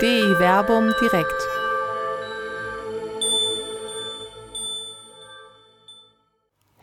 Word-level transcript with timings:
DI 0.00 0.38
Werbung 0.38 0.94
direkt. 0.98 1.46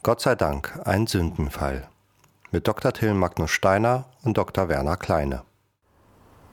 Gott 0.04 0.22
sei 0.22 0.36
Dank, 0.36 0.80
ein 0.86 1.08
Sündenfall. 1.08 1.88
Mit 2.52 2.68
Dr. 2.68 2.94
Till 2.94 3.16
Magnus 3.16 3.50
Steiner 3.50 4.06
und 4.24 4.38
Dr. 4.38 4.70
Werner 4.70 4.98
Kleine. 4.98 5.42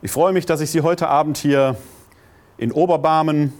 Ich 0.00 0.10
freue 0.10 0.32
mich, 0.32 0.46
dass 0.46 0.62
ich 0.62 0.70
Sie 0.70 0.80
heute 0.80 1.08
Abend 1.08 1.36
hier 1.36 1.76
in 2.56 2.72
Oberbarmen, 2.72 3.52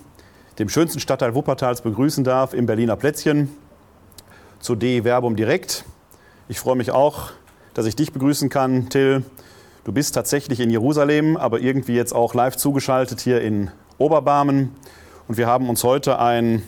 dem 0.58 0.70
schönsten 0.70 0.98
Stadtteil 0.98 1.34
Wuppertals, 1.34 1.82
begrüßen 1.82 2.24
darf, 2.24 2.54
im 2.54 2.64
Berliner 2.64 2.96
Plätzchen, 2.96 3.54
zu 4.60 4.76
DI 4.76 5.04
Werbung 5.04 5.36
direkt. 5.36 5.84
Ich 6.48 6.58
freue 6.58 6.76
mich 6.76 6.90
auch, 6.90 7.32
dass 7.74 7.84
ich 7.84 7.96
dich 7.96 8.14
begrüßen 8.14 8.48
kann, 8.48 8.88
Till. 8.88 9.24
Du 9.84 9.92
bist 9.92 10.14
tatsächlich 10.14 10.60
in 10.60 10.70
Jerusalem, 10.70 11.36
aber 11.36 11.60
irgendwie 11.60 11.94
jetzt 11.94 12.14
auch 12.14 12.32
live 12.32 12.56
zugeschaltet 12.56 13.20
hier 13.20 13.42
in 13.42 13.70
Oberbarmen. 13.98 14.70
Und 15.28 15.36
wir 15.36 15.46
haben 15.46 15.68
uns 15.68 15.84
heute 15.84 16.18
ein, 16.18 16.62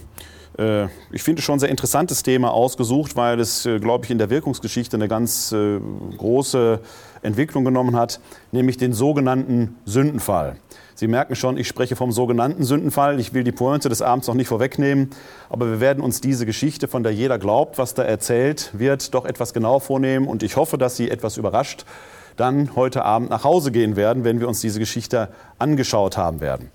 äh, 0.59 0.85
ich 1.11 1.23
finde 1.23 1.41
schon 1.41 1.59
sehr 1.59 1.71
interessantes 1.71 2.23
Thema 2.23 2.53
ausgesucht, 2.53 3.17
weil 3.17 3.41
es, 3.41 3.65
äh, 3.65 3.79
glaube 3.79 4.05
ich, 4.05 4.11
in 4.11 4.19
der 4.19 4.29
Wirkungsgeschichte 4.29 4.99
eine 4.99 5.09
ganz 5.09 5.51
äh, 5.53 5.81
große 6.19 6.81
Entwicklung 7.23 7.65
genommen 7.65 7.97
hat, 7.97 8.21
nämlich 8.53 8.77
den 8.77 8.93
sogenannten 8.93 9.77
Sündenfall. 9.87 10.57
Sie 10.95 11.09
merken 11.09 11.37
schon, 11.37 11.57
ich 11.57 11.69
spreche 11.69 11.97
vom 11.97 12.13
sogenannten 12.13 12.65
Sündenfall. 12.65 13.19
Ich 13.19 13.33
will 13.33 13.45
die 13.45 13.53
Pointe 13.53 13.89
des 13.89 14.03
Abends 14.03 14.29
noch 14.29 14.35
nicht 14.35 14.49
vorwegnehmen, 14.49 15.09
aber 15.49 15.71
wir 15.71 15.81
werden 15.81 16.05
uns 16.05 16.21
diese 16.21 16.45
Geschichte, 16.45 16.87
von 16.87 17.03
der 17.03 17.13
jeder 17.13 17.39
glaubt, 17.39 17.79
was 17.79 17.95
da 17.95 18.03
erzählt 18.03 18.73
wird, 18.75 19.15
doch 19.15 19.25
etwas 19.25 19.55
genau 19.55 19.79
vornehmen 19.79 20.29
und 20.29 20.43
ich 20.43 20.57
hoffe, 20.57 20.77
dass 20.77 20.99
sie 20.99 21.11
etwas 21.11 21.39
überrascht 21.39 21.87
dann 22.37 22.77
heute 22.77 23.05
Abend 23.05 23.31
nach 23.31 23.45
Hause 23.45 23.73
gehen 23.73 23.97
werden, 23.97 24.25
wenn 24.25 24.41
wir 24.41 24.49
uns 24.49 24.61
diese 24.61 24.79
Geschichte 24.79 25.29
angeschaut 25.59 26.17
haben 26.17 26.41
werden. 26.41 26.71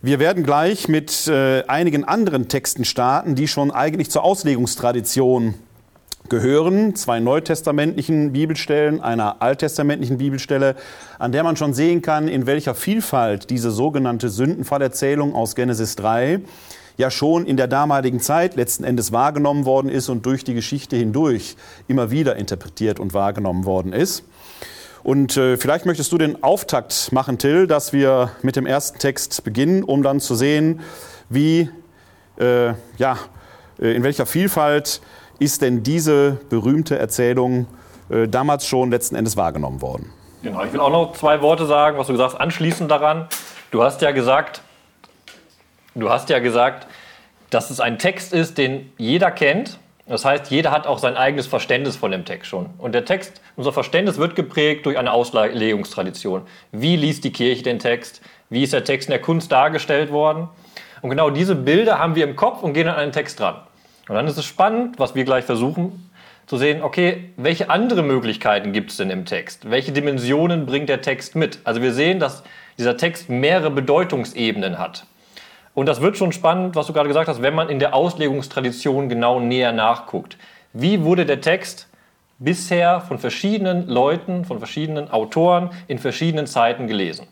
Wir 0.00 0.20
werden 0.20 0.44
gleich 0.44 0.86
mit 0.86 1.26
äh, 1.26 1.64
einigen 1.66 2.04
anderen 2.04 2.48
Texten 2.48 2.84
starten, 2.84 3.34
die 3.34 3.48
schon 3.48 3.72
eigentlich 3.72 4.10
zur 4.10 4.22
Auslegungstradition 4.22 5.54
gehören, 6.28 6.94
zwei 6.94 7.20
neutestamentlichen 7.20 8.32
Bibelstellen, 8.32 9.00
einer 9.00 9.42
alttestamentlichen 9.42 10.18
Bibelstelle, 10.18 10.76
an 11.18 11.32
der 11.32 11.42
man 11.42 11.56
schon 11.56 11.74
sehen 11.74 12.02
kann, 12.02 12.28
in 12.28 12.46
welcher 12.46 12.74
Vielfalt 12.74 13.50
diese 13.50 13.70
sogenannte 13.70 14.28
Sündenfallerzählung 14.28 15.34
aus 15.34 15.54
Genesis 15.54 15.96
3 15.96 16.40
ja 16.96 17.10
schon 17.10 17.46
in 17.46 17.56
der 17.56 17.68
damaligen 17.68 18.20
Zeit 18.20 18.56
letzten 18.56 18.84
Endes 18.84 19.12
wahrgenommen 19.12 19.64
worden 19.64 19.88
ist 19.88 20.08
und 20.08 20.26
durch 20.26 20.44
die 20.44 20.54
Geschichte 20.54 20.96
hindurch 20.96 21.56
immer 21.86 22.10
wieder 22.10 22.36
interpretiert 22.36 23.00
und 23.00 23.14
wahrgenommen 23.14 23.64
worden 23.64 23.92
ist. 23.92 24.24
Und 25.02 25.36
äh, 25.36 25.56
vielleicht 25.56 25.86
möchtest 25.86 26.12
du 26.12 26.18
den 26.18 26.42
Auftakt 26.42 27.12
machen, 27.12 27.38
Till, 27.38 27.66
dass 27.66 27.92
wir 27.92 28.30
mit 28.42 28.56
dem 28.56 28.66
ersten 28.66 28.98
Text 28.98 29.44
beginnen, 29.44 29.82
um 29.84 30.02
dann 30.02 30.20
zu 30.20 30.34
sehen, 30.34 30.80
wie, 31.28 31.70
äh, 32.38 32.74
ja, 32.98 33.18
äh, 33.80 33.94
in 33.94 34.02
welcher 34.02 34.26
Vielfalt 34.26 35.00
ist 35.38 35.62
denn 35.62 35.82
diese 35.82 36.38
berühmte 36.50 36.98
Erzählung 36.98 37.66
äh, 38.10 38.26
damals 38.26 38.66
schon 38.66 38.90
letzten 38.90 39.14
Endes 39.14 39.36
wahrgenommen 39.36 39.80
worden. 39.80 40.12
Genau, 40.42 40.64
ich 40.64 40.72
will 40.72 40.80
auch 40.80 40.90
noch 40.90 41.12
zwei 41.12 41.40
Worte 41.42 41.66
sagen, 41.66 41.98
was 41.98 42.06
du 42.06 42.12
gesagt 42.12 42.34
hast, 42.34 42.40
anschließend 42.40 42.90
daran. 42.90 43.28
Du 43.70 43.82
hast 43.82 44.00
ja 44.02 44.12
gesagt, 44.12 44.62
du 45.94 46.08
hast 46.10 46.30
ja 46.30 46.38
gesagt, 46.38 46.86
dass 47.50 47.70
es 47.70 47.80
ein 47.80 47.98
Text 47.98 48.32
ist, 48.32 48.58
den 48.58 48.92
jeder 48.98 49.30
kennt, 49.30 49.78
das 50.08 50.24
heißt, 50.24 50.50
jeder 50.50 50.70
hat 50.70 50.86
auch 50.86 50.98
sein 50.98 51.16
eigenes 51.16 51.46
Verständnis 51.46 51.96
von 51.96 52.10
dem 52.10 52.24
Text 52.24 52.48
schon. 52.48 52.70
Und 52.78 52.92
der 52.92 53.04
Text, 53.04 53.42
unser 53.56 53.72
Verständnis 53.72 54.18
wird 54.18 54.34
geprägt 54.34 54.86
durch 54.86 54.96
eine 54.96 55.12
Auslegungstradition. 55.12 56.42
Wie 56.72 56.96
liest 56.96 57.24
die 57.24 57.32
Kirche 57.32 57.62
den 57.62 57.78
Text? 57.78 58.22
Wie 58.48 58.62
ist 58.62 58.72
der 58.72 58.84
Text 58.84 59.08
in 59.08 59.12
der 59.12 59.20
Kunst 59.20 59.52
dargestellt 59.52 60.10
worden? 60.10 60.48
Und 61.02 61.10
genau 61.10 61.30
diese 61.30 61.54
Bilder 61.54 61.98
haben 61.98 62.14
wir 62.14 62.24
im 62.24 62.36
Kopf 62.36 62.62
und 62.62 62.72
gehen 62.72 62.88
an 62.88 62.98
den 62.98 63.12
Text 63.12 63.38
dran. 63.38 63.56
Und 64.08 64.14
dann 64.14 64.26
ist 64.26 64.38
es 64.38 64.46
spannend, 64.46 64.98
was 64.98 65.14
wir 65.14 65.24
gleich 65.24 65.44
versuchen, 65.44 66.10
zu 66.46 66.56
sehen, 66.56 66.82
okay, 66.82 67.30
welche 67.36 67.68
andere 67.68 68.02
Möglichkeiten 68.02 68.72
gibt 68.72 68.90
es 68.90 68.96
denn 68.96 69.10
im 69.10 69.26
Text? 69.26 69.70
Welche 69.70 69.92
Dimensionen 69.92 70.64
bringt 70.64 70.88
der 70.88 71.02
Text 71.02 71.36
mit? 71.36 71.58
Also 71.64 71.82
wir 71.82 71.92
sehen, 71.92 72.18
dass 72.18 72.42
dieser 72.78 72.96
Text 72.96 73.28
mehrere 73.28 73.70
Bedeutungsebenen 73.70 74.78
hat. 74.78 75.04
Und 75.78 75.86
das 75.86 76.00
wird 76.00 76.16
schon 76.16 76.32
spannend, 76.32 76.74
was 76.74 76.88
du 76.88 76.92
gerade 76.92 77.06
gesagt 77.06 77.28
hast, 77.28 77.40
wenn 77.40 77.54
man 77.54 77.68
in 77.68 77.78
der 77.78 77.94
Auslegungstradition 77.94 79.08
genau 79.08 79.38
näher 79.38 79.70
nachguckt. 79.70 80.36
Wie 80.72 81.04
wurde 81.04 81.24
der 81.24 81.40
Text 81.40 81.86
bisher 82.40 83.00
von 83.00 83.20
verschiedenen 83.20 83.86
Leuten, 83.86 84.44
von 84.44 84.58
verschiedenen 84.58 85.08
Autoren 85.08 85.70
in 85.86 86.00
verschiedenen 86.00 86.48
Zeiten 86.48 86.88
gelesen? 86.88 87.28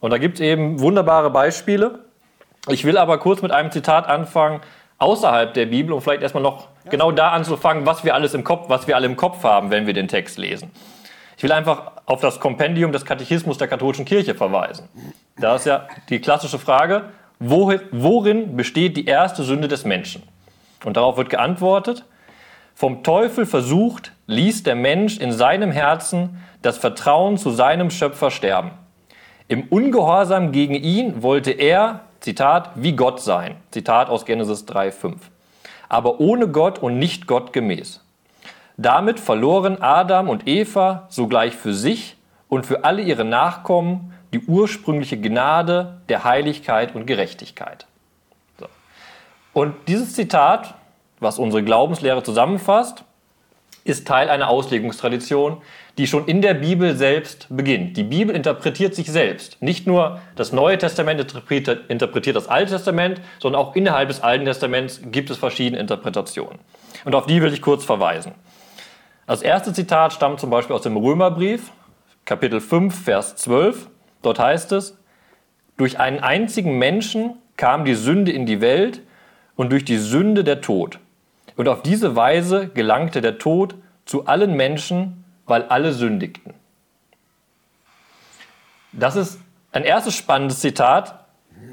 Und 0.00 0.12
da 0.12 0.16
gibt 0.16 0.36
es 0.36 0.40
eben 0.40 0.80
wunderbare 0.80 1.28
Beispiele. 1.28 1.98
Ich 2.68 2.86
will 2.86 2.96
aber 2.96 3.18
kurz 3.18 3.42
mit 3.42 3.52
einem 3.52 3.70
Zitat 3.70 4.08
anfangen 4.08 4.62
außerhalb 4.96 5.52
der 5.52 5.66
Bibel, 5.66 5.92
um 5.92 6.00
vielleicht 6.00 6.22
erstmal 6.22 6.42
noch 6.42 6.68
ja. 6.84 6.90
genau 6.90 7.12
da 7.12 7.32
anzufangen, 7.32 7.84
was 7.84 8.02
wir 8.02 8.14
alles 8.14 8.32
im 8.32 8.44
Kopf, 8.44 8.70
was 8.70 8.86
wir 8.86 8.96
alle 8.96 9.04
im 9.04 9.16
Kopf 9.16 9.44
haben, 9.44 9.70
wenn 9.70 9.86
wir 9.86 9.92
den 9.92 10.08
Text 10.08 10.38
lesen. 10.38 10.70
Ich 11.36 11.42
will 11.42 11.52
einfach 11.52 11.92
auf 12.06 12.22
das 12.22 12.40
Kompendium 12.40 12.92
des 12.92 13.04
Katechismus 13.04 13.58
der 13.58 13.68
katholischen 13.68 14.06
Kirche 14.06 14.34
verweisen. 14.34 14.88
Da 15.36 15.56
ist 15.56 15.66
ja 15.66 15.86
die 16.08 16.20
klassische 16.20 16.58
Frage, 16.58 17.10
worin 17.50 18.56
besteht 18.56 18.96
die 18.96 19.06
erste 19.06 19.42
Sünde 19.42 19.68
des 19.68 19.84
Menschen? 19.84 20.22
Und 20.84 20.96
darauf 20.96 21.16
wird 21.16 21.30
geantwortet, 21.30 22.04
vom 22.74 23.02
Teufel 23.02 23.46
versucht, 23.46 24.12
ließ 24.26 24.64
der 24.64 24.74
Mensch 24.74 25.18
in 25.18 25.32
seinem 25.32 25.70
Herzen 25.70 26.42
das 26.62 26.78
Vertrauen 26.78 27.36
zu 27.38 27.50
seinem 27.50 27.90
Schöpfer 27.90 28.30
sterben. 28.30 28.72
Im 29.46 29.64
Ungehorsam 29.68 30.52
gegen 30.52 30.74
ihn 30.74 31.22
wollte 31.22 31.50
er, 31.50 32.00
Zitat, 32.20 32.70
wie 32.74 32.92
Gott 32.92 33.20
sein. 33.20 33.56
Zitat 33.70 34.08
aus 34.08 34.24
Genesis 34.24 34.66
3,5. 34.66 35.16
Aber 35.88 36.20
ohne 36.20 36.48
Gott 36.48 36.78
und 36.78 36.98
nicht 36.98 37.26
Gott 37.26 37.52
gemäß. 37.52 38.02
Damit 38.78 39.20
verloren 39.20 39.80
Adam 39.82 40.28
und 40.28 40.48
Eva 40.48 41.06
sogleich 41.10 41.54
für 41.54 41.74
sich 41.74 42.16
und 42.48 42.64
für 42.64 42.84
alle 42.84 43.02
ihre 43.02 43.24
Nachkommen 43.24 44.13
die 44.34 44.40
ursprüngliche 44.40 45.16
Gnade 45.16 46.00
der 46.08 46.24
Heiligkeit 46.24 46.94
und 46.94 47.06
Gerechtigkeit. 47.06 47.86
So. 48.58 48.66
Und 49.52 49.74
dieses 49.86 50.14
Zitat, 50.14 50.74
was 51.20 51.38
unsere 51.38 51.62
Glaubenslehre 51.62 52.24
zusammenfasst, 52.24 53.04
ist 53.84 54.08
Teil 54.08 54.28
einer 54.28 54.48
Auslegungstradition, 54.48 55.62
die 55.98 56.08
schon 56.08 56.26
in 56.26 56.42
der 56.42 56.54
Bibel 56.54 56.96
selbst 56.96 57.46
beginnt. 57.48 57.96
Die 57.96 58.02
Bibel 58.02 58.34
interpretiert 58.34 58.96
sich 58.96 59.12
selbst. 59.12 59.62
Nicht 59.62 59.86
nur 59.86 60.20
das 60.34 60.52
Neue 60.52 60.78
Testament 60.78 61.20
interpretiert 61.20 62.36
das 62.36 62.48
Alte 62.48 62.72
Testament, 62.72 63.20
sondern 63.38 63.62
auch 63.62 63.76
innerhalb 63.76 64.08
des 64.08 64.20
Alten 64.20 64.46
Testaments 64.46 65.00
gibt 65.04 65.30
es 65.30 65.36
verschiedene 65.36 65.80
Interpretationen. 65.80 66.58
Und 67.04 67.14
auf 67.14 67.26
die 67.26 67.40
will 67.40 67.52
ich 67.52 67.62
kurz 67.62 67.84
verweisen. 67.84 68.32
Das 69.28 69.42
erste 69.42 69.72
Zitat 69.72 70.12
stammt 70.12 70.40
zum 70.40 70.50
Beispiel 70.50 70.74
aus 70.74 70.82
dem 70.82 70.96
Römerbrief, 70.96 71.70
Kapitel 72.24 72.60
5, 72.60 73.04
Vers 73.04 73.36
12. 73.36 73.88
Dort 74.24 74.38
heißt 74.38 74.72
es, 74.72 74.96
durch 75.76 76.00
einen 76.00 76.20
einzigen 76.20 76.78
Menschen 76.78 77.34
kam 77.56 77.84
die 77.84 77.94
Sünde 77.94 78.32
in 78.32 78.46
die 78.46 78.60
Welt 78.60 79.02
und 79.54 79.70
durch 79.70 79.84
die 79.84 79.98
Sünde 79.98 80.44
der 80.44 80.60
Tod. 80.60 80.98
Und 81.56 81.68
auf 81.68 81.82
diese 81.82 82.16
Weise 82.16 82.68
gelangte 82.68 83.20
der 83.20 83.38
Tod 83.38 83.74
zu 84.06 84.26
allen 84.26 84.54
Menschen, 84.54 85.24
weil 85.46 85.64
alle 85.64 85.92
sündigten. 85.92 86.54
Das 88.92 89.14
ist 89.14 89.40
ein 89.72 89.84
erstes 89.84 90.16
spannendes 90.16 90.60
Zitat, 90.60 91.26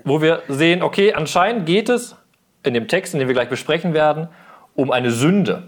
wo 0.03 0.21
wir 0.21 0.43
sehen, 0.47 0.81
okay, 0.83 1.13
anscheinend 1.13 1.65
geht 1.65 1.89
es 1.89 2.15
in 2.63 2.73
dem 2.73 2.87
Text, 2.87 3.13
den 3.13 3.27
wir 3.27 3.33
gleich 3.33 3.49
besprechen 3.49 3.93
werden, 3.93 4.27
um 4.75 4.91
eine 4.91 5.11
Sünde. 5.11 5.63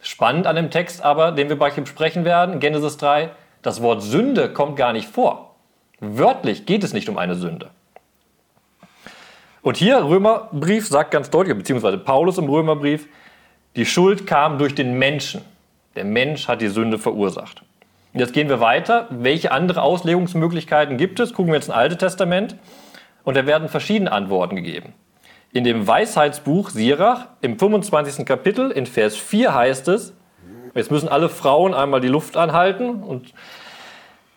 Spannend 0.00 0.46
an 0.46 0.56
dem 0.56 0.70
Text 0.70 1.02
aber, 1.02 1.32
den 1.32 1.48
wir 1.48 1.56
gleich 1.56 1.74
besprechen 1.74 2.24
werden, 2.24 2.60
Genesis 2.60 2.96
3, 2.96 3.30
das 3.62 3.82
Wort 3.82 4.02
Sünde 4.02 4.52
kommt 4.52 4.76
gar 4.76 4.92
nicht 4.92 5.08
vor. 5.08 5.55
Wörtlich 6.00 6.66
geht 6.66 6.84
es 6.84 6.92
nicht 6.92 7.08
um 7.08 7.18
eine 7.18 7.34
Sünde. 7.34 7.70
Und 9.62 9.76
hier 9.76 10.04
Römerbrief 10.04 10.86
sagt 10.86 11.10
ganz 11.10 11.30
deutlich, 11.30 11.56
beziehungsweise 11.56 11.98
Paulus 11.98 12.38
im 12.38 12.48
Römerbrief, 12.48 13.08
die 13.74 13.86
Schuld 13.86 14.26
kam 14.26 14.58
durch 14.58 14.74
den 14.74 14.98
Menschen. 14.98 15.42
Der 15.96 16.04
Mensch 16.04 16.46
hat 16.48 16.60
die 16.60 16.68
Sünde 16.68 16.98
verursacht. 16.98 17.62
Und 18.12 18.20
jetzt 18.20 18.32
gehen 18.32 18.48
wir 18.48 18.60
weiter. 18.60 19.08
Welche 19.10 19.52
andere 19.52 19.82
Auslegungsmöglichkeiten 19.82 20.96
gibt 20.96 21.20
es? 21.20 21.32
Gucken 21.32 21.52
wir 21.52 21.56
jetzt 21.56 21.68
ins 21.68 21.76
Alte 21.76 21.96
Testament. 21.96 22.56
Und 23.24 23.36
da 23.36 23.44
werden 23.44 23.68
verschiedene 23.68 24.12
Antworten 24.12 24.56
gegeben. 24.56 24.94
In 25.52 25.64
dem 25.64 25.86
Weisheitsbuch 25.86 26.70
Sirach 26.70 27.26
im 27.40 27.58
25. 27.58 28.24
Kapitel 28.24 28.70
in 28.70 28.86
Vers 28.86 29.16
4 29.16 29.54
heißt 29.54 29.88
es, 29.88 30.12
jetzt 30.74 30.90
müssen 30.90 31.08
alle 31.08 31.28
Frauen 31.28 31.74
einmal 31.74 32.00
die 32.00 32.08
Luft 32.08 32.36
anhalten 32.36 33.02
und 33.02 33.32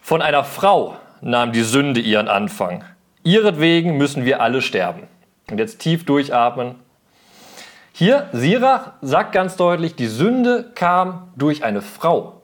von 0.02 0.22
einer 0.22 0.44
Frau 0.44 0.96
nahm 1.22 1.52
die 1.52 1.64
Sünde 1.64 2.00
ihren 2.00 2.28
Anfang. 2.28 2.84
Ihretwegen 3.24 3.98
müssen 3.98 4.26
wir 4.26 4.42
alle 4.42 4.62
sterben. 4.62 5.08
Und 5.50 5.58
jetzt 5.58 5.80
tief 5.80 6.06
durchatmen. 6.06 6.76
Hier, 7.92 8.30
Sirach 8.32 8.94
sagt 9.02 9.34
ganz 9.34 9.56
deutlich, 9.56 9.96
die 9.96 10.08
Sünde 10.08 10.72
kam 10.76 11.32
durch 11.36 11.64
eine 11.64 11.82
Frau 11.82 12.42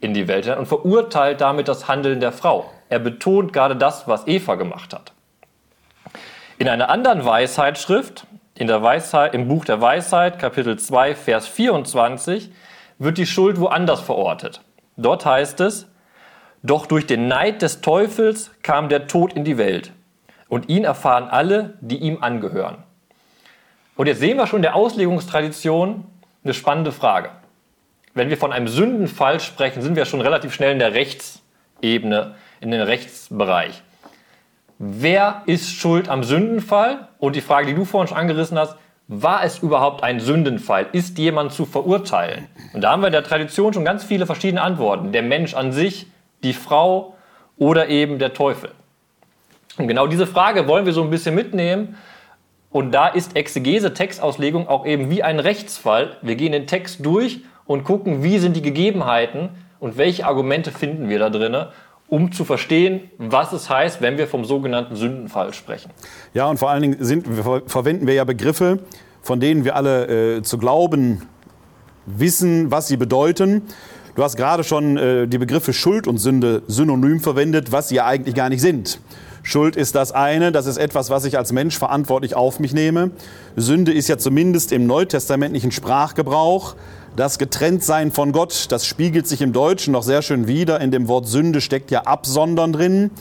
in 0.00 0.14
die 0.14 0.28
Welt 0.28 0.48
und 0.48 0.66
verurteilt 0.66 1.40
damit 1.40 1.68
das 1.68 1.88
Handeln 1.88 2.20
der 2.20 2.32
Frau. 2.32 2.70
Er 2.88 2.98
betont 2.98 3.52
gerade 3.52 3.76
das, 3.76 4.08
was 4.08 4.26
Eva 4.26 4.54
gemacht 4.56 4.92
hat. 4.92 5.12
In 6.58 6.68
einer 6.68 6.88
anderen 6.88 7.24
Weisheitsschrift, 7.24 8.26
in 8.54 8.66
der 8.66 8.82
Weisheit, 8.82 9.34
im 9.34 9.48
Buch 9.48 9.64
der 9.64 9.80
Weisheit, 9.80 10.38
Kapitel 10.38 10.78
2, 10.78 11.14
Vers 11.14 11.46
24, 11.46 12.50
wird 12.98 13.18
die 13.18 13.26
Schuld 13.26 13.60
woanders 13.60 14.00
verortet. 14.00 14.62
Dort 14.96 15.26
heißt 15.26 15.60
es, 15.60 15.86
doch 16.66 16.86
durch 16.86 17.06
den 17.06 17.28
Neid 17.28 17.62
des 17.62 17.80
Teufels 17.80 18.50
kam 18.62 18.88
der 18.88 19.06
Tod 19.06 19.32
in 19.32 19.44
die 19.44 19.58
Welt. 19.58 19.92
Und 20.48 20.68
ihn 20.68 20.84
erfahren 20.84 21.24
alle, 21.24 21.74
die 21.80 21.96
ihm 21.96 22.22
angehören. 22.22 22.78
Und 23.96 24.06
jetzt 24.06 24.20
sehen 24.20 24.36
wir 24.36 24.46
schon 24.46 24.58
in 24.58 24.62
der 24.62 24.76
Auslegungstradition 24.76 26.04
eine 26.44 26.54
spannende 26.54 26.92
Frage. 26.92 27.30
Wenn 28.14 28.30
wir 28.30 28.36
von 28.36 28.52
einem 28.52 28.68
Sündenfall 28.68 29.40
sprechen, 29.40 29.82
sind 29.82 29.96
wir 29.96 30.04
schon 30.04 30.20
relativ 30.20 30.54
schnell 30.54 30.72
in 30.72 30.78
der 30.78 30.94
Rechtsebene, 30.94 32.34
in 32.60 32.70
den 32.70 32.80
Rechtsbereich. 32.80 33.82
Wer 34.78 35.42
ist 35.46 35.72
schuld 35.72 36.08
am 36.08 36.22
Sündenfall? 36.22 37.08
Und 37.18 37.34
die 37.34 37.40
Frage, 37.40 37.66
die 37.66 37.74
du 37.74 37.84
vorhin 37.84 38.08
schon 38.08 38.18
angerissen 38.18 38.58
hast, 38.58 38.76
war 39.08 39.44
es 39.44 39.60
überhaupt 39.60 40.02
ein 40.02 40.20
Sündenfall? 40.20 40.86
Ist 40.92 41.18
jemand 41.18 41.52
zu 41.52 41.64
verurteilen? 41.64 42.46
Und 42.72 42.82
da 42.82 42.90
haben 42.90 43.00
wir 43.02 43.06
in 43.08 43.12
der 43.12 43.24
Tradition 43.24 43.72
schon 43.72 43.84
ganz 43.84 44.04
viele 44.04 44.26
verschiedene 44.26 44.62
Antworten. 44.62 45.12
Der 45.12 45.22
Mensch 45.22 45.54
an 45.54 45.72
sich, 45.72 46.06
die 46.46 46.52
Frau 46.52 47.14
oder 47.58 47.88
eben 47.88 48.18
der 48.18 48.32
Teufel. 48.32 48.70
Und 49.78 49.88
genau 49.88 50.06
diese 50.06 50.26
Frage 50.26 50.68
wollen 50.68 50.86
wir 50.86 50.92
so 50.92 51.02
ein 51.02 51.10
bisschen 51.10 51.34
mitnehmen. 51.34 51.96
Und 52.70 52.92
da 52.92 53.08
ist 53.08 53.36
Exegese, 53.36 53.94
Textauslegung 53.94 54.68
auch 54.68 54.86
eben 54.86 55.10
wie 55.10 55.22
ein 55.22 55.38
Rechtsfall. 55.40 56.16
Wir 56.22 56.36
gehen 56.36 56.52
den 56.52 56.66
Text 56.66 57.04
durch 57.04 57.40
und 57.66 57.84
gucken, 57.84 58.22
wie 58.22 58.38
sind 58.38 58.56
die 58.56 58.62
Gegebenheiten 58.62 59.50
und 59.80 59.98
welche 59.98 60.26
Argumente 60.26 60.70
finden 60.70 61.08
wir 61.08 61.18
da 61.18 61.30
drin, 61.30 61.66
um 62.08 62.32
zu 62.32 62.44
verstehen, 62.44 63.10
was 63.18 63.52
es 63.52 63.68
heißt, 63.68 64.00
wenn 64.00 64.18
wir 64.18 64.28
vom 64.28 64.44
sogenannten 64.44 64.94
Sündenfall 64.94 65.52
sprechen. 65.52 65.90
Ja, 66.32 66.46
und 66.46 66.58
vor 66.58 66.70
allen 66.70 66.82
Dingen 66.82 66.96
sind, 67.00 67.26
verwenden 67.66 68.06
wir 68.06 68.14
ja 68.14 68.24
Begriffe, 68.24 68.78
von 69.22 69.40
denen 69.40 69.64
wir 69.64 69.74
alle 69.74 70.36
äh, 70.36 70.42
zu 70.42 70.58
glauben 70.58 71.22
wissen, 72.06 72.70
was 72.70 72.86
sie 72.86 72.96
bedeuten. 72.96 73.62
Du 74.16 74.22
hast 74.22 74.36
gerade 74.36 74.64
schon 74.64 74.96
äh, 74.96 75.28
die 75.28 75.36
Begriffe 75.36 75.74
Schuld 75.74 76.06
und 76.06 76.16
Sünde 76.16 76.62
synonym 76.68 77.20
verwendet, 77.20 77.70
was 77.70 77.90
sie 77.90 77.96
ja 77.96 78.06
eigentlich 78.06 78.34
gar 78.34 78.48
nicht 78.48 78.62
sind. 78.62 78.98
Schuld 79.46 79.76
ist 79.76 79.94
das 79.94 80.10
eine, 80.10 80.50
das 80.50 80.66
ist 80.66 80.76
etwas, 80.76 81.08
was 81.08 81.24
ich 81.24 81.38
als 81.38 81.52
Mensch 81.52 81.78
verantwortlich 81.78 82.34
auf 82.34 82.58
mich 82.58 82.74
nehme. 82.74 83.12
Sünde 83.54 83.92
ist 83.92 84.08
ja 84.08 84.18
zumindest 84.18 84.72
im 84.72 84.88
neutestamentlichen 84.88 85.70
Sprachgebrauch 85.70 86.74
das 87.14 87.38
Getrenntsein 87.38 88.10
von 88.10 88.32
Gott. 88.32 88.66
Das 88.70 88.84
spiegelt 88.86 89.28
sich 89.28 89.40
im 89.42 89.52
Deutschen 89.52 89.92
noch 89.92 90.02
sehr 90.02 90.22
schön 90.22 90.48
wider. 90.48 90.80
In 90.80 90.90
dem 90.90 91.06
Wort 91.06 91.28
Sünde 91.28 91.60
steckt 91.60 91.92
ja 91.92 92.02
Absondern 92.02 92.72
drin. 92.72 93.12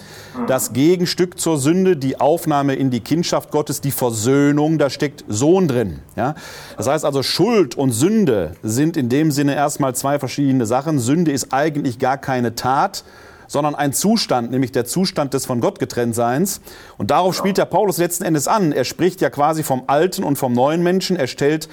Das 0.48 0.74
Gegenstück 0.74 1.40
zur 1.40 1.60
Sünde, 1.60 1.96
die 1.96 2.20
Aufnahme 2.20 2.74
in 2.74 2.90
die 2.90 3.02
Kindschaft 3.02 3.52
Gottes, 3.52 3.80
die 3.80 3.92
Versöhnung, 3.92 4.80
da 4.80 4.90
steckt 4.90 5.24
Sohn 5.28 5.68
drin. 5.68 6.00
Ja? 6.16 6.34
Das 6.76 6.88
heißt 6.88 7.06
also, 7.06 7.22
Schuld 7.22 7.76
und 7.76 7.92
Sünde 7.92 8.56
sind 8.64 8.98
in 8.98 9.10
dem 9.10 9.30
Sinne 9.30 9.54
erstmal 9.54 9.94
zwei 9.94 10.18
verschiedene 10.18 10.66
Sachen. 10.66 10.98
Sünde 10.98 11.32
ist 11.32 11.54
eigentlich 11.54 12.00
gar 12.00 12.18
keine 12.18 12.56
Tat, 12.56 13.04
sondern 13.48 13.76
ein 13.76 13.94
Zustand, 13.94 14.52
nämlich 14.52 14.72
der 14.72 14.86
Zustand 14.86 15.34
des 15.34 15.46
von 15.46 15.62
Gott 15.62 15.80
getrennt 15.80 16.16
Seins. 16.16 16.62
Und 16.98 17.12
darauf 17.12 17.36
spielt 17.36 17.58
der 17.58 17.66
Paulus 17.66 17.98
letzten 17.98 18.24
Endes 18.24 18.48
an. 18.48 18.72
Er 18.72 18.86
spricht 18.86 19.22
ja 19.22 19.30
quasi 19.30 19.64
vom 19.64 19.84
alten 19.88 20.24
und 20.24 20.38
vom 20.38 20.54
neuen 20.54 20.84
Menschen. 20.84 21.16
Er 21.16 21.28
stellt 21.28 21.70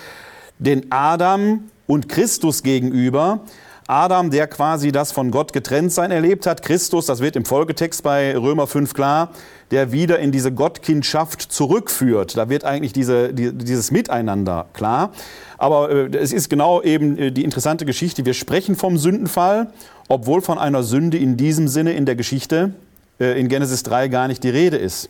den 0.58 0.90
Adam 0.90 1.70
und 1.86 2.08
Christus 2.08 2.62
gegenüber. 2.62 3.40
Adam, 3.86 4.30
der 4.30 4.46
quasi 4.46 4.92
das 4.92 5.12
von 5.12 5.30
Gott 5.30 5.52
getrennt 5.52 5.92
sein 5.92 6.10
erlebt 6.10 6.46
hat. 6.46 6.62
Christus, 6.62 7.06
das 7.06 7.20
wird 7.20 7.36
im 7.36 7.44
Folgetext 7.44 8.02
bei 8.02 8.36
Römer 8.36 8.66
5 8.66 8.94
klar, 8.94 9.30
der 9.70 9.92
wieder 9.92 10.18
in 10.18 10.32
diese 10.32 10.52
Gottkindschaft 10.52 11.40
zurückführt. 11.40 12.36
Da 12.36 12.48
wird 12.48 12.64
eigentlich 12.64 12.92
diese, 12.92 13.32
die, 13.32 13.52
dieses 13.52 13.90
Miteinander 13.90 14.66
klar. 14.72 15.12
Aber 15.58 15.90
äh, 15.90 16.16
es 16.16 16.32
ist 16.32 16.48
genau 16.48 16.82
eben 16.82 17.18
äh, 17.18 17.32
die 17.32 17.44
interessante 17.44 17.84
Geschichte. 17.84 18.24
Wir 18.24 18.34
sprechen 18.34 18.76
vom 18.76 18.98
Sündenfall 18.98 19.68
obwohl 20.12 20.42
von 20.42 20.58
einer 20.58 20.82
Sünde 20.82 21.16
in 21.16 21.38
diesem 21.38 21.68
Sinne 21.68 21.94
in 21.94 22.04
der 22.04 22.16
Geschichte 22.16 22.74
äh, 23.18 23.40
in 23.40 23.48
Genesis 23.48 23.82
3 23.82 24.08
gar 24.08 24.28
nicht 24.28 24.44
die 24.44 24.50
Rede 24.50 24.76
ist. 24.76 25.08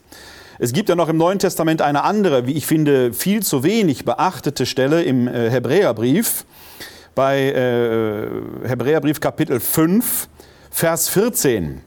Es 0.60 0.72
gibt 0.72 0.88
ja 0.88 0.94
noch 0.94 1.08
im 1.08 1.16
Neuen 1.16 1.40
Testament 1.40 1.82
eine 1.82 2.04
andere, 2.04 2.46
wie 2.46 2.52
ich 2.52 2.66
finde, 2.66 3.12
viel 3.12 3.42
zu 3.42 3.64
wenig 3.64 4.04
beachtete 4.04 4.64
Stelle 4.64 5.02
im 5.02 5.26
äh, 5.26 5.50
Hebräerbrief, 5.50 6.44
bei 7.14 7.50
äh, 7.50 8.68
Hebräerbrief 8.68 9.20
Kapitel 9.20 9.60
5, 9.60 10.28
Vers 10.70 11.08
14. 11.08 11.80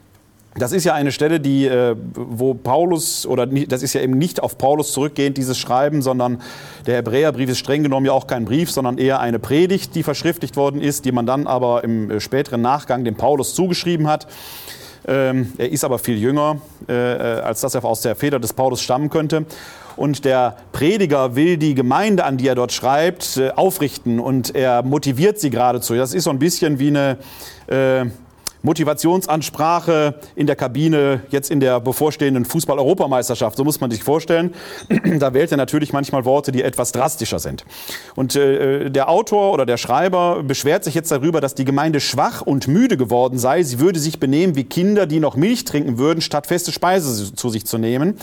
Das 0.57 0.72
ist 0.72 0.86
ja 0.86 0.94
eine 0.94 1.12
Stelle, 1.12 1.42
die, 1.42 1.66
äh, 1.66 1.95
wo 2.13 2.54
Paulus, 2.54 3.25
oder 3.25 3.45
das 3.45 3.83
ist 3.83 3.94
ja 3.94 4.01
eben 4.01 4.18
nicht 4.18 4.42
auf 4.42 4.57
Paulus 4.57 4.94
zurückgehend, 4.94 5.38
dieses 5.38 5.57
Schreiben, 5.57 6.01
sondern 6.01 6.42
der 6.86 6.95
Hebräerbrief 6.95 7.50
ist 7.50 7.57
streng 7.57 7.83
genommen 7.83 8.06
ja 8.06 8.13
auch 8.13 8.25
kein 8.25 8.45
Brief, 8.45 8.72
sondern 8.72 8.98
eher 8.98 9.19
eine 9.19 9.38
Predigt, 9.38 9.95
die 9.95 10.04
verschriftlicht 10.04 10.56
worden 10.56 10.80
ist, 10.80 11.04
die 11.04 11.12
man 11.12 11.25
dann 11.25 11.45
aber 11.45 11.83
im 11.83 12.10
äh, 12.10 12.19
späteren 12.22 12.62
Nachgang 12.62 13.04
dem 13.04 13.16
Paulus 13.16 13.54
zugeschrieben 13.54 14.07
hat. 14.07 14.27
Ähm, 15.07 15.51
er 15.57 15.72
ist 15.72 15.83
aber 15.83 16.00
viel 16.00 16.18
jünger, 16.18 16.57
äh, 16.88 16.94
als 16.94 17.62
dass 17.62 17.75
er 17.75 17.83
aus 17.83 18.01
der 18.01 18.16
Feder 18.16 18.39
des 18.39 18.54
Paulus 18.54 18.81
stammen 18.81 19.10
könnte. 19.10 19.45
Und 19.96 20.26
der 20.26 20.58
Prediger 20.72 21.36
will 21.36 21.58
die 21.58 21.76
Gemeinde, 21.76 22.26
an 22.26 22.38
die 22.38 22.48
er 22.48 22.56
dort 22.56 22.72
schreibt, 22.72 23.42
aufrichten 23.56 24.20
und 24.20 24.56
er 24.56 24.84
motiviert 24.84 25.40
sie 25.40 25.50
geradezu. 25.50 25.96
Das 25.96 26.14
ist 26.14 26.26
so 26.26 26.30
ein 26.30 26.40
bisschen 26.40 26.80
wie 26.80 26.90
eine 26.90 27.18
Motivationsansprache 28.66 30.16
in 30.36 30.48
der 30.48 30.56
Kabine, 30.56 31.22
jetzt 31.30 31.50
in 31.52 31.60
der 31.62 31.80
bevorstehenden 31.80 32.44
Fußball-Europameisterschaft. 32.44 33.56
So 33.56 33.64
muss 33.64 33.80
man 33.80 33.92
sich 33.92 34.04
vorstellen. 34.04 34.54
da 35.20 35.34
wählt 35.34 35.52
er 35.52 35.58
natürlich 35.58 35.94
manchmal 35.94 36.26
Worte, 36.26 36.52
die 36.52 36.64
etwas 36.64 36.92
drastischer 36.92 37.40
sind. 37.40 37.64
Und 38.16 38.36
äh, 38.36 38.90
der 38.90 39.08
Autor 39.08 39.54
oder 39.54 39.66
der 39.66 39.78
Schreiber 39.78 40.44
beschwert 40.44 40.84
sich 40.84 40.96
jetzt 40.96 41.12
darüber, 41.12 41.40
dass 41.40 41.56
die 41.56 41.64
Gemeinde 41.64 42.02
schwach 42.02 42.42
und 42.42 42.68
müde 42.68 42.98
geworden 42.98 43.38
sei. 43.38 43.64
Sie 43.64 43.80
würde 43.80 44.00
sich 44.00 44.20
benehmen 44.20 44.56
wie 44.56 44.64
Kinder, 44.64 45.06
die 45.06 45.20
noch 45.20 45.36
Milch 45.36 45.64
trinken 45.64 45.98
würden, 45.98 46.22
statt 46.22 46.48
feste 46.48 46.72
Speise 46.72 47.34
zu 47.34 47.50
sich 47.50 47.66
zu 47.66 47.78
nehmen. 47.78 48.18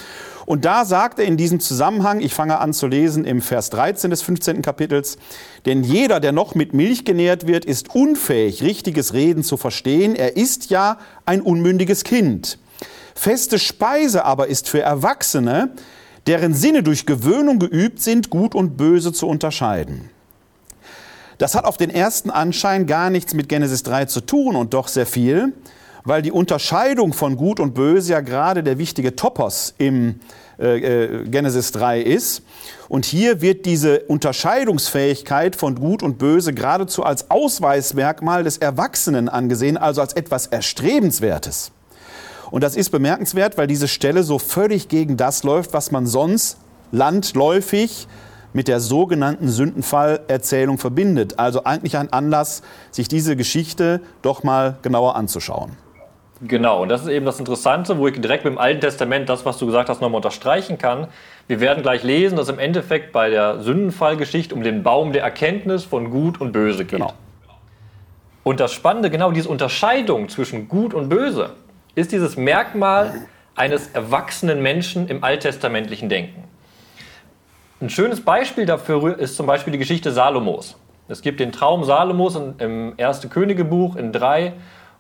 Und 0.47 0.65
da 0.65 0.85
sagt 0.85 1.19
er 1.19 1.25
in 1.25 1.37
diesem 1.37 1.61
Zusammenhang, 1.61 2.21
ich 2.21 2.35
fange 2.35 2.59
an 2.59 2.73
zu 2.73 2.87
lesen 2.87 3.25
im 3.25 3.41
Vers 3.41 3.71
13 3.71 4.11
des 4.11 4.23
15. 4.23 4.63
Kapitels, 4.63 5.19
denn 5.67 5.85
jeder, 5.85 6.21
der 6.21 6.33
noch 6.33 6.55
mit 6.55 6.75
Milch 6.75 7.05
genährt 7.05 7.47
wird, 7.47 7.65
ist 7.65 7.95
unfähig, 7.95 8.63
richtiges 8.63 9.13
Reden 9.13 9.45
zu 9.45 9.57
verstehen. 9.57 10.17
Er 10.17 10.37
ist 10.37 10.71
ja 10.71 10.99
ein 11.27 11.43
unmündiges 11.43 12.05
Kind. 12.05 12.59
Feste 13.15 13.59
Speise 13.59 14.25
aber 14.25 14.49
ist 14.49 14.69
für 14.69 14.81
Erwachsene, 14.81 15.71
deren 16.27 16.55
Sinne 16.55 16.83
durch 16.83 17.07
Gewöhnung 17.07 17.59
geübt 17.59 18.01
sind, 18.01 18.31
gut 18.31 18.55
und 18.55 18.77
böse 18.77 19.13
zu 19.13 19.29
unterscheiden. 19.29 20.11
Das 21.39 21.55
hat 21.55 21.65
auf 21.65 21.77
den 21.77 21.91
ersten 21.91 22.31
Anschein 22.31 22.87
gar 22.87 23.11
nichts 23.11 23.35
mit 23.35 23.49
Genesis 23.49 23.83
3 23.83 24.07
zu 24.07 24.21
tun 24.21 24.55
und 24.55 24.75
doch 24.75 24.89
sehr 24.89 25.07
viel 25.07 25.53
weil 26.05 26.23
die 26.23 26.33
Unterscheidung 26.33 27.13
von 27.13 27.37
Gut 27.37 27.61
und 27.61 27.75
Böse 27.75 28.13
ja 28.13 28.21
gerade 28.21 28.63
der 28.63 28.79
wichtige 28.79 29.17
Topos 29.17 29.75
im 29.79 30.21
äh, 30.59 30.79
äh, 30.79 31.25
Genesis 31.29 31.73
3 31.73 32.01
ist. 32.01 32.43
Und 32.89 33.05
hier 33.05 33.41
wird 33.41 33.65
diese 33.67 34.01
Unterscheidungsfähigkeit 34.01 35.57
von 35.57 35.77
Gut 35.77 36.03
und 36.03 36.19
Böse 36.19 36.53
geradezu 36.53 37.05
als 37.05 37.31
Ausweismerkmal 37.31 38.45
des 38.45 38.59
Erwachsenen 38.59 39.29
angesehen, 39.29 39.77
also 39.77 40.01
als 40.01 40.13
etwas 40.13 40.47
Erstrebenswertes. 40.47 41.73
Und 42.51 42.63
das 42.63 42.77
ist 42.77 42.91
bemerkenswert, 42.91 43.57
weil 43.57 43.67
diese 43.67 43.89
Stelle 43.89 44.23
so 44.23 44.39
völlig 44.39 44.89
gegen 44.89 45.17
das 45.17 45.43
läuft, 45.43 45.73
was 45.73 45.91
man 45.91 46.07
sonst 46.07 46.59
landläufig 46.91 48.09
mit 48.53 48.69
der 48.69 48.81
sogenannten 48.81 49.49
Sündenfallerzählung 49.49 50.77
verbindet. 50.77 51.39
Also 51.39 51.65
eigentlich 51.65 51.97
ein 51.97 52.13
Anlass, 52.13 52.63
sich 52.91 53.09
diese 53.09 53.37
Geschichte 53.37 54.03
doch 54.21 54.43
mal 54.43 54.77
genauer 54.83 55.17
anzuschauen. 55.17 55.73
Genau, 56.45 56.83
und 56.83 56.89
das 56.89 57.03
ist 57.03 57.09
eben 57.09 57.25
das 57.25 57.39
Interessante, 57.39 57.99
wo 57.99 58.09
ich 58.09 58.21
direkt 58.21 58.45
mit 58.45 58.55
dem 58.55 58.59
Alten 58.59 58.81
Testament 58.81 59.29
das, 59.29 59.47
was 59.47 59.59
du 59.59 59.67
gesagt 59.67 59.89
hast, 59.89 60.01
nochmal 60.01 60.17
unterstreichen 60.17 60.77
kann. 60.77 61.07
Wir 61.47 61.61
werden 61.61 61.85
gleich 61.85 62.03
lesen, 62.03 62.37
dass 62.37 62.49
im 62.49 62.59
Endeffekt 62.59 63.13
bei 63.13 63.31
der 63.31 63.61
Sündenfallgeschichte 63.61 64.53
um 64.53 64.65
den 64.65 64.83
Baum 64.83 65.13
der 65.13 65.23
Erkenntnis 65.23 65.85
von 65.85 66.11
Gut 66.11 66.41
und 66.41 66.51
Böse 66.51 66.85
geht. 66.85 66.99
Genau. 66.99 67.13
Und 68.43 68.59
das 68.59 68.73
Spannende, 68.73 69.09
genau 69.09 69.31
diese 69.31 69.49
Unterscheidung 69.49 70.29
zwischen 70.29 70.67
Gut 70.67 70.95
und 70.95 71.09
Böse, 71.09 71.51
ist 71.95 72.11
dieses 72.11 72.37
Merkmal 72.37 73.15
eines 73.55 73.89
erwachsenen 73.89 74.63
Menschen 74.63 75.07
im 75.07 75.23
alttestamentlichen 75.23 76.09
Denken. 76.09 76.43
Ein 77.81 77.89
schönes 77.89 78.21
Beispiel 78.21 78.67
dafür 78.67 79.17
ist 79.17 79.37
zum 79.37 79.47
Beispiel 79.47 79.73
die 79.73 79.79
Geschichte 79.79 80.11
Salomos. 80.11 80.77
Es 81.07 81.23
gibt 81.23 81.39
den 81.39 81.53
Traum 81.53 81.85
Salomos 81.85 82.37
im 82.59 82.95
Erste 82.97 83.29
Königebuch 83.29 83.95
in 83.95 84.13
drei, 84.13 84.55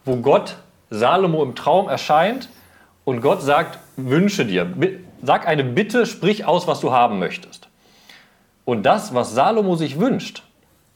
wo 0.05 0.17
Gott 0.17 0.57
Salomo 0.93 1.43
im 1.43 1.55
Traum 1.55 1.89
erscheint 1.89 2.49
und 3.05 3.23
Gott 3.23 3.43
sagt, 3.43 3.79
wünsche 3.97 4.45
dir, 4.45 4.71
sag 5.23 5.49
eine 5.49 5.65
Bitte, 5.65 6.05
sprich 6.07 6.45
aus, 6.45 6.67
was 6.67 6.81
du 6.81 6.93
haben 6.93 7.19
möchtest. 7.19 7.69
Und 8.65 8.85
das, 8.85 9.15
was 9.15 9.35
Salomo 9.35 9.75
sich 9.75 9.99
wünscht, 9.99 10.45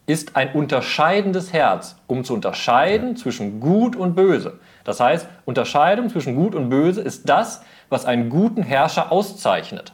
ist 0.07 0.37
ein 0.37 0.53
unterscheidendes 0.53 1.53
Herz, 1.53 1.97
um 2.07 2.25
zu 2.25 2.35
unterscheiden 2.35 3.11
ja. 3.11 3.15
zwischen 3.17 3.59
Gut 3.59 3.97
und 3.97 4.15
Böse. 4.15 4.61
Das 4.85 5.01
heißt, 5.01 5.27
Unterscheidung 5.47 6.11
zwischen 6.11 6.37
Gut 6.37 6.55
und 6.55 6.69
Böse 6.69 7.01
ist 7.01 7.29
das, 7.29 7.63
was 7.89 8.05
einen 8.05 8.29
guten 8.29 8.63
Herrscher 8.63 9.11
auszeichnet. 9.11 9.93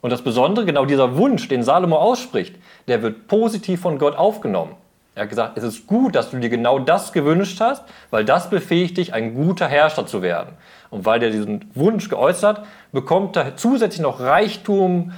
Und 0.00 0.10
das 0.10 0.22
Besondere, 0.22 0.64
genau 0.64 0.86
dieser 0.86 1.16
Wunsch, 1.16 1.46
den 1.46 1.62
Salomo 1.62 1.96
ausspricht, 1.96 2.56
der 2.88 3.02
wird 3.02 3.28
positiv 3.28 3.82
von 3.82 3.98
Gott 3.98 4.16
aufgenommen. 4.16 4.74
Er 5.20 5.24
hat 5.24 5.28
gesagt, 5.28 5.58
es 5.58 5.64
ist 5.64 5.86
gut, 5.86 6.14
dass 6.14 6.30
du 6.30 6.38
dir 6.38 6.48
genau 6.48 6.78
das 6.78 7.12
gewünscht 7.12 7.60
hast, 7.60 7.84
weil 8.08 8.24
das 8.24 8.48
befähigt 8.48 8.96
dich, 8.96 9.12
ein 9.12 9.34
guter 9.34 9.68
Herrscher 9.68 10.06
zu 10.06 10.22
werden. 10.22 10.54
Und 10.88 11.04
weil 11.04 11.22
er 11.22 11.28
diesen 11.28 11.70
Wunsch 11.74 12.08
geäußert, 12.08 12.62
bekommt 12.90 13.36
er 13.36 13.54
zusätzlich 13.54 14.00
noch 14.00 14.20
Reichtum 14.20 15.12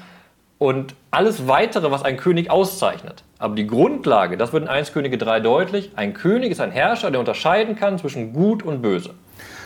und 0.59 0.97
alles 1.13 1.47
weitere, 1.47 1.93
was 1.93 2.05
ein 2.05 2.17
König 2.17 2.51
auszeichnet. 2.51 3.23
Aber 3.39 3.55
die 3.55 3.65
Grundlage, 3.65 4.37
das 4.37 4.53
wird 4.53 4.65
in 4.65 4.69
1 4.69 4.93
Könige 4.93 5.19
3 5.19 5.39
deutlich, 5.39 5.93
ein 5.95 6.15
König 6.15 6.51
ist 6.51 6.61
ein 6.61 6.73
Herrscher, 6.73 7.13
der 7.13 7.21
unterscheiden 7.21 7.77
kann 7.77 7.97
zwischen 7.97 8.33
Gut 8.33 8.65
und 8.65 8.83
Böse. 8.83 9.15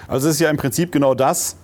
Also 0.07 0.29
es 0.29 0.35
ist 0.35 0.41
ja 0.41 0.51
im 0.51 0.59
Prinzip 0.59 0.93
genau 0.93 1.15
das, 1.15 1.57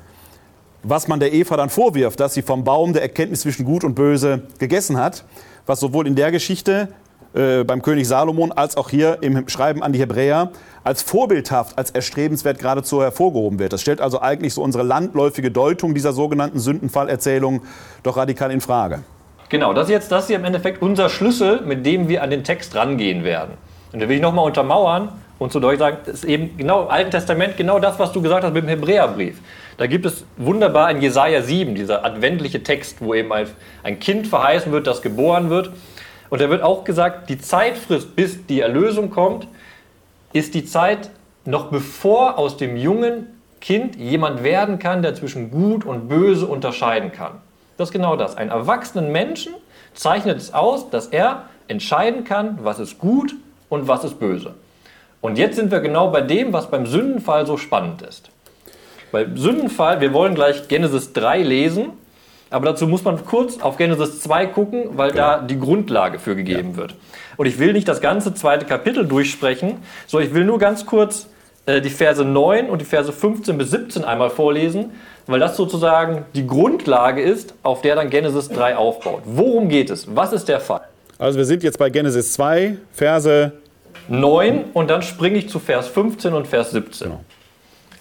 was 0.83 1.09
man 1.09 1.21
der 1.21 1.35
Eva 1.35 1.59
dann 1.59 1.69
vorwirft, 1.69 2.19
dass 2.21 2.33
sie 2.33 2.41
vom 2.41 2.65
Baum 2.65 2.95
der 2.95 3.03
Erkenntnis 3.03 3.43
zwischen 3.43 3.67
Gut 3.67 3.85
und 3.85 3.95
Böse 3.95 4.45
gegessen 4.59 4.97
hat, 4.97 5.27
was 5.67 5.79
sowohl 5.79 6.07
in 6.07 6.15
der 6.17 6.31
Geschichte 6.33 6.89
äh, 7.35 7.65
beim 7.65 7.83
König 7.83 8.07
Salomon 8.07 8.53
als 8.53 8.77
auch 8.77 8.91
hier 8.91 9.19
im 9.23 9.49
Schreiben 9.49 9.83
an 9.83 9.93
die 9.93 9.99
Hebräer 9.99 10.51
als 10.85 11.03
vorbildhaft, 11.03 11.79
als 11.79 11.91
erstrebenswert 11.91 12.59
geradezu 12.59 13.03
hervorgehoben 13.03 13.59
wird. 13.59 13.73
Das 13.73 13.81
stellt 13.81 14.01
also 14.01 14.21
eigentlich 14.21 14.55
so 14.55 14.63
unsere 14.63 14.85
landläufige 14.85 15.51
Deutung 15.51 15.95
dieser 15.95 16.13
sogenannten 16.13 16.59
Sündenfallerzählung 16.59 17.63
doch 18.03 18.17
radikal 18.17 18.51
in 18.51 18.61
Frage. 18.61 19.03
Genau, 19.49 19.73
das 19.75 19.85
ist 19.85 19.93
jetzt 19.93 20.13
das 20.13 20.27
hier 20.29 20.37
im 20.37 20.45
Endeffekt 20.45 20.83
unser 20.83 21.09
Schlüssel, 21.09 21.61
mit 21.61 21.85
dem 21.85 22.09
wir 22.09 22.23
an 22.23 22.31
den 22.31 22.43
Text 22.43 22.75
rangehen 22.75 23.23
werden. 23.23 23.55
Und 23.93 24.01
da 24.01 24.09
will 24.09 24.17
ich 24.17 24.23
nochmal 24.23 24.47
untermauern 24.47 25.11
und 25.39 25.53
zu 25.53 25.61
Deutsch 25.61 25.79
sagen, 25.79 25.99
das 26.07 26.15
ist 26.17 26.25
eben 26.25 26.57
genau 26.57 26.85
im 26.85 26.89
Alten 26.89 27.11
Testament 27.11 27.57
genau 27.57 27.79
das, 27.79 27.99
was 27.99 28.13
du 28.13 28.23
gesagt 28.23 28.45
hast 28.45 28.55
mit 28.55 28.63
dem 28.63 28.69
Hebräerbrief. 28.69 29.41
Da 29.77 29.87
gibt 29.87 30.07
es 30.07 30.25
wunderbar 30.37 30.91
in 30.91 31.03
Jesaja 31.03 31.43
7, 31.43 31.75
dieser 31.75 32.05
adventliche 32.05 32.63
Text, 32.63 32.99
wo 33.01 33.15
eben 33.15 33.31
ein 33.83 33.99
Kind 33.99 34.27
verheißen 34.27 34.73
wird, 34.73 34.87
das 34.87 35.03
geboren 35.03 35.51
wird. 35.51 35.71
Und 36.33 36.41
da 36.41 36.49
wird 36.49 36.63
auch 36.63 36.85
gesagt, 36.85 37.29
die 37.29 37.37
Zeitfrist, 37.37 38.17
bis 38.17 38.47
die 38.47 38.61
Erlösung 38.61 39.11
kommt, 39.11 39.47
ist 40.33 40.55
die 40.55 40.65
Zeit 40.65 41.11
noch 41.45 41.67
bevor 41.67 42.39
aus 42.39 42.57
dem 42.57 42.79
jungen 42.79 43.27
Kind 43.61 43.97
jemand 43.97 44.43
werden 44.43 44.79
kann, 44.79 45.03
der 45.03 45.15
zwischen 45.15 45.51
Gut 45.51 45.85
und 45.85 46.09
Böse 46.09 46.47
unterscheiden 46.47 47.13
kann. 47.13 47.33
Das 47.77 47.91
ist 47.91 47.93
genau 47.93 48.17
das. 48.17 48.35
Ein 48.35 48.49
erwachsenen 48.49 49.13
Menschen 49.13 49.53
zeichnet 49.93 50.39
es 50.39 50.55
aus, 50.55 50.89
dass 50.89 51.09
er 51.09 51.51
entscheiden 51.69 52.25
kann, 52.25 52.61
was 52.63 52.79
ist 52.79 52.99
gut 52.99 53.35
und 53.69 53.87
was 53.87 54.03
ist 54.03 54.19
böse. 54.19 54.55
Und 55.21 55.37
jetzt 55.37 55.57
sind 55.57 55.71
wir 55.71 55.81
genau 55.81 56.09
bei 56.09 56.23
dem, 56.23 56.55
was 56.55 56.71
beim 56.71 56.87
Sündenfall 56.87 57.45
so 57.45 57.59
spannend 57.59 58.01
ist. 58.01 58.31
Beim 59.11 59.37
Sündenfall, 59.37 60.01
wir 60.01 60.15
wollen 60.15 60.35
gleich 60.35 60.67
Genesis 60.69 61.13
3 61.13 61.43
lesen, 61.43 61.91
aber 62.53 62.67
dazu 62.67 62.87
muss 62.87 63.05
man 63.05 63.25
kurz 63.25 63.61
auf 63.61 63.77
Genesis 63.77 64.21
2 64.21 64.47
gucken, 64.47 64.91
weil 64.97 65.11
genau. 65.11 65.23
da 65.23 65.39
die 65.41 65.59
Grundlage 65.59 66.19
für 66.19 66.37
gegeben 66.37 66.73
ja. 66.73 66.77
wird. 66.77 66.95
Und 67.37 67.47
ich 67.47 67.59
will 67.59 67.73
nicht 67.73 67.89
das 67.89 68.01
ganze 68.01 68.35
zweite 68.35 68.67
Kapitel 68.67 69.07
durchsprechen, 69.07 69.79
sondern 70.07 70.29
ich 70.29 70.35
will 70.35 70.45
nur 70.45 70.59
ganz 70.59 70.87
kurz 70.87 71.29
äh, 71.67 71.81
die 71.81 71.91
Verse 71.91 72.25
9 72.25 72.69
und 72.69 72.81
die 72.81 72.85
Verse 72.85 73.13
15 73.13 73.57
bis 73.57 73.71
17 73.71 74.05
einmal 74.05 74.31
vorlesen, 74.31 74.93
weil 75.27 75.41
das 75.41 75.57
sozusagen 75.57 76.25
die 76.35 76.47
Grundlage 76.47 77.23
ist, 77.23 77.55
auf 77.63 77.83
der 77.83 77.95
dann 77.95 78.11
Genesis 78.11 78.49
3 78.49 78.77
aufbaut. 78.77 79.23
Worum 79.25 79.69
geht 79.69 79.91
es? 79.91 80.15
Was 80.15 80.33
ist 80.33 80.49
der 80.49 80.61
Fall? 80.61 80.83
Also 81.19 81.39
wir 81.39 81.45
sind 81.45 81.63
jetzt 81.63 81.79
bei 81.79 81.89
Genesis 81.89 82.33
2, 82.35 82.77
Verse 82.93 83.53
9 84.09 84.65
und 84.73 84.91
dann 84.91 85.03
springe 85.03 85.39
ich 85.39 85.49
zu 85.49 85.59
Vers 85.59 85.89
15 85.89 86.35
und 86.35 86.49
Vers 86.49 86.73
17. 86.73 87.09
Genau. 87.09 87.21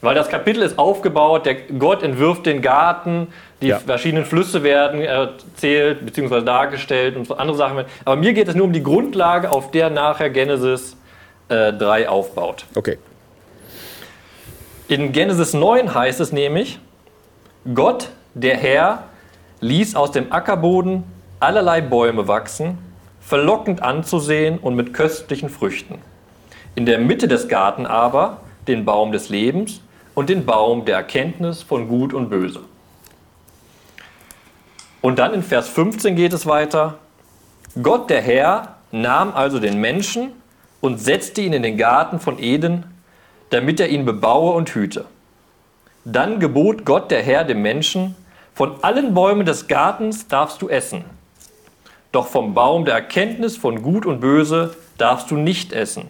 Weil 0.01 0.15
das 0.15 0.29
Kapitel 0.29 0.63
ist 0.63 0.79
aufgebaut, 0.79 1.45
der 1.45 1.55
Gott 1.55 2.01
entwirft 2.01 2.47
den 2.47 2.63
Garten, 2.63 3.27
die 3.61 3.67
ja. 3.67 3.79
verschiedenen 3.79 4.25
Flüsse 4.25 4.63
werden 4.63 5.01
erzählt 5.01 6.05
bzw. 6.05 6.41
dargestellt 6.41 7.15
und 7.15 7.27
so 7.27 7.35
andere 7.35 7.57
Sachen. 7.57 7.85
Aber 8.05 8.15
mir 8.15 8.33
geht 8.33 8.47
es 8.47 8.55
nur 8.55 8.65
um 8.65 8.73
die 8.73 8.83
Grundlage, 8.83 9.51
auf 9.51 9.71
der 9.71 9.89
nachher 9.89 10.29
Genesis 10.29 10.97
äh, 11.49 11.71
3 11.71 12.09
aufbaut. 12.09 12.65
Okay. 12.75 12.97
In 14.87 15.11
Genesis 15.11 15.53
9 15.53 15.93
heißt 15.93 16.19
es 16.19 16.31
nämlich, 16.31 16.79
Gott, 17.73 18.09
der 18.33 18.57
Herr, 18.57 19.03
ließ 19.61 19.95
aus 19.95 20.11
dem 20.11 20.31
Ackerboden 20.31 21.03
allerlei 21.39 21.81
Bäume 21.81 22.27
wachsen, 22.27 22.79
verlockend 23.21 23.83
anzusehen 23.83 24.57
und 24.57 24.75
mit 24.75 24.93
köstlichen 24.93 25.49
Früchten. 25.49 25.99
In 26.73 26.85
der 26.85 26.97
Mitte 26.97 27.27
des 27.27 27.47
Garten 27.47 27.85
aber 27.85 28.41
den 28.67 28.85
Baum 28.85 29.11
des 29.11 29.29
Lebens 29.29 29.81
und 30.15 30.29
den 30.29 30.45
Baum 30.45 30.85
der 30.85 30.97
Erkenntnis 30.97 31.61
von 31.61 31.87
Gut 31.87 32.13
und 32.13 32.29
Böse. 32.29 32.61
Und 35.01 35.19
dann 35.19 35.33
in 35.33 35.43
Vers 35.43 35.67
15 35.69 36.15
geht 36.15 36.33
es 36.33 36.45
weiter. 36.45 36.99
Gott 37.81 38.09
der 38.09 38.21
Herr 38.21 38.77
nahm 38.91 39.33
also 39.33 39.59
den 39.59 39.79
Menschen 39.79 40.31
und 40.79 40.99
setzte 40.99 41.41
ihn 41.41 41.53
in 41.53 41.63
den 41.63 41.77
Garten 41.77 42.19
von 42.19 42.37
Eden, 42.39 42.83
damit 43.49 43.79
er 43.79 43.89
ihn 43.89 44.05
bebaue 44.05 44.53
und 44.53 44.73
hüte. 44.75 45.05
Dann 46.05 46.39
gebot 46.39 46.85
Gott 46.85 47.11
der 47.11 47.21
Herr 47.21 47.43
dem 47.43 47.61
Menschen, 47.61 48.15
von 48.53 48.83
allen 48.83 49.13
Bäumen 49.13 49.45
des 49.45 49.67
Gartens 49.67 50.27
darfst 50.27 50.61
du 50.61 50.67
essen, 50.67 51.05
doch 52.11 52.27
vom 52.27 52.53
Baum 52.53 52.85
der 52.85 52.95
Erkenntnis 52.95 53.55
von 53.55 53.81
Gut 53.81 54.05
und 54.05 54.19
Böse 54.19 54.75
darfst 54.97 55.31
du 55.31 55.35
nicht 55.35 55.71
essen. 55.73 56.09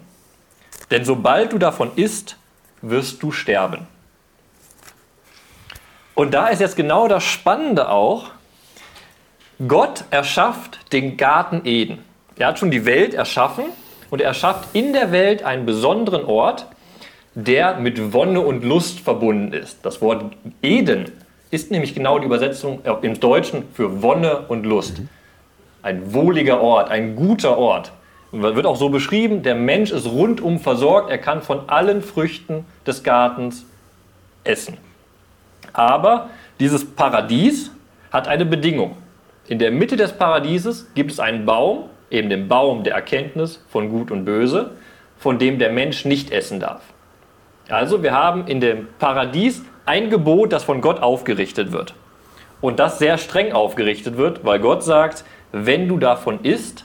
Denn 0.90 1.04
sobald 1.04 1.52
du 1.52 1.58
davon 1.58 1.92
isst, 1.94 2.36
wirst 2.82 3.22
du 3.22 3.30
sterben. 3.30 3.86
Und 6.14 6.34
da 6.34 6.48
ist 6.48 6.60
jetzt 6.60 6.76
genau 6.76 7.08
das 7.08 7.22
Spannende 7.22 7.88
auch, 7.88 8.30
Gott 9.68 10.04
erschafft 10.10 10.92
den 10.92 11.16
Garten 11.16 11.62
Eden. 11.64 11.98
Er 12.36 12.48
hat 12.48 12.58
schon 12.58 12.70
die 12.70 12.84
Welt 12.86 13.14
erschaffen 13.14 13.64
und 14.10 14.20
er 14.20 14.28
erschafft 14.28 14.70
in 14.72 14.92
der 14.92 15.12
Welt 15.12 15.42
einen 15.42 15.66
besonderen 15.66 16.24
Ort, 16.24 16.66
der 17.34 17.76
mit 17.76 18.12
Wonne 18.12 18.40
und 18.40 18.64
Lust 18.64 19.00
verbunden 19.00 19.52
ist. 19.52 19.84
Das 19.84 20.00
Wort 20.00 20.24
Eden 20.62 21.12
ist 21.50 21.70
nämlich 21.70 21.94
genau 21.94 22.18
die 22.18 22.26
Übersetzung 22.26 22.80
im 23.02 23.20
Deutschen 23.20 23.64
für 23.74 24.02
Wonne 24.02 24.46
und 24.48 24.64
Lust. 24.64 25.02
Ein 25.82 26.14
wohliger 26.14 26.60
Ort, 26.60 26.90
ein 26.90 27.14
guter 27.14 27.58
Ort. 27.58 27.92
Und 28.32 28.42
wird 28.42 28.64
auch 28.64 28.76
so 28.76 28.88
beschrieben, 28.88 29.42
der 29.42 29.54
Mensch 29.54 29.90
ist 29.90 30.06
rundum 30.06 30.58
versorgt, 30.58 31.10
er 31.10 31.18
kann 31.18 31.42
von 31.42 31.68
allen 31.68 32.00
Früchten 32.00 32.64
des 32.86 33.02
Gartens 33.02 33.66
essen. 34.44 34.78
Aber 35.74 36.30
dieses 36.58 36.84
Paradies 36.84 37.70
hat 38.10 38.28
eine 38.28 38.46
Bedingung. 38.46 38.96
In 39.48 39.58
der 39.58 39.72
Mitte 39.72 39.96
des 39.96 40.12
Paradieses 40.12 40.88
gibt 40.94 41.10
es 41.10 41.20
einen 41.20 41.44
Baum, 41.44 41.90
eben 42.10 42.30
den 42.30 42.46
Baum 42.46 42.84
der 42.84 42.94
Erkenntnis 42.94 43.62
von 43.68 43.90
Gut 43.90 44.10
und 44.10 44.24
Böse, 44.24 44.70
von 45.18 45.38
dem 45.38 45.58
der 45.58 45.70
Mensch 45.70 46.04
nicht 46.04 46.30
essen 46.30 46.60
darf. 46.60 46.82
Also 47.68 48.02
wir 48.02 48.12
haben 48.12 48.46
in 48.46 48.60
dem 48.60 48.88
Paradies 48.98 49.64
ein 49.84 50.10
Gebot, 50.10 50.52
das 50.52 50.62
von 50.62 50.80
Gott 50.80 51.02
aufgerichtet 51.02 51.72
wird. 51.72 51.94
Und 52.60 52.78
das 52.78 52.98
sehr 52.98 53.18
streng 53.18 53.52
aufgerichtet 53.52 54.16
wird, 54.16 54.44
weil 54.44 54.60
Gott 54.60 54.84
sagt, 54.84 55.24
wenn 55.50 55.88
du 55.88 55.98
davon 55.98 56.44
isst, 56.44 56.84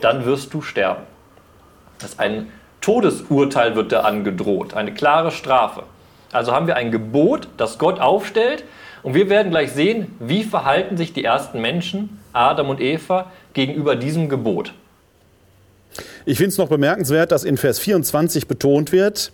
dann 0.00 0.26
wirst 0.26 0.52
du 0.52 0.60
sterben. 0.60 1.02
Das 1.98 2.10
ist 2.10 2.20
ein 2.20 2.52
Todesurteil 2.82 3.74
wird 3.74 3.90
da 3.90 4.00
angedroht, 4.02 4.74
eine 4.74 4.92
klare 4.92 5.30
Strafe. 5.30 5.84
Also 6.30 6.52
haben 6.52 6.66
wir 6.66 6.76
ein 6.76 6.92
Gebot, 6.92 7.48
das 7.56 7.78
Gott 7.78 7.98
aufstellt 7.98 8.64
und 9.06 9.14
wir 9.14 9.28
werden 9.28 9.52
gleich 9.52 9.70
sehen, 9.70 10.16
wie 10.18 10.42
verhalten 10.42 10.96
sich 10.96 11.12
die 11.12 11.22
ersten 11.22 11.60
Menschen, 11.60 12.18
Adam 12.32 12.70
und 12.70 12.80
Eva, 12.80 13.30
gegenüber 13.52 13.94
diesem 13.94 14.28
Gebot. 14.28 14.72
Ich 16.24 16.38
finde 16.38 16.48
es 16.48 16.58
noch 16.58 16.66
bemerkenswert, 16.66 17.30
dass 17.30 17.44
in 17.44 17.56
Vers 17.56 17.78
24 17.78 18.48
betont 18.48 18.90
wird, 18.90 19.30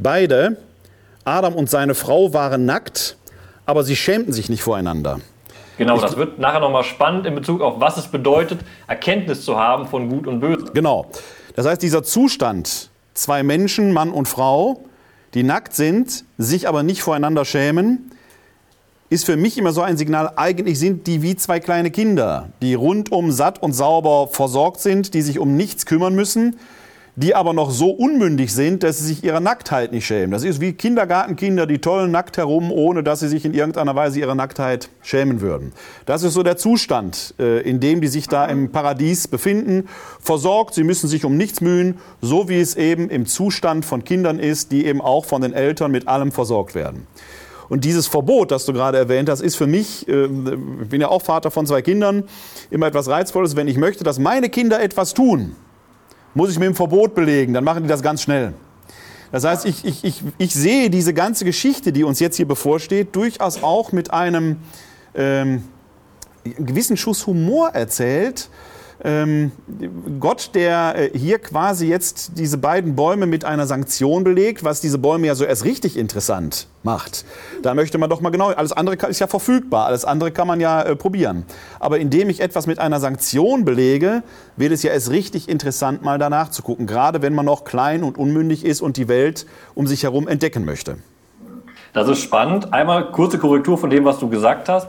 beide, 0.00 0.56
Adam 1.24 1.54
und 1.54 1.70
seine 1.70 1.94
Frau, 1.94 2.34
waren 2.34 2.64
nackt, 2.64 3.16
aber 3.64 3.84
sie 3.84 3.94
schämten 3.94 4.32
sich 4.32 4.48
nicht 4.48 4.64
voreinander. 4.64 5.20
Genau, 5.78 6.00
das 6.00 6.16
wird 6.16 6.40
nachher 6.40 6.58
nochmal 6.58 6.82
spannend 6.82 7.26
in 7.26 7.36
Bezug 7.36 7.60
auf, 7.60 7.78
was 7.78 7.98
es 7.98 8.08
bedeutet, 8.08 8.58
Erkenntnis 8.88 9.44
zu 9.44 9.56
haben 9.56 9.86
von 9.86 10.08
Gut 10.08 10.26
und 10.26 10.40
Böse. 10.40 10.72
Genau. 10.74 11.06
Das 11.54 11.64
heißt, 11.64 11.80
dieser 11.80 12.02
Zustand, 12.02 12.90
zwei 13.14 13.44
Menschen, 13.44 13.92
Mann 13.92 14.10
und 14.10 14.26
Frau, 14.26 14.80
die 15.34 15.44
nackt 15.44 15.74
sind, 15.74 16.24
sich 16.38 16.66
aber 16.66 16.82
nicht 16.82 17.02
voreinander 17.02 17.44
schämen, 17.44 18.10
ist 19.08 19.24
für 19.24 19.36
mich 19.36 19.56
immer 19.56 19.72
so 19.72 19.82
ein 19.82 19.96
Signal, 19.96 20.32
eigentlich 20.36 20.78
sind 20.78 21.06
die 21.06 21.22
wie 21.22 21.36
zwei 21.36 21.60
kleine 21.60 21.90
Kinder, 21.90 22.48
die 22.60 22.74
rundum 22.74 23.30
satt 23.30 23.62
und 23.62 23.72
sauber 23.72 24.28
versorgt 24.28 24.80
sind, 24.80 25.14
die 25.14 25.22
sich 25.22 25.38
um 25.38 25.56
nichts 25.56 25.86
kümmern 25.86 26.14
müssen, 26.14 26.56
die 27.14 27.34
aber 27.34 27.54
noch 27.54 27.70
so 27.70 27.90
unmündig 27.90 28.52
sind, 28.52 28.82
dass 28.82 28.98
sie 28.98 29.06
sich 29.06 29.24
ihrer 29.24 29.40
Nacktheit 29.40 29.90
nicht 29.90 30.04
schämen. 30.04 30.32
Das 30.32 30.42
ist 30.42 30.60
wie 30.60 30.74
Kindergartenkinder, 30.74 31.66
die 31.66 31.78
tollen 31.78 32.10
nackt 32.10 32.36
herum, 32.36 32.70
ohne 32.70 33.02
dass 33.02 33.20
sie 33.20 33.28
sich 33.28 33.46
in 33.46 33.54
irgendeiner 33.54 33.94
Weise 33.94 34.20
ihrer 34.20 34.34
Nacktheit 34.34 34.90
schämen 35.02 35.40
würden. 35.40 35.72
Das 36.04 36.22
ist 36.24 36.34
so 36.34 36.42
der 36.42 36.58
Zustand, 36.58 37.34
äh, 37.38 37.62
in 37.62 37.80
dem 37.80 38.02
die 38.02 38.08
sich 38.08 38.28
da 38.28 38.44
im 38.44 38.70
Paradies 38.70 39.28
befinden. 39.28 39.88
Versorgt, 40.20 40.74
sie 40.74 40.84
müssen 40.84 41.08
sich 41.08 41.24
um 41.24 41.38
nichts 41.38 41.62
mühen, 41.62 41.98
so 42.20 42.50
wie 42.50 42.60
es 42.60 42.74
eben 42.74 43.08
im 43.08 43.24
Zustand 43.24 43.86
von 43.86 44.04
Kindern 44.04 44.38
ist, 44.38 44.70
die 44.70 44.84
eben 44.84 45.00
auch 45.00 45.24
von 45.24 45.40
den 45.40 45.54
Eltern 45.54 45.92
mit 45.92 46.08
allem 46.08 46.32
versorgt 46.32 46.74
werden. 46.74 47.06
Und 47.68 47.84
dieses 47.84 48.06
Verbot, 48.06 48.50
das 48.50 48.64
du 48.64 48.72
gerade 48.72 48.98
erwähnt 48.98 49.28
hast, 49.28 49.40
ist 49.40 49.56
für 49.56 49.66
mich, 49.66 50.06
äh, 50.08 50.24
ich 50.24 50.88
bin 50.88 51.00
ja 51.00 51.08
auch 51.08 51.22
Vater 51.22 51.50
von 51.50 51.66
zwei 51.66 51.82
Kindern, 51.82 52.24
immer 52.70 52.86
etwas 52.86 53.08
Reizvolles. 53.08 53.56
Wenn 53.56 53.68
ich 53.68 53.76
möchte, 53.76 54.04
dass 54.04 54.18
meine 54.18 54.48
Kinder 54.48 54.80
etwas 54.80 55.14
tun, 55.14 55.56
muss 56.34 56.50
ich 56.50 56.58
mit 56.58 56.66
dem 56.66 56.74
Verbot 56.74 57.14
belegen, 57.14 57.54
dann 57.54 57.64
machen 57.64 57.82
die 57.82 57.88
das 57.88 58.02
ganz 58.02 58.22
schnell. 58.22 58.54
Das 59.32 59.44
heißt, 59.44 59.66
ich, 59.66 59.84
ich, 59.84 60.04
ich, 60.04 60.22
ich 60.38 60.54
sehe 60.54 60.90
diese 60.90 61.12
ganze 61.12 61.44
Geschichte, 61.44 61.92
die 61.92 62.04
uns 62.04 62.20
jetzt 62.20 62.36
hier 62.36 62.46
bevorsteht, 62.46 63.16
durchaus 63.16 63.62
auch 63.62 63.90
mit 63.90 64.12
einem 64.12 64.58
ähm, 65.14 65.64
gewissen 66.44 66.96
Schuss 66.96 67.26
Humor 67.26 67.70
erzählt, 67.70 68.48
ähm, 69.04 69.52
Gott, 70.20 70.50
der 70.54 71.12
äh, 71.14 71.18
hier 71.18 71.38
quasi 71.38 71.86
jetzt 71.86 72.32
diese 72.36 72.58
beiden 72.58 72.96
Bäume 72.96 73.26
mit 73.26 73.44
einer 73.44 73.66
Sanktion 73.66 74.24
belegt, 74.24 74.64
was 74.64 74.80
diese 74.80 74.98
Bäume 74.98 75.26
ja 75.26 75.34
so 75.34 75.44
erst 75.44 75.64
richtig 75.64 75.96
interessant 75.96 76.66
macht. 76.82 77.24
Da 77.62 77.74
möchte 77.74 77.98
man 77.98 78.08
doch 78.08 78.20
mal 78.20 78.30
genau, 78.30 78.48
alles 78.48 78.72
andere 78.72 78.96
ist 79.08 79.18
ja 79.18 79.26
verfügbar, 79.26 79.86
alles 79.86 80.04
andere 80.04 80.30
kann 80.30 80.46
man 80.46 80.60
ja 80.60 80.82
äh, 80.82 80.96
probieren. 80.96 81.44
Aber 81.78 81.98
indem 81.98 82.30
ich 82.30 82.40
etwas 82.40 82.66
mit 82.66 82.78
einer 82.78 83.00
Sanktion 83.00 83.64
belege, 83.64 84.22
wird 84.56 84.72
es 84.72 84.82
ja 84.82 84.92
erst 84.92 85.10
richtig 85.10 85.48
interessant, 85.48 86.02
mal 86.02 86.18
danach 86.18 86.50
zu 86.50 86.62
gucken, 86.62 86.86
gerade 86.86 87.20
wenn 87.20 87.34
man 87.34 87.44
noch 87.44 87.64
klein 87.64 88.02
und 88.02 88.16
unmündig 88.16 88.64
ist 88.64 88.80
und 88.80 88.96
die 88.96 89.08
Welt 89.08 89.46
um 89.74 89.86
sich 89.86 90.04
herum 90.04 90.26
entdecken 90.26 90.64
möchte. 90.64 90.96
Das 91.92 92.08
ist 92.08 92.20
spannend. 92.20 92.72
Einmal 92.72 93.10
kurze 93.10 93.38
Korrektur 93.38 93.78
von 93.78 93.90
dem, 93.90 94.04
was 94.04 94.18
du 94.18 94.28
gesagt 94.28 94.68
hast. 94.68 94.88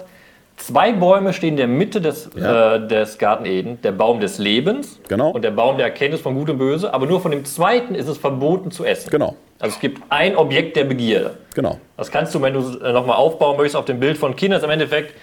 Zwei 0.58 0.92
Bäume 0.92 1.34
stehen 1.34 1.52
in 1.52 1.58
der 1.58 1.68
Mitte 1.68 2.02
des, 2.02 2.32
ja. 2.36 2.76
äh, 2.76 2.88
des 2.88 3.20
Garten 3.20 3.46
Eden. 3.46 3.80
Der 3.84 3.92
Baum 3.92 4.20
des 4.20 4.40
Lebens 4.40 5.00
genau. 5.08 5.30
und 5.30 5.44
der 5.44 5.52
Baum 5.52 5.78
der 5.78 5.86
Erkenntnis 5.86 6.20
von 6.22 6.36
Gut 6.36 6.50
und 6.50 6.58
Böse. 6.58 6.94
Aber 6.94 7.06
nur 7.06 7.22
von 7.22 7.32
dem 7.32 7.46
zweiten 7.46 7.94
ist 7.94 8.08
es 8.08 8.18
verboten 8.18 8.72
zu 8.72 8.84
essen. 8.84 9.10
Genau. 9.12 9.36
Also 9.60 9.76
es 9.76 9.80
gibt 9.80 10.02
ein 10.10 10.36
Objekt 10.36 10.76
der 10.76 10.86
Begierde. 10.86 11.38
Genau. 11.54 11.80
Das 11.96 12.12
kannst 12.12 12.34
du, 12.34 12.42
wenn 12.42 12.54
du 12.54 12.80
äh, 12.80 12.92
nochmal 12.92 13.18
aufbauen 13.18 13.56
möchtest 13.56 13.76
auf 13.76 13.86
dem 13.86 14.00
Bild 14.00 14.18
von 14.18 14.36
Kindern, 14.36 14.58
ist 14.60 14.64
im 14.64 14.72
Endeffekt, 14.72 15.14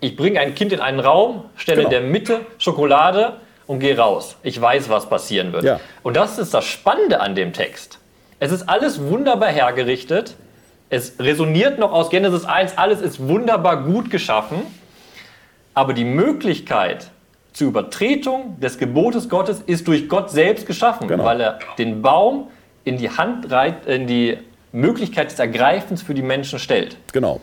ich 0.00 0.16
bringe 0.16 0.38
ein 0.40 0.54
Kind 0.54 0.72
in 0.72 0.80
einen 0.80 1.00
Raum, 1.00 1.44
stelle 1.56 1.78
genau. 1.82 1.88
in 1.88 2.02
der 2.02 2.10
Mitte 2.10 2.40
Schokolade 2.58 3.34
und 3.66 3.80
gehe 3.80 3.98
raus. 3.98 4.36
Ich 4.44 4.60
weiß, 4.60 4.88
was 4.90 5.08
passieren 5.08 5.52
wird. 5.52 5.64
Ja. 5.64 5.80
Und 6.04 6.16
das 6.16 6.38
ist 6.38 6.54
das 6.54 6.64
Spannende 6.64 7.20
an 7.20 7.34
dem 7.34 7.52
Text. 7.52 7.98
Es 8.40 8.52
ist 8.52 8.68
alles 8.68 9.02
wunderbar 9.02 9.48
hergerichtet. 9.48 10.36
Es 10.90 11.14
resoniert 11.18 11.78
noch 11.78 11.92
aus 11.92 12.08
Genesis 12.08 12.44
1, 12.44 12.78
alles 12.78 13.00
ist 13.02 13.26
wunderbar 13.26 13.84
gut 13.84 14.10
geschaffen, 14.10 14.62
aber 15.74 15.92
die 15.92 16.04
Möglichkeit 16.04 17.10
zur 17.52 17.68
Übertretung 17.68 18.58
des 18.60 18.78
Gebotes 18.78 19.28
Gottes 19.28 19.62
ist 19.66 19.86
durch 19.86 20.08
Gott 20.08 20.30
selbst 20.30 20.66
geschaffen, 20.66 21.08
genau. 21.08 21.24
weil 21.24 21.40
er 21.40 21.58
den 21.76 22.00
Baum 22.00 22.48
in 22.84 22.96
die 22.96 23.10
Hand 23.10 23.46
in 23.86 24.06
die 24.06 24.38
Möglichkeit 24.72 25.30
des 25.30 25.38
Ergreifens 25.38 26.02
für 26.02 26.14
die 26.14 26.22
Menschen 26.22 26.58
stellt. 26.58 26.96
Genau. 27.12 27.40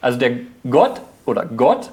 Also 0.00 0.18
der 0.18 0.32
Gott 0.68 1.00
oder 1.24 1.46
Gott 1.46 1.90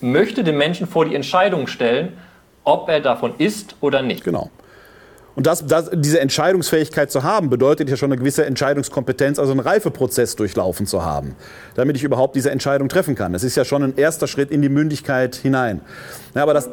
möchte 0.00 0.42
den 0.42 0.56
Menschen 0.56 0.86
vor 0.86 1.04
die 1.04 1.14
Entscheidung 1.14 1.66
stellen, 1.66 2.16
ob 2.64 2.88
er 2.88 3.00
davon 3.00 3.34
ist 3.38 3.76
oder 3.80 4.02
nicht. 4.02 4.24
Genau. 4.24 4.50
Und 5.38 5.46
das, 5.46 5.64
das, 5.64 5.88
diese 5.94 6.18
Entscheidungsfähigkeit 6.18 7.12
zu 7.12 7.22
haben, 7.22 7.48
bedeutet 7.48 7.88
ja 7.88 7.96
schon 7.96 8.10
eine 8.10 8.18
gewisse 8.18 8.44
Entscheidungskompetenz, 8.44 9.38
also 9.38 9.52
einen 9.52 9.60
Reifeprozess 9.60 10.34
durchlaufen 10.34 10.84
zu 10.84 11.04
haben, 11.04 11.36
damit 11.76 11.94
ich 11.94 12.02
überhaupt 12.02 12.34
diese 12.34 12.50
Entscheidung 12.50 12.88
treffen 12.88 13.14
kann. 13.14 13.32
Das 13.32 13.44
ist 13.44 13.56
ja 13.56 13.64
schon 13.64 13.84
ein 13.84 13.96
erster 13.96 14.26
Schritt 14.26 14.50
in 14.50 14.62
die 14.62 14.68
Mündigkeit 14.68 15.36
hinein. 15.36 15.80
Ja, 16.34 16.42
aber 16.42 16.54
das 16.54 16.68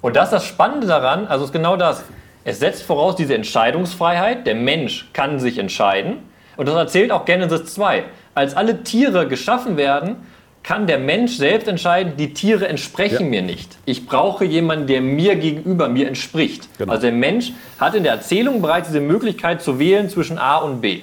Und 0.00 0.16
das 0.16 0.24
ist 0.24 0.32
das 0.32 0.44
Spannende 0.44 0.88
daran, 0.88 1.28
also 1.28 1.44
ist 1.44 1.52
genau 1.52 1.76
das. 1.76 2.02
Es 2.42 2.58
setzt 2.58 2.82
voraus 2.82 3.14
diese 3.14 3.36
Entscheidungsfreiheit. 3.36 4.44
Der 4.44 4.56
Mensch 4.56 5.08
kann 5.12 5.38
sich 5.38 5.58
entscheiden. 5.58 6.24
Und 6.56 6.66
das 6.66 6.74
erzählt 6.74 7.12
auch 7.12 7.26
Genesis 7.26 7.72
2. 7.74 8.06
Als 8.34 8.56
alle 8.56 8.82
Tiere 8.82 9.28
geschaffen 9.28 9.76
werden, 9.76 10.16
kann 10.62 10.86
der 10.86 10.98
Mensch 10.98 11.36
selbst 11.36 11.68
entscheiden, 11.68 12.14
die 12.16 12.34
Tiere 12.34 12.68
entsprechen 12.68 13.24
ja. 13.24 13.30
mir 13.30 13.42
nicht. 13.42 13.78
Ich 13.86 14.06
brauche 14.06 14.44
jemanden, 14.44 14.86
der 14.86 15.00
mir 15.00 15.36
gegenüber 15.36 15.88
mir 15.88 16.06
entspricht. 16.06 16.68
Genau. 16.78 16.92
Also 16.92 17.02
der 17.02 17.12
Mensch 17.12 17.52
hat 17.78 17.94
in 17.94 18.02
der 18.02 18.12
Erzählung 18.12 18.60
bereits 18.60 18.88
diese 18.88 19.00
Möglichkeit 19.00 19.62
zu 19.62 19.78
wählen 19.78 20.08
zwischen 20.10 20.38
A 20.38 20.58
und 20.58 20.80
B. 20.80 21.00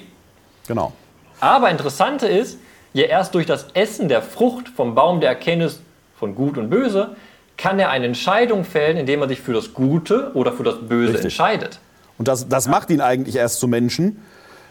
Genau. 0.66 0.92
Aber 1.40 1.70
interessante 1.70 2.26
ist, 2.26 2.58
ja 2.92 3.04
erst 3.04 3.34
durch 3.34 3.46
das 3.46 3.66
Essen 3.74 4.08
der 4.08 4.22
Frucht 4.22 4.68
vom 4.68 4.94
Baum 4.94 5.20
der 5.20 5.30
Erkenntnis 5.30 5.80
von 6.16 6.34
Gut 6.34 6.58
und 6.58 6.70
Böse 6.70 7.16
kann 7.56 7.78
er 7.78 7.90
eine 7.90 8.06
Entscheidung 8.06 8.64
fällen, 8.64 8.96
indem 8.96 9.22
er 9.22 9.28
sich 9.28 9.40
für 9.40 9.52
das 9.52 9.74
Gute 9.74 10.30
oder 10.34 10.52
für 10.52 10.62
das 10.62 10.76
Böse 10.88 11.08
Richtig. 11.08 11.24
entscheidet. 11.24 11.80
Und 12.16 12.28
das, 12.28 12.48
das 12.48 12.68
macht 12.68 12.90
ihn 12.90 13.00
eigentlich 13.00 13.36
erst 13.36 13.60
zu 13.60 13.68
Menschen, 13.68 14.22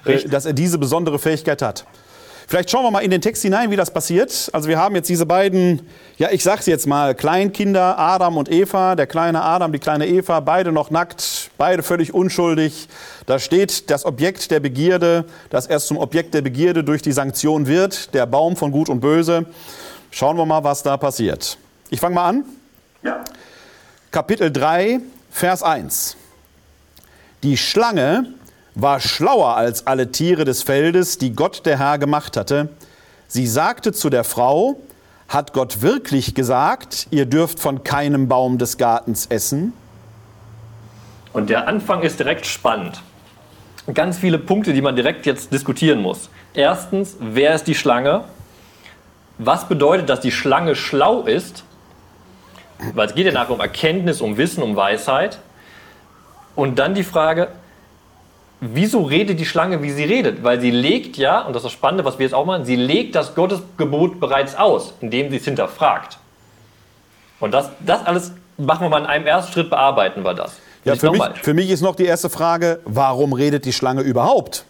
äh, 0.06 0.12
Richtig. 0.12 0.32
dass 0.32 0.45
er 0.45 0.54
diese 0.54 0.78
besondere 0.78 1.19
Fähigkeit 1.19 1.62
hat. 1.62 1.86
Vielleicht 2.50 2.72
schauen 2.72 2.84
wir 2.84 2.92
mal 2.92 3.02
in 3.02 3.12
den 3.12 3.20
Text 3.20 3.42
hinein, 3.42 3.72
wie 3.72 3.76
das 3.76 3.92
passiert. 3.92 4.50
Also 4.54 4.70
wir 4.70 4.80
haben 4.80 4.96
jetzt 4.96 5.10
diese 5.10 5.26
beiden, 5.26 5.82
ja 6.18 6.30
ich 6.32 6.44
sag's 6.44 6.66
jetzt 6.66 6.88
mal, 6.88 7.14
Kleinkinder, 7.14 8.00
Adam 8.00 8.38
und 8.38 8.50
Eva, 8.50 8.96
der 8.96 9.06
kleine 9.06 9.42
Adam, 9.42 9.74
die 9.74 9.80
kleine 9.80 10.08
Eva, 10.08 10.40
beide 10.40 10.72
noch 10.72 10.90
nackt, 10.90 11.52
beide 11.58 11.84
völlig 11.84 12.14
unschuldig. 12.14 12.88
Da 13.26 13.38
steht 13.38 13.90
das 13.90 14.06
Objekt 14.06 14.50
der 14.50 14.62
Begierde, 14.62 15.26
das 15.50 15.68
erst 15.68 15.88
zum 15.88 15.98
Objekt 15.98 16.34
der 16.34 16.42
Begierde 16.42 16.86
durch 16.86 17.02
die 17.02 17.12
Sanktion 17.12 17.68
wird, 17.68 18.14
der 18.14 18.26
Baum 18.26 18.56
von 18.56 18.72
Gut 18.72 18.88
und 18.88 19.02
Böse. 19.02 19.46
Schauen 20.10 20.38
wir 20.38 20.46
mal, 20.46 20.64
was 20.64 20.84
da 20.84 20.96
passiert. 20.96 21.58
Ich 21.90 22.00
fange 22.00 22.16
mal 22.16 22.30
an. 22.30 22.46
Ja. 23.04 23.26
Kapitel 24.10 24.54
3, 24.54 25.02
Vers 25.32 25.64
1. 25.64 26.16
Die 27.44 27.58
Schlange 27.58 28.37
war 28.80 29.00
schlauer 29.00 29.56
als 29.56 29.88
alle 29.88 30.12
Tiere 30.12 30.46
des 30.46 30.62
Feldes, 30.62 31.18
die 31.18 31.34
Gott 31.34 31.66
der 31.66 31.80
Herr 31.80 31.98
gemacht 31.98 32.38
hatte. 32.38 32.70
Sie 33.28 33.48
sagte 33.48 33.92
zu 33.92 34.12
der 34.12 34.24
Frau, 34.24 34.80
hat 35.28 35.52
Gott 35.52 35.82
wirklich 35.82 36.36
gesagt, 36.36 37.08
ihr 37.10 37.26
dürft 37.26 37.60
von 37.60 37.84
keinem 37.84 38.28
Baum 38.28 38.60
des 38.60 38.78
Gartens 38.78 39.26
essen? 39.26 39.74
Und 41.34 41.50
der 41.50 41.68
Anfang 41.68 42.04
ist 42.04 42.20
direkt 42.20 42.46
spannend. 42.46 43.02
Ganz 43.94 44.20
viele 44.20 44.38
Punkte, 44.38 44.74
die 44.74 44.82
man 44.82 44.96
direkt 44.96 45.26
jetzt 45.26 45.52
diskutieren 45.52 46.02
muss. 46.02 46.30
Erstens, 46.54 47.18
wer 47.20 47.56
ist 47.56 47.66
die 47.66 47.76
Schlange? 47.76 48.26
Was 49.40 49.68
bedeutet, 49.68 50.08
dass 50.10 50.20
die 50.20 50.32
Schlange 50.32 50.76
schlau 50.76 51.24
ist? 51.24 51.63
Weil 52.94 53.08
es 53.08 53.16
geht 53.16 53.26
ja 53.26 53.32
nachher 53.32 53.54
um 53.54 53.60
Erkenntnis, 53.60 54.22
um 54.22 54.38
Wissen, 54.38 54.62
um 54.62 54.76
Weisheit. 54.76 55.40
Und 56.56 56.80
dann 56.80 56.94
die 56.94 57.04
Frage, 57.04 57.50
wieso 58.60 59.04
redet 59.04 59.39
die 59.39 59.46
Schlange, 59.46 59.82
wie 59.82 59.91
sie 59.91 60.04
redet? 60.04 60.43
Weil 60.43 60.60
sie 60.60 60.72
legt 60.72 61.17
ja, 61.17 61.41
und 61.41 61.54
das 61.54 61.62
ist 61.62 61.65
das 61.65 61.72
Spannende, 61.74 62.06
was 62.06 62.20
wir 62.20 62.26
jetzt 62.26 62.34
auch 62.34 62.46
machen, 62.46 62.65
sie 62.65 62.76
legt 62.76 63.15
das 63.15 63.36
Gottesgebot 63.36 64.20
bereits 64.20 64.56
aus, 64.56 64.93
indem 65.02 65.30
sie 65.30 65.38
es 65.38 65.46
hinterfragt. 65.46 66.17
Und 67.39 67.54
das, 67.54 67.70
das 67.80 68.06
alles 68.06 68.34
machen 68.58 68.86
wir 68.86 68.89
mal 68.89 69.00
in 69.00 69.06
einem 69.06 69.28
ersten 69.28 69.54
Schritt, 69.54 69.70
bearbeiten 69.70 70.24
wir 70.24 70.34
das. 70.34 70.58
Ja, 70.86 70.96
für 70.96 71.12
mich, 71.12 71.22
für 71.41 71.54
mich 71.54 71.70
ist 71.70 71.82
noch 71.82 71.96
die 71.96 72.06
erste 72.06 72.30
Frage, 72.30 72.80
warum 72.86 73.34
redet 73.34 73.65
die 73.65 73.74
Schlange 73.74 74.02
überhaupt? 74.02 74.65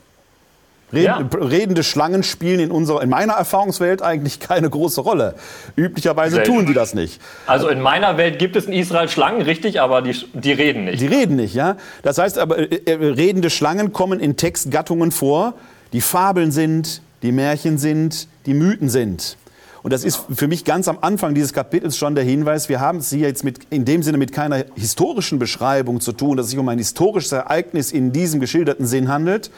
Reden, 0.93 1.30
ja. 1.34 1.39
Redende 1.39 1.84
Schlangen 1.84 2.23
spielen 2.23 2.62
in, 2.62 2.71
unserer, 2.71 3.02
in 3.02 3.10
meiner 3.10 3.34
Erfahrungswelt 3.34 4.02
eigentlich 4.02 4.39
keine 4.39 4.69
große 4.69 5.02
Rolle. 5.02 5.36
Üblicherweise 5.76 6.36
Selten. 6.36 6.54
tun 6.54 6.65
die 6.65 6.73
das 6.73 6.93
nicht. 6.93 7.21
Also 7.45 7.67
in 7.67 7.82
meiner 7.82 8.15
Welt 8.15 8.39
gibt 8.39 8.56
es 8.56 8.67
in 8.67 8.73
Israel 8.73 9.10
Schlangen, 9.10 9.41
richtig, 9.41 9.82
aber 9.82 10.02
die, 10.02 10.15
die 10.34 10.54
reden 10.54 10.86
nicht. 10.86 11.02
Die 11.02 11.08
reden 11.08 11.36
nicht, 11.36 11.54
ja. 11.54 11.76
Das 12.04 12.17
heißt 12.17 12.39
aber, 12.39 12.58
äh, 12.58 12.84
äh, 12.86 12.93
redende 12.93 13.50
Schlangen 13.50 13.91
kommen 13.91 14.21
in 14.21 14.38
Textgattungen 14.38 15.12
vor, 15.12 15.56
die 15.91 16.00
Fabeln 16.00 16.52
sind, 16.52 17.02
die 17.21 17.34
Märchen 17.34 17.78
sind, 17.78 18.30
die 18.45 18.54
Mythen 18.54 18.88
sind. 18.88 19.38
Und 19.84 19.91
das 19.91 20.04
ist 20.04 20.21
für 20.34 20.47
mich 20.47 20.63
ganz 20.65 20.88
am 20.88 21.00
Anfang 21.02 21.34
dieses 21.34 21.54
Kapitels 21.54 21.97
schon 21.97 22.15
der 22.15 22.23
Hinweis, 22.23 22.69
wir 22.69 22.80
haben 22.80 23.00
es 23.00 23.10
hier 23.10 23.28
jetzt 23.28 23.43
mit, 23.43 23.60
in 23.69 23.86
dem 23.86 24.04
Sinne 24.04 24.17
mit 24.17 24.32
keiner 24.32 24.65
historischen 24.76 25.38
Beschreibung 25.38 26.00
zu 26.00 26.13
tun, 26.13 26.38
dass 26.38 26.47
es 26.47 26.52
sich 26.52 26.60
um 26.60 26.67
ein 26.69 26.78
historisches 26.78 27.32
Ereignis 27.34 27.91
in 27.91 28.12
diesem 28.12 28.39
geschilderten 28.39 28.86
Sinn 28.86 29.10
handelt, 29.10 29.52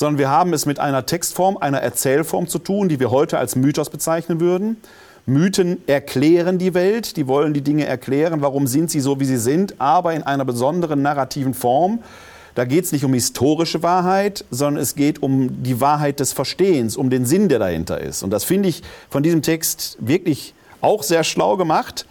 sondern 0.00 0.18
wir 0.18 0.30
haben 0.30 0.54
es 0.54 0.64
mit 0.64 0.78
einer 0.78 1.04
Textform, 1.04 1.58
einer 1.58 1.82
Erzählform 1.82 2.48
zu 2.48 2.58
tun, 2.58 2.88
die 2.88 2.98
wir 2.98 3.10
heute 3.10 3.36
als 3.36 3.54
Mythos 3.54 3.90
bezeichnen 3.90 4.40
würden. 4.40 4.78
Mythen 5.26 5.86
erklären 5.86 6.56
die 6.56 6.72
Welt, 6.72 7.18
die 7.18 7.26
wollen 7.26 7.52
die 7.52 7.60
Dinge 7.60 7.84
erklären, 7.84 8.40
warum 8.40 8.66
sind 8.66 8.90
sie 8.90 9.00
so, 9.00 9.20
wie 9.20 9.26
sie 9.26 9.36
sind, 9.36 9.78
aber 9.78 10.14
in 10.14 10.22
einer 10.22 10.46
besonderen 10.46 11.02
narrativen 11.02 11.52
Form. 11.52 11.98
Da 12.54 12.64
geht 12.64 12.86
es 12.86 12.92
nicht 12.92 13.04
um 13.04 13.12
historische 13.12 13.82
Wahrheit, 13.82 14.46
sondern 14.50 14.82
es 14.82 14.94
geht 14.94 15.22
um 15.22 15.62
die 15.62 15.82
Wahrheit 15.82 16.18
des 16.18 16.32
Verstehens, 16.32 16.96
um 16.96 17.10
den 17.10 17.26
Sinn, 17.26 17.50
der 17.50 17.58
dahinter 17.58 18.00
ist. 18.00 18.22
Und 18.22 18.30
das 18.30 18.44
finde 18.44 18.70
ich 18.70 18.82
von 19.10 19.22
diesem 19.22 19.42
Text 19.42 19.98
wirklich 20.00 20.54
auch 20.80 21.02
sehr 21.02 21.24
schlau 21.24 21.58
gemacht 21.58 22.06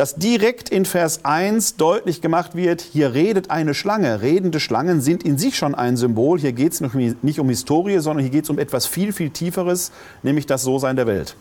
dass 0.00 0.14
direkt 0.14 0.70
in 0.70 0.86
Vers 0.86 1.26
1 1.26 1.76
deutlich 1.76 2.22
gemacht 2.22 2.54
wird, 2.54 2.80
hier 2.80 3.12
redet 3.12 3.50
eine 3.50 3.74
Schlange. 3.74 4.22
Redende 4.22 4.58
Schlangen 4.58 5.02
sind 5.02 5.22
in 5.24 5.36
sich 5.36 5.58
schon 5.58 5.74
ein 5.74 5.98
Symbol. 5.98 6.40
Hier 6.40 6.54
geht 6.54 6.72
es 6.72 6.80
nicht 6.80 7.38
um 7.38 7.50
Historie, 7.50 7.98
sondern 7.98 8.22
hier 8.22 8.30
geht 8.32 8.44
es 8.44 8.48
um 8.48 8.58
etwas 8.58 8.86
viel, 8.86 9.12
viel 9.12 9.28
Tieferes, 9.28 9.92
nämlich 10.22 10.46
das 10.46 10.62
So-Sein 10.62 10.96
der 10.96 11.06
Welt. 11.06 11.36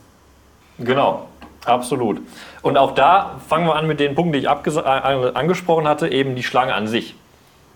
Genau, 0.78 1.30
absolut. 1.63 2.19
Und 2.62 2.76
auch 2.76 2.95
da 2.95 3.39
fangen 3.48 3.65
wir 3.65 3.76
an 3.76 3.88
mit 3.88 4.02
den 4.02 4.13
Punkten, 4.13 4.34
die 4.34 4.39
ich 4.39 4.50
angesprochen 4.50 5.88
hatte, 5.88 6.10
eben 6.10 6.36
die 6.36 6.43
Schlange 6.43 6.74
an 6.74 6.89
sich. 6.89 7.15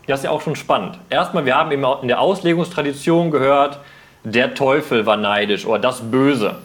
Das 0.06 0.20
ist 0.20 0.24
ja 0.24 0.32
auch 0.32 0.42
schon 0.42 0.54
spannend. 0.54 0.98
Erstmal, 1.08 1.46
wir 1.46 1.56
haben 1.56 1.72
eben 1.72 1.86
in 2.02 2.08
der 2.08 2.20
Auslegungstradition 2.20 3.30
gehört, 3.30 3.80
der 4.22 4.52
Teufel 4.52 5.06
war 5.06 5.16
neidisch 5.16 5.64
oder 5.64 5.78
das 5.78 6.02
Böse. 6.02 6.56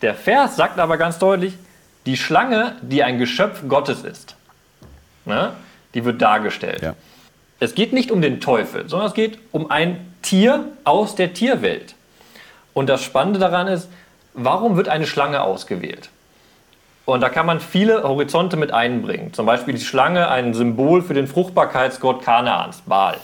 Der 0.00 0.14
Vers 0.14 0.56
sagt 0.56 0.78
aber 0.78 0.96
ganz 0.96 1.18
deutlich, 1.18 1.58
die 2.06 2.16
Schlange, 2.16 2.76
die 2.82 3.02
ein 3.02 3.18
Geschöpf 3.18 3.62
Gottes 3.68 4.04
ist, 4.04 4.36
ne, 5.24 5.52
die 5.94 6.04
wird 6.04 6.20
dargestellt. 6.20 6.82
Ja. 6.82 6.94
Es 7.60 7.74
geht 7.74 7.92
nicht 7.92 8.10
um 8.10 8.20
den 8.20 8.40
Teufel, 8.40 8.88
sondern 8.88 9.08
es 9.08 9.14
geht 9.14 9.38
um 9.52 9.70
ein 9.70 10.12
Tier 10.22 10.64
aus 10.84 11.14
der 11.14 11.32
Tierwelt. 11.32 11.94
Und 12.74 12.88
das 12.88 13.02
Spannende 13.02 13.38
daran 13.38 13.68
ist, 13.68 13.88
warum 14.34 14.76
wird 14.76 14.88
eine 14.88 15.06
Schlange 15.06 15.42
ausgewählt? 15.42 16.08
Und 17.04 17.20
da 17.20 17.28
kann 17.28 17.46
man 17.46 17.60
viele 17.60 18.04
Horizonte 18.04 18.56
mit 18.56 18.72
einbringen. 18.72 19.32
Zum 19.32 19.46
Beispiel 19.46 19.74
die 19.74 19.80
Schlange, 19.80 20.28
ein 20.28 20.54
Symbol 20.54 21.02
für 21.02 21.14
den 21.14 21.26
Fruchtbarkeitsgott 21.26 22.22
Kanaans, 22.24 22.82
Baal. 22.86 23.18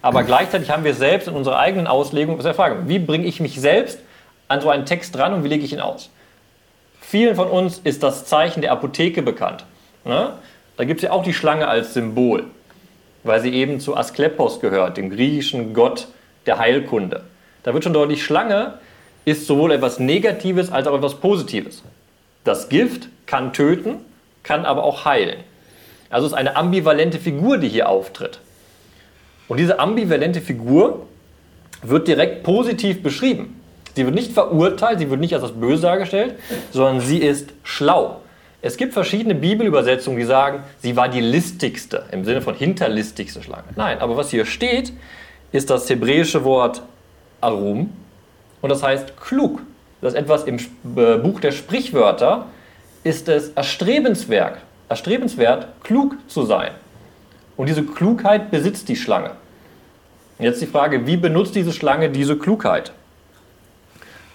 Aber 0.00 0.22
gleichzeitig 0.22 0.70
haben 0.70 0.84
wir 0.84 0.94
selbst 0.94 1.26
in 1.26 1.34
unserer 1.34 1.58
eigenen 1.58 1.88
Auslegung, 1.88 2.36
das 2.36 2.46
ist 2.46 2.52
die 2.52 2.56
Frage, 2.56 2.88
wie 2.88 3.00
bringe 3.00 3.26
ich 3.26 3.40
mich 3.40 3.60
selbst 3.60 3.98
an 4.46 4.60
so 4.60 4.70
einen 4.70 4.86
Text 4.86 5.16
dran 5.16 5.34
und 5.34 5.42
wie 5.42 5.48
lege 5.48 5.64
ich 5.64 5.72
ihn 5.72 5.80
aus? 5.80 6.10
Vielen 7.12 7.36
von 7.36 7.48
uns 7.48 7.78
ist 7.84 8.02
das 8.02 8.24
Zeichen 8.24 8.62
der 8.62 8.72
Apotheke 8.72 9.20
bekannt. 9.20 9.66
Ne? 10.06 10.32
Da 10.78 10.84
gibt 10.84 11.00
es 11.00 11.04
ja 11.04 11.10
auch 11.10 11.22
die 11.22 11.34
Schlange 11.34 11.68
als 11.68 11.92
Symbol, 11.92 12.44
weil 13.22 13.38
sie 13.42 13.52
eben 13.52 13.80
zu 13.80 13.94
Asklepos 13.94 14.60
gehört, 14.60 14.96
dem 14.96 15.10
griechischen 15.10 15.74
Gott 15.74 16.08
der 16.46 16.56
Heilkunde. 16.56 17.24
Da 17.64 17.74
wird 17.74 17.84
schon 17.84 17.92
deutlich, 17.92 18.24
Schlange 18.24 18.78
ist 19.26 19.46
sowohl 19.46 19.72
etwas 19.72 19.98
Negatives 19.98 20.72
als 20.72 20.86
auch 20.86 20.96
etwas 20.96 21.16
Positives. 21.16 21.82
Das 22.44 22.70
Gift 22.70 23.10
kann 23.26 23.52
töten, 23.52 23.96
kann 24.42 24.64
aber 24.64 24.82
auch 24.82 25.04
heilen. 25.04 25.40
Also 26.08 26.24
es 26.24 26.32
ist 26.32 26.38
eine 26.38 26.56
ambivalente 26.56 27.18
Figur, 27.18 27.58
die 27.58 27.68
hier 27.68 27.90
auftritt. 27.90 28.40
Und 29.48 29.58
diese 29.58 29.78
ambivalente 29.78 30.40
Figur 30.40 31.06
wird 31.82 32.08
direkt 32.08 32.42
positiv 32.42 33.02
beschrieben. 33.02 33.61
Sie 33.94 34.04
wird 34.04 34.14
nicht 34.14 34.32
verurteilt, 34.32 34.98
sie 34.98 35.10
wird 35.10 35.20
nicht 35.20 35.34
als 35.34 35.42
das 35.42 35.52
Böse 35.52 35.82
dargestellt, 35.82 36.36
sondern 36.70 37.00
sie 37.00 37.18
ist 37.18 37.50
schlau. 37.62 38.20
Es 38.62 38.76
gibt 38.76 38.94
verschiedene 38.94 39.34
Bibelübersetzungen, 39.34 40.18
die 40.18 40.24
sagen, 40.24 40.62
sie 40.78 40.96
war 40.96 41.08
die 41.08 41.20
listigste, 41.20 42.04
im 42.12 42.24
Sinne 42.24 42.40
von 42.40 42.54
hinterlistigste 42.54 43.42
Schlange. 43.42 43.64
Nein, 43.76 43.98
aber 43.98 44.16
was 44.16 44.30
hier 44.30 44.46
steht, 44.46 44.92
ist 45.50 45.68
das 45.68 45.90
hebräische 45.90 46.44
Wort 46.44 46.82
Arum 47.40 47.92
und 48.60 48.70
das 48.70 48.82
heißt 48.82 49.20
klug. 49.20 49.60
Das 50.00 50.14
ist 50.14 50.18
etwas 50.18 50.44
im 50.44 50.56
äh, 50.58 51.16
Buch 51.18 51.40
der 51.40 51.52
Sprichwörter, 51.52 52.46
ist 53.04 53.28
es 53.28 53.50
erstrebenswert, 53.50 54.58
erstrebenswert, 54.88 55.66
klug 55.82 56.16
zu 56.28 56.44
sein. 56.44 56.70
Und 57.56 57.68
diese 57.68 57.82
Klugheit 57.82 58.50
besitzt 58.50 58.88
die 58.88 58.96
Schlange. 58.96 59.32
Jetzt 60.38 60.62
die 60.62 60.66
Frage, 60.66 61.06
wie 61.06 61.16
benutzt 61.16 61.54
diese 61.54 61.72
Schlange 61.72 62.10
diese 62.10 62.36
Klugheit? 62.36 62.92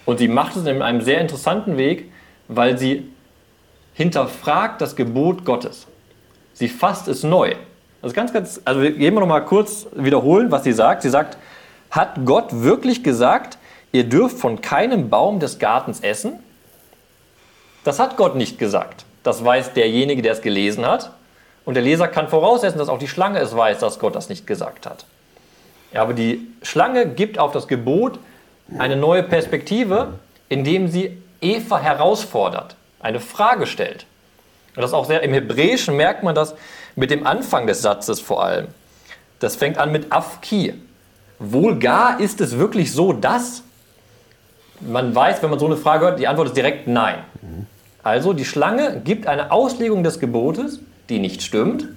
Und 0.07 0.19
sie 0.19 0.29
macht 0.29 0.55
es 0.55 0.65
in 0.65 0.81
einem 0.81 1.01
sehr 1.01 1.19
interessanten 1.19 1.75
Weg, 1.75 2.09
weil 2.47 2.77
sie 2.77 3.11
hinterfragt 3.93 4.79
das 4.79 4.95
Gebot 4.95 5.43
Gottes. 5.43 5.85
Sie 6.53 6.69
fasst 6.69 7.09
es 7.09 7.23
neu. 7.23 7.55
Ist 8.01 8.15
ganz, 8.15 8.31
ganz, 8.31 8.61
also 8.63 8.81
wir 8.81 8.91
gehen 8.91 9.13
wir 9.13 9.19
noch 9.19 9.27
mal 9.27 9.41
kurz 9.41 9.85
wiederholen, 9.93 10.49
was 10.49 10.63
sie 10.63 10.71
sagt. 10.71 11.01
Sie 11.01 11.09
sagt, 11.09 11.37
hat 11.91 12.23
Gott 12.23 12.61
wirklich 12.63 13.03
gesagt, 13.03 13.57
ihr 13.91 14.05
dürft 14.05 14.37
von 14.37 14.61
keinem 14.61 15.09
Baum 15.09 15.41
des 15.41 15.59
Gartens 15.59 15.99
essen? 15.99 16.39
Das 17.83 17.99
hat 17.99 18.15
Gott 18.15 18.37
nicht 18.37 18.57
gesagt. 18.57 19.03
Das 19.23 19.43
weiß 19.43 19.73
derjenige, 19.73 20.21
der 20.21 20.31
es 20.31 20.41
gelesen 20.41 20.85
hat. 20.85 21.11
Und 21.65 21.73
der 21.73 21.83
Leser 21.83 22.07
kann 22.07 22.29
voraussetzen, 22.29 22.77
dass 22.77 22.87
auch 22.87 22.99
die 22.99 23.09
Schlange 23.09 23.39
es 23.39 23.53
weiß, 23.53 23.79
dass 23.79 23.99
Gott 23.99 24.15
das 24.15 24.29
nicht 24.29 24.47
gesagt 24.47 24.85
hat. 24.85 25.03
Ja, 25.91 26.01
aber 26.01 26.13
die 26.13 26.47
Schlange 26.61 27.07
gibt 27.07 27.39
auf 27.39 27.51
das 27.51 27.67
Gebot 27.67 28.19
eine 28.77 28.95
neue 28.95 29.23
Perspektive, 29.23 30.13
indem 30.49 30.87
sie 30.87 31.17
Eva 31.41 31.79
herausfordert, 31.79 32.75
eine 32.99 33.19
Frage 33.19 33.67
stellt. 33.67 34.05
Und 34.75 34.81
das 34.81 34.93
auch 34.93 35.05
sehr, 35.05 35.23
im 35.23 35.33
Hebräischen 35.33 35.95
merkt 35.95 36.23
man 36.23 36.35
das 36.35 36.55
mit 36.95 37.11
dem 37.11 37.25
Anfang 37.25 37.67
des 37.67 37.81
Satzes 37.81 38.19
vor 38.19 38.43
allem. 38.43 38.67
Das 39.39 39.55
fängt 39.55 39.77
an 39.77 39.91
mit 39.91 40.11
Afki. 40.11 40.73
Wohl 41.39 41.77
gar 41.77 42.19
ist 42.19 42.41
es 42.41 42.57
wirklich 42.57 42.91
so, 42.91 43.13
dass 43.13 43.63
man 44.81 45.13
weiß, 45.13 45.41
wenn 45.41 45.49
man 45.49 45.59
so 45.59 45.65
eine 45.65 45.77
Frage 45.77 46.05
hört, 46.05 46.19
die 46.19 46.27
Antwort 46.27 46.49
ist 46.49 46.57
direkt 46.57 46.87
nein. 46.87 47.19
Also 48.03 48.33
die 48.33 48.45
Schlange 48.45 49.01
gibt 49.03 49.27
eine 49.27 49.51
Auslegung 49.51 50.03
des 50.03 50.19
Gebotes, 50.19 50.79
die 51.09 51.19
nicht 51.19 51.41
stimmt, 51.41 51.87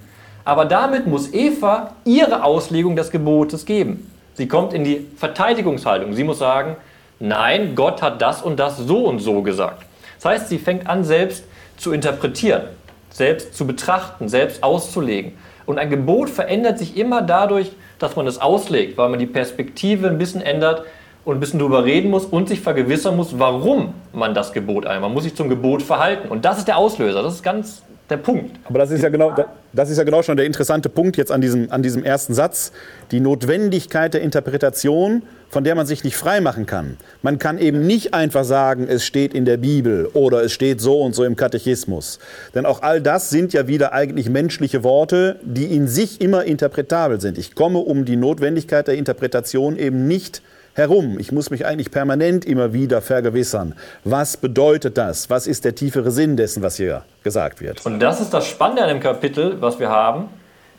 aber 0.43 0.65
damit 0.65 1.07
muss 1.07 1.33
Eva 1.33 1.95
ihre 2.03 2.43
Auslegung 2.43 2.95
des 2.95 3.11
Gebotes 3.11 3.65
geben. 3.65 4.10
Sie 4.33 4.47
kommt 4.47 4.73
in 4.73 4.83
die 4.83 5.07
Verteidigungshaltung. 5.17 6.13
Sie 6.13 6.23
muss 6.23 6.39
sagen, 6.39 6.77
nein, 7.19 7.75
Gott 7.75 8.01
hat 8.01 8.21
das 8.21 8.41
und 8.41 8.59
das 8.59 8.77
so 8.77 9.05
und 9.05 9.19
so 9.19 9.41
gesagt. 9.41 9.83
Das 10.15 10.25
heißt, 10.25 10.49
sie 10.49 10.59
fängt 10.59 10.87
an, 10.87 11.03
selbst 11.03 11.43
zu 11.77 11.91
interpretieren, 11.91 12.63
selbst 13.09 13.55
zu 13.55 13.65
betrachten, 13.65 14.29
selbst 14.29 14.63
auszulegen. 14.63 15.33
Und 15.65 15.79
ein 15.79 15.89
Gebot 15.89 16.29
verändert 16.29 16.79
sich 16.79 16.97
immer 16.97 17.21
dadurch, 17.21 17.71
dass 17.99 18.15
man 18.15 18.27
es 18.27 18.39
auslegt, 18.39 18.97
weil 18.97 19.09
man 19.09 19.19
die 19.19 19.25
Perspektive 19.25 20.07
ein 20.07 20.17
bisschen 20.17 20.41
ändert 20.41 20.83
und 21.23 21.37
ein 21.37 21.39
bisschen 21.39 21.59
drüber 21.59 21.85
reden 21.85 22.09
muss 22.09 22.25
und 22.25 22.49
sich 22.49 22.61
vergewissern 22.61 23.15
muss, 23.15 23.37
warum 23.37 23.93
man 24.11 24.33
das 24.33 24.53
Gebot 24.53 24.85
einmal. 24.85 25.09
Man 25.09 25.13
muss 25.13 25.23
sich 25.23 25.35
zum 25.35 25.49
Gebot 25.49 25.81
verhalten. 25.83 26.29
Und 26.29 26.45
das 26.45 26.57
ist 26.57 26.67
der 26.67 26.77
Auslöser. 26.77 27.21
Das 27.21 27.35
ist 27.35 27.43
ganz 27.43 27.83
der 28.11 28.17
Punkt. 28.17 28.59
Aber 28.65 28.79
das 28.79 28.91
ist 28.91 29.01
ja 29.01 29.09
genau, 29.09 29.33
das 29.73 29.89
ist 29.89 29.97
ja 29.97 30.03
genau 30.03 30.21
schon 30.21 30.37
der 30.37 30.45
interessante 30.45 30.89
Punkt 30.89 31.17
jetzt 31.17 31.31
an 31.31 31.41
diesem, 31.41 31.71
an 31.71 31.81
diesem 31.81 32.03
ersten 32.03 32.33
Satz. 32.33 32.71
Die 33.11 33.19
Notwendigkeit 33.19 34.13
der 34.13 34.21
Interpretation, 34.21 35.23
von 35.49 35.63
der 35.63 35.75
man 35.75 35.85
sich 35.85 36.03
nicht 36.03 36.15
freimachen 36.15 36.65
kann. 36.65 36.97
Man 37.21 37.39
kann 37.39 37.57
eben 37.57 37.87
nicht 37.87 38.13
einfach 38.13 38.43
sagen, 38.43 38.87
es 38.87 39.05
steht 39.05 39.33
in 39.33 39.45
der 39.45 39.57
Bibel 39.57 40.07
oder 40.13 40.43
es 40.43 40.51
steht 40.51 40.81
so 40.81 41.01
und 41.01 41.15
so 41.15 41.23
im 41.23 41.35
Katechismus. 41.35 42.19
Denn 42.53 42.65
auch 42.65 42.81
all 42.81 43.01
das 43.01 43.29
sind 43.29 43.53
ja 43.53 43.67
wieder 43.67 43.93
eigentlich 43.93 44.29
menschliche 44.29 44.83
Worte, 44.83 45.39
die 45.41 45.75
in 45.75 45.87
sich 45.87 46.21
immer 46.21 46.43
interpretabel 46.43 47.19
sind. 47.19 47.37
Ich 47.37 47.55
komme 47.55 47.79
um 47.79 48.05
die 48.05 48.17
Notwendigkeit 48.17 48.87
der 48.87 48.95
Interpretation 48.95 49.77
eben 49.77 50.07
nicht 50.07 50.41
herum. 50.73 51.17
Ich 51.19 51.31
muss 51.31 51.49
mich 51.49 51.65
eigentlich 51.65 51.91
permanent 51.91 52.45
immer 52.45 52.73
wieder 52.73 53.01
vergewissern. 53.01 53.75
Was 54.03 54.37
bedeutet 54.37 54.97
das? 54.97 55.29
Was 55.29 55.47
ist 55.47 55.65
der 55.65 55.75
tiefere 55.75 56.11
Sinn 56.11 56.37
dessen, 56.37 56.63
was 56.63 56.77
hier 56.77 57.03
gesagt 57.23 57.61
wird? 57.61 57.85
Und 57.85 57.99
das 57.99 58.21
ist 58.21 58.31
das 58.33 58.47
Spannende 58.47 58.83
an 58.83 58.89
dem 58.89 58.99
Kapitel, 58.99 59.61
was 59.61 59.79
wir 59.79 59.89
haben. 59.89 60.29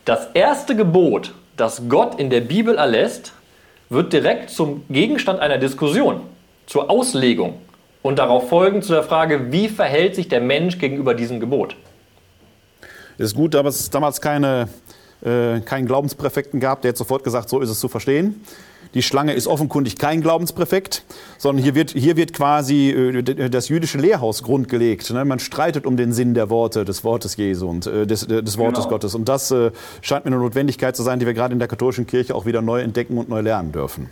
Das 0.05 0.27
erste 0.33 0.75
Gebot, 0.75 1.33
das 1.57 1.83
Gott 1.87 2.19
in 2.19 2.29
der 2.29 2.41
Bibel 2.41 2.75
erlässt, 2.75 3.33
wird 3.89 4.11
direkt 4.11 4.49
zum 4.49 4.83
Gegenstand 4.89 5.39
einer 5.39 5.57
Diskussion, 5.57 6.21
zur 6.65 6.89
Auslegung 6.89 7.55
und 8.01 8.19
darauf 8.19 8.49
folgend 8.49 8.83
zu 8.83 8.93
der 8.93 9.03
Frage, 9.03 9.51
wie 9.51 9.69
verhält 9.69 10.15
sich 10.15 10.27
der 10.27 10.41
Mensch 10.41 10.77
gegenüber 10.79 11.13
diesem 11.13 11.39
Gebot. 11.39 11.75
Es 13.17 13.27
ist 13.27 13.35
gut, 13.35 13.53
dass 13.53 13.79
es 13.79 13.89
damals 13.89 14.19
keine, 14.19 14.67
äh, 15.23 15.59
keinen 15.61 15.85
Glaubenspräfekten 15.85 16.59
gab, 16.59 16.81
der 16.81 16.89
jetzt 16.89 16.97
sofort 16.97 17.23
gesagt, 17.23 17.49
so 17.49 17.59
ist 17.59 17.69
es 17.69 17.79
zu 17.79 17.87
verstehen. 17.87 18.43
Die 18.93 19.01
Schlange 19.01 19.33
ist 19.33 19.47
offenkundig 19.47 19.97
kein 19.97 20.21
Glaubenspräfekt, 20.21 21.03
sondern 21.37 21.63
hier 21.63 21.75
wird, 21.75 21.91
hier 21.91 22.15
wird 22.15 22.33
quasi 22.33 22.89
äh, 22.89 23.49
das 23.49 23.69
jüdische 23.69 23.97
Lehrhaus 23.97 24.43
grundgelegt. 24.43 25.09
Ne? 25.11 25.25
Man 25.25 25.39
streitet 25.39 25.85
um 25.85 25.97
den 25.97 26.13
Sinn 26.13 26.33
der 26.33 26.49
Worte, 26.49 26.85
des 26.85 27.03
Wortes 27.03 27.35
Jesu 27.35 27.67
und 27.67 27.87
äh, 27.87 28.05
des, 28.05 28.23
äh, 28.23 28.43
des 28.43 28.57
Wortes 28.57 28.83
genau. 28.83 28.89
Gottes. 28.89 29.15
Und 29.15 29.29
das 29.29 29.53
scheint 30.01 30.25
mir 30.25 30.31
eine 30.31 30.37
Notwendigkeit 30.37 30.95
zu 30.95 31.03
sein, 31.03 31.19
die 31.19 31.25
wir 31.25 31.33
gerade 31.33 31.53
in 31.53 31.59
der 31.59 31.67
katholischen 31.67 32.05
Kirche 32.05 32.35
auch 32.35 32.45
wieder 32.45 32.61
neu 32.61 32.81
entdecken 32.81 33.17
und 33.17 33.29
neu 33.29 33.41
lernen 33.41 33.71
dürfen. 33.71 34.09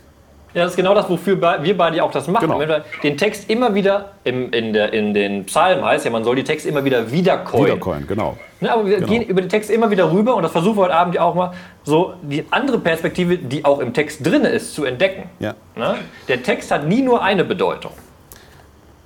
Ja, 0.54 0.64
das 0.64 0.72
ist 0.72 0.76
genau 0.76 0.94
das, 0.94 1.08
wofür 1.08 1.40
wir 1.40 1.76
beide 1.76 2.02
auch 2.04 2.10
das 2.10 2.28
machen. 2.28 2.46
Genau. 2.46 2.58
Wenn 2.58 2.68
wir 2.68 2.84
den 3.02 3.16
Text 3.16 3.48
immer 3.48 3.74
wieder, 3.74 4.12
im, 4.24 4.52
in, 4.52 4.72
der, 4.72 4.92
in 4.92 5.14
den 5.14 5.46
Psalmen 5.46 5.84
heißt 5.84 6.04
ja, 6.04 6.10
man 6.10 6.24
soll 6.24 6.36
die 6.36 6.44
Texte 6.44 6.68
immer 6.68 6.84
wieder 6.84 7.10
wiedercoin. 7.10 7.64
Wiedercoin, 7.64 8.06
genau. 8.06 8.36
Ne, 8.60 8.70
aber 8.70 8.86
wir 8.86 8.96
genau. 8.96 9.08
gehen 9.08 9.22
über 9.22 9.40
den 9.40 9.48
Text 9.48 9.70
immer 9.70 9.90
wieder 9.90 10.12
rüber 10.12 10.36
und 10.36 10.42
das 10.42 10.52
versuchen 10.52 10.76
wir 10.76 10.82
heute 10.82 10.94
Abend 10.94 11.14
ja 11.14 11.22
auch 11.22 11.34
mal, 11.34 11.52
so 11.84 12.14
die 12.22 12.44
andere 12.50 12.78
Perspektive, 12.78 13.38
die 13.38 13.64
auch 13.64 13.80
im 13.80 13.94
Text 13.94 14.24
drin 14.24 14.44
ist, 14.44 14.74
zu 14.74 14.84
entdecken. 14.84 15.30
Ja. 15.40 15.54
Ne? 15.74 15.96
Der 16.28 16.42
Text 16.42 16.70
hat 16.70 16.86
nie 16.86 17.02
nur 17.02 17.22
eine 17.22 17.44
Bedeutung. 17.44 17.92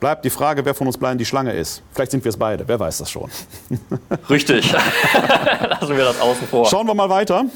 Bleibt 0.00 0.24
die 0.26 0.30
Frage, 0.30 0.62
wer 0.64 0.74
von 0.74 0.88
uns 0.88 0.98
beiden 0.98 1.16
die 1.16 1.24
Schlange 1.24 1.52
ist. 1.52 1.82
Vielleicht 1.92 2.10
sind 2.10 2.22
wir 2.22 2.28
es 2.28 2.36
beide, 2.36 2.68
wer 2.68 2.78
weiß 2.78 2.98
das 2.98 3.10
schon. 3.10 3.30
Richtig. 4.28 4.70
Lassen 5.80 5.96
wir 5.96 6.04
das 6.04 6.20
außen 6.20 6.46
vor. 6.48 6.66
Schauen 6.66 6.86
wir 6.86 6.94
mal 6.94 7.08
weiter. 7.08 7.46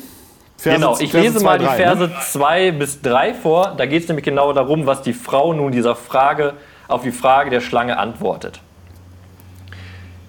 Verse, 0.61 0.79
genau, 0.79 0.93
ich 0.99 1.11
Verse 1.11 1.27
lese 1.27 1.39
zwei, 1.39 1.45
mal 1.45 1.59
die 1.59 1.65
Verse 1.65 2.11
2 2.33 2.65
ne? 2.65 2.73
bis 2.75 3.01
3 3.01 3.33
vor. 3.33 3.75
Da 3.79 3.87
geht 3.87 4.03
es 4.03 4.09
nämlich 4.09 4.27
genau 4.27 4.53
darum, 4.53 4.85
was 4.85 5.01
die 5.01 5.15
Frau 5.15 5.55
nun 5.55 5.73
dieser 5.73 5.97
Frage 5.97 6.53
auf 6.87 7.03
die 7.03 7.13
Frage 7.13 7.49
der 7.49 7.63
Schlange 7.63 7.99
antwortet. 7.99 8.61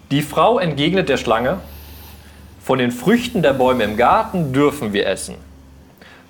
Die 0.09 0.21
Frau 0.21 0.57
entgegnet 0.57 1.09
der 1.09 1.17
Schlange, 1.17 1.57
von 2.63 2.79
den 2.79 2.91
Früchten 2.91 3.41
der 3.41 3.53
Bäume 3.53 3.83
im 3.83 3.97
Garten 3.97 4.53
dürfen 4.53 4.93
wir 4.93 5.05
essen. 5.07 5.35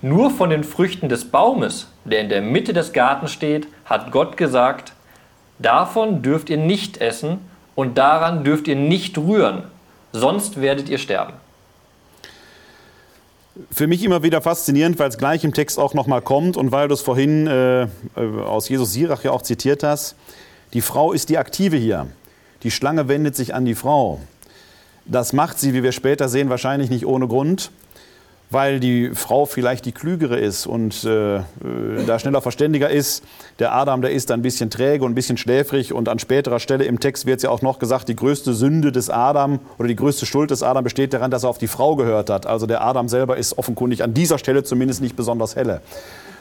Nur 0.02 0.32
von 0.32 0.50
den 0.50 0.64
Früchten 0.64 1.08
des 1.08 1.30
Baumes, 1.30 1.92
der 2.04 2.22
in 2.22 2.30
der 2.30 2.42
Mitte 2.42 2.74
des 2.74 2.94
Gartens 2.94 3.32
steht, 3.32 3.68
hat 3.86 4.12
Gott 4.12 4.36
gesagt, 4.36 4.94
davon 5.60 6.24
dürft 6.24 6.50
ihr 6.50 6.58
nicht 6.58 6.98
essen 6.98 7.40
und 7.76 8.00
daran 8.00 8.44
dürft 8.44 8.68
ihr 8.68 8.76
nicht 8.76 9.18
rühren, 9.20 9.64
sonst 10.12 10.60
werdet 10.60 10.90
ihr 10.90 10.98
sterben. 10.98 11.34
Für 13.72 13.88
mich 13.88 14.04
immer 14.04 14.24
wieder 14.24 14.42
faszinierend, 14.42 14.98
weil 14.98 15.10
es 15.10 15.18
gleich 15.18 15.44
im 15.44 15.54
Text 15.54 15.78
auch 15.78 15.94
nochmal 15.94 16.22
kommt 16.22 16.56
und 16.56 16.72
weil 16.72 16.88
du 16.88 16.94
es 16.94 17.02
vorhin 17.02 17.48
äh, 17.48 17.88
aus 18.16 18.70
Jesus 18.70 18.94
Sirach 18.94 19.24
ja 19.24 19.32
auch 19.32 19.42
zitiert 19.42 19.84
hast. 19.84 20.16
Die 20.74 20.82
Frau 20.82 21.12
ist 21.12 21.30
die 21.30 21.38
Aktive 21.38 21.76
hier. 21.76 22.08
Die 22.64 22.72
Schlange 22.72 23.08
wendet 23.10 23.36
sich 23.36 23.54
an 23.54 23.66
die 23.66 23.76
Frau. 23.76 24.22
Das 25.06 25.34
macht 25.34 25.60
sie, 25.60 25.74
wie 25.74 25.84
wir 25.84 25.92
später 25.92 26.30
sehen, 26.30 26.50
wahrscheinlich 26.50 26.90
nicht 26.90 27.06
ohne 27.06 27.28
Grund 27.28 27.72
weil 28.52 28.82
die 28.82 29.12
Frau 29.16 29.46
vielleicht 29.46 29.86
die 29.86 29.94
klügere 29.94 30.38
ist 30.38 30.68
und 30.68 31.04
äh, 31.06 31.38
äh, 31.38 31.42
da 32.06 32.20
schneller 32.20 32.42
verständiger 32.42 32.90
ist. 32.90 33.24
Der 33.60 33.74
Adam, 33.74 34.02
der 34.02 34.12
ist 34.12 34.30
ein 34.30 34.42
bisschen 34.42 34.70
träge 34.70 35.06
und 35.06 35.14
ein 35.14 35.16
bisschen 35.16 35.38
schläfrig 35.38 35.94
und 35.94 36.10
an 36.10 36.20
späterer 36.20 36.60
Stelle 36.60 36.84
im 36.84 37.00
Text 37.00 37.26
wird 37.26 37.42
ja 37.42 37.50
auch 37.50 37.62
noch 37.62 37.80
gesagt, 37.80 38.10
die 38.10 38.16
größte 38.16 38.54
Sünde 38.54 38.92
des 38.92 39.10
Adam 39.10 39.60
oder 39.80 39.88
die 39.88 39.96
größte 39.96 40.26
Schuld 40.26 40.52
des 40.52 40.64
Adam 40.64 40.84
besteht 40.84 41.14
daran, 41.14 41.32
dass 41.32 41.44
er 41.44 41.50
auf 41.50 41.58
die 41.58 41.68
Frau 41.68 41.96
gehört 41.96 42.30
hat. 42.30 42.46
Also 42.46 42.68
der 42.68 42.84
Adam 42.84 43.08
selber 43.08 43.38
ist 43.38 43.58
offenkundig 43.58 44.04
an 44.04 44.14
dieser 44.14 44.38
Stelle 44.38 44.64
zumindest 44.64 45.02
nicht 45.02 45.16
besonders 45.16 45.56
helle. 45.56 45.82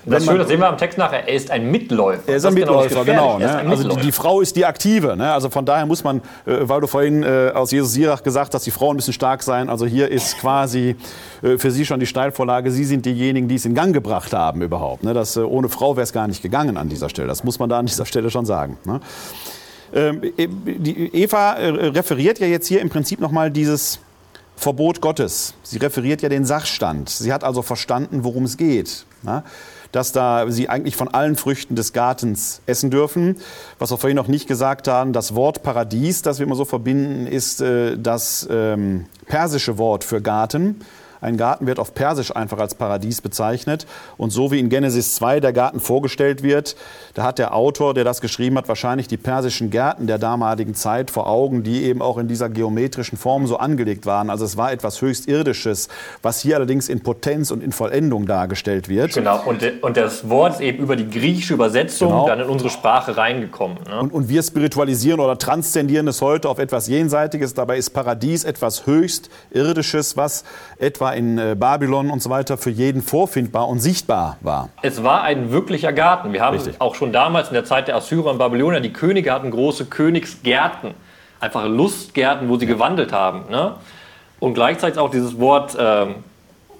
Das 0.05 0.25
Schöne, 0.25 0.39
das 0.39 0.49
sehen 0.49 0.61
wir 0.61 0.69
am 0.69 0.79
Text 0.79 0.97
nachher, 0.99 1.29
er 1.29 1.35
ist 1.35 1.51
ein 1.51 1.71
Mitläufer. 1.71 2.23
Er 2.27 2.37
ist 2.37 2.47
ein 2.47 2.55
Mitläufer, 2.55 3.05
genau. 3.05 3.39
Ne? 3.39 3.55
Ein 3.55 3.69
also 3.69 3.89
die, 3.89 4.01
die, 4.01 4.13
Frau 4.13 4.41
ist 4.41 4.57
die 4.57 4.65
Aktive. 4.65 5.17
Ne? 5.17 5.33
Also 5.33 5.51
von 5.51 5.65
daher 5.67 5.85
muss 5.87 6.03
man, 6.05 6.19
äh, 6.47 6.57
weil 6.61 6.81
du 6.81 6.87
vorhin 6.87 7.23
äh, 7.23 7.53
aus 7.55 7.71
Jesus 7.71 7.93
Sirach 7.93 8.23
gesagt 8.23 8.55
hast, 8.55 8.65
die 8.65 8.71
Frauen 8.71 8.97
müssen 8.97 9.13
stark 9.13 9.43
sein. 9.43 9.69
Also 9.69 9.87
hier 9.87 10.09
ist 10.09 10.39
quasi 10.39 10.97
äh, 11.43 11.59
für 11.59 11.71
sie 11.71 11.85
schon 11.85 12.01
die 12.01 12.07
Steilvorlage. 12.07 12.71
Sie 12.71 12.85
sind 12.85 13.05
diejenigen, 13.05 13.49
die 13.49 13.57
es 13.57 13.65
in 13.65 13.75
Gang 13.75 13.93
gebracht 13.93 14.33
haben 14.33 14.63
überhaupt. 14.63 15.05
Ne? 15.05 15.13
Das, 15.13 15.37
äh, 15.37 15.41
ohne 15.41 15.69
Frau 15.69 15.97
wäre 15.97 16.05
es 16.05 16.13
gar 16.13 16.27
nicht 16.27 16.43
gegangen 16.43 16.77
an 16.77 16.89
dieser 16.89 17.09
Stelle. 17.09 17.29
Das 17.29 17.45
muss 17.45 17.59
man 17.59 17.69
da 17.69 17.79
an 17.79 17.87
dieser 17.87 18.07
Stelle 18.07 18.31
schon 18.31 18.47
sagen. 18.47 18.79
Ne? 18.85 19.01
Ähm, 19.93 20.23
e, 20.37 20.47
die 20.47 21.15
Eva 21.15 21.55
äh, 21.55 21.69
referiert 21.89 22.39
ja 22.39 22.47
jetzt 22.47 22.67
hier 22.69 22.81
im 22.81 22.89
Prinzip 22.89 23.21
nochmal 23.21 23.51
dieses 23.51 23.99
Verbot 24.57 25.01
Gottes. 25.01 25.55
Sie 25.63 25.79
referiert 25.79 26.23
ja 26.23 26.29
den 26.29 26.45
Sachstand. 26.45 27.09
Sie 27.09 27.33
hat 27.33 27.45
also 27.45 27.63
verstanden, 27.63 28.25
worum 28.25 28.45
es 28.45 28.57
geht. 28.57 29.05
Ne? 29.23 29.43
Dass 29.93 30.13
da 30.13 30.51
sie 30.51 30.69
eigentlich 30.69 30.97
von 30.97 31.09
allen 31.09 31.37
Früchten 31.37 31.77
des 31.77 31.93
Gartens 31.93 32.61
essen 32.67 32.91
dürfen. 32.91 33.37
Was 33.79 33.91
wir 33.91 33.99
vorhin 33.99 34.17
noch 34.17 34.29
nicht 34.29 34.47
gesagt 34.47 34.89
haben, 34.89 35.13
das 35.13 35.35
Wort 35.35 35.63
Paradies, 35.63 36.23
das 36.23 36.39
wir 36.39 36.47
immer 36.47 36.57
so 36.57 36.65
verbinden, 36.65 37.27
ist 37.27 37.61
äh, 37.61 37.97
das 37.99 38.49
ähm, 38.51 39.07
persische 39.27 39.79
Wort 39.79 40.05
für 40.05 40.21
Garten. 40.21 40.81
Ein 41.21 41.37
Garten 41.37 41.67
wird 41.67 41.79
auf 41.79 41.95
Persisch 41.95 42.35
einfach 42.35 42.59
als 42.59 42.75
Paradies 42.75 43.21
bezeichnet. 43.21 43.87
Und 44.17 44.31
so 44.31 44.51
wie 44.51 44.59
in 44.59 44.69
Genesis 44.69 45.15
2 45.17 45.41
der 45.41 45.53
Garten 45.53 45.81
vorgestellt 45.81 46.43
wird, 46.43 46.77
da 47.15 47.25
hat 47.25 47.39
der 47.39 47.55
Autor, 47.55 47.95
der 47.95 48.05
das 48.05 48.21
geschrieben 48.21 48.57
hat, 48.57 48.69
wahrscheinlich 48.69 49.09
die 49.09 49.17
persischen 49.17 49.71
Gärten 49.71 50.07
der 50.07 50.19
damaligen 50.19 50.75
Zeit 50.75 51.11
vor 51.11 51.29
Augen, 51.29 51.63
die 51.63 51.85
eben 51.85 52.03
auch 52.03 52.19
in 52.19 52.29
dieser 52.29 52.49
geometrischen 52.49 53.19
Form 53.19 53.47
so 53.47 53.57
angelegt 53.59 54.07
waren. 54.07 54.31
Also 54.31 54.45
es 54.45 54.57
war 54.57 54.73
etwas 54.73 55.03
höchst 55.03 55.29
Irdisches, 55.29 55.89
was 56.23 56.41
hier 56.41 56.57
allerdings 56.57 56.89
in 56.89 57.03
Potenz 57.03 57.51
und 57.51 57.63
in 57.63 57.73
Vollendung 57.73 58.27
dargestellt 58.27 58.89
wird. 58.89 59.15
Genau, 59.15 59.43
und, 59.45 59.83
und 59.83 59.97
das 59.97 60.29
Wort 60.29 60.55
ist 60.55 60.61
eben 60.61 60.79
über 60.79 60.97
die 60.97 61.09
griechische 61.09 61.55
Übersetzung 61.55 62.09
genau. 62.09 62.27
dann 62.27 62.41
in 62.41 62.49
unsere 62.49 62.71
Sprache 62.71 63.17
reingekommen. 63.17 63.79
Ne? 63.89 64.01
Und, 64.01 64.13
und 64.13 64.29
wir 64.29 64.43
spiritualisieren 64.43 65.21
oder 65.21 65.37
transzendieren 65.37 66.09
es 66.09 66.21
heute 66.21 66.49
auf 66.49 66.59
etwas 66.59 66.89
Jenseitiges. 66.89 67.55
Dabei 67.55 67.77
ist 67.77 67.91
Paradies 67.91 68.45
etwas 68.45 68.87
höchst 68.87 69.31
Irdisches, 69.51 70.17
was 70.17 70.45
etwa 70.79 71.10
in 71.15 71.39
äh, 71.39 71.57
Babylon 71.59 72.11
und 72.11 72.23
so 72.23 72.31
weiter 72.31 72.59
für 72.59 72.71
jeden 72.71 73.03
vorfindbar 73.03 73.69
und 73.69 73.81
sichtbar 73.81 74.37
war. 74.41 74.69
Es 74.83 75.03
war 75.03 75.23
ein 75.23 75.53
wirklicher 75.53 75.93
Garten. 75.93 76.33
Wir 76.33 76.43
haben 76.43 76.57
Richtig. 76.57 76.81
auch 76.81 76.95
schon 76.95 77.13
damals 77.13 77.49
in 77.49 77.55
der 77.55 77.65
Zeit 77.65 77.89
der 77.89 77.97
Assyrer 77.97 78.31
und 78.31 78.39
Babylonier, 78.39 78.81
die 78.81 78.93
Könige 78.93 79.33
hatten 79.33 79.51
große 79.51 79.87
Königsgärten, 79.87 80.95
einfach 81.41 81.67
Lustgärten, 81.67 82.49
wo 82.49 82.57
sie 82.57 82.67
gewandelt 82.67 83.13
haben. 83.13 83.51
Ne? 83.51 83.75
Und 84.39 84.55
gleichzeitig 84.55 84.99
auch 84.99 85.11
dieses 85.11 85.39
Wort 85.39 85.77
ähm, 85.79 86.17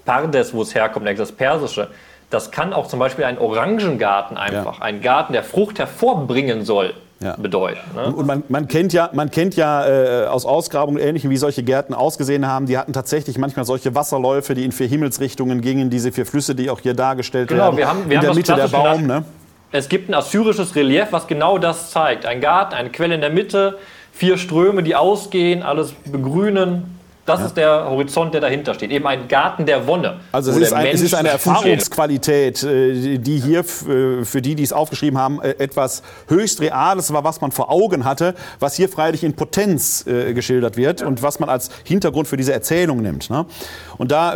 Pardes, 0.05 0.53
wo 0.53 0.61
es 0.61 0.73
herkommt, 0.73 1.07
das 1.17 1.31
Persische. 1.31 1.89
Das 2.29 2.51
kann 2.51 2.73
auch 2.73 2.87
zum 2.87 2.99
Beispiel 2.99 3.25
ein 3.25 3.37
Orangengarten 3.37 4.37
einfach, 4.37 4.79
ja. 4.79 4.85
ein 4.85 5.01
Garten, 5.01 5.33
der 5.33 5.43
Frucht 5.43 5.79
hervorbringen 5.79 6.63
soll 6.63 6.93
ja. 7.21 7.35
bedeuten. 7.37 7.79
Ne? 7.95 8.05
Und, 8.05 8.13
und, 8.15 8.27
man, 8.27 8.43
man, 8.49 8.67
kennt 8.67 8.93
ja, 8.93 9.09
man 9.13 9.31
kennt 9.31 9.55
ja 9.55 10.23
äh, 10.23 10.27
aus 10.27 10.45
Ausgrabungen 10.45 11.01
ähnlichen, 11.01 11.29
wie 11.29 11.37
solche 11.37 11.63
Gärten 11.63 11.93
ausgesehen 11.93 12.47
haben. 12.47 12.65
Die 12.65 12.77
hatten 12.77 12.93
tatsächlich 12.93 13.37
manchmal 13.37 13.65
solche 13.65 13.95
Wasserläufe, 13.95 14.53
die 14.53 14.65
in 14.65 14.71
vier 14.71 14.87
Himmelsrichtungen 14.87 15.61
gingen, 15.61 15.89
diese 15.89 16.11
vier 16.11 16.25
Flüsse, 16.25 16.55
die 16.55 16.69
auch 16.69 16.79
hier 16.79 16.93
dargestellt 16.93 17.49
genau, 17.49 17.65
werden. 17.65 17.77
Wir 17.77 17.87
haben, 17.87 18.09
wir 18.09 18.15
in 18.15 18.21
der 18.21 18.33
Mitte 18.33 18.55
der 18.55 18.67
Baum. 18.67 19.05
Ne? 19.05 19.23
Es 19.71 19.87
gibt 19.87 20.09
ein 20.09 20.13
assyrisches 20.13 20.75
Relief, 20.75 21.07
was 21.11 21.27
genau 21.27 21.57
das 21.57 21.91
zeigt. 21.91 22.25
Ein 22.25 22.41
Garten, 22.41 22.73
eine 22.73 22.89
Quelle 22.89 23.15
in 23.15 23.21
der 23.21 23.29
Mitte, 23.29 23.77
vier 24.11 24.37
Ströme, 24.37 24.83
die 24.83 24.95
ausgehen, 24.95 25.63
alles 25.63 25.93
begrünen. 25.93 26.99
Das 27.25 27.39
ja. 27.39 27.45
ist 27.45 27.57
der 27.57 27.85
Horizont, 27.87 28.33
der 28.33 28.41
dahinter 28.41 28.73
steht. 28.73 28.89
Eben 28.89 29.05
ein 29.05 29.27
Garten 29.27 29.65
der 29.65 29.85
Wonne. 29.85 30.19
Also 30.31 30.51
es 30.51 30.57
ist, 30.57 30.73
ein, 30.73 30.87
es 30.87 31.01
ist, 31.01 31.13
eine 31.13 31.29
Erfahrungsqualität, 31.29 32.63
äh, 32.63 33.19
die 33.19 33.39
hier 33.39 33.59
äh, 33.59 34.25
für 34.25 34.41
die, 34.41 34.55
die 34.55 34.63
es 34.63 34.73
aufgeschrieben 34.73 35.19
haben, 35.19 35.39
äh, 35.41 35.51
etwas 35.59 36.01
höchst 36.27 36.61
Reales 36.61 37.13
war, 37.13 37.23
was 37.23 37.39
man 37.39 37.51
vor 37.51 37.69
Augen 37.69 38.05
hatte, 38.05 38.33
was 38.59 38.75
hier 38.75 38.89
freilich 38.89 39.23
in 39.23 39.33
Potenz 39.33 40.03
geschildert 40.05 40.77
wird 40.77 41.01
ja. 41.01 41.07
und 41.07 41.21
was 41.21 41.39
man 41.39 41.49
als 41.49 41.69
Hintergrund 41.83 42.27
für 42.27 42.37
diese 42.37 42.53
Erzählung 42.53 43.01
nimmt. 43.01 43.29
Ne? 43.29 43.45
Und 43.97 44.11
da, 44.11 44.35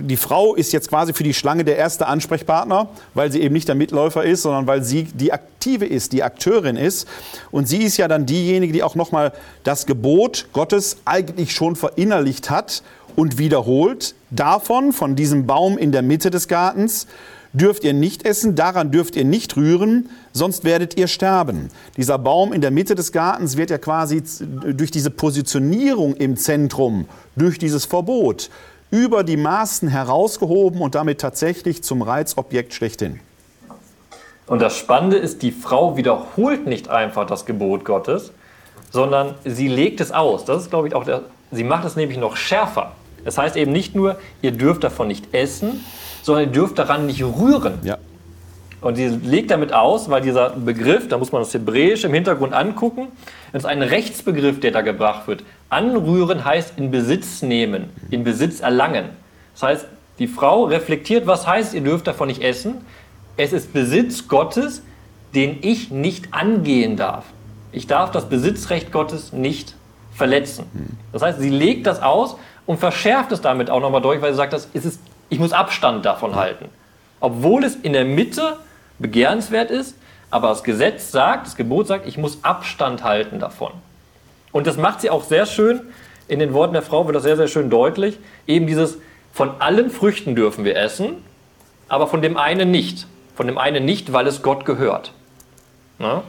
die 0.00 0.16
Frau 0.16 0.54
ist 0.54 0.72
jetzt 0.72 0.88
quasi 0.88 1.12
für 1.12 1.24
die 1.24 1.34
Schlange 1.34 1.64
der 1.64 1.76
erste 1.76 2.06
Ansprechpartner, 2.06 2.88
weil 3.14 3.30
sie 3.30 3.42
eben 3.42 3.52
nicht 3.52 3.68
der 3.68 3.74
Mitläufer 3.74 4.24
ist, 4.24 4.42
sondern 4.42 4.66
weil 4.66 4.82
sie 4.82 5.04
die 5.04 5.32
Aktive 5.58 5.86
ist, 5.86 6.12
die 6.12 6.22
Akteurin 6.22 6.76
ist. 6.76 7.08
Und 7.50 7.66
sie 7.66 7.78
ist 7.78 7.96
ja 7.96 8.06
dann 8.06 8.26
diejenige, 8.26 8.72
die 8.72 8.84
auch 8.84 8.94
nochmal 8.94 9.32
das 9.64 9.86
Gebot 9.86 10.46
Gottes 10.52 10.98
eigentlich 11.04 11.52
schon 11.52 11.74
verinnerlicht 11.74 12.48
hat 12.48 12.84
und 13.16 13.38
wiederholt, 13.38 14.14
davon, 14.30 14.92
von 14.92 15.16
diesem 15.16 15.48
Baum 15.48 15.76
in 15.76 15.90
der 15.90 16.02
Mitte 16.02 16.30
des 16.30 16.46
Gartens, 16.46 17.08
dürft 17.52 17.82
ihr 17.82 17.92
nicht 17.92 18.24
essen, 18.24 18.54
daran 18.54 18.92
dürft 18.92 19.16
ihr 19.16 19.24
nicht 19.24 19.56
rühren, 19.56 20.10
sonst 20.32 20.62
werdet 20.62 20.96
ihr 20.96 21.08
sterben. 21.08 21.70
Dieser 21.96 22.18
Baum 22.18 22.52
in 22.52 22.60
der 22.60 22.70
Mitte 22.70 22.94
des 22.94 23.10
Gartens 23.10 23.56
wird 23.56 23.70
ja 23.70 23.78
quasi 23.78 24.22
durch 24.40 24.92
diese 24.92 25.10
Positionierung 25.10 26.14
im 26.14 26.36
Zentrum, 26.36 27.06
durch 27.34 27.58
dieses 27.58 27.84
Verbot, 27.84 28.48
über 28.92 29.24
die 29.24 29.36
Maßen 29.36 29.88
herausgehoben 29.88 30.80
und 30.80 30.94
damit 30.94 31.20
tatsächlich 31.20 31.82
zum 31.82 32.02
Reizobjekt 32.02 32.74
schlechthin. 32.74 33.18
Und 34.48 34.60
das 34.60 34.76
Spannende 34.76 35.16
ist, 35.16 35.42
die 35.42 35.52
Frau 35.52 35.96
wiederholt 35.96 36.66
nicht 36.66 36.88
einfach 36.88 37.26
das 37.26 37.46
Gebot 37.46 37.84
Gottes, 37.84 38.32
sondern 38.90 39.34
sie 39.44 39.68
legt 39.68 40.00
es 40.00 40.10
aus. 40.10 40.44
Das 40.44 40.62
ist, 40.62 40.70
glaube 40.70 40.88
ich, 40.88 40.94
auch 40.94 41.04
der 41.04 41.22
Sie 41.50 41.64
macht 41.64 41.84
es 41.84 41.96
nämlich 41.96 42.18
noch 42.18 42.36
schärfer. 42.36 42.92
Das 43.24 43.38
heißt 43.38 43.56
eben 43.56 43.72
nicht 43.72 43.94
nur, 43.94 44.16
ihr 44.42 44.52
dürft 44.52 44.84
davon 44.84 45.08
nicht 45.08 45.34
essen, 45.34 45.84
sondern 46.22 46.46
ihr 46.46 46.52
dürft 46.52 46.78
daran 46.78 47.06
nicht 47.06 47.22
rühren. 47.22 47.78
Ja. 47.82 47.98
Und 48.80 48.96
sie 48.96 49.08
legt 49.08 49.50
damit 49.50 49.72
aus, 49.72 50.08
weil 50.08 50.20
dieser 50.20 50.50
Begriff, 50.50 51.08
da 51.08 51.18
muss 51.18 51.32
man 51.32 51.42
das 51.42 51.52
Hebräisch 51.52 52.04
im 52.04 52.14
Hintergrund 52.14 52.52
angucken, 52.52 53.08
das 53.52 53.62
ist 53.62 53.68
ein 53.68 53.82
Rechtsbegriff, 53.82 54.60
der 54.60 54.70
da 54.70 54.82
gebracht 54.82 55.26
wird. 55.26 55.42
Anrühren 55.68 56.44
heißt 56.44 56.74
in 56.76 56.90
Besitz 56.90 57.42
nehmen, 57.42 57.90
in 58.10 58.24
Besitz 58.24 58.60
erlangen. 58.60 59.06
Das 59.54 59.62
heißt, 59.62 59.86
die 60.18 60.28
Frau 60.28 60.64
reflektiert, 60.64 61.26
was 61.26 61.46
heißt, 61.46 61.74
ihr 61.74 61.80
dürft 61.80 62.06
davon 62.06 62.28
nicht 62.28 62.42
essen. 62.42 62.82
Es 63.38 63.54
ist 63.54 63.72
Besitz 63.72 64.28
Gottes, 64.28 64.82
den 65.34 65.58
ich 65.62 65.90
nicht 65.90 66.34
angehen 66.34 66.96
darf. 66.96 67.24
Ich 67.72 67.86
darf 67.86 68.10
das 68.10 68.28
Besitzrecht 68.28 68.92
Gottes 68.92 69.32
nicht 69.32 69.74
verletzen. 70.14 70.66
Das 71.12 71.22
heißt, 71.22 71.40
sie 71.40 71.48
legt 71.48 71.86
das 71.86 72.02
aus 72.02 72.36
und 72.66 72.78
verschärft 72.78 73.32
es 73.32 73.40
damit 73.40 73.70
auch 73.70 73.80
nochmal 73.80 74.02
durch, 74.02 74.20
weil 74.20 74.32
sie 74.32 74.36
sagt, 74.36 74.52
das 74.52 74.68
ist 74.74 75.00
ich 75.28 75.38
muss 75.38 75.52
Abstand 75.52 76.04
davon 76.04 76.36
halten. 76.36 76.66
Obwohl 77.20 77.64
es 77.64 77.74
in 77.76 77.92
der 77.92 78.04
Mitte 78.04 78.56
begehrenswert 78.98 79.70
ist, 79.70 79.96
aber 80.30 80.48
das 80.48 80.64
Gesetz 80.64 81.10
sagt, 81.10 81.46
das 81.46 81.56
Gebot 81.56 81.86
sagt, 81.86 82.06
ich 82.06 82.18
muss 82.18 82.42
Abstand 82.42 83.02
halten 83.02 83.38
davon. 83.38 83.72
Und 84.52 84.66
das 84.66 84.76
macht 84.76 85.00
sie 85.00 85.10
auch 85.10 85.24
sehr 85.24 85.46
schön, 85.46 85.80
in 86.26 86.38
den 86.38 86.52
Worten 86.52 86.74
der 86.74 86.82
Frau 86.82 87.06
wird 87.06 87.16
das 87.16 87.22
sehr, 87.22 87.36
sehr 87.36 87.48
schön 87.48 87.70
deutlich, 87.70 88.18
eben 88.46 88.66
dieses, 88.66 88.98
von 89.32 89.60
allen 89.60 89.90
Früchten 89.90 90.34
dürfen 90.34 90.64
wir 90.64 90.76
essen, 90.76 91.22
aber 91.88 92.06
von 92.06 92.22
dem 92.22 92.36
einen 92.36 92.70
nicht. 92.70 93.06
Von 93.38 93.46
dem 93.46 93.56
einen 93.56 93.84
nicht, 93.84 94.12
weil 94.12 94.26
es 94.26 94.42
Gott 94.42 94.64
gehört. 94.64 95.12
Na? 96.00 96.24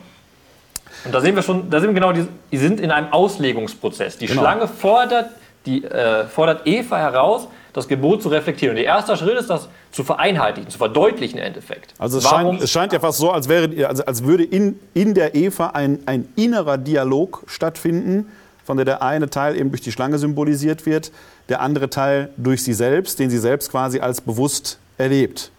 Und 1.06 1.12
da 1.12 1.22
sehen 1.22 1.36
wir 1.36 1.42
schon, 1.42 1.72
da 1.72 1.80
sind 1.80 1.90
wir 1.90 1.96
genau, 1.96 2.12
die, 2.12 2.28
die 2.52 2.58
sind 2.58 2.80
in 2.80 2.92
einem 2.92 3.12
Auslegungsprozess. 3.12 4.20
Die 4.20 4.28
genau. 4.28 4.42
Schlange 4.42 4.68
fordert, 4.68 5.32
die, 5.66 5.84
äh, 5.84 6.26
fordert 6.28 6.68
Eva 6.68 7.00
heraus, 7.00 7.48
das 7.74 7.88
Gebot 7.88 8.22
zu 8.22 8.30
reflektieren. 8.30 8.74
Und 8.74 8.84
der 8.84 8.86
erste 8.86 9.18
Schritt 9.18 9.40
ist, 9.40 9.50
das 9.50 9.70
zu 9.92 10.04
vereinheitlichen, 10.04 10.70
zu 10.70 10.78
verdeutlichen 10.78 11.40
im 11.40 11.46
Endeffekt. 11.46 11.96
Also 11.98 12.20
es, 12.20 12.30
scheint, 12.30 12.62
es 12.62 12.70
scheint, 12.70 12.94
ja 12.94 13.00
fast 13.00 13.18
so, 13.18 13.32
als, 13.32 13.50
wäre, 13.50 13.88
also 13.88 14.06
als 14.06 14.24
würde 14.24 14.44
in, 14.44 14.80
in 14.94 15.16
der 15.16 15.34
Eva 15.34 15.72
ein, 15.72 16.04
ein 16.06 16.32
innerer 16.36 16.78
Dialog 16.78 17.42
stattfinden, 17.48 18.32
von 18.64 18.78
der 18.78 18.86
der 18.86 19.02
eine 19.02 19.32
Teil 19.32 19.58
eben 19.58 19.72
durch 19.72 19.82
die 19.82 19.92
Schlange 19.92 20.20
symbolisiert 20.20 20.86
wird, 20.86 21.12
der 21.50 21.62
andere 21.62 21.90
Teil 21.90 22.30
durch 22.38 22.64
sie 22.64 22.74
selbst, 22.74 23.18
den 23.18 23.32
sie 23.32 23.40
selbst 23.40 23.72
quasi 23.72 24.00
als 24.00 24.22
bewusst 24.22 24.78
erlebt. 25.00 25.50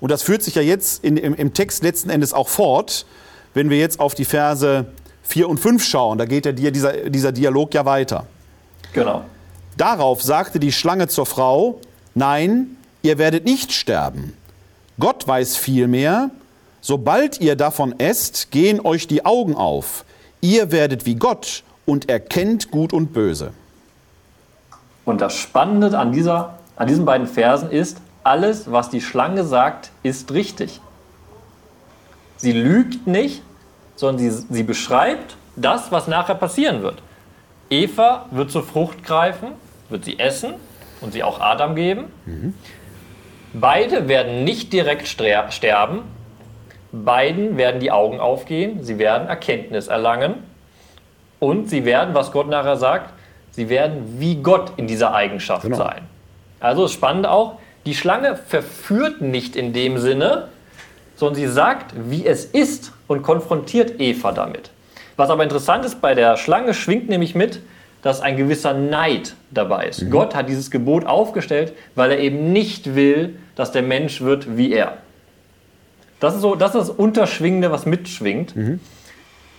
Und 0.00 0.10
das 0.10 0.22
führt 0.22 0.42
sich 0.42 0.54
ja 0.54 0.62
jetzt 0.62 1.04
in, 1.04 1.16
im, 1.16 1.34
im 1.34 1.54
Text 1.54 1.82
letzten 1.82 2.10
Endes 2.10 2.32
auch 2.32 2.48
fort, 2.48 3.06
wenn 3.54 3.70
wir 3.70 3.78
jetzt 3.78 4.00
auf 4.00 4.14
die 4.14 4.24
Verse 4.24 4.86
4 5.22 5.48
und 5.48 5.58
5 5.58 5.84
schauen, 5.84 6.18
da 6.18 6.24
geht 6.24 6.46
ja 6.46 6.52
dieser, 6.52 7.10
dieser 7.10 7.32
Dialog 7.32 7.74
ja 7.74 7.84
weiter. 7.84 8.26
Genau. 8.92 9.24
Darauf 9.76 10.22
sagte 10.22 10.60
die 10.60 10.72
Schlange 10.72 11.08
zur 11.08 11.26
Frau, 11.26 11.80
Nein, 12.14 12.78
ihr 13.02 13.18
werdet 13.18 13.44
nicht 13.44 13.72
sterben. 13.72 14.32
Gott 14.98 15.28
weiß 15.28 15.58
vielmehr, 15.58 16.30
sobald 16.80 17.42
ihr 17.42 17.56
davon 17.56 17.98
esst, 18.00 18.50
gehen 18.50 18.80
euch 18.80 19.06
die 19.06 19.26
Augen 19.26 19.54
auf. 19.54 20.06
Ihr 20.40 20.72
werdet 20.72 21.04
wie 21.04 21.16
Gott 21.16 21.62
und 21.84 22.08
erkennt 22.08 22.70
Gut 22.70 22.94
und 22.94 23.12
Böse. 23.12 23.52
Und 25.04 25.20
das 25.20 25.34
Spannende 25.34 25.98
an, 25.98 26.12
dieser, 26.12 26.58
an 26.76 26.86
diesen 26.86 27.04
beiden 27.04 27.26
Versen 27.26 27.70
ist, 27.70 27.98
alles, 28.26 28.70
was 28.70 28.90
die 28.90 29.00
Schlange 29.00 29.44
sagt, 29.44 29.90
ist 30.02 30.32
richtig. 30.32 30.80
Sie 32.36 32.52
lügt 32.52 33.06
nicht, 33.06 33.42
sondern 33.94 34.18
sie, 34.18 34.30
sie 34.30 34.62
beschreibt 34.64 35.36
das, 35.54 35.92
was 35.92 36.08
nachher 36.08 36.34
passieren 36.34 36.82
wird. 36.82 37.00
Eva 37.70 38.26
wird 38.32 38.50
zur 38.50 38.64
Frucht 38.64 39.04
greifen, 39.04 39.52
wird 39.88 40.04
sie 40.04 40.18
essen 40.18 40.54
und 41.00 41.12
sie 41.12 41.22
auch 41.22 41.40
Adam 41.40 41.76
geben. 41.76 42.06
Mhm. 42.26 42.54
Beide 43.54 44.08
werden 44.08 44.44
nicht 44.44 44.72
direkt 44.72 45.08
sterben. 45.08 46.02
Beiden 46.92 47.56
werden 47.56 47.80
die 47.80 47.90
Augen 47.90 48.20
aufgehen. 48.20 48.82
Sie 48.82 48.98
werden 48.98 49.28
Erkenntnis 49.28 49.86
erlangen. 49.86 50.34
Und 51.38 51.70
sie 51.70 51.84
werden, 51.84 52.14
was 52.14 52.32
Gott 52.32 52.48
nachher 52.48 52.76
sagt, 52.76 53.12
sie 53.52 53.68
werden 53.68 54.16
wie 54.18 54.36
Gott 54.36 54.72
in 54.76 54.86
dieser 54.86 55.14
Eigenschaft 55.14 55.62
genau. 55.62 55.76
sein. 55.76 56.02
Also 56.60 56.88
spannend 56.88 57.26
auch, 57.26 57.58
die 57.86 57.94
Schlange 57.94 58.36
verführt 58.36 59.20
nicht 59.20 59.56
in 59.56 59.72
dem 59.72 59.98
Sinne, 59.98 60.48
sondern 61.14 61.36
sie 61.36 61.46
sagt, 61.46 61.94
wie 62.10 62.26
es 62.26 62.44
ist 62.44 62.92
und 63.06 63.22
konfrontiert 63.22 64.00
Eva 64.00 64.32
damit. 64.32 64.70
Was 65.16 65.30
aber 65.30 65.44
interessant 65.44 65.84
ist, 65.84 66.00
bei 66.00 66.14
der 66.14 66.36
Schlange 66.36 66.74
schwingt 66.74 67.08
nämlich 67.08 67.34
mit, 67.34 67.60
dass 68.02 68.20
ein 68.20 68.36
gewisser 68.36 68.74
Neid 68.74 69.34
dabei 69.50 69.86
ist. 69.86 70.02
Mhm. 70.02 70.10
Gott 70.10 70.34
hat 70.34 70.48
dieses 70.48 70.70
Gebot 70.70 71.06
aufgestellt, 71.06 71.72
weil 71.94 72.10
er 72.10 72.18
eben 72.18 72.52
nicht 72.52 72.94
will, 72.94 73.38
dass 73.54 73.72
der 73.72 73.82
Mensch 73.82 74.20
wird 74.20 74.56
wie 74.56 74.72
er. 74.72 74.98
Das 76.20 76.34
ist 76.34 76.42
so, 76.42 76.54
das 76.54 76.74
ist 76.74 76.88
das 76.88 76.90
Unterschwingende, 76.90 77.70
was 77.70 77.86
mitschwingt. 77.86 78.54
Mhm. 78.54 78.80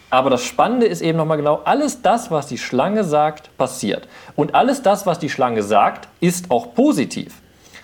Aber 0.09 0.29
das 0.29 0.43
Spannende 0.43 0.85
ist 0.85 1.01
eben 1.01 1.17
nochmal 1.17 1.37
genau, 1.37 1.61
alles 1.65 2.01
das, 2.01 2.31
was 2.31 2.47
die 2.47 2.57
Schlange 2.57 3.03
sagt, 3.03 3.55
passiert. 3.57 4.07
Und 4.35 4.55
alles 4.55 4.81
das, 4.81 5.05
was 5.05 5.19
die 5.19 5.29
Schlange 5.29 5.63
sagt, 5.63 6.07
ist 6.21 6.49
auch 6.51 6.73
positiv. 6.73 7.33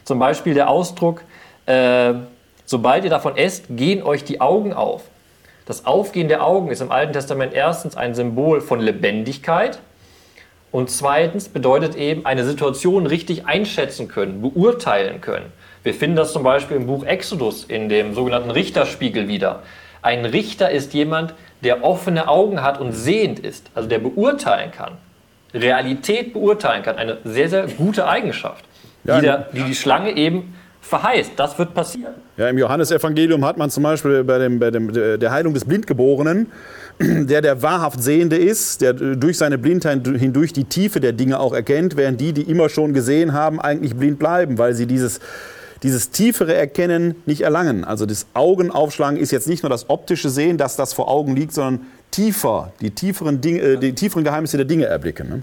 Zum 0.04 0.20
Beispiel 0.20 0.54
der 0.54 0.70
Ausdruck, 0.70 1.22
äh, 1.66 2.14
sobald 2.66 3.04
ihr 3.04 3.10
davon 3.10 3.38
esst, 3.38 3.66
gehen 3.70 4.04
euch 4.04 4.24
die 4.24 4.42
Augen 4.42 4.74
auf. 4.74 5.04
Das 5.66 5.86
Aufgehen 5.86 6.28
der 6.28 6.44
Augen 6.44 6.70
ist 6.70 6.82
im 6.82 6.92
Alten 6.92 7.14
Testament 7.14 7.54
erstens 7.54 7.96
ein 7.96 8.16
Symbol 8.16 8.60
von 8.60 8.82
Lebendigkeit 8.82 9.80
und 10.72 10.90
zweitens 10.90 11.48
bedeutet 11.48 11.96
eben 11.96 12.26
eine 12.26 12.44
Situation 12.44 13.06
richtig 13.06 13.46
einschätzen 13.46 14.08
können, 14.10 14.42
beurteilen 14.42 15.22
können. 15.22 15.54
Wir 15.84 15.94
finden 15.94 16.18
das 16.18 16.34
zum 16.34 16.44
Beispiel 16.44 16.78
im 16.78 16.88
Buch 16.88 17.06
Exodus 17.06 17.64
in 17.64 17.90
dem 17.90 18.14
sogenannten 18.14 18.52
Richterspiegel 18.52 19.28
wieder. 19.28 19.64
Ein 20.02 20.26
Richter 20.26 20.70
ist 20.70 20.94
jemand, 20.94 21.34
der 21.62 21.84
offene 21.84 22.28
Augen 22.28 22.62
hat 22.62 22.82
und 22.82 22.92
sehend 22.92 23.40
ist, 23.40 23.70
also 23.74 23.88
der 23.88 24.00
beurteilen 24.00 24.72
kann, 24.72 24.98
Realität 25.54 26.34
beurteilen 26.34 26.84
kann. 26.84 26.98
Eine 26.98 27.20
sehr, 27.24 27.48
sehr 27.48 27.68
gute 27.68 28.08
Eigenschaft, 28.08 28.66
ja, 29.04 29.16
die, 29.20 29.26
der, 29.26 29.48
die 29.54 29.64
die 29.64 29.76
Schlange 29.76 30.16
eben 30.16 30.54
verheißt, 30.82 31.32
das 31.38 31.58
wird 31.58 31.74
passieren. 31.74 32.14
Ja, 32.38 32.50
Im 32.50 32.58
Johannesevangelium 32.58 33.46
hat 33.46 33.58
man 33.58 33.70
zum 33.70 33.84
Beispiel 33.84 34.24
bei, 34.24 34.38
dem, 34.38 34.60
bei 34.60 34.70
dem, 34.70 34.92
der 34.92 35.32
Heilung 35.32 35.54
des 35.54 35.66
Blindgeborenen, 35.66 36.52
der 37.00 37.42
der 37.42 37.62
wahrhaft 37.62 38.02
Sehende 38.04 38.38
ist, 38.38 38.82
der 38.82 38.94
durch 38.94 39.38
seine 39.38 39.58
Blindheit 39.58 40.06
hindurch 40.06 40.54
die 40.54 40.66
Tiefe 40.66 41.00
der 41.00 41.14
Dinge 41.14 41.40
auch 41.40 41.54
erkennt, 41.54 41.96
während 41.96 42.20
die, 42.22 42.34
die 42.34 42.44
immer 42.44 42.70
schon 42.70 42.94
gesehen 42.94 43.34
haben, 43.34 43.60
eigentlich 43.60 43.96
blind 43.96 44.20
bleiben, 44.20 44.58
weil 44.58 44.74
sie 44.74 44.86
dieses, 44.86 45.20
dieses 45.84 46.12
tiefere 46.12 46.54
Erkennen 46.54 47.16
nicht 47.26 47.42
erlangen. 47.42 47.84
Also 47.84 48.06
das 48.06 48.28
Augenaufschlagen 48.34 49.18
ist 49.18 49.32
jetzt 49.32 49.48
nicht 49.48 49.64
nur 49.64 49.70
das 49.70 49.90
optische 49.90 50.30
Sehen, 50.30 50.58
dass 50.58 50.76
das 50.76 50.94
vor 50.94 51.10
Augen 51.10 51.36
liegt, 51.36 51.54
sondern 51.54 51.88
tiefer, 52.12 52.74
die 52.82 52.92
tieferen, 52.92 53.42
Dinge, 53.42 53.60
äh, 53.60 53.78
die 53.78 53.94
tieferen 53.94 54.24
Geheimnisse 54.24 54.58
der 54.58 54.66
Dinge 54.66 54.86
erblicken. 54.86 55.30
Ne? 55.30 55.42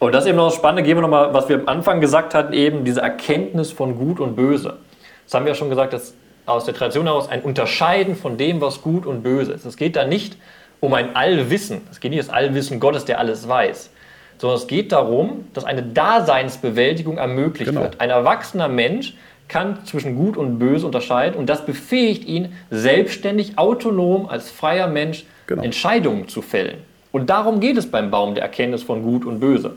Und 0.00 0.12
das 0.12 0.24
ist 0.24 0.30
eben 0.30 0.38
noch 0.38 0.46
das 0.46 0.56
Spannende, 0.56 0.82
gehen 0.82 0.96
wir 0.96 1.02
nochmal, 1.02 1.32
was 1.32 1.48
wir 1.48 1.60
am 1.60 1.68
Anfang 1.68 2.00
gesagt 2.00 2.34
hatten, 2.34 2.52
eben 2.52 2.84
diese 2.84 3.02
Erkenntnis 3.02 3.70
von 3.70 3.96
Gut 3.96 4.18
und 4.18 4.34
Böse. 4.34 4.78
Das 5.24 5.34
haben 5.34 5.44
wir 5.44 5.52
ja 5.52 5.54
schon 5.54 5.68
gesagt, 5.68 5.92
dass 5.92 6.14
aus 6.46 6.64
der 6.64 6.74
Tradition 6.74 7.06
heraus 7.06 7.28
ein 7.28 7.42
Unterscheiden 7.42 8.16
von 8.16 8.36
dem, 8.36 8.60
was 8.60 8.82
gut 8.82 9.06
und 9.06 9.22
böse 9.22 9.52
ist. 9.52 9.64
Es 9.64 9.76
geht 9.76 9.94
da 9.96 10.04
nicht 10.04 10.36
um 10.80 10.94
ein 10.94 11.14
Allwissen. 11.14 11.82
Es 11.90 12.00
geht 12.00 12.10
nicht 12.10 12.20
um 12.20 12.26
das 12.26 12.34
Allwissen 12.34 12.80
Gottes, 12.80 13.04
der 13.04 13.18
alles 13.18 13.46
weiß. 13.46 13.90
Sondern 14.38 14.58
es 14.58 14.66
geht 14.66 14.90
darum, 14.90 15.44
dass 15.52 15.64
eine 15.64 15.82
Daseinsbewältigung 15.82 17.18
ermöglicht 17.18 17.70
genau. 17.70 17.82
wird. 17.82 18.00
Ein 18.00 18.10
erwachsener 18.10 18.68
Mensch 18.68 19.14
kann 19.48 19.84
zwischen 19.84 20.16
Gut 20.16 20.36
und 20.36 20.58
Böse 20.58 20.86
unterscheiden 20.86 21.36
und 21.36 21.46
das 21.46 21.66
befähigt 21.66 22.24
ihn, 22.24 22.54
selbstständig, 22.70 23.58
autonom 23.58 24.28
als 24.28 24.50
freier 24.50 24.86
Mensch 24.86 25.26
genau. 25.46 25.62
Entscheidungen 25.62 26.28
zu 26.28 26.40
fällen. 26.40 26.78
Und 27.12 27.28
darum 27.28 27.60
geht 27.60 27.76
es 27.76 27.90
beim 27.90 28.10
Baum 28.10 28.34
der 28.34 28.44
Erkenntnis 28.44 28.82
von 28.82 29.02
Gut 29.02 29.24
und 29.24 29.40
Böse 29.40 29.76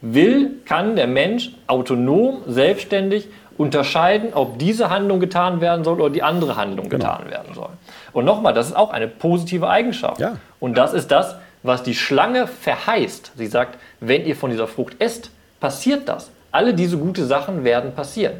will, 0.00 0.50
kann 0.64 0.96
der 0.96 1.06
Mensch 1.06 1.50
autonom, 1.66 2.42
selbstständig 2.46 3.28
unterscheiden, 3.56 4.32
ob 4.34 4.58
diese 4.58 4.88
Handlung 4.90 5.18
getan 5.18 5.60
werden 5.60 5.84
soll 5.84 6.00
oder 6.00 6.10
die 6.10 6.22
andere 6.22 6.56
Handlung 6.56 6.88
genau. 6.88 7.04
getan 7.04 7.30
werden 7.30 7.54
soll. 7.54 7.70
Und 8.12 8.24
nochmal, 8.24 8.54
das 8.54 8.68
ist 8.68 8.76
auch 8.76 8.90
eine 8.90 9.08
positive 9.08 9.68
Eigenschaft. 9.68 10.20
Ja. 10.20 10.36
Und 10.60 10.78
das 10.78 10.94
ist 10.94 11.10
das, 11.10 11.34
was 11.62 11.82
die 11.82 11.94
Schlange 11.94 12.46
verheißt. 12.46 13.32
Sie 13.36 13.46
sagt, 13.46 13.78
wenn 14.00 14.24
ihr 14.24 14.36
von 14.36 14.50
dieser 14.50 14.68
Frucht 14.68 14.96
esst, 15.00 15.30
passiert 15.58 16.08
das. 16.08 16.30
Alle 16.52 16.72
diese 16.72 16.96
guten 16.96 17.26
Sachen 17.26 17.64
werden 17.64 17.94
passieren. 17.94 18.34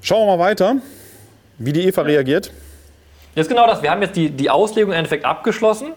Schauen 0.00 0.28
wir 0.28 0.36
mal 0.36 0.44
weiter, 0.44 0.76
wie 1.58 1.72
die 1.72 1.84
Eva 1.84 2.02
reagiert. 2.02 2.52
Das 3.34 3.46
ist 3.46 3.48
genau 3.48 3.66
das. 3.66 3.82
Wir 3.82 3.90
haben 3.90 4.00
jetzt 4.02 4.14
die, 4.14 4.30
die 4.30 4.48
Auslegung 4.48 4.92
im 4.92 4.98
Endeffekt 4.98 5.24
abgeschlossen. 5.24 5.92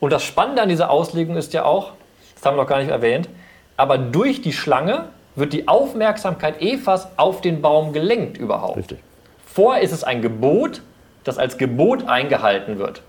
Und 0.00 0.12
das 0.12 0.24
Spannende 0.24 0.62
an 0.62 0.68
dieser 0.68 0.90
Auslegung 0.90 1.36
ist 1.36 1.52
ja 1.52 1.64
auch, 1.64 1.92
das 2.34 2.44
haben 2.44 2.56
wir 2.56 2.62
noch 2.62 2.68
gar 2.68 2.80
nicht 2.80 2.90
erwähnt, 2.90 3.28
aber 3.76 3.98
durch 3.98 4.42
die 4.42 4.52
Schlange 4.52 5.08
wird 5.34 5.52
die 5.52 5.68
Aufmerksamkeit 5.68 6.60
Evas 6.60 7.08
auf 7.16 7.40
den 7.40 7.62
Baum 7.62 7.92
gelenkt 7.92 8.38
überhaupt. 8.38 8.78
Richtig. 8.78 8.98
Vorher 9.44 9.82
ist 9.82 9.92
es 9.92 10.04
ein 10.04 10.22
Gebot, 10.22 10.82
das 11.24 11.38
als 11.38 11.58
Gebot 11.58 12.08
eingehalten 12.08 12.78
wird. 12.78 13.02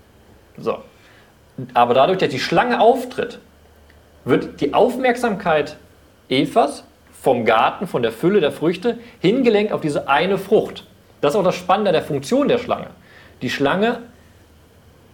So. 0.56 0.78
Aber 1.74 1.94
dadurch, 1.94 2.18
dass 2.18 2.28
die 2.28 2.38
Schlange 2.38 2.80
auftritt, 2.80 3.38
wird 4.24 4.60
die 4.60 4.74
Aufmerksamkeit 4.74 5.76
Evas 6.28 6.84
vom 7.20 7.44
Garten, 7.44 7.86
von 7.86 8.02
der 8.02 8.12
Fülle 8.12 8.40
der 8.40 8.52
Früchte, 8.52 8.98
hingelenkt 9.20 9.72
auf 9.72 9.80
diese 9.80 10.08
eine 10.08 10.38
Frucht. 10.38 10.86
Das 11.20 11.34
ist 11.34 11.40
auch 11.40 11.44
das 11.44 11.56
Spannende 11.56 11.92
der 11.92 12.02
Funktion 12.02 12.48
der 12.48 12.58
Schlange. 12.58 12.88
Die 13.42 13.50
Schlange 13.50 14.00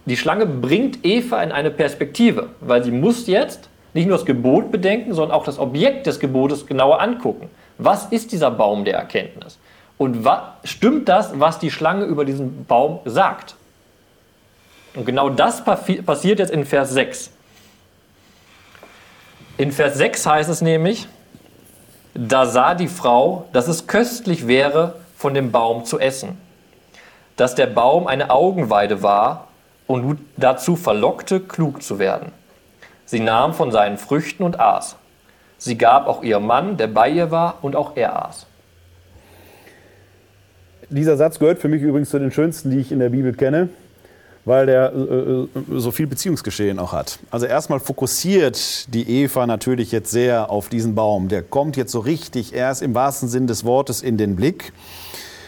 die 0.05 0.17
Schlange 0.17 0.45
bringt 0.45 1.03
Eva 1.03 1.41
in 1.41 1.51
eine 1.51 1.71
Perspektive, 1.71 2.49
weil 2.61 2.83
sie 2.83 2.91
muss 2.91 3.27
jetzt 3.27 3.69
nicht 3.93 4.07
nur 4.07 4.17
das 4.17 4.25
Gebot 4.25 4.71
bedenken, 4.71 5.13
sondern 5.13 5.35
auch 5.35 5.45
das 5.45 5.57
Objekt 5.57 6.05
des 6.05 6.19
Gebotes 6.19 6.67
genauer 6.67 7.01
angucken. 7.01 7.49
Was 7.77 8.05
ist 8.07 8.31
dieser 8.31 8.51
Baum 8.51 8.85
der 8.85 8.95
Erkenntnis? 8.95 9.57
Und 9.97 10.27
stimmt 10.63 11.09
das, 11.09 11.39
was 11.39 11.59
die 11.59 11.71
Schlange 11.71 12.05
über 12.05 12.25
diesen 12.25 12.65
Baum 12.65 12.99
sagt? 13.05 13.55
Und 14.95 15.05
genau 15.05 15.29
das 15.29 15.63
passiert 15.63 16.39
jetzt 16.39 16.51
in 16.51 16.65
Vers 16.65 16.91
6. 16.91 17.31
In 19.57 19.71
Vers 19.71 19.97
6 19.97 20.25
heißt 20.25 20.49
es 20.49 20.61
nämlich, 20.61 21.07
da 22.13 22.45
sah 22.45 22.75
die 22.75 22.87
Frau, 22.87 23.47
dass 23.53 23.67
es 23.67 23.87
köstlich 23.87 24.47
wäre, 24.47 24.95
von 25.17 25.33
dem 25.33 25.51
Baum 25.51 25.85
zu 25.85 25.99
essen, 25.99 26.37
dass 27.37 27.55
der 27.55 27.67
Baum 27.67 28.05
eine 28.07 28.29
Augenweide 28.29 29.01
war 29.01 29.44
und 29.87 30.19
dazu 30.37 30.75
verlockte, 30.75 31.39
klug 31.39 31.83
zu 31.83 31.99
werden. 31.99 32.31
Sie 33.05 33.19
nahm 33.19 33.53
von 33.53 33.71
seinen 33.71 33.97
Früchten 33.97 34.43
und 34.43 34.59
aß. 34.59 34.95
Sie 35.57 35.77
gab 35.77 36.07
auch 36.07 36.23
ihrem 36.23 36.47
Mann, 36.47 36.77
der 36.77 36.87
bei 36.87 37.09
ihr 37.09 37.31
war, 37.31 37.59
und 37.61 37.75
auch 37.75 37.95
er 37.95 38.25
aß. 38.25 38.47
Dieser 40.89 41.17
Satz 41.17 41.39
gehört 41.39 41.59
für 41.59 41.67
mich 41.67 41.81
übrigens 41.81 42.09
zu 42.09 42.19
den 42.19 42.31
schönsten, 42.31 42.71
die 42.71 42.77
ich 42.77 42.91
in 42.91 42.99
der 42.99 43.09
Bibel 43.09 43.33
kenne, 43.33 43.69
weil 44.43 44.67
der 44.67 44.93
äh, 44.93 44.97
äh 44.97 45.47
so 45.77 45.91
viel 45.91 46.05
Beziehungsgeschehen 46.05 46.77
auch 46.77 46.93
hat. 46.93 47.19
Also 47.31 47.47
erstmal 47.47 47.79
fokussiert 47.79 48.93
die 48.93 49.23
Eva 49.23 49.47
natürlich 49.47 49.91
jetzt 49.91 50.11
sehr 50.11 50.51
auf 50.51 50.69
diesen 50.69 50.93
Baum. 50.93 51.27
Der 51.27 51.41
kommt 51.41 51.77
jetzt 51.77 51.91
so 51.91 51.99
richtig 51.99 52.53
erst 52.53 52.83
im 52.83 52.93
wahrsten 52.93 53.29
Sinn 53.29 53.47
des 53.47 53.65
Wortes 53.65 54.03
in 54.03 54.17
den 54.17 54.35
Blick. 54.35 54.73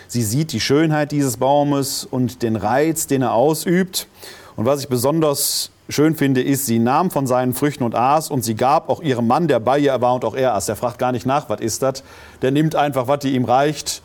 Sie 0.08 0.24
sieht 0.24 0.52
die 0.52 0.60
Schönheit 0.60 1.12
dieses 1.12 1.38
Baumes 1.38 2.06
und 2.06 2.42
den 2.44 2.56
Reiz, 2.56 3.08
den 3.08 3.22
er 3.22 3.34
ausübt. 3.34 4.08
Und 4.56 4.66
was 4.66 4.82
ich 4.82 4.88
besonders 4.88 5.72
schön 5.90 6.16
finde, 6.16 6.42
ist, 6.42 6.66
sie 6.66 6.80
nahm 6.80 7.12
von 7.12 7.28
seinen 7.28 7.54
Früchten 7.54 7.84
und 7.84 7.96
aß 7.96 8.30
und 8.30 8.44
sie 8.44 8.56
gab 8.56 8.90
auch 8.90 9.02
ihrem 9.02 9.28
Mann, 9.28 9.48
der 9.48 9.60
bei 9.60 9.80
ihr 9.80 10.00
war 10.02 10.16
und 10.16 10.26
auch 10.26 10.36
er 10.36 10.56
aß. 10.56 10.66
Der 10.66 10.76
fragt 10.76 11.00
gar 11.00 11.12
nicht 11.12 11.26
nach, 11.26 11.50
was 11.50 11.62
ist 11.62 11.82
das? 11.82 12.04
Der 12.42 12.52
nimmt 12.52 12.76
einfach, 12.76 13.08
was 13.08 13.20
die 13.20 13.36
ihm 13.36 13.46
reicht, 13.46 14.02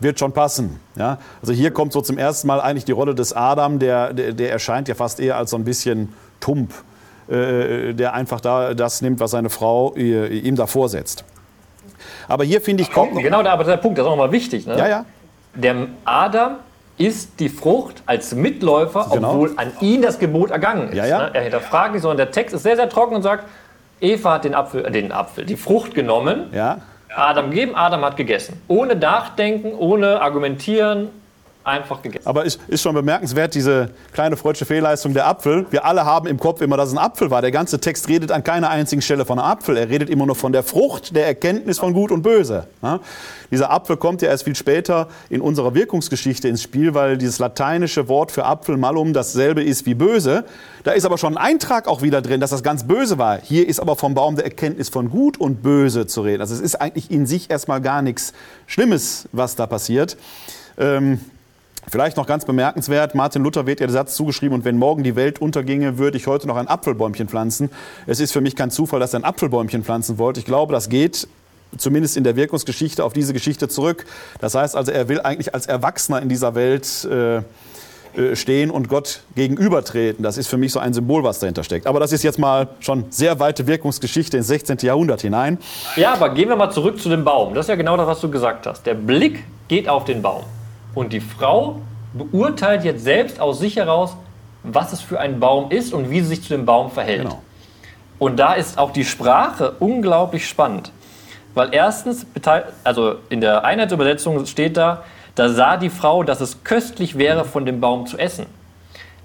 wird 0.00 0.18
schon 0.18 0.32
passen. 0.32 0.80
Ja? 0.96 1.18
Also 1.42 1.52
hier 1.52 1.70
kommt 1.72 1.92
so 1.92 2.00
zum 2.00 2.18
ersten 2.18 2.46
Mal 2.46 2.60
eigentlich 2.60 2.84
die 2.84 2.92
Rolle 2.92 3.14
des 3.14 3.32
Adam, 3.32 3.78
der, 3.78 4.12
der, 4.12 4.32
der 4.32 4.50
erscheint 4.50 4.88
ja 4.88 4.94
fast 4.94 5.20
eher 5.20 5.36
als 5.36 5.50
so 5.50 5.56
ein 5.56 5.64
bisschen 5.64 6.12
tump 6.40 6.72
äh, 7.30 7.94
der 7.94 8.12
einfach 8.14 8.40
da 8.40 8.74
das 8.74 9.02
nimmt, 9.02 9.20
was 9.20 9.30
seine 9.30 9.50
Frau 9.50 9.94
äh, 9.94 10.26
ihm 10.36 10.56
da 10.56 10.66
vorsetzt. 10.66 11.24
Aber 12.26 12.42
hier 12.44 12.60
finde 12.60 12.82
ich 12.82 12.90
kommt 12.90 13.16
Genau, 13.16 13.40
aber 13.40 13.64
der 13.64 13.76
Punkt, 13.76 13.98
das 13.98 14.04
ist 14.04 14.08
auch 14.08 14.16
nochmal 14.16 14.32
wichtig. 14.32 14.66
Ne? 14.66 14.76
Ja, 14.76 14.88
ja. 14.88 15.04
Der 15.54 15.74
Adam 16.04 16.56
isst 16.98 17.40
die 17.40 17.48
Frucht 17.48 18.02
als 18.06 18.34
Mitläufer, 18.34 19.08
Genau. 19.12 19.30
obwohl 19.30 19.52
an 19.56 19.72
ihn 19.80 20.02
das 20.02 20.18
Gebot 20.18 20.50
ergangen 20.50 20.88
ist. 20.90 20.96
Ja, 20.96 21.06
ja. 21.06 21.18
Ne? 21.18 21.30
Er 21.32 21.42
hinterfragt 21.42 21.92
nicht, 21.94 22.02
sondern 22.02 22.18
der 22.18 22.30
Text 22.30 22.54
ist 22.54 22.62
sehr, 22.62 22.76
sehr 22.76 22.88
trocken 22.88 23.14
und 23.16 23.22
sagt, 23.22 23.44
Eva 24.00 24.34
hat 24.34 24.44
den 24.44 24.54
Apfel, 24.54 24.84
äh, 24.84 24.90
den 24.90 25.10
Apfel, 25.12 25.44
die 25.44 25.56
Frucht 25.56 25.94
genommen, 25.94 26.50
Ja, 26.52 26.78
Adam 27.14 27.50
gegeben, 27.50 27.74
Adam 27.74 28.04
hat 28.04 28.16
gegessen. 28.16 28.60
Ohne 28.68 28.94
Nachdenken, 28.94 29.72
ohne 29.74 30.20
Argumentieren, 30.22 31.08
einfach 31.62 32.00
gegessen. 32.02 32.26
aber 32.26 32.44
ist, 32.44 32.58
ist 32.68 32.82
schon 32.82 32.94
bemerkenswert, 32.94 33.54
diese 33.54 33.90
kleine 34.12 34.36
freudsche 34.36 34.64
Fehlleistung 34.64 35.12
der 35.12 35.26
Apfel. 35.26 35.66
Wir 35.70 35.84
alle 35.84 36.04
haben 36.04 36.26
im 36.26 36.38
Kopf 36.38 36.60
immer, 36.62 36.76
dass 36.76 36.88
es 36.88 36.94
ein 36.94 36.98
Apfel 36.98 37.30
war. 37.30 37.42
Der 37.42 37.50
ganze 37.50 37.80
Text 37.80 38.08
redet 38.08 38.32
an 38.32 38.42
keiner 38.42 38.70
einzigen 38.70 39.02
Stelle 39.02 39.24
von 39.24 39.38
einem 39.38 39.50
Apfel. 39.50 39.76
Er 39.76 39.88
redet 39.88 40.08
immer 40.08 40.26
nur 40.26 40.36
von 40.36 40.52
der 40.52 40.62
Frucht 40.62 41.14
der 41.14 41.26
Erkenntnis 41.26 41.78
von 41.78 41.92
Gut 41.92 42.10
und 42.12 42.22
Böse. 42.22 42.66
Ja? 42.82 43.00
Dieser 43.50 43.70
Apfel 43.70 43.96
kommt 43.96 44.22
ja 44.22 44.28
erst 44.28 44.44
viel 44.44 44.54
später 44.54 45.08
in 45.28 45.40
unserer 45.40 45.74
Wirkungsgeschichte 45.74 46.48
ins 46.48 46.62
Spiel, 46.62 46.94
weil 46.94 47.18
dieses 47.18 47.38
lateinische 47.38 48.08
Wort 48.08 48.32
für 48.32 48.44
Apfel, 48.44 48.76
malum, 48.76 49.12
dasselbe 49.12 49.62
ist 49.62 49.86
wie 49.86 49.94
böse. 49.94 50.44
Da 50.84 50.92
ist 50.92 51.04
aber 51.04 51.18
schon 51.18 51.36
ein 51.36 51.44
Eintrag 51.44 51.88
auch 51.88 52.00
wieder 52.00 52.22
drin, 52.22 52.40
dass 52.40 52.50
das 52.50 52.62
ganz 52.62 52.86
böse 52.86 53.18
war. 53.18 53.38
Hier 53.42 53.68
ist 53.68 53.80
aber 53.80 53.96
vom 53.96 54.14
Baum 54.14 54.36
der 54.36 54.44
Erkenntnis 54.44 54.88
von 54.88 55.10
Gut 55.10 55.36
und 55.38 55.62
Böse 55.62 56.06
zu 56.06 56.22
reden. 56.22 56.40
Also 56.40 56.54
es 56.54 56.60
ist 56.60 56.76
eigentlich 56.76 57.10
in 57.10 57.26
sich 57.26 57.50
erstmal 57.50 57.80
gar 57.80 58.00
nichts 58.02 58.32
Schlimmes, 58.66 59.28
was 59.32 59.56
da 59.56 59.66
passiert. 59.66 60.16
Ähm, 60.78 61.20
Vielleicht 61.88 62.16
noch 62.16 62.26
ganz 62.26 62.44
bemerkenswert, 62.44 63.14
Martin 63.14 63.42
Luther 63.42 63.66
wird 63.66 63.80
ja 63.80 63.86
der 63.86 63.94
Satz 63.94 64.14
zugeschrieben, 64.14 64.54
und 64.54 64.64
wenn 64.64 64.76
morgen 64.76 65.02
die 65.02 65.16
Welt 65.16 65.40
unterginge, 65.40 65.98
würde 65.98 66.16
ich 66.18 66.26
heute 66.26 66.46
noch 66.46 66.56
ein 66.56 66.68
Apfelbäumchen 66.68 67.28
pflanzen. 67.28 67.70
Es 68.06 68.20
ist 68.20 68.32
für 68.32 68.40
mich 68.40 68.54
kein 68.54 68.70
Zufall, 68.70 69.00
dass 69.00 69.14
er 69.14 69.20
ein 69.20 69.24
Apfelbäumchen 69.24 69.82
pflanzen 69.82 70.18
wollte. 70.18 70.40
Ich 70.40 70.46
glaube, 70.46 70.72
das 70.72 70.88
geht 70.88 71.26
zumindest 71.76 72.16
in 72.16 72.24
der 72.24 72.36
Wirkungsgeschichte 72.36 73.04
auf 73.04 73.12
diese 73.12 73.32
Geschichte 73.32 73.68
zurück. 73.68 74.06
Das 74.40 74.54
heißt 74.54 74.76
also, 74.76 74.90
er 74.92 75.08
will 75.08 75.20
eigentlich 75.20 75.54
als 75.54 75.66
Erwachsener 75.66 76.20
in 76.20 76.28
dieser 76.28 76.54
Welt 76.54 77.04
äh, 77.04 77.42
äh, 78.16 78.34
stehen 78.34 78.70
und 78.70 78.88
Gott 78.88 79.22
gegenübertreten. 79.36 80.22
Das 80.22 80.36
ist 80.36 80.48
für 80.48 80.56
mich 80.56 80.72
so 80.72 80.80
ein 80.80 80.92
Symbol, 80.92 81.22
was 81.22 81.38
dahinter 81.38 81.62
steckt. 81.62 81.86
Aber 81.86 82.00
das 82.00 82.12
ist 82.12 82.24
jetzt 82.24 82.38
mal 82.38 82.68
schon 82.80 83.04
sehr 83.10 83.38
weite 83.38 83.66
Wirkungsgeschichte 83.66 84.36
ins 84.36 84.48
16. 84.48 84.78
Jahrhundert 84.82 85.20
hinein. 85.20 85.58
Ja, 85.96 86.14
aber 86.14 86.30
gehen 86.30 86.48
wir 86.48 86.56
mal 86.56 86.70
zurück 86.70 87.00
zu 87.00 87.08
dem 87.08 87.24
Baum. 87.24 87.54
Das 87.54 87.66
ist 87.66 87.68
ja 87.68 87.76
genau 87.76 87.96
das, 87.96 88.06
was 88.06 88.20
du 88.20 88.28
gesagt 88.28 88.66
hast. 88.66 88.84
Der 88.84 88.94
Blick 88.94 89.44
geht 89.68 89.88
auf 89.88 90.04
den 90.04 90.22
Baum. 90.22 90.42
Und 90.94 91.12
die 91.12 91.20
Frau 91.20 91.80
beurteilt 92.12 92.84
jetzt 92.84 93.04
selbst 93.04 93.40
aus 93.40 93.58
sich 93.60 93.76
heraus, 93.76 94.16
was 94.62 94.92
es 94.92 95.00
für 95.00 95.18
ein 95.20 95.40
Baum 95.40 95.70
ist 95.70 95.92
und 95.94 96.10
wie 96.10 96.20
sie 96.20 96.26
sich 96.28 96.42
zu 96.42 96.48
dem 96.50 96.66
Baum 96.66 96.90
verhält. 96.90 97.22
Genau. 97.22 97.42
Und 98.18 98.38
da 98.38 98.54
ist 98.54 98.76
auch 98.78 98.92
die 98.92 99.04
Sprache 99.04 99.72
unglaublich 99.78 100.46
spannend. 100.48 100.92
Weil 101.54 101.70
erstens, 101.72 102.26
also 102.84 103.16
in 103.28 103.40
der 103.40 103.64
Einheitsübersetzung 103.64 104.44
steht 104.46 104.76
da, 104.76 105.04
da 105.34 105.48
sah 105.48 105.76
die 105.76 105.88
Frau, 105.90 106.22
dass 106.22 106.40
es 106.40 106.62
köstlich 106.64 107.16
wäre, 107.16 107.44
von 107.44 107.64
dem 107.64 107.80
Baum 107.80 108.06
zu 108.06 108.18
essen. 108.18 108.46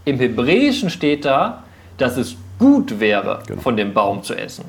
Im 0.05 0.17
Hebräischen 0.19 0.89
steht 0.89 1.25
da, 1.25 1.63
dass 1.97 2.15
es 2.17 2.35
gut 2.57 2.99
wäre, 2.99 3.41
Genau. 3.47 3.61
von 3.61 3.75
dem 3.75 3.93
Baum 3.93 4.23
zu 4.23 4.33
essen. 4.33 4.65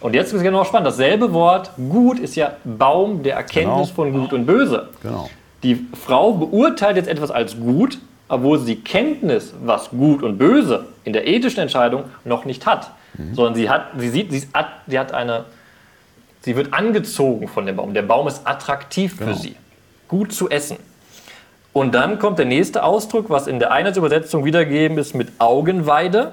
Und 0.00 0.14
jetzt 0.14 0.28
ist 0.28 0.34
es 0.38 0.42
genau 0.42 0.64
spannend. 0.64 0.86
Dasselbe 0.86 1.32
Wort, 1.32 1.72
gut, 1.76 2.18
ist 2.18 2.36
ja 2.36 2.52
Baum 2.64 3.22
der 3.22 3.34
Erkenntnis 3.36 3.88
Genau. 3.88 3.94
von 3.94 4.12
Gut 4.12 4.32
und 4.32 4.46
Böse. 4.46 4.88
Genau. 5.02 5.28
Die 5.62 5.86
Frau 6.04 6.32
beurteilt 6.32 6.96
jetzt 6.96 7.08
etwas 7.08 7.30
als 7.30 7.58
gut, 7.58 7.98
obwohl 8.28 8.58
sie 8.58 8.76
die 8.76 8.80
Kenntnis, 8.82 9.52
was 9.64 9.90
gut 9.90 10.22
und 10.22 10.38
böse 10.38 10.86
in 11.04 11.12
der 11.12 11.26
ethischen 11.26 11.60
Entscheidung 11.60 12.04
noch 12.24 12.44
nicht 12.44 12.66
hat. 12.66 12.90
Sondern 13.34 13.54
sie 13.56 13.68
hat, 13.68 13.86
sie 13.98 14.08
sieht, 14.08 14.30
sie, 14.30 14.38
ist, 14.38 14.48
at- 14.52 14.70
sie 14.86 14.98
hat 14.98 15.12
eine, 15.12 15.44
sie 16.42 16.54
wird 16.56 16.72
angezogen 16.72 17.48
von 17.48 17.66
dem 17.66 17.76
Baum. 17.76 17.92
Der 17.92 18.02
Baum 18.02 18.28
ist 18.28 18.46
attraktiv 18.46 19.16
für 19.16 19.34
sie. 19.34 19.56
Gut 20.08 20.32
zu 20.32 20.48
essen. 20.48 20.76
Und 21.72 21.94
dann 21.94 22.18
kommt 22.18 22.38
der 22.38 22.46
nächste 22.46 22.82
Ausdruck, 22.84 23.28
was 23.28 23.46
in 23.46 23.58
der 23.58 23.72
Einheitsübersetzung 23.72 24.44
wiedergegeben 24.44 24.96
ist 24.98 25.14
mit 25.14 25.28
Augenweide. 25.38 26.32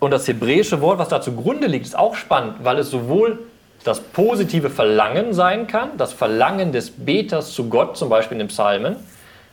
Und 0.00 0.12
das 0.12 0.26
hebräische 0.28 0.80
Wort, 0.80 0.98
was 0.98 1.08
da 1.08 1.20
zugrunde 1.20 1.66
liegt, 1.66 1.84
ist 1.86 1.98
auch 1.98 2.14
spannend, 2.14 2.54
weil 2.62 2.78
es 2.78 2.90
sowohl 2.90 3.40
das 3.84 4.00
positive 4.00 4.70
Verlangen 4.70 5.32
sein 5.32 5.66
kann, 5.66 5.90
das 5.96 6.12
Verlangen 6.12 6.72
des 6.72 6.90
Beters 6.90 7.52
zu 7.52 7.68
Gott, 7.68 7.96
zum 7.96 8.08
Beispiel 8.08 8.34
in 8.34 8.40
den 8.40 8.48
Psalmen, 8.48 8.96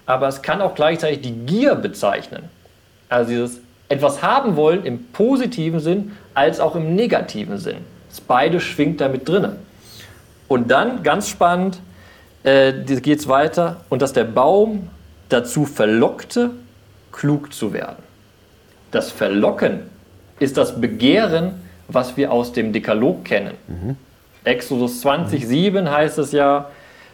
aber 0.06 0.28
es 0.28 0.42
kann 0.42 0.62
auch 0.62 0.76
gleichzeitig 0.76 1.22
die 1.22 1.34
Gier 1.46 1.76
bezeichnen. 1.76 2.50
Also 3.10 3.30
dieses 3.30 3.60
etwas 3.90 4.22
haben 4.22 4.56
wollen 4.56 4.84
im 4.84 5.06
positiven 5.08 5.80
Sinn 5.80 6.14
als 6.34 6.60
auch 6.60 6.76
im 6.76 6.96
negativen 6.96 7.58
Sinn. 7.58 7.78
Das 8.10 8.22
beide 8.22 8.60
schwingt 8.60 9.02
damit 9.02 9.28
drinne. 9.28 9.58
Und 10.48 10.70
dann, 10.70 11.04
ganz 11.04 11.28
spannend, 11.28 11.80
äh, 12.44 12.74
geht 12.84 13.20
es 13.20 13.28
weiter, 13.28 13.82
und 13.90 14.02
dass 14.02 14.14
der 14.14 14.24
Baum 14.24 14.90
dazu 15.30 15.66
verlockte, 15.66 16.52
klug 17.12 17.54
zu 17.54 17.74
werden. 17.74 18.04
Das 18.92 19.12
Verlocken 19.12 19.82
ist 20.40 20.58
das 20.58 20.80
Begehren, 20.80 21.54
was 21.88 22.18
wir 22.18 22.32
aus 22.32 22.54
dem 22.54 22.74
Dekalog 22.74 23.26
kennen. 23.26 23.56
Exodus 24.46 25.02
20, 25.02 25.46
7 25.46 25.90
heißt 25.90 26.18
es 26.20 26.32
ja, 26.32 26.70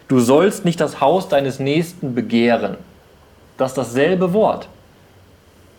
du 0.08 0.20
sollst 0.20 0.64
nicht 0.64 0.80
das 0.80 1.00
Haus 1.00 1.28
deines 1.28 1.58
Nächsten 1.58 2.14
begehren. 2.14 2.76
Das 3.56 3.72
ist 3.72 3.78
dasselbe 3.78 4.32
Wort. 4.32 4.68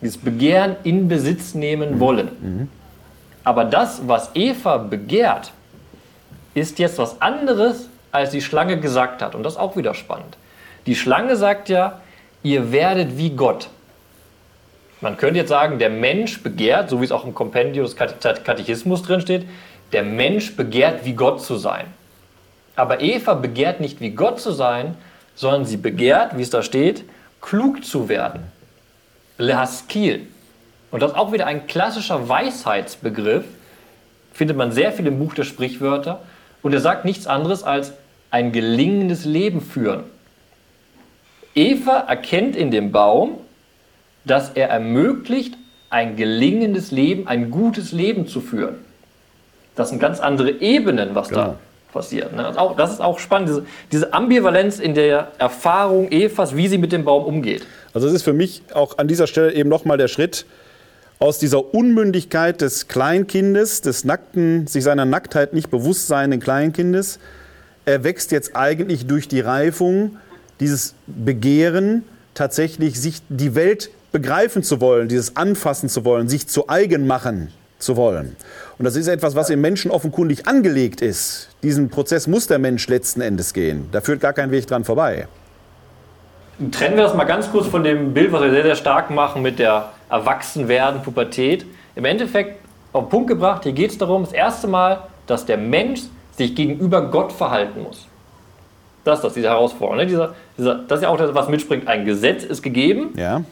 Dieses 0.01 0.17
Begehren 0.17 0.75
in 0.83 1.07
Besitz 1.07 1.53
nehmen 1.53 1.99
wollen. 1.99 2.69
Aber 3.43 3.65
das, 3.65 4.01
was 4.07 4.31
Eva 4.33 4.77
begehrt, 4.77 5.51
ist 6.53 6.79
jetzt 6.79 6.97
was 6.97 7.21
anderes, 7.21 7.89
als 8.11 8.29
die 8.31 8.41
Schlange 8.41 8.79
gesagt 8.79 9.21
hat. 9.21 9.33
Und 9.35 9.43
das 9.43 9.53
ist 9.53 9.59
auch 9.59 9.75
wieder 9.75 9.93
spannend. 9.93 10.37
Die 10.85 10.95
Schlange 10.95 11.35
sagt 11.35 11.69
ja, 11.69 12.01
ihr 12.43 12.71
werdet 12.71 13.17
wie 13.17 13.31
Gott. 13.31 13.69
Man 15.01 15.17
könnte 15.17 15.39
jetzt 15.39 15.49
sagen, 15.49 15.79
der 15.79 15.89
Mensch 15.89 16.43
begehrt, 16.43 16.89
so 16.89 17.01
wie 17.01 17.05
es 17.05 17.11
auch 17.11 17.25
im 17.25 17.33
Kompendium 17.33 17.85
des 17.85 17.95
Kate- 17.95 18.41
Katechismus 18.41 19.03
drin 19.03 19.19
steht, 19.21 19.45
der 19.93 20.03
Mensch 20.03 20.55
begehrt, 20.55 21.05
wie 21.05 21.13
Gott 21.13 21.41
zu 21.41 21.55
sein. 21.55 21.85
Aber 22.75 23.01
Eva 23.01 23.35
begehrt 23.35 23.79
nicht, 23.79 24.01
wie 24.01 24.11
Gott 24.11 24.39
zu 24.39 24.51
sein, 24.51 24.95
sondern 25.35 25.65
sie 25.65 25.77
begehrt, 25.77 26.37
wie 26.37 26.41
es 26.41 26.49
da 26.49 26.63
steht, 26.63 27.03
klug 27.41 27.85
zu 27.85 28.09
werden. 28.09 28.43
Lehaskil. 29.37 30.27
Und 30.91 31.01
das 31.01 31.11
ist 31.11 31.17
auch 31.17 31.31
wieder 31.31 31.47
ein 31.47 31.67
klassischer 31.67 32.29
Weisheitsbegriff, 32.29 33.45
findet 34.31 34.57
man 34.57 34.71
sehr 34.71 34.91
viel 34.91 35.07
im 35.07 35.19
Buch 35.19 35.33
der 35.33 35.43
Sprichwörter. 35.43 36.21
Und 36.61 36.73
er 36.73 36.81
sagt 36.81 37.05
nichts 37.05 37.27
anderes 37.27 37.63
als 37.63 37.93
ein 38.31 38.51
gelingendes 38.51 39.25
Leben 39.25 39.61
führen. 39.61 40.03
Eva 41.55 41.99
erkennt 41.99 42.55
in 42.55 42.71
dem 42.71 42.91
Baum, 42.91 43.37
dass 44.25 44.51
er 44.51 44.69
ermöglicht, 44.69 45.55
ein 45.89 46.15
gelingendes 46.15 46.89
Leben, 46.89 47.27
ein 47.27 47.51
gutes 47.51 47.91
Leben 47.91 48.27
zu 48.27 48.41
führen. 48.41 48.77
Das 49.75 49.89
sind 49.89 49.99
ganz 49.99 50.19
andere 50.19 50.51
Ebenen, 50.51 51.15
was 51.15 51.29
da 51.29 51.43
Genau. 51.43 51.57
passiert. 51.91 52.35
Ne? 52.35 52.43
Das, 52.43 52.51
ist 52.51 52.57
auch, 52.59 52.75
das 52.75 52.93
ist 52.93 53.01
auch 53.01 53.19
spannend, 53.19 53.49
diese, 53.49 53.65
diese 53.91 54.13
Ambivalenz 54.13 54.79
in 54.79 54.93
der 54.93 55.31
Erfahrung 55.37 56.11
Evas, 56.11 56.55
wie 56.55 56.67
sie 56.67 56.77
mit 56.77 56.91
dem 56.91 57.03
Baum 57.05 57.25
umgeht. 57.25 57.65
Also 57.93 58.07
es 58.07 58.13
ist 58.13 58.23
für 58.23 58.33
mich 58.33 58.63
auch 58.73 58.97
an 58.97 59.07
dieser 59.07 59.27
Stelle 59.27 59.53
eben 59.53 59.69
nochmal 59.69 59.97
der 59.97 60.07
Schritt 60.07 60.45
aus 61.19 61.39
dieser 61.39 61.73
Unmündigkeit 61.73 62.59
des 62.61 62.87
Kleinkindes, 62.87 63.81
des 63.81 64.03
nackten, 64.03 64.67
sich 64.67 64.83
seiner 64.83 65.05
Nacktheit 65.05 65.53
nicht 65.53 65.69
bewusst 65.69 66.07
seienden 66.07 66.39
Kleinkindes. 66.39 67.19
Er 67.85 68.03
wächst 68.03 68.31
jetzt 68.31 68.55
eigentlich 68.55 69.07
durch 69.07 69.27
die 69.27 69.39
Reifung, 69.39 70.17
dieses 70.59 70.95
Begehren, 71.07 72.03
tatsächlich 72.33 72.99
sich 72.99 73.21
die 73.29 73.55
Welt 73.55 73.89
begreifen 74.11 74.63
zu 74.63 74.81
wollen, 74.81 75.07
dieses 75.07 75.35
Anfassen 75.35 75.89
zu 75.89 76.03
wollen, 76.05 76.27
sich 76.29 76.47
zu 76.47 76.69
eigen 76.69 77.07
machen 77.07 77.51
zu 77.79 77.95
wollen. 77.95 78.35
Und 78.77 78.85
das 78.85 78.95
ist 78.95 79.07
etwas, 79.07 79.35
was 79.35 79.49
im 79.49 79.61
Menschen 79.61 79.91
offenkundig 79.91 80.47
angelegt 80.47 81.01
ist. 81.01 81.49
Diesen 81.61 81.89
Prozess 81.89 82.27
muss 82.27 82.47
der 82.47 82.59
Mensch 82.59 82.87
letzten 82.87 83.21
Endes 83.21 83.53
gehen. 83.53 83.87
Da 83.91 84.01
führt 84.01 84.19
gar 84.19 84.33
kein 84.33 84.51
Weg 84.51 84.65
dran 84.67 84.83
vorbei. 84.83 85.27
Trennen 86.71 86.95
wir 86.95 87.03
das 87.03 87.13
mal 87.15 87.23
ganz 87.25 87.51
kurz 87.51 87.67
von 87.67 87.83
dem 87.83 88.13
Bild, 88.13 88.31
was 88.31 88.41
wir 88.41 88.51
sehr, 88.51 88.63
sehr 88.63 88.75
stark 88.75 89.09
machen 89.09 89.41
mit 89.41 89.59
der 89.59 89.89
Erwachsenwerden, 90.09 91.01
Pubertät. 91.01 91.65
Im 91.95 92.05
Endeffekt 92.05 92.59
auf 92.93 93.05
den 93.05 93.09
Punkt 93.09 93.27
gebracht, 93.27 93.63
hier 93.63 93.73
geht 93.73 93.91
es 93.91 93.97
darum, 93.97 94.23
das 94.23 94.33
erste 94.33 94.67
Mal, 94.67 95.03
dass 95.27 95.45
der 95.45 95.57
Mensch 95.57 96.01
sich 96.37 96.55
gegenüber 96.55 97.09
Gott 97.09 97.31
verhalten 97.31 97.81
muss. 97.83 98.07
Das 99.03 99.19
ist 99.19 99.23
das, 99.23 99.33
diese 99.33 99.47
Herausforderung. 99.47 99.97
Ne? 99.97 100.05
Dieser, 100.07 100.33
dieser, 100.57 100.75
das 100.75 100.99
ist 100.99 101.03
ja 101.03 101.09
auch 101.09 101.17
das, 101.17 101.33
was 101.33 101.49
mitspringt. 101.49 101.87
Ein 101.87 102.05
Gesetz 102.05 102.43
ist 102.43 102.61
gegeben, 102.61 103.09
Ja? 103.17 103.43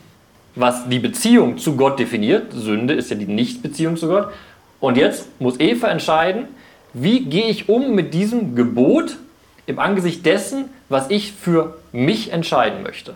was 0.55 0.87
die 0.87 0.99
Beziehung 0.99 1.57
zu 1.57 1.75
Gott 1.75 1.99
definiert. 1.99 2.53
Sünde 2.53 2.93
ist 2.93 3.09
ja 3.09 3.15
die 3.17 3.25
Nichtbeziehung 3.25 3.97
zu 3.97 4.07
Gott. 4.07 4.29
Und 4.81 4.97
jetzt 4.97 5.27
muss 5.39 5.59
Eva 5.59 5.87
entscheiden, 5.87 6.47
wie 6.93 7.21
gehe 7.21 7.45
ich 7.45 7.69
um 7.69 7.95
mit 7.95 8.13
diesem 8.13 8.55
Gebot 8.55 9.17
im 9.67 9.79
Angesicht 9.79 10.25
dessen, 10.25 10.65
was 10.89 11.09
ich 11.09 11.31
für 11.31 11.77
mich 11.93 12.33
entscheiden 12.33 12.83
möchte. 12.83 13.15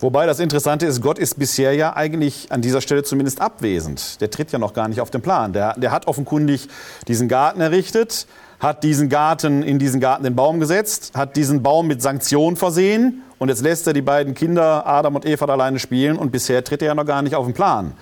Wobei 0.00 0.26
das 0.26 0.40
Interessante 0.40 0.86
ist, 0.86 1.00
Gott 1.00 1.18
ist 1.18 1.38
bisher 1.38 1.72
ja 1.74 1.94
eigentlich 1.94 2.50
an 2.50 2.62
dieser 2.62 2.80
Stelle 2.80 3.04
zumindest 3.04 3.40
abwesend. 3.40 4.20
Der 4.20 4.30
tritt 4.30 4.50
ja 4.50 4.58
noch 4.58 4.74
gar 4.74 4.88
nicht 4.88 5.00
auf 5.00 5.10
den 5.10 5.22
Plan. 5.22 5.52
Der, 5.52 5.74
der 5.74 5.92
hat 5.92 6.08
offenkundig 6.08 6.68
diesen 7.06 7.28
Garten 7.28 7.60
errichtet, 7.60 8.26
hat 8.58 8.82
diesen 8.82 9.08
Garten 9.08 9.62
in 9.62 9.78
diesen 9.78 10.00
Garten 10.00 10.24
den 10.24 10.34
Baum 10.34 10.58
gesetzt, 10.58 11.12
hat 11.14 11.36
diesen 11.36 11.62
Baum 11.62 11.86
mit 11.86 12.02
Sanktionen 12.02 12.56
versehen 12.56 13.22
und 13.38 13.50
jetzt 13.50 13.62
lässt 13.62 13.86
er 13.86 13.92
die 13.92 14.02
beiden 14.02 14.34
Kinder 14.34 14.86
Adam 14.86 15.16
und 15.16 15.26
Eva 15.26 15.46
alleine 15.46 15.78
spielen 15.78 16.16
und 16.16 16.32
bisher 16.32 16.64
tritt 16.64 16.82
er 16.82 16.88
ja 16.88 16.94
noch 16.94 17.06
gar 17.06 17.22
nicht 17.22 17.34
auf 17.34 17.46
den 17.46 17.54
Plan. 17.54 17.92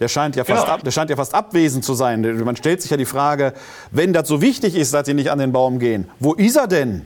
Der 0.00 0.08
scheint, 0.08 0.36
ja 0.36 0.44
fast 0.44 0.62
Genau. 0.64 0.74
ab, 0.74 0.84
der 0.84 0.90
scheint 0.90 1.10
ja 1.10 1.16
fast 1.16 1.34
abwesend 1.34 1.84
zu 1.84 1.94
sein. 1.94 2.22
Man 2.44 2.56
stellt 2.56 2.82
sich 2.82 2.90
ja 2.90 2.96
die 2.96 3.04
Frage, 3.04 3.52
wenn 3.90 4.12
das 4.12 4.28
so 4.28 4.40
wichtig 4.40 4.74
ist, 4.74 4.92
dass 4.94 5.06
sie 5.06 5.14
nicht 5.14 5.30
an 5.30 5.38
den 5.38 5.52
Baum 5.52 5.78
gehen, 5.78 6.08
wo 6.18 6.32
ist 6.34 6.56
er 6.56 6.66
denn? 6.66 7.02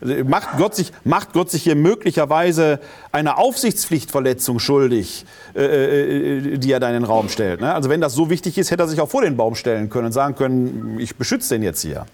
Macht 0.00 0.56
Gott 0.58 0.76
sich, 0.76 0.92
macht 1.02 1.32
Gott 1.32 1.50
sich 1.50 1.64
hier 1.64 1.74
möglicherweise 1.74 2.78
eine 3.10 3.36
Aufsichtspflichtverletzung 3.36 4.60
schuldig, 4.60 5.26
äh, 5.56 5.62
äh, 5.64 6.58
die 6.58 6.70
er 6.70 6.78
da 6.78 6.86
in 6.86 6.94
den 6.94 7.04
Raum 7.04 7.28
stellt? 7.28 7.60
Ne? 7.60 7.74
Also 7.74 7.90
wenn 7.90 8.00
das 8.00 8.12
so 8.14 8.30
wichtig 8.30 8.58
ist, 8.58 8.70
hätte 8.70 8.84
er 8.84 8.88
sich 8.88 9.00
auch 9.00 9.08
vor 9.08 9.22
den 9.22 9.36
Baum 9.36 9.56
stellen 9.56 9.90
können 9.90 10.06
und 10.06 10.12
sagen 10.12 10.36
können, 10.36 10.98
ich 11.00 11.16
beschütze 11.16 11.54
den 11.54 11.64
jetzt 11.64 11.82
hier. 11.82 12.06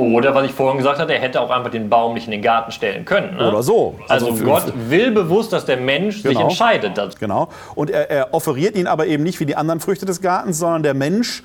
Oder 0.00 0.34
was 0.34 0.44
ich 0.46 0.52
vorhin 0.52 0.78
gesagt 0.78 0.98
hatte, 0.98 1.12
er 1.14 1.20
hätte 1.20 1.40
auch 1.40 1.50
einfach 1.50 1.70
den 1.70 1.88
Baum 1.90 2.14
nicht 2.14 2.24
in 2.26 2.30
den 2.32 2.42
Garten 2.42 2.72
stellen 2.72 3.04
können. 3.04 3.36
Ne? 3.36 3.48
Oder 3.48 3.62
so. 3.62 3.98
Also, 4.08 4.28
Also 4.30 4.44
Gott 4.44 4.72
will 4.88 5.10
bewusst, 5.10 5.52
dass 5.52 5.64
der 5.66 5.76
Mensch 5.76 6.16
sich 6.22 6.32
Genau. 6.32 6.44
entscheidet. 6.48 6.96
Das, 6.96 7.16
Genau. 7.16 7.48
Und 7.74 7.90
er, 7.90 8.10
er 8.10 8.34
offeriert 8.34 8.76
ihn 8.76 8.86
aber 8.86 9.06
eben 9.06 9.22
nicht 9.22 9.38
wie 9.40 9.46
die 9.46 9.56
anderen 9.56 9.80
Früchte 9.80 10.06
des 10.06 10.20
Gartens, 10.20 10.58
sondern 10.58 10.82
der 10.82 10.94
Mensch 10.94 11.42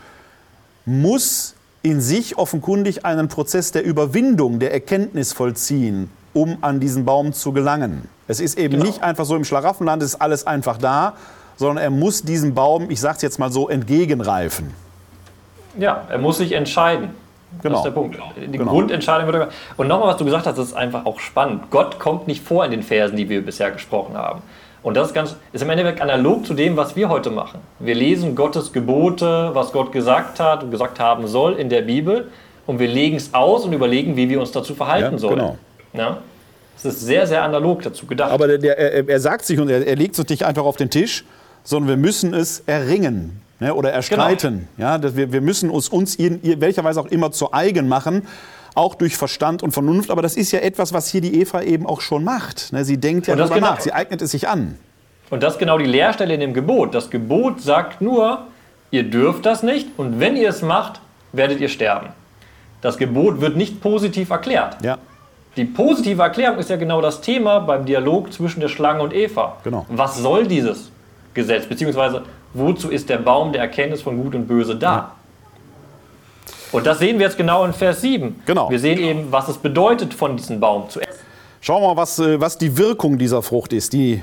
muss 0.86 1.56
in 1.82 2.02
sich 2.02 2.38
offenkundig 2.38 3.06
einen 3.06 3.28
Prozess 3.28 3.72
der 3.72 3.84
Überwindung, 3.84 4.60
der 4.60 4.74
Erkenntnis 4.74 5.34
vollziehen, 5.34 6.10
um 6.34 6.58
an 6.62 6.80
diesen 6.80 7.06
Baum 7.06 7.34
zu 7.34 7.52
gelangen. 7.52 8.08
Es 8.28 8.40
ist 8.40 8.58
eben 8.58 8.74
Genau. 8.76 8.86
nicht 8.86 9.04
einfach 9.04 9.26
so 9.26 9.36
im 9.36 9.44
Schlaraffenland, 9.44 10.02
es 10.02 10.16
ist 10.16 10.22
alles 10.22 10.48
einfach 10.48 10.78
da, 10.78 11.14
sondern 11.58 11.84
er 11.84 11.90
muss 11.92 12.24
diesem 12.24 12.54
Baum, 12.56 12.90
ich 12.90 13.00
sage 13.00 13.18
es 13.18 13.22
jetzt 13.22 13.40
mal 13.40 13.52
so, 13.52 13.70
entgegenreifen. 13.70 14.74
ja, 15.78 16.06
er 16.10 16.18
muss 16.18 16.38
sich 16.38 16.54
entscheiden. 16.54 17.10
Genau. 17.62 17.76
Das 17.76 17.80
ist 17.80 17.84
der 17.86 17.92
Punkt. 17.92 18.18
Die 18.52 18.58
Genau. 18.58 18.72
Grundentscheidung 18.72 19.32
wird. 19.32 19.52
Und 19.78 19.88
nochmal, 19.88 20.10
was 20.10 20.18
du 20.18 20.26
gesagt 20.26 20.46
hast, 20.46 20.58
das 20.58 20.68
ist 20.68 20.74
einfach 20.74 21.06
auch 21.06 21.20
spannend. 21.20 21.70
Gott 21.72 22.00
kommt 22.00 22.28
nicht 22.28 22.44
vor 22.44 22.66
in 22.66 22.72
den 22.72 22.84
Versen, 22.84 23.16
die 23.18 23.30
wir 23.30 23.44
bisher 23.46 23.72
gesprochen 23.72 24.18
haben. 24.18 24.42
Und 24.84 24.96
das 24.98 25.08
ist, 25.08 25.14
ganz, 25.16 25.36
ist 25.52 25.62
im 25.62 25.70
Endeffekt 25.70 26.00
analog 26.02 26.46
zu 26.46 26.54
dem, 26.54 26.78
was 26.78 26.96
wir 26.96 27.10
heute 27.10 27.32
machen. 27.32 27.60
Wir 27.80 27.96
lesen 27.96 28.36
Gottes 28.36 28.72
Gebote, 28.72 29.50
was 29.54 29.72
Gott 29.72 29.92
gesagt 29.92 30.40
hat 30.40 30.64
und 30.64 30.70
gesagt 30.72 31.00
haben 31.00 31.26
soll 31.28 31.54
in 31.54 31.70
der 31.70 31.82
Bibel 31.82 32.30
und 32.68 32.78
wir 32.78 32.88
legen 32.88 33.16
es 33.16 33.34
aus 33.34 33.66
und 33.66 33.74
überlegen, 33.74 34.16
wie 34.16 34.30
wir 34.30 34.40
uns 34.40 34.52
dazu 34.52 34.76
verhalten 34.76 35.14
Ja, 35.14 35.18
sollen. 35.18 35.36
genau. 35.38 35.58
Ja? 35.94 36.18
Es 36.78 36.86
ist 36.86 37.00
sehr, 37.02 37.26
sehr 37.26 37.42
analog 37.42 37.82
dazu 37.82 38.06
gedacht. 38.06 38.32
Aber 38.32 38.48
der, 38.48 38.58
der, 38.60 38.78
er, 38.78 39.10
er 39.10 39.20
sagt 39.20 39.46
sich 39.46 39.60
und 39.60 39.70
er, 39.70 39.88
er 39.88 39.96
legt 39.96 40.20
es 40.20 40.28
nicht 40.30 40.44
einfach 40.44 40.66
auf 40.66 40.76
den 40.78 40.90
Tisch, 40.92 41.26
sondern 41.64 41.90
wir 41.90 41.98
müssen 41.98 42.34
es 42.36 42.60
erringen 42.68 43.42
ne, 43.60 43.74
oder 43.74 43.92
erstreiten. 43.92 44.68
Ja, 44.78 44.98
dass 44.98 45.16
wir, 45.16 45.32
wir 45.32 45.42
müssen 45.42 45.70
uns, 45.70 45.90
uns 45.90 46.16
in, 46.16 46.42
in 46.42 46.62
welcher 46.62 46.84
Weise 46.84 47.00
auch 47.02 47.08
immer 47.08 47.32
zu 47.32 47.54
eigen 47.54 47.88
machen, 47.88 48.28
auch 48.76 48.96
durch 48.96 49.16
Verstand 49.18 49.64
und 49.64 49.72
Vernunft. 49.72 50.12
Aber 50.12 50.22
das 50.22 50.36
ist 50.36 50.52
ja 50.52 50.60
etwas, 50.60 50.94
was 50.94 51.08
hier 51.10 51.22
die 51.22 51.40
Eva 51.40 51.62
eben 51.62 51.86
auch 51.86 52.02
schon 52.02 52.24
macht. 52.24 52.74
Ne, 52.74 52.84
sie 52.86 52.98
denkt 52.98 53.28
ja 53.28 53.36
darüber 53.36 53.56
genau- 53.56 53.68
nach, 53.72 53.80
sie 53.80 53.94
eignet 53.94 54.22
es 54.22 54.32
sich 54.32 54.48
an. 54.48 54.78
Und 55.30 55.42
das 55.42 55.54
ist 55.54 55.60
genau 55.60 55.78
die 55.78 55.86
Leerstelle 55.86 56.34
in 56.36 56.40
dem 56.40 56.54
Gebot. 56.54 56.94
Das 56.94 57.10
Gebot 57.10 57.60
sagt 57.62 58.00
nur, 58.02 58.46
ihr 58.92 59.04
dürft 59.04 59.46
das 59.46 59.64
nicht 59.64 59.88
und 59.98 60.20
wenn 60.20 60.36
ihr 60.36 60.50
es 60.50 60.62
macht, 60.62 61.02
werdet 61.34 61.60
ihr 61.60 61.70
sterben. 61.70 62.10
Das 62.82 62.98
Gebot 62.98 63.42
wird 63.42 63.58
nicht 63.58 63.82
positiv 63.82 64.30
erklärt. 64.30 64.78
Ja, 64.84 65.00
Die 65.58 65.66
positive 65.66 66.22
Erklärung 66.22 66.60
ist 66.60 66.70
ja 66.70 66.76
genau 66.76 67.02
das 67.02 67.22
Thema 67.22 67.60
beim 67.60 67.86
Dialog 67.86 68.32
zwischen 68.34 68.60
der 68.60 68.68
Schlange 68.68 69.02
und 69.02 69.14
Eva. 69.14 69.58
Genau. 69.64 69.86
Was 69.90 70.18
soll 70.18 70.46
dieses 70.46 70.92
Gesetz? 71.34 71.66
Beziehungsweise 71.66 72.22
wozu 72.56 72.90
ist 72.90 73.10
der 73.10 73.18
Baum 73.18 73.52
der 73.54 73.62
Erkenntnis 73.62 74.02
von 74.02 74.22
Gut 74.22 74.36
und 74.36 74.48
Böse 74.48 74.76
da? 74.76 75.12
Und 76.72 76.86
das 76.86 77.00
sehen 77.00 77.20
wir 77.20 77.26
jetzt 77.26 77.38
genau 77.38 77.64
in 77.64 77.74
Vers 77.74 78.02
7. 78.02 78.42
Genau. 78.46 78.70
Wir 78.70 78.80
sehen 78.80 78.98
eben, 79.00 79.32
was 79.32 79.48
es 79.48 79.58
bedeutet, 79.58 80.14
von 80.14 80.36
diesem 80.36 80.60
Baum 80.60 80.90
zu 80.90 81.00
essen. 81.00 81.20
Schauen 81.62 81.82
wir 81.82 81.90
mal, 81.90 81.98
was, 81.98 82.20
äh, 82.20 82.40
was 82.40 82.58
die 82.58 82.78
Wirkung 82.78 83.18
dieser 83.18 83.42
Frucht 83.42 83.72
ist, 83.74 83.94
die 83.94 84.22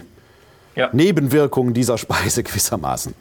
Ja. 0.75 0.89
Nebenwirkung 0.93 1.73
dieser 1.75 1.99
Speise 2.05 2.43
gewissermaßen. 2.43 3.15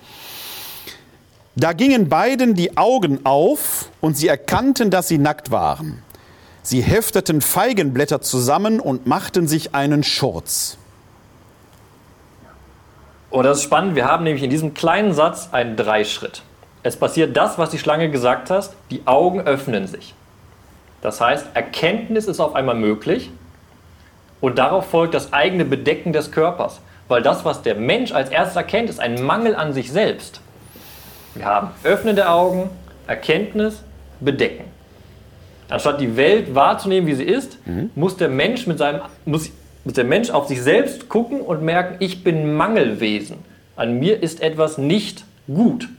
Da 1.56 1.74
gingen 1.74 2.08
beiden 2.08 2.54
die 2.56 2.78
Augen 2.78 3.26
auf 3.26 3.90
und 4.00 4.16
sie 4.18 4.28
erkannten, 4.28 4.90
dass 4.90 5.08
sie 5.10 5.18
nackt 5.18 5.52
waren. 5.52 6.02
Sie 6.64 6.82
hefteten 6.82 7.42
Feigenblätter 7.42 8.22
zusammen 8.22 8.80
und 8.80 9.06
machten 9.08 9.48
sich 9.48 9.74
einen 9.76 10.04
Schurz. 10.04 10.78
Und 13.32 13.46
das 13.46 13.60
ist 13.60 13.64
spannend, 13.64 13.96
wir 13.96 14.06
haben 14.06 14.26
nämlich 14.26 14.44
in 14.44 14.50
diesem 14.50 14.74
kleinen 14.74 15.14
Satz 15.14 15.50
einen 15.54 15.78
Dreischritt. 15.78 16.44
Es 16.84 16.98
passiert 16.98 17.38
das, 17.38 17.58
was 17.58 17.70
die 17.70 17.80
Schlange 17.80 18.12
gesagt 18.12 18.50
hat, 18.50 18.72
die 18.92 19.04
Augen 19.06 19.42
öffnen 19.42 19.88
sich. 19.88 20.14
Das 21.02 21.22
heißt, 21.22 21.48
Erkenntnis 21.54 22.26
ist 22.28 22.40
auf 22.40 22.56
einmal 22.56 22.76
möglich 22.76 23.32
und 24.42 24.58
darauf 24.58 24.88
folgt 24.88 25.14
das 25.14 25.32
eigene 25.32 25.64
Bedecken 25.64 26.12
des 26.14 26.32
Körpers. 26.32 26.82
Weil 27.08 27.22
das, 27.22 27.46
was 27.46 27.62
der 27.62 27.76
Mensch 27.76 28.12
als 28.12 28.30
erstes 28.30 28.56
erkennt, 28.56 28.90
ist 28.90 29.00
ein 29.00 29.24
Mangel 29.24 29.56
an 29.56 29.74
sich 29.74 29.92
selbst. 29.92 30.42
Wir 31.34 31.46
haben 31.46 31.72
Öffnen 31.84 32.16
der 32.16 32.34
Augen, 32.34 32.70
Erkenntnis, 33.08 33.84
Bedecken. 34.20 34.66
Anstatt 35.70 36.02
die 36.02 36.18
Welt 36.18 36.54
wahrzunehmen, 36.54 37.08
wie 37.08 37.16
sie 37.16 37.24
ist, 37.24 37.58
muss, 37.96 38.18
der 38.18 38.28
Mensch 38.30 38.68
mit 38.68 38.78
seinem, 38.78 39.02
muss, 39.26 39.50
muss 39.84 39.94
der 39.94 40.04
Mensch 40.04 40.30
auf 40.30 40.48
sich 40.48 40.62
selbst 40.62 41.10
gucken 41.10 41.42
und 41.42 41.64
merken, 41.64 41.96
ich 42.00 42.24
bin 42.24 42.54
Mangelwesen. 42.54 43.38
An 43.76 44.00
mir 44.00 44.22
ist 44.22 44.42
etwas 44.42 44.78
nicht 44.78 45.26
gut. 45.48 45.90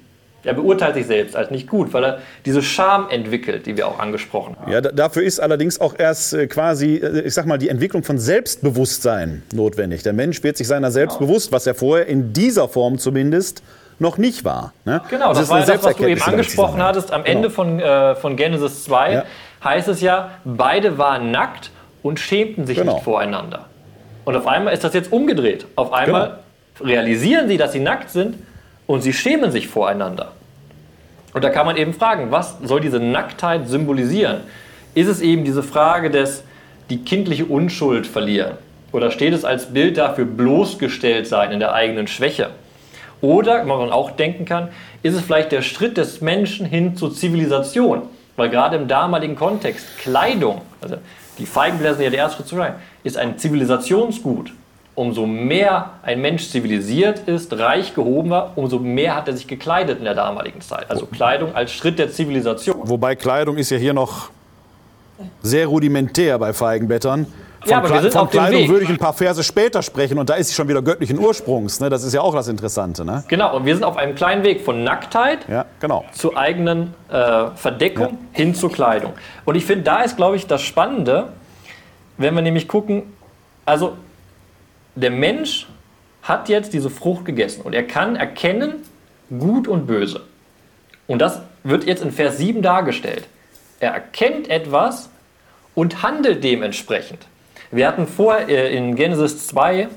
Er 0.45 0.55
beurteilt 0.55 0.95
sich 0.95 1.07
selbst 1.07 1.37
als 1.37 1.53
nicht 1.53 1.69
gut, 1.69 1.93
weil 1.93 2.05
er 2.05 2.19
diese 2.45 2.63
Scham 2.63 3.09
entwickelt, 3.11 3.65
die 3.67 3.77
wir 3.77 3.87
auch 3.87 4.01
angesprochen 4.01 4.57
haben. 4.61 4.73
Ja, 4.73 4.81
da- 4.81 4.91
dafür 4.91 5.23
ist 5.23 5.39
allerdings 5.39 5.81
auch 5.81 5.95
erst 5.97 6.35
äh, 6.35 6.49
quasi, 6.49 6.97
äh, 6.97 7.21
ich 7.21 7.33
sag 7.35 7.47
mal, 7.47 7.59
die 7.59 7.69
Entwicklung 7.69 8.03
von 8.03 8.19
Selbstbewusstsein 8.19 9.43
notwendig. 9.55 10.03
Der 10.03 10.13
Mensch 10.13 10.43
wird 10.43 10.57
sich 10.57 10.67
seiner 10.67 10.91
selbst 10.91 11.19
bewusst, 11.19 11.53
was 11.53 11.67
er 11.67 11.75
vorher 11.75 12.07
in 12.07 12.33
dieser 12.33 12.69
Form 12.69 12.99
zumindest 12.99 13.63
noch 13.99 14.19
nicht 14.19 14.45
war. 14.45 14.73
Ne? 14.85 15.01
Genau, 15.11 15.29
das, 15.33 15.43
ist 15.45 15.51
war 15.51 15.65
das, 15.65 15.83
was 15.85 15.97
du 15.97 16.07
eben 16.09 16.21
angesprochen 16.23 16.83
hattest. 16.83 17.13
Am 17.13 17.25
Ende 17.25 17.51
von, 17.51 17.79
äh, 17.79 18.15
von 18.17 18.37
Genesis 18.37 18.85
2 18.85 19.13
Ja. 19.13 19.25
heißt 19.63 19.87
es 19.89 20.01
ja, 20.01 20.31
beide 20.45 20.99
waren 20.99 21.31
nackt 21.31 21.71
und 22.03 22.19
schämten 22.19 22.67
sich 22.67 22.79
Genau. 22.79 22.95
nicht 22.95 23.05
voreinander. 23.05 23.67
Und 24.25 24.37
auf 24.37 24.47
einmal 24.47 24.73
ist 24.73 24.85
das 24.85 24.95
jetzt 24.95 25.13
umgedreht. 25.13 25.67
Auf 25.77 25.93
einmal 25.93 26.39
realisieren 26.81 27.49
sie, 27.49 27.57
dass 27.57 27.73
sie 27.73 27.81
nackt 27.81 28.11
sind 28.11 28.37
und 28.87 29.03
sie 29.03 29.13
schämen 29.13 29.51
sich 29.51 29.69
voreinander. 29.69 30.33
Und 31.35 31.45
da 31.45 31.51
kann 31.51 31.67
man 31.67 31.77
eben 31.77 31.95
fragen, 31.95 32.31
was 32.31 32.59
soll 32.63 32.81
diese 32.81 33.01
Nacktheit 33.01 33.69
symbolisieren? 33.69 34.41
Ist 34.95 35.09
es 35.09 35.21
eben 35.21 35.45
diese 35.45 35.63
Frage 35.63 36.11
des 36.11 36.45
die 36.91 36.99
kindliche 36.99 37.47
Unschuld 37.47 38.07
verlieren? 38.07 38.59
Oder 38.93 39.11
steht 39.11 39.33
es 39.33 39.45
als 39.45 39.73
Bild 39.73 39.97
dafür 39.97 40.27
bloßgestellt 40.27 41.27
sein 41.27 41.51
in 41.51 41.61
der 41.61 41.73
eigenen 41.73 42.07
Schwäche? 42.07 42.51
Oder, 43.23 43.61
was 43.61 43.67
man 43.67 43.91
auch 43.91 44.11
denken 44.11 44.45
kann, 44.45 44.69
ist 45.03 45.15
es 45.15 45.23
vielleicht 45.23 45.53
der 45.53 45.63
Schritt 45.63 45.97
des 45.97 46.21
Menschen 46.21 46.67
hin 46.67 46.97
zur 46.97 47.15
Zivilisation? 47.15 48.03
Weil 48.37 48.51
gerade 48.51 48.77
im 48.77 48.89
damaligen 48.89 49.37
Kontext 49.37 49.87
Kleidung, 49.99 50.61
also 50.81 50.97
die 51.39 51.47
Feigenblätter 51.47 51.95
sind 51.95 52.05
ja 52.05 52.11
der 52.11 52.19
erste 52.19 52.39
Schritt 52.39 52.49
zu 52.49 52.57
sein, 52.57 52.75
ist 53.05 53.17
ein 53.17 53.39
Zivilisationsgut. 53.39 54.53
Umso 54.95 55.25
mehr 55.27 55.91
ein 56.03 56.21
Mensch 56.21 56.49
zivilisiert 56.51 57.21
ist, 57.27 57.59
reich 57.59 57.95
gehoben 57.95 58.29
war, 58.31 58.53
umso 58.57 58.79
mehr 58.79 59.17
hat 59.17 59.27
er 59.27 59.35
sich 59.35 59.47
gekleidet 59.47 59.99
in 59.99 60.05
der 60.05 60.15
damaligen 60.15 60.61
Zeit. 60.61 60.91
Also 60.91 61.07
Kleidung 61.07 61.55
als 61.55 61.73
Schritt 61.73 61.99
der 61.99 62.11
Zivilisation. 62.13 62.77
Wobei 62.85 63.15
Kleidung 63.17 63.57
ist 63.57 63.71
ja 63.71 63.79
hier 63.79 63.95
noch 63.95 64.29
sehr 65.41 65.67
rudimentär 65.67 66.39
bei 66.39 66.53
Feigenblättern. 66.53 67.27
Von, 67.61 67.71
Ja, 67.71 67.79
aber 67.79 67.89
wir 67.91 67.97
Kle- 67.97 68.03
sind 68.03 68.13
von 68.13 68.29
Kleidung 68.29 68.69
würde 68.69 68.85
ich 68.85 68.91
ein 68.91 68.99
paar 68.99 69.13
Verse 69.15 69.43
später 69.45 69.83
sprechen 69.83 70.19
und 70.19 70.29
da 70.29 70.35
ist 70.35 70.49
sie 70.49 70.55
schon 70.55 70.69
wieder 70.69 70.83
göttlichen 70.83 71.19
Ursprungs. 71.19 71.81
Ne? 71.81 71.89
Das 71.89 72.03
ist 72.03 72.13
ja 72.13 72.21
auch 72.21 72.35
das 72.35 72.49
Interessante. 72.49 73.05
Ne? 73.05 73.25
Genau, 73.29 73.57
und 73.57 73.65
wir 73.65 73.75
sind 73.75 73.85
auf 73.85 73.97
einem 73.97 74.15
kleinen 74.15 74.43
Weg 74.43 74.63
von 74.63 74.83
Nacktheit 74.85 75.49
Ja, 75.49 75.65
genau. 75.81 76.05
zur 76.13 76.37
eigenen 76.37 76.93
äh, 77.09 77.47
Verdeckung 77.55 78.19
hin 78.33 78.55
zur 78.55 78.71
Kleidung. 78.73 79.13
Und 79.45 79.55
ich 79.55 79.65
finde, 79.65 79.85
da 79.85 80.03
ist, 80.03 80.17
glaube 80.17 80.37
ich, 80.37 80.47
das 80.49 80.61
Spannende, 80.61 81.29
wenn 82.23 82.35
wir 82.35 82.43
nämlich 82.43 82.69
gucken, 82.69 83.13
also 83.65 83.97
der 84.95 85.11
Mensch 85.11 85.67
hat 86.23 86.49
jetzt 86.49 86.73
diese 86.73 86.91
Frucht 86.91 87.25
gegessen 87.25 87.63
und 87.63 87.75
er 87.75 87.83
kann 87.83 88.17
erkennen, 88.17 88.83
gut 89.39 89.67
und 89.67 89.87
böse. 89.87 90.23
Und 91.07 91.21
das 91.21 91.41
wird 91.65 91.85
jetzt 91.85 92.03
in 92.03 92.13
Vers 92.13 92.39
7 92.39 92.63
dargestellt. 92.63 93.27
Er 93.81 93.93
erkennt 93.93 94.49
etwas 94.49 95.11
und 95.75 96.03
handelt 96.03 96.45
dementsprechend. 96.45 97.27
Wir 97.71 97.89
hatten 97.89 98.07
vorher 98.07 98.49
äh, 98.49 98.77
in 98.77 98.95
Genesis 98.95 99.47
2 99.47 99.89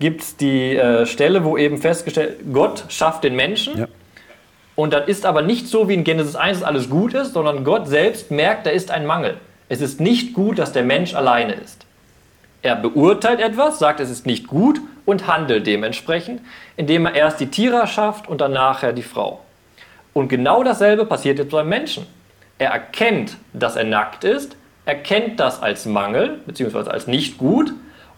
gibt 0.00 0.22
es 0.22 0.36
die 0.36 0.74
äh, 0.74 1.06
Stelle, 1.06 1.44
wo 1.44 1.56
eben 1.56 1.78
festgestellt, 1.78 2.38
Gott 2.52 2.86
schafft 2.88 3.22
den 3.22 3.36
Menschen. 3.36 3.78
Ja. 3.78 3.88
Und 4.74 4.94
dann 4.94 5.06
ist 5.06 5.26
aber 5.26 5.42
nicht 5.42 5.68
so 5.68 5.88
wie 5.88 5.94
in 5.94 6.02
Genesis 6.02 6.34
1, 6.34 6.60
dass 6.60 6.68
alles 6.68 6.90
gut 6.90 7.14
ist, 7.14 7.34
sondern 7.34 7.62
Gott 7.62 7.86
selbst 7.86 8.30
merkt, 8.30 8.66
da 8.66 8.70
ist 8.70 8.90
ein 8.90 9.06
Mangel. 9.06 9.36
Es 9.72 9.80
ist 9.80 10.02
nicht 10.02 10.34
gut, 10.34 10.58
dass 10.58 10.72
der 10.72 10.82
Mensch 10.82 11.14
alleine 11.14 11.54
ist. 11.54 11.86
Er 12.60 12.76
beurteilt 12.76 13.40
etwas, 13.40 13.78
sagt, 13.78 14.00
es 14.00 14.10
ist 14.10 14.26
nicht 14.26 14.46
gut, 14.46 14.82
und 15.06 15.26
handelt 15.26 15.66
dementsprechend, 15.66 16.42
indem 16.76 17.06
er 17.06 17.14
erst 17.14 17.40
die 17.40 17.46
Tiere 17.46 17.76
erschafft 17.76 18.28
und 18.28 18.42
dann 18.42 18.52
nachher 18.52 18.92
die 18.92 19.02
Frau. 19.02 19.40
Und 20.12 20.28
genau 20.28 20.62
dasselbe 20.62 21.06
passiert 21.06 21.38
jetzt 21.38 21.52
beim 21.52 21.70
Menschen. 21.70 22.06
Er 22.58 22.68
erkennt, 22.72 23.38
dass 23.54 23.76
er 23.76 23.84
nackt 23.84 24.24
ist, 24.24 24.56
erkennt 24.84 25.40
das 25.40 25.62
als 25.62 25.86
Mangel 25.86 26.40
bzw. 26.44 26.90
als 26.90 27.06
nicht 27.06 27.38
gut 27.38 27.72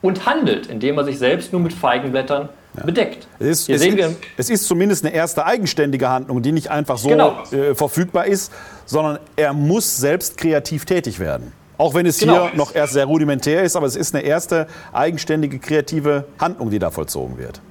und 0.04 0.26
handelt, 0.26 0.66
indem 0.66 0.98
er 0.98 1.04
sich 1.04 1.18
selbst 1.18 1.50
nur 1.50 1.62
mit 1.62 1.72
Feigenblättern 1.72 2.50
ja. 2.76 2.84
bedeckt. 2.84 3.26
Es 3.38 3.66
ist, 3.66 3.70
es, 3.70 3.82
ist, 3.82 4.16
es 4.36 4.50
ist, 4.50 4.66
zumindest 4.66 5.02
eine 5.02 5.14
erste 5.14 5.46
eigenständige 5.46 6.10
Handlung, 6.10 6.42
die 6.42 6.52
nicht 6.52 6.70
einfach 6.70 6.98
so 6.98 7.08
genau. 7.08 7.42
äh, 7.50 7.74
verfügbar 7.74 8.26
ist, 8.26 8.52
sondern 8.84 9.18
er 9.34 9.54
muss 9.54 9.96
selbst 9.96 10.36
kreativ 10.36 10.84
tätig 10.84 11.18
werden. 11.20 11.52
Auch 11.78 11.94
wenn 11.94 12.04
es 12.04 12.18
genau. 12.18 12.48
hier 12.48 12.54
noch 12.54 12.74
erst 12.74 12.92
sehr 12.92 13.06
rudimentär 13.06 13.62
ist, 13.62 13.76
aber 13.76 13.86
es 13.86 13.96
ist 13.96 14.14
eine 14.14 14.22
erste 14.22 14.66
eigenständige 14.92 15.58
kreative 15.58 16.26
Handlung, 16.38 16.68
die 16.68 16.78
da 16.78 16.90
vollzogen 16.90 17.38
wird. 17.38 17.62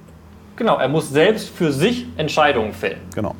Genau, 0.56 0.76
er 0.76 0.88
muss 0.88 1.10
selbst 1.10 1.50
für 1.50 1.72
sich 1.72 2.06
Entscheidungen 2.16 2.72
fällen. 2.72 3.00
Genau. 3.14 3.36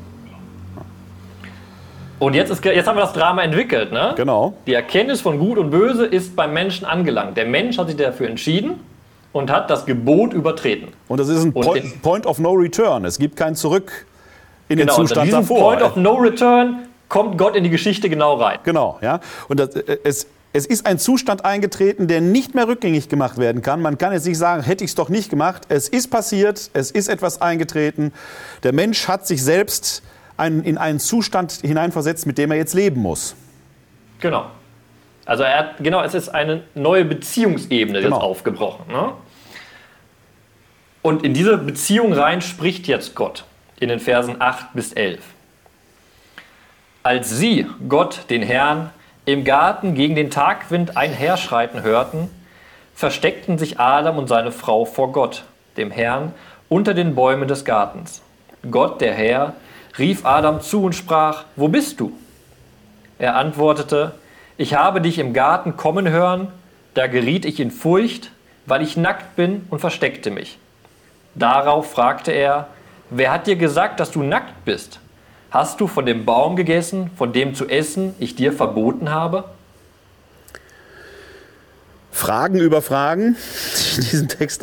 Und 2.19 2.35
jetzt, 2.35 2.51
ist, 2.51 2.65
jetzt 2.65 2.87
haben 2.87 2.97
wir 2.97 3.03
das 3.03 3.13
Drama 3.13 3.43
entwickelt. 3.43 3.93
Ne? 3.93 4.15
Genau. 4.17 4.55
Die 4.67 4.75
Erkenntnis 4.75 5.21
von 5.21 5.39
Gut 5.39 5.59
und 5.59 5.71
Böse 5.71 6.07
ist 6.07 6.37
beim 6.37 6.53
Menschen 6.53 6.85
angelangt. 6.87 7.37
Der 7.37 7.47
Mensch 7.47 7.77
hat 7.79 7.89
sich 7.89 7.97
dafür 7.97 8.29
entschieden 8.29 8.81
und 9.33 9.51
hat 9.51 9.69
das 9.69 9.85
Gebot 9.85 10.33
übertreten. 10.33 10.89
Und 11.09 11.19
das 11.19 11.29
ist 11.29 11.43
ein 11.43 11.53
Point, 11.53 12.03
Point 12.03 12.27
of 12.27 12.39
No 12.39 12.53
Return. 12.53 13.05
Es 13.05 13.19
gibt 13.19 13.37
kein 13.37 13.57
Zurück 13.57 14.07
in 14.69 14.79
genau, 14.79 14.97
den 14.97 15.07
Zustand 15.07 15.33
und 15.33 15.41
davor. 15.41 15.73
Point 15.73 15.83
of 15.83 15.97
No 15.97 16.15
Return 16.15 16.87
kommt 17.09 17.37
Gott 17.37 17.57
in 17.57 17.65
die 17.65 17.71
Geschichte 17.71 18.09
genau 18.09 18.35
rein. 18.35 18.59
Genau, 18.63 18.99
ja. 19.03 19.21
Und 19.49 19.61
das, 19.61 19.75
äh, 19.75 19.99
es, 20.05 20.29
es 20.53 20.67
ist 20.67 20.87
ein 20.87 21.01
Zustand 21.01 21.45
eingetreten, 21.45 22.07
der 22.07 22.21
nicht 22.21 22.55
mehr 22.55 22.69
rückgängig 22.69 23.09
gemacht 23.09 23.39
werden 23.39 23.61
kann. 23.61 23.83
Man 23.83 23.99
kann 23.99 24.13
jetzt 24.13 24.25
nicht 24.27 24.39
sagen, 24.39 24.63
hätte 24.63 24.85
ich 24.85 24.91
es 24.91 24.95
doch 24.95 25.09
nicht 25.09 25.31
gemacht. 25.31 25.63
Es 25.69 25.89
ist 25.89 26.11
passiert, 26.11 26.71
es 26.73 26.93
ist 26.93 27.09
etwas 27.09 27.43
eingetreten. 27.43 28.13
Der 28.63 28.73
Mensch 28.73 29.09
hat 29.09 29.27
sich 29.27 29.43
selbst 29.43 30.03
einen, 30.37 30.63
in 30.65 30.79
einen 30.79 30.99
Zustand 30.99 31.53
hineinversetzt, 31.53 32.27
mit 32.27 32.39
dem 32.39 32.51
er 32.51 32.57
jetzt 32.57 32.75
leben 32.75 33.01
muss. 33.01 33.37
Genau. 34.21 34.47
Also 35.27 35.43
er 35.43 35.59
hat, 35.59 35.75
genau, 35.79 36.03
es 36.03 36.15
ist 36.15 36.29
eine 36.29 36.63
neue 36.75 37.05
Beziehungsebene 37.05 38.01
genau. 38.01 38.17
jetzt 38.17 38.25
aufgebrochen. 38.25 38.85
Ne? 38.89 39.13
Und 41.03 41.25
in 41.25 41.35
diese 41.35 41.59
Beziehung 41.59 42.13
rein 42.13 42.41
spricht 42.41 42.87
jetzt 42.87 43.15
Gott 43.15 43.45
in 43.81 43.89
den 43.89 44.01
Versen 44.01 44.41
8 44.41 44.73
bis 44.75 44.93
11. 44.93 45.21
Als 47.03 47.31
sie, 47.31 47.67
Gott, 47.89 48.31
den 48.31 48.43
Herrn, 48.43 48.91
im 49.27 49.45
Garten 49.45 49.95
gegen 49.95 50.15
den 50.15 50.31
Tagwind 50.31 50.97
einherschreiten 50.97 51.83
hörten, 51.83 52.31
versteckten 52.95 53.59
sich 53.59 53.81
Adam 53.81 54.17
und 54.19 54.29
seine 54.29 54.53
Frau 54.53 54.85
vor 54.85 55.13
Gott, 55.13 55.45
dem 55.77 55.91
Herrn, 55.91 56.33
unter 56.69 56.95
den 56.95 57.15
Bäumen 57.15 57.49
des 57.49 57.65
Gartens. 57.65 58.23
Gott, 58.71 59.01
der 59.01 59.13
Herr, 59.13 59.55
rief 59.99 60.25
Adam 60.25 60.61
zu 60.61 60.83
und 60.83 60.95
sprach, 60.95 61.45
wo 61.57 61.69
bist 61.69 62.01
du? 62.01 62.13
Er 63.19 63.37
antwortete, 63.37 64.13
ich 64.57 64.75
habe 64.75 65.01
dich 65.01 65.19
im 65.19 65.33
Garten 65.33 65.77
kommen 65.77 66.09
hören, 66.09 66.49
da 66.95 67.07
geriet 67.07 67.45
ich 67.45 67.61
in 67.61 67.71
Furcht, 67.71 68.31
weil 68.67 68.83
ich 68.83 68.97
nackt 68.97 69.37
bin 69.37 69.67
und 69.71 69.81
versteckte 69.81 70.31
mich. 70.31 70.59
Darauf 71.35 71.91
fragte 71.91 72.33
er, 72.33 72.69
wer 73.11 73.33
hat 73.33 73.47
dir 73.47 73.57
gesagt, 73.57 74.01
dass 74.01 74.11
du 74.11 74.23
nackt 74.23 74.65
bist? 74.65 75.01
Hast 75.51 75.81
du 75.81 75.87
von 75.87 76.07
dem 76.07 76.25
Baum 76.25 76.57
gegessen, 76.57 77.11
von 77.17 77.33
dem 77.33 77.55
zu 77.55 77.69
essen 77.69 78.15
ich 78.19 78.35
dir 78.35 78.53
verboten 78.53 79.11
habe? 79.11 79.45
Fragen 82.11 82.59
über 82.59 82.83
Fragen, 82.83 83.37
die 83.77 83.97
in 83.97 84.03
diesem 84.03 84.29
Text 84.29 84.63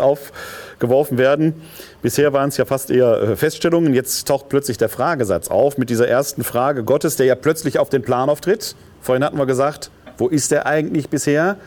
aufgeworfen 0.82 1.18
werden. 1.18 1.54
Bisher 2.02 2.34
waren 2.34 2.50
es 2.50 2.58
ja 2.58 2.66
fast 2.66 2.90
eher 2.90 3.22
äh, 3.22 3.36
Feststellungen. 3.36 3.94
Jetzt 3.94 4.28
taucht 4.28 4.50
plötzlich 4.50 4.78
der 4.78 4.90
Fragesatz 4.90 5.48
auf 5.50 5.78
mit 5.78 5.90
dieser 5.90 6.08
ersten 6.08 6.44
Frage 6.44 6.84
Gottes, 6.84 7.16
der 7.16 7.28
ja 7.28 7.36
plötzlich 7.36 7.78
auf 7.78 7.90
den 7.90 8.02
Plan 8.02 8.30
auftritt. 8.30 8.76
Vorhin 9.02 9.24
hatten 9.24 9.38
wir 9.38 9.46
gesagt, 9.46 9.92
wo 10.18 10.28
ist 10.28 10.52
er 10.52 10.66
eigentlich 10.66 11.10
bisher? 11.10 11.58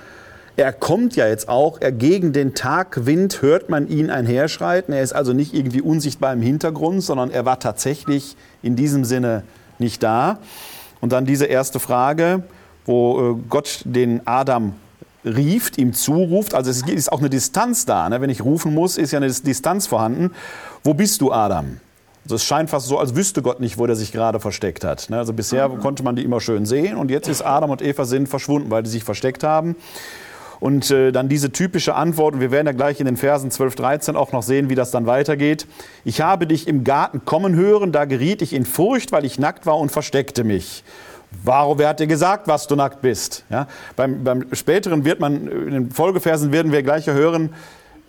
Er 0.57 0.73
kommt 0.73 1.17
ja 1.17 1.27
jetzt 1.27 1.49
auch, 1.49 1.81
er 1.81 1.91
gegen 1.91 2.33
den 2.33 2.55
Tagwind 2.55 3.43
hört 3.43 3.71
man 3.71 3.89
ihn 3.89 4.11
einherschreiten. 4.11 4.95
Er 4.95 5.03
ist 5.03 5.13
also 5.13 5.33
nicht 5.33 5.55
irgendwie 5.55 5.81
unsichtbar 5.81 6.33
im 6.33 6.43
Hintergrund, 6.43 7.03
sondern 7.03 7.31
er 7.31 7.45
war 7.45 7.59
tatsächlich 7.59 8.37
in 8.63 8.77
diesem 8.77 9.05
Sinne 9.05 9.43
nicht 9.79 10.03
da. 10.03 10.39
Und 11.01 11.13
dann 11.13 11.25
diese 11.25 11.47
erste 11.47 11.81
Frage, 11.81 12.45
wo 12.85 13.33
äh, 13.33 13.43
Gott 13.49 13.83
den 13.85 14.27
Adam 14.27 14.75
rief, 15.25 15.73
ihm 15.77 15.93
zuruft. 15.93 16.55
Also 16.55 16.71
es 16.71 16.83
ist 16.83 17.13
auch 17.13 17.21
eine 17.21 17.31
Distanz 17.31 17.87
da. 17.87 18.09
Ne? 18.09 18.21
Wenn 18.21 18.31
ich 18.31 18.45
rufen 18.45 18.75
muss, 18.75 18.99
ist 18.99 19.13
ja 19.13 19.19
eine 19.19 19.31
Distanz 19.31 19.87
vorhanden. 19.87 20.33
Wo 20.83 20.95
bist 20.95 21.21
du, 21.21 21.33
Adam? 21.33 21.79
Also 22.25 22.37
es 22.37 22.45
scheint 22.45 22.71
fast 22.71 22.87
so, 22.87 22.99
als 22.99 23.15
wüsste 23.15 23.43
Gott 23.43 23.61
nicht, 23.61 23.79
wo 23.79 23.87
der 23.87 23.97
sich 23.97 24.11
gerade 24.13 24.41
versteckt 24.41 24.85
hat. 24.85 25.11
Ne? 25.11 25.19
Also 25.19 25.33
bisher 25.33 25.69
mhm. 25.69 25.81
konnte 25.81 26.03
man 26.03 26.17
die 26.17 26.25
immer 26.25 26.41
schön 26.41 26.65
sehen 26.65 26.97
und 26.97 27.11
jetzt 27.11 27.29
ist 27.29 27.43
Adam 27.43 27.71
und 27.71 27.83
Eva 27.83 28.05
sind 28.05 28.29
verschwunden, 28.29 28.71
weil 28.71 28.83
die 28.83 28.91
sich 28.91 29.05
versteckt 29.05 29.45
haben. 29.45 29.77
Und 30.61 30.91
äh, 30.91 31.13
dann 31.13 31.29
diese 31.29 31.53
typische 31.53 31.95
Antwort, 31.95 32.35
und 32.35 32.41
wir 32.41 32.51
werden 32.51 32.67
ja 32.67 32.73
gleich 32.73 32.99
in 32.99 33.05
den 33.05 33.19
Versen 33.19 33.51
12, 33.51 33.75
13 33.75 34.17
auch 34.17 34.33
noch 34.33 34.43
sehen, 34.43 34.71
wie 34.71 34.75
das 34.75 34.91
dann 34.91 35.05
weitergeht. 35.05 35.67
Ich 36.07 36.23
habe 36.23 36.47
dich 36.47 36.67
im 36.69 36.85
Garten 36.85 37.27
kommen 37.27 37.55
hören, 37.55 37.93
da 37.93 38.07
geriet 38.07 38.41
ich 38.41 38.55
in 38.55 38.65
Furcht, 38.65 39.13
weil 39.13 39.27
ich 39.27 39.39
nackt 39.39 39.67
war 39.67 39.77
und 39.77 39.93
versteckte 39.93 40.45
mich. 40.45 40.85
Warum, 41.43 41.79
wer 41.79 41.89
hat 41.89 42.01
dir 42.01 42.07
gesagt, 42.07 42.47
was 42.49 42.67
du 42.67 42.77
nackt 42.77 43.01
bist? 43.01 43.45
Ja, 43.51 43.67
beim, 43.97 44.25
beim 44.25 44.47
späteren 44.53 45.05
wird 45.05 45.21
man, 45.21 45.49
in 45.49 45.71
den 45.71 45.91
Folgeversen 45.91 46.53
werden 46.53 46.73
wir 46.73 46.83
gleich 46.83 47.07
hören, 47.07 47.51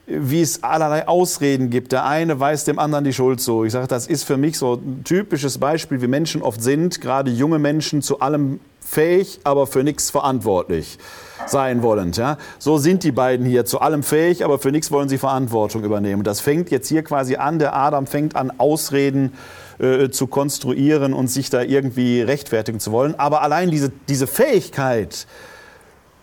wie 0.07 0.41
es 0.41 0.63
allerlei 0.63 1.07
Ausreden 1.07 1.69
gibt. 1.69 1.91
Der 1.91 2.05
eine 2.05 2.39
weist 2.39 2.67
dem 2.67 2.77
anderen 2.77 3.03
die 3.03 3.13
Schuld 3.13 3.41
zu. 3.41 3.63
Ich 3.65 3.73
sage, 3.73 3.87
das 3.87 4.07
ist 4.07 4.23
für 4.23 4.37
mich 4.37 4.57
so 4.57 4.75
ein 4.75 5.03
typisches 5.03 5.57
Beispiel, 5.57 6.01
wie 6.01 6.07
Menschen 6.07 6.41
oft 6.41 6.61
sind, 6.61 7.01
gerade 7.01 7.31
junge 7.31 7.59
Menschen 7.59 8.01
zu 8.01 8.19
allem 8.19 8.59
fähig, 8.79 9.39
aber 9.43 9.65
für 9.65 9.83
nichts 9.83 10.11
verantwortlich 10.11 10.99
sein 11.47 11.81
wollend. 11.81 12.17
Ja? 12.17 12.37
So 12.59 12.77
sind 12.77 13.03
die 13.03 13.11
beiden 13.11 13.45
hier 13.45 13.65
zu 13.65 13.79
allem 13.79 14.03
fähig, 14.03 14.45
aber 14.45 14.59
für 14.59 14.71
nichts 14.71 14.91
wollen 14.91 15.09
sie 15.09 15.17
Verantwortung 15.17 15.83
übernehmen. 15.83 16.23
Das 16.23 16.39
fängt 16.39 16.69
jetzt 16.69 16.87
hier 16.87 17.03
quasi 17.03 17.35
an, 17.35 17.57
der 17.57 17.75
Adam 17.75 18.05
fängt 18.05 18.35
an, 18.35 18.51
Ausreden 18.59 19.33
äh, 19.79 20.09
zu 20.09 20.27
konstruieren 20.27 21.13
und 21.13 21.27
sich 21.27 21.49
da 21.49 21.61
irgendwie 21.61 22.21
rechtfertigen 22.21 22.79
zu 22.79 22.91
wollen. 22.91 23.15
Aber 23.17 23.41
allein 23.41 23.71
diese, 23.71 23.91
diese 24.07 24.27
Fähigkeit, 24.27 25.27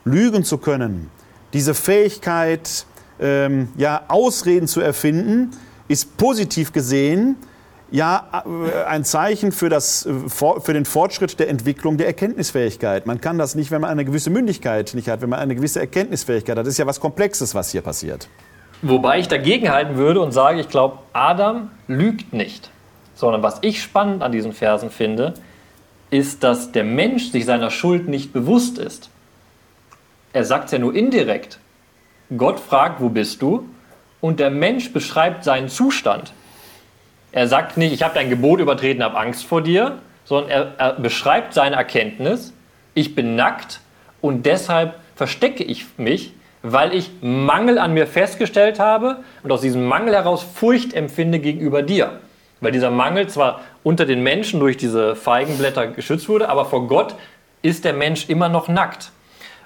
lügen 0.05 0.45
zu 0.45 0.59
können, 0.59 1.11
diese 1.53 1.75
Fähigkeit, 1.75 2.87
ähm, 3.21 3.69
ja, 3.77 4.03
Ausreden 4.09 4.67
zu 4.67 4.81
erfinden, 4.81 5.51
ist 5.89 6.17
positiv 6.17 6.73
gesehen 6.73 7.37
ja 7.93 8.43
äh, 8.45 8.85
ein 8.85 9.05
Zeichen 9.05 9.53
für, 9.53 9.69
das, 9.69 10.07
äh, 10.07 10.13
für 10.29 10.73
den 10.73 10.85
Fortschritt 10.85 11.39
der 11.39 11.49
Entwicklung 11.49 11.99
der 11.99 12.09
Erkenntnisfähigkeit. 12.09 13.07
Man 13.07 13.21
kann 13.21 13.39
das 13.39 13.55
nicht, 13.55 13.71
wenn 13.71 13.83
man 13.83 13.91
eine 13.91 14.05
gewisse 14.05 14.31
Mündigkeit 14.31 14.93
nicht 14.95 15.09
hat, 15.09 15.21
wenn 15.21 15.29
man 15.29 15.39
eine 15.39 15.55
gewisse 15.55 15.79
Erkenntnisfähigkeit 15.79 16.57
hat. 16.57 16.67
Das 16.67 16.73
ist 16.73 16.79
ja 16.79 16.87
was 16.87 16.99
Komplexes, 16.99 17.55
was 17.55 17.71
hier 17.71 17.83
passiert. 17.83 18.29
Wobei 18.81 19.21
ich 19.21 19.29
dagegen 19.29 19.71
halten 19.71 19.97
würde 19.97 20.21
und 20.21 20.33
sage, 20.33 20.59
ich 20.59 20.69
glaube, 20.69 20.99
Adam 21.13 21.71
lügt 21.87 22.33
nicht. 22.33 22.72
Sondern 23.23 23.45
was 23.45 23.59
ich 23.61 23.81
spannend 23.81 24.21
an 24.25 24.33
diesen 24.33 24.53
Versen 24.53 24.91
finde, 24.91 25.35
ist, 26.11 26.43
dass 26.43 26.73
der 26.73 26.83
Mensch 26.83 27.31
sich 27.31 27.45
seiner 27.45 27.71
Schuld 27.71 28.09
nicht 28.09 28.33
bewusst 28.33 28.79
ist. 28.79 29.11
Er 30.33 30.45
sagt 30.45 30.65
es 30.65 30.73
ja 30.73 30.81
nur 30.81 30.93
indirekt. 30.93 31.61
Gott 32.37 32.59
fragt, 32.59 33.01
wo 33.01 33.11
bist 33.11 33.41
du? 33.41 33.69
Und 34.21 34.41
der 34.41 34.51
Mensch 34.51 34.93
beschreibt 34.93 35.45
seinen 35.45 35.69
Zustand. 35.69 36.33
Er 37.31 37.47
sagt 37.47 37.77
nicht, 37.77 37.93
ich 37.93 38.03
habe 38.03 38.13
dein 38.13 38.29
Gebot 38.29 38.59
übertreten, 38.59 39.05
habe 39.05 39.17
Angst 39.17 39.45
vor 39.45 39.63
dir, 39.63 39.99
sondern 40.25 40.51
er, 40.51 40.73
er 40.79 40.93
beschreibt 40.95 41.55
seine 41.55 41.77
Erkenntnis, 41.77 42.53
ich 42.93 43.15
bin 43.15 43.37
nackt 43.37 43.79
und 44.21 44.47
deshalb 44.47 44.97
verstecke 45.15 45.63
ich 45.63 45.87
mich, 45.97 46.33
weil 46.63 46.93
ich 46.93 47.09
Mangel 47.21 47.79
an 47.79 47.95
mir 47.95 48.09
festgestellt 48.09 48.81
habe 48.81 49.19
und 49.45 49.53
aus 49.53 49.61
diesem 49.61 49.85
Mangel 49.87 50.13
heraus 50.13 50.43
Furcht 50.43 50.93
empfinde 50.93 51.39
gegenüber 51.39 51.83
dir. 51.83 52.19
Weil 52.63 52.73
dieser 52.73 52.91
Mangel 52.91 53.27
zwar 53.29 53.61
unter 53.83 54.07
den 54.07 54.23
Menschen 54.23 54.61
durch 54.61 54.79
diese 54.79 55.17
Feigenblätter 55.17 55.89
geschützt 55.89 56.29
wurde, 56.29 56.49
aber 56.49 56.65
vor 56.65 56.87
Gott 56.87 57.17
ist 57.61 57.85
der 57.85 57.93
Mensch 57.93 58.29
immer 58.29 58.49
noch 58.49 58.69
nackt. 58.69 59.11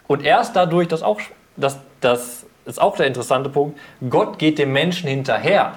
Und 0.09 0.25
erst 0.25 0.57
dadurch, 0.57 0.89
dass 0.89 1.03
auch, 1.03 1.21
das, 1.57 1.79
das 2.01 2.47
ist 2.65 2.81
auch 2.81 2.97
der 2.97 3.07
interessante 3.07 3.51
Punkt, 3.51 3.79
Gott 4.09 4.39
geht 4.39 4.59
dem 4.59 4.73
Menschen 4.73 5.09
hinterher. 5.09 5.75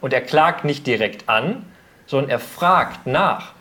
Und 0.00 0.12
er 0.12 0.20
klagt 0.20 0.64
nicht 0.64 0.86
direkt 0.86 1.28
an, 1.28 1.64
sondern 2.06 2.30
er 2.30 2.40
fragt 2.40 3.06
nach. 3.06 3.52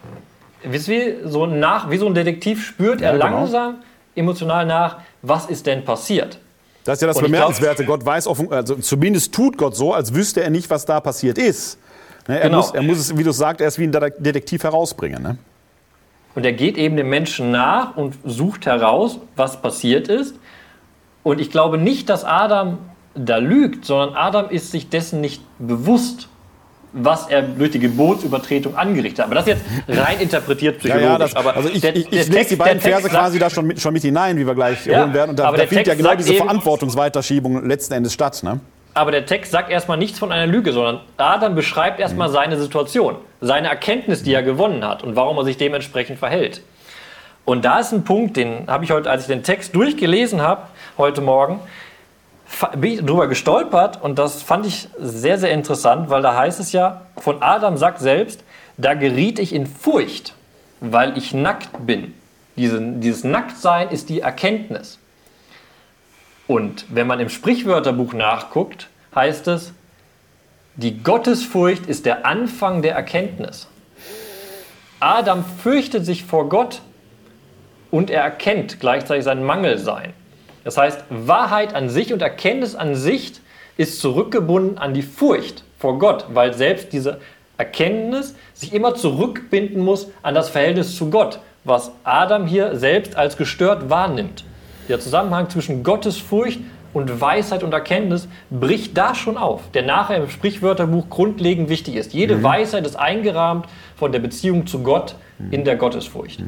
Wisst 0.63 0.87
ihr, 0.87 1.29
so 1.29 1.45
nach, 1.45 1.91
wie 1.91 1.97
so 1.97 2.07
ein 2.07 2.15
Detektiv 2.15 2.65
spürt 2.65 3.01
er 3.01 3.13
genau. 3.13 3.25
langsam 3.25 3.75
emotional 4.15 4.65
nach, 4.65 4.97
was 5.21 5.45
ist 5.45 5.67
denn 5.67 5.85
passiert. 5.85 6.39
Das 6.85 6.97
ist 6.97 7.01
ja 7.01 7.07
das 7.07 7.19
Bemerkenswerte. 7.19 7.85
Gott 7.85 8.03
weiß, 8.03 8.27
also 8.27 8.75
zumindest 8.75 9.33
tut 9.33 9.57
Gott 9.57 9.75
so, 9.75 9.93
als 9.93 10.13
wüsste 10.13 10.41
er 10.41 10.49
nicht, 10.49 10.69
was 10.69 10.85
da 10.85 10.99
passiert 10.99 11.37
ist. 11.37 11.77
Ne, 12.27 12.39
er, 12.39 12.47
genau. 12.49 12.57
muss, 12.57 12.71
er 12.71 12.81
muss 12.81 12.97
es, 12.97 13.17
wie 13.17 13.23
du 13.23 13.31
sagst, 13.31 13.61
erst 13.61 13.77
wie 13.79 13.83
ein 13.83 13.91
Detektiv 13.91 14.63
herausbringen. 14.63 15.21
Ne? 15.21 15.37
Und 16.33 16.45
er 16.45 16.53
geht 16.53 16.77
eben 16.77 16.97
dem 16.97 17.09
Menschen 17.09 17.51
nach 17.51 17.95
und 17.95 18.15
sucht 18.25 18.65
heraus, 18.65 19.19
was 19.35 19.61
passiert 19.61 20.07
ist. 20.07 20.35
Und 21.23 21.39
ich 21.39 21.49
glaube 21.51 21.77
nicht, 21.77 22.09
dass 22.09 22.23
Adam 22.25 22.77
da 23.15 23.37
lügt, 23.37 23.85
sondern 23.85 24.15
Adam 24.15 24.49
ist 24.49 24.71
sich 24.71 24.89
dessen 24.89 25.21
nicht 25.21 25.41
bewusst, 25.59 26.27
was 26.97 27.27
er 27.27 27.41
durch 27.41 27.71
die 27.71 27.79
Gebotsübertretung 27.79 28.75
angerichtet 28.75 29.19
hat. 29.19 29.25
Aber 29.25 29.35
das 29.35 29.45
jetzt 29.47 29.63
rein 29.87 30.19
interpretiert 30.19 30.79
psychologisch. 30.79 31.05
Ja, 31.05 31.11
ja, 31.13 31.17
das, 31.17 31.35
aber 31.35 31.55
also 31.55 31.69
ich, 31.69 31.81
der- 31.81 31.95
ich, 31.95 32.09
der 32.09 32.21
ich 32.21 32.29
Text- 32.29 32.51
die 32.51 32.55
beiden 32.55 32.81
der 32.81 32.89
Verse 32.91 33.03
sagt- 33.03 33.13
quasi 33.15 33.39
da 33.39 33.49
schon 33.49 33.67
mit, 33.67 33.79
schon 33.81 33.93
mit 33.93 34.01
hinein, 34.03 34.37
wie 34.37 34.45
wir 34.47 34.55
gleich 34.55 34.85
Ja, 34.85 35.01
holen 35.01 35.13
werden. 35.13 35.31
Und 35.31 35.39
da, 35.39 35.45
aber 35.45 35.57
da 35.57 35.63
der 35.63 35.67
findet 35.67 35.87
ja 35.87 35.95
genau 35.95 36.15
diese 36.15 36.33
Verantwortungsweiterschiebung 36.33 37.65
letzten 37.67 37.93
Endes 37.93 38.13
statt. 38.13 38.41
Ne? 38.43 38.59
Aber 38.95 39.11
der 39.11 39.25
Text 39.25 39.51
sagt 39.51 39.69
erstmal 39.69 39.97
nichts 39.97 40.17
von 40.17 40.31
einer 40.31 40.47
Lüge, 40.47 40.71
sondern 40.71 41.01
Adam 41.17 41.53
beschreibt 41.53 41.99
erstmal 41.99 42.29
seine 42.29 42.57
Situation, 42.57 43.17
seine 43.41 43.67
Erkenntnis, 43.67 44.23
die 44.23 44.33
er 44.33 44.41
gewonnen 44.41 44.87
hat 44.87 45.03
und 45.03 45.17
warum 45.17 45.37
er 45.37 45.43
sich 45.43 45.57
dementsprechend 45.57 46.17
verhält. 46.17 46.61
Und 47.43 47.65
da 47.65 47.79
ist 47.79 47.91
ein 47.91 48.05
Punkt, 48.05 48.37
den 48.37 48.67
habe 48.67 48.85
ich 48.85 48.91
heute, 48.91 49.11
als 49.11 49.23
ich 49.23 49.27
den 49.27 49.43
Text 49.43 49.75
durchgelesen 49.75 50.41
habe, 50.41 50.61
heute 50.97 51.19
Morgen, 51.19 51.59
bin 52.77 52.93
ich 52.93 53.05
drüber 53.05 53.27
gestolpert 53.27 54.01
und 54.01 54.17
das 54.17 54.41
fand 54.41 54.65
ich 54.65 54.87
sehr, 54.97 55.37
sehr 55.37 55.51
interessant, 55.51 56.09
weil 56.09 56.21
da 56.21 56.37
heißt 56.37 56.61
es 56.61 56.71
ja, 56.71 57.01
von 57.17 57.43
Adam 57.43 57.75
sagt 57.75 57.99
selbst, 57.99 58.45
da 58.77 58.93
geriet 58.93 59.39
ich 59.39 59.53
in 59.53 59.67
Furcht, 59.67 60.33
weil 60.79 61.17
ich 61.17 61.33
nackt 61.33 61.85
bin. 61.85 62.13
Diese, 62.55 62.79
dieses 62.79 63.25
Nacktsein 63.25 63.89
ist 63.89 64.07
die 64.07 64.21
Erkenntnis. 64.21 64.99
Und 66.47 66.85
wenn 66.89 67.07
man 67.07 67.19
im 67.19 67.29
Sprichwörterbuch 67.29 68.13
nachguckt, 68.13 68.87
heißt 69.13 69.47
es, 69.47 69.73
die 70.75 71.01
Gottesfurcht 71.01 71.87
ist 71.87 72.05
der 72.05 72.25
Anfang 72.25 72.81
der 72.81 72.95
Erkenntnis. 72.95 73.67
Adam 74.99 75.45
fürchtet 75.45 76.05
sich 76.05 76.25
vor 76.25 76.49
Gott 76.49 76.81
und 77.91 78.09
er 78.09 78.21
erkennt 78.21 78.79
gleichzeitig 78.79 79.23
sein 79.23 79.43
Mangelsein. 79.43 80.13
Das 80.63 80.77
heißt, 80.77 81.03
Wahrheit 81.09 81.73
an 81.73 81.89
sich 81.89 82.11
und 82.11 82.21
Erkenntnis 82.21 82.75
an 82.75 82.95
sich 82.95 83.33
ist 83.77 83.99
zurückgebunden 83.99 84.77
an 84.77 84.93
die 84.93 85.03
Furcht 85.03 85.63
vor 85.79 85.99
Gott, 85.99 86.25
weil 86.33 86.53
selbst 86.53 86.91
diese 86.91 87.19
Erkenntnis 87.57 88.35
sich 88.53 88.73
immer 88.73 88.95
zurückbinden 88.95 89.81
muss 89.81 90.07
an 90.23 90.35
das 90.35 90.49
Verhältnis 90.49 90.95
zu 90.95 91.09
Gott, 91.09 91.39
was 91.63 91.91
Adam 92.03 92.47
hier 92.47 92.77
selbst 92.77 93.15
als 93.15 93.37
gestört 93.37 93.89
wahrnimmt. 93.89 94.43
Der 94.87 94.99
Zusammenhang 94.99 95.49
zwischen 95.49 95.83
Gottesfurcht 95.83 96.59
und 96.93 97.19
Weisheit 97.19 97.63
und 97.63 97.73
Erkenntnis 97.73 98.27
bricht 98.49 98.97
da 98.97 99.15
schon 99.15 99.37
auf, 99.37 99.61
der 99.73 99.83
nachher 99.83 100.17
im 100.17 100.29
Sprichwörterbuch 100.29 101.09
grundlegend 101.09 101.69
wichtig 101.69 101.95
ist. 101.95 102.13
Jede 102.13 102.41
Weisheit 102.43 102.85
ist 102.85 102.95
eingerahmt 102.95 103.65
von 103.95 104.11
der 104.11 104.19
Beziehung 104.19 104.65
zu 104.67 104.79
Gott 104.83 105.15
in 105.51 105.65
der 105.65 105.75
Gottesfurcht. 105.75 106.41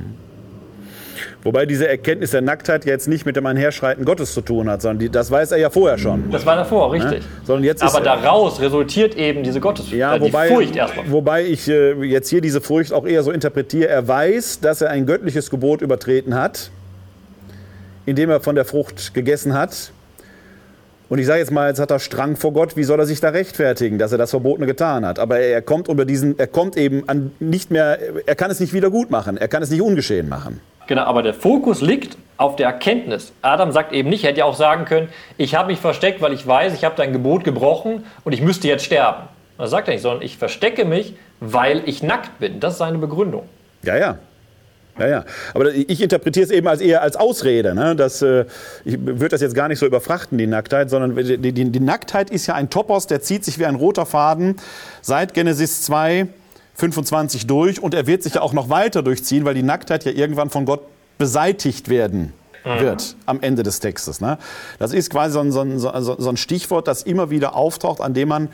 Wobei 1.43 1.65
diese 1.65 1.87
Erkenntnis 1.87 2.31
der 2.31 2.41
Nacktheit 2.41 2.85
jetzt 2.85 3.07
nicht 3.07 3.25
mit 3.25 3.35
dem 3.35 3.45
Einherschreiten 3.45 4.05
Gottes 4.05 4.33
zu 4.33 4.41
tun 4.41 4.69
hat, 4.69 4.81
sondern 4.81 4.99
die, 4.99 5.09
das 5.09 5.31
weiß 5.31 5.51
er 5.51 5.57
ja 5.57 5.69
vorher 5.69 5.97
schon. 5.97 6.29
Das 6.31 6.45
war 6.45 6.55
davor, 6.55 6.91
richtig. 6.91 7.23
Sondern 7.43 7.63
jetzt 7.63 7.83
Aber 7.83 8.01
daraus 8.01 8.59
resultiert 8.59 9.15
eben 9.15 9.43
diese 9.43 9.59
Gottesfurcht, 9.59 9.97
Ja, 9.97 10.15
äh, 10.15 10.21
wobei, 10.21 10.47
die 10.47 10.53
Furcht 10.53 10.75
erstmal. 10.75 11.11
wobei 11.11 11.45
ich 11.45 11.67
äh, 11.69 11.93
jetzt 12.03 12.29
hier 12.29 12.41
diese 12.41 12.59
Furcht 12.59 12.91
auch 12.91 13.05
eher 13.05 13.23
so 13.23 13.31
interpretiere. 13.31 13.87
Er 13.87 14.07
weiß, 14.07 14.59
dass 14.61 14.81
er 14.81 14.89
ein 14.89 15.05
göttliches 15.05 15.49
Gebot 15.49 15.81
übertreten 15.81 16.35
hat, 16.35 16.71
indem 18.07 18.29
er 18.31 18.39
von 18.39 18.55
der 18.55 18.65
Frucht 18.65 19.13
gegessen 19.13 19.53
hat. 19.53 19.91
Und 21.09 21.19
ich 21.19 21.25
sage 21.25 21.39
jetzt 21.39 21.51
mal, 21.51 21.69
jetzt 21.69 21.79
hat 21.79 21.91
er 21.91 21.99
Strang 21.99 22.35
vor 22.35 22.53
Gott. 22.53 22.75
Wie 22.75 22.83
soll 22.83 22.99
er 22.99 23.05
sich 23.05 23.19
da 23.19 23.29
rechtfertigen, 23.29 23.99
dass 23.99 24.11
er 24.11 24.17
das 24.17 24.31
Verbotene 24.31 24.65
getan 24.65 25.05
hat? 25.05 25.19
Aber 25.19 25.39
er 25.39 25.61
kommt 25.61 25.89
über 25.89 26.05
diesen, 26.05 26.39
er 26.39 26.47
kommt 26.47 26.77
eben 26.77 27.07
an 27.07 27.31
nicht 27.39 27.69
mehr, 27.69 27.99
er 28.25 28.35
kann 28.35 28.49
es 28.49 28.59
nicht 28.59 28.73
wieder 28.73 28.89
gut 28.89 29.11
machen. 29.11 29.37
Er 29.37 29.47
kann 29.47 29.61
es 29.61 29.69
nicht 29.69 29.81
ungeschehen 29.81 30.27
machen. 30.27 30.59
Genau, 30.87 31.03
aber 31.03 31.21
der 31.21 31.33
Fokus 31.33 31.81
liegt 31.81 32.17
auf 32.37 32.55
der 32.55 32.67
Erkenntnis. 32.67 33.33
Adam 33.41 33.71
sagt 33.73 33.91
eben 33.91 34.09
nicht, 34.09 34.23
er 34.23 34.29
hätte 34.29 34.39
ja 34.39 34.45
auch 34.45 34.55
sagen 34.55 34.85
können, 34.85 35.09
ich 35.37 35.53
habe 35.53 35.67
mich 35.67 35.79
versteckt, 35.79 36.21
weil 36.21 36.31
ich 36.31 36.47
weiß, 36.47 36.73
ich 36.73 36.85
habe 36.85 36.95
dein 36.95 37.11
Gebot 37.11 37.43
gebrochen 37.43 38.05
und 38.23 38.31
ich 38.31 38.41
müsste 38.41 38.69
jetzt 38.69 38.85
sterben. 38.85 39.23
Das 39.57 39.69
sagt 39.69 39.89
er 39.89 39.93
nicht, 39.93 40.03
sondern 40.03 40.21
ich 40.21 40.37
verstecke 40.37 40.85
mich, 40.85 41.15
weil 41.41 41.81
ich 41.85 42.03
nackt 42.03 42.39
bin. 42.39 42.61
Das 42.61 42.73
ist 42.73 42.79
seine 42.79 42.99
Begründung. 42.99 43.43
Ja, 43.83 43.97
ja. 43.97 44.17
Ja, 44.99 45.07
ja. 45.07 45.25
Aber 45.53 45.73
ich 45.73 46.01
interpretiere 46.01 46.45
es 46.45 46.51
eben 46.51 46.67
als 46.67 46.81
eher 46.81 47.01
als 47.01 47.15
Ausrede. 47.15 47.75
Ne? 47.75 47.95
Das, 47.95 48.21
äh, 48.21 48.45
ich 48.83 48.97
würde 48.99 49.29
das 49.29 49.41
jetzt 49.41 49.55
gar 49.55 49.67
nicht 49.67 49.79
so 49.79 49.85
überfrachten, 49.85 50.37
die 50.37 50.47
Nacktheit, 50.47 50.89
sondern 50.89 51.15
die, 51.15 51.51
die, 51.51 51.71
die 51.71 51.79
Nacktheit 51.79 52.29
ist 52.29 52.47
ja 52.47 52.55
ein 52.55 52.69
Topos, 52.69 53.07
der 53.07 53.21
zieht 53.21 53.45
sich 53.45 53.59
wie 53.59 53.65
ein 53.65 53.75
roter 53.75 54.05
Faden 54.05 54.55
seit 55.01 55.33
Genesis 55.33 55.83
2, 55.83 56.27
25 56.75 57.47
durch 57.47 57.81
und 57.81 57.93
er 57.93 58.07
wird 58.07 58.23
sich 58.23 58.35
ja 58.35 58.41
auch 58.41 58.53
noch 58.53 58.69
weiter 58.69 59.03
durchziehen, 59.03 59.45
weil 59.45 59.55
die 59.55 59.63
Nacktheit 59.63 60.05
ja 60.05 60.11
irgendwann 60.11 60.49
von 60.49 60.65
Gott 60.65 60.81
beseitigt 61.17 61.89
werden 61.89 62.33
wird 62.79 63.15
am 63.25 63.41
Ende 63.41 63.63
des 63.63 63.79
Textes. 63.79 64.19
Ne? 64.19 64.37
Das 64.79 64.93
ist 64.93 65.09
quasi 65.09 65.33
so 65.33 65.39
ein, 65.39 65.51
so, 65.51 65.61
ein, 65.61 65.79
so 65.79 65.89
ein 65.89 66.03
so 66.03 66.29
ein 66.29 66.37
Stichwort, 66.37 66.87
das 66.87 67.03
immer 67.03 67.29
wieder 67.29 67.55
auftaucht, 67.55 68.01
an 68.01 68.13
dem 68.13 68.27
man 68.27 68.49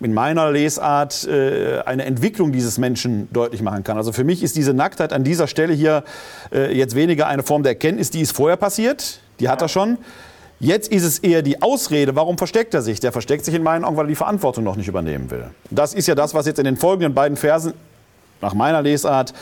in 0.00 0.14
meiner 0.14 0.50
Lesart 0.50 1.26
äh, 1.26 1.80
eine 1.84 2.04
Entwicklung 2.04 2.52
dieses 2.52 2.78
Menschen 2.78 3.28
deutlich 3.32 3.62
machen 3.62 3.84
kann. 3.84 3.96
Also 3.96 4.12
für 4.12 4.24
mich 4.24 4.42
ist 4.42 4.56
diese 4.56 4.72
Nacktheit 4.72 5.12
an 5.12 5.24
dieser 5.24 5.46
Stelle 5.46 5.72
hier 5.74 6.04
äh, 6.52 6.74
jetzt 6.76 6.94
weniger 6.94 7.26
eine 7.26 7.42
Form 7.42 7.62
der 7.62 7.72
Erkenntnis, 7.72 8.10
die 8.10 8.20
ist 8.20 8.32
vorher 8.32 8.56
passiert, 8.56 9.20
die 9.40 9.48
hat 9.48 9.62
er 9.62 9.68
schon. 9.68 9.98
Jetzt 10.58 10.92
ist 10.92 11.04
es 11.04 11.18
eher 11.18 11.40
die 11.40 11.62
Ausrede, 11.62 12.16
warum 12.16 12.36
versteckt 12.36 12.74
er 12.74 12.82
sich? 12.82 13.00
Der 13.00 13.12
versteckt 13.12 13.44
sich 13.44 13.54
in 13.54 13.62
meinen 13.62 13.84
Augen, 13.84 13.96
weil 13.96 14.04
er 14.04 14.08
die 14.08 14.14
Verantwortung 14.14 14.62
noch 14.64 14.76
nicht 14.76 14.88
übernehmen 14.88 15.30
will. 15.30 15.46
Das 15.70 15.94
ist 15.94 16.06
ja 16.06 16.14
das, 16.14 16.34
was 16.34 16.46
jetzt 16.46 16.58
in 16.58 16.66
den 16.66 16.76
folgenden 16.76 17.14
beiden 17.14 17.38
Versen 17.38 17.72
nach 18.42 18.52
meiner 18.52 18.82
Lesart 18.82 19.32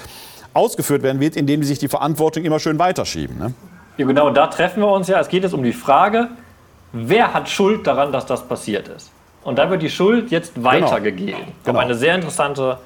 ausgeführt 0.55 1.03
werden 1.03 1.21
wird, 1.21 1.37
indem 1.37 1.61
die 1.61 1.67
sich 1.67 1.79
die 1.79 1.89
Verantwortung 1.89 2.45
immer 2.45 2.61
schön 2.61 2.79
weiterschieben. 2.79 3.37
Ne? 3.39 3.53
Ja, 3.97 4.07
genau, 4.07 4.31
da 4.31 4.47
treffen 4.47 4.81
wir 4.81 4.93
uns 4.93 5.09
ja. 5.09 5.19
Es 5.19 5.29
geht 5.29 5.43
jetzt 5.43 5.55
um 5.55 5.63
die 5.63 5.73
Frage, 5.73 6.29
wer 6.93 7.35
hat 7.35 7.49
Schuld 7.49 7.87
daran, 7.87 8.13
dass 8.13 8.27
das 8.27 8.47
passiert 8.47 8.89
ist? 8.89 9.11
Und 9.49 9.57
da 9.57 9.71
wird 9.71 9.81
die 9.81 9.89
Schuld 9.89 10.31
jetzt 10.31 10.63
weitergegeben. 10.63 11.41
Genau. 11.65 11.79
Auf 11.79 11.83
eine 11.83 11.95
sehr 11.95 12.15
interessante 12.15 12.81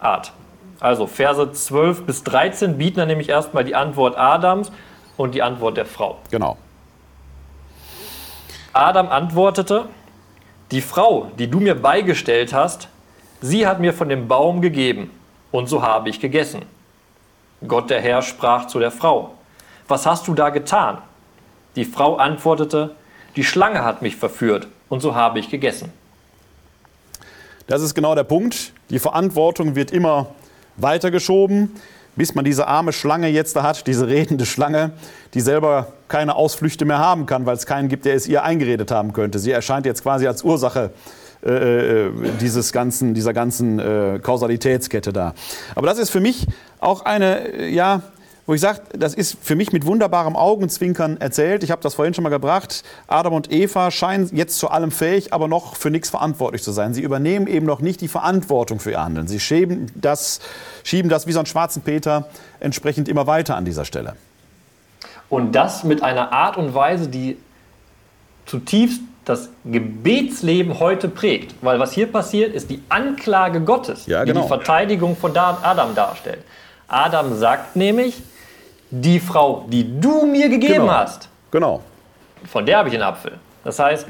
Art. 0.00 0.32
Also 0.80 1.06
Verse 1.06 1.52
12 1.52 2.06
bis 2.06 2.24
13 2.24 2.78
bieten 2.78 3.00
dann 3.00 3.08
nämlich 3.08 3.28
erstmal 3.28 3.64
die 3.64 3.74
Antwort 3.74 4.16
Adams 4.16 4.72
und 5.18 5.34
die 5.34 5.42
Antwort 5.42 5.76
der 5.76 5.84
Frau. 5.84 6.16
Genau. 6.30 6.56
Adam 8.72 9.10
antwortete, 9.10 9.84
die 10.70 10.80
Frau, 10.80 11.30
die 11.38 11.50
du 11.50 11.60
mir 11.60 11.74
beigestellt 11.74 12.54
hast, 12.54 12.88
sie 13.42 13.66
hat 13.66 13.80
mir 13.80 13.92
von 13.92 14.08
dem 14.08 14.26
Baum 14.26 14.62
gegeben, 14.62 15.10
und 15.52 15.68
so 15.68 15.82
habe 15.82 16.08
ich 16.08 16.18
gegessen. 16.18 16.62
Gott 17.68 17.90
der 17.90 18.00
Herr 18.00 18.22
sprach 18.22 18.68
zu 18.68 18.78
der 18.78 18.90
Frau, 18.90 19.34
was 19.86 20.06
hast 20.06 20.28
du 20.28 20.32
da 20.32 20.48
getan? 20.48 20.96
Die 21.74 21.84
Frau 21.84 22.16
antwortete, 22.16 22.96
die 23.36 23.44
Schlange 23.44 23.84
hat 23.84 24.00
mich 24.00 24.16
verführt, 24.16 24.66
und 24.88 25.00
so 25.00 25.14
habe 25.14 25.40
ich 25.40 25.50
gegessen. 25.50 25.92
Das 27.66 27.82
ist 27.82 27.94
genau 27.94 28.14
der 28.14 28.22
Punkt. 28.22 28.72
Die 28.90 29.00
Verantwortung 29.00 29.74
wird 29.74 29.90
immer 29.90 30.28
weitergeschoben, 30.76 31.72
bis 32.14 32.34
man 32.36 32.44
diese 32.44 32.68
arme 32.68 32.92
Schlange 32.92 33.26
jetzt 33.26 33.56
da 33.56 33.64
hat, 33.64 33.88
diese 33.88 34.06
redende 34.06 34.46
Schlange, 34.46 34.92
die 35.34 35.40
selber 35.40 35.88
keine 36.06 36.36
Ausflüchte 36.36 36.84
mehr 36.84 36.98
haben 36.98 37.26
kann, 37.26 37.44
weil 37.44 37.56
es 37.56 37.66
keinen 37.66 37.88
gibt, 37.88 38.04
der 38.04 38.14
es 38.14 38.28
ihr 38.28 38.44
eingeredet 38.44 38.92
haben 38.92 39.12
könnte. 39.12 39.40
Sie 39.40 39.50
erscheint 39.50 39.84
jetzt 39.84 40.04
quasi 40.04 40.28
als 40.28 40.44
Ursache 40.44 40.92
äh, 41.44 42.06
äh, 42.06 42.10
dieses 42.40 42.72
ganzen, 42.72 43.14
dieser 43.14 43.32
ganzen 43.32 43.80
äh, 43.80 44.20
Kausalitätskette 44.22 45.12
da. 45.12 45.34
Aber 45.74 45.88
das 45.88 45.98
ist 45.98 46.10
für 46.10 46.20
mich 46.20 46.46
auch 46.78 47.04
eine, 47.04 47.52
äh, 47.52 47.68
ja, 47.68 48.02
wo 48.46 48.54
ich 48.54 48.60
sage, 48.60 48.80
das 48.96 49.14
ist 49.14 49.36
für 49.42 49.56
mich 49.56 49.72
mit 49.72 49.86
wunderbarem 49.86 50.36
Augenzwinkern 50.36 51.16
erzählt. 51.20 51.64
Ich 51.64 51.72
habe 51.72 51.82
das 51.82 51.94
vorhin 51.94 52.14
schon 52.14 52.22
mal 52.22 52.30
gebracht. 52.30 52.84
Adam 53.08 53.32
und 53.32 53.50
Eva 53.50 53.90
scheinen 53.90 54.30
jetzt 54.32 54.58
zu 54.58 54.68
allem 54.70 54.92
fähig, 54.92 55.32
aber 55.32 55.48
noch 55.48 55.74
für 55.74 55.90
nichts 55.90 56.10
verantwortlich 56.10 56.62
zu 56.62 56.70
sein. 56.70 56.94
Sie 56.94 57.02
übernehmen 57.02 57.48
eben 57.48 57.66
noch 57.66 57.80
nicht 57.80 58.00
die 58.00 58.08
Verantwortung 58.08 58.78
für 58.78 58.92
ihr 58.92 59.02
Handeln. 59.02 59.26
Sie 59.26 59.40
schieben 59.40 59.90
das, 59.96 60.38
schieben 60.84 61.08
das 61.08 61.26
wie 61.26 61.32
so 61.32 61.40
einen 61.40 61.46
schwarzen 61.46 61.82
Peter 61.82 62.28
entsprechend 62.60 63.08
immer 63.08 63.26
weiter 63.26 63.56
an 63.56 63.64
dieser 63.64 63.84
Stelle. 63.84 64.14
Und 65.28 65.52
das 65.56 65.82
mit 65.82 66.04
einer 66.04 66.32
Art 66.32 66.56
und 66.56 66.72
Weise, 66.72 67.08
die 67.08 67.36
zutiefst 68.46 69.00
das 69.24 69.48
Gebetsleben 69.64 70.78
heute 70.78 71.08
prägt. 71.08 71.56
Weil 71.62 71.80
was 71.80 71.90
hier 71.92 72.06
passiert, 72.06 72.54
ist 72.54 72.70
die 72.70 72.80
Anklage 72.90 73.60
Gottes, 73.60 74.06
Ja, 74.06 74.24
die 74.24 74.28
genau. 74.30 74.42
die 74.42 74.48
Verteidigung 74.48 75.16
von 75.16 75.34
Da- 75.34 75.58
Adam 75.64 75.96
darstellt. 75.96 76.44
Adam 76.86 77.36
sagt 77.36 77.74
nämlich, 77.74 78.22
die 78.90 79.20
Frau, 79.20 79.64
die 79.68 80.00
du 80.00 80.26
mir 80.26 80.48
gegeben 80.48 80.74
Genau. 80.82 80.92
hast, 80.92 81.28
Genau. 81.50 81.80
von 82.46 82.64
der 82.66 82.78
habe 82.78 82.88
ich 82.88 82.94
einen 82.94 83.02
Apfel. 83.04 83.32
Das 83.64 83.78
heißt, 83.78 84.06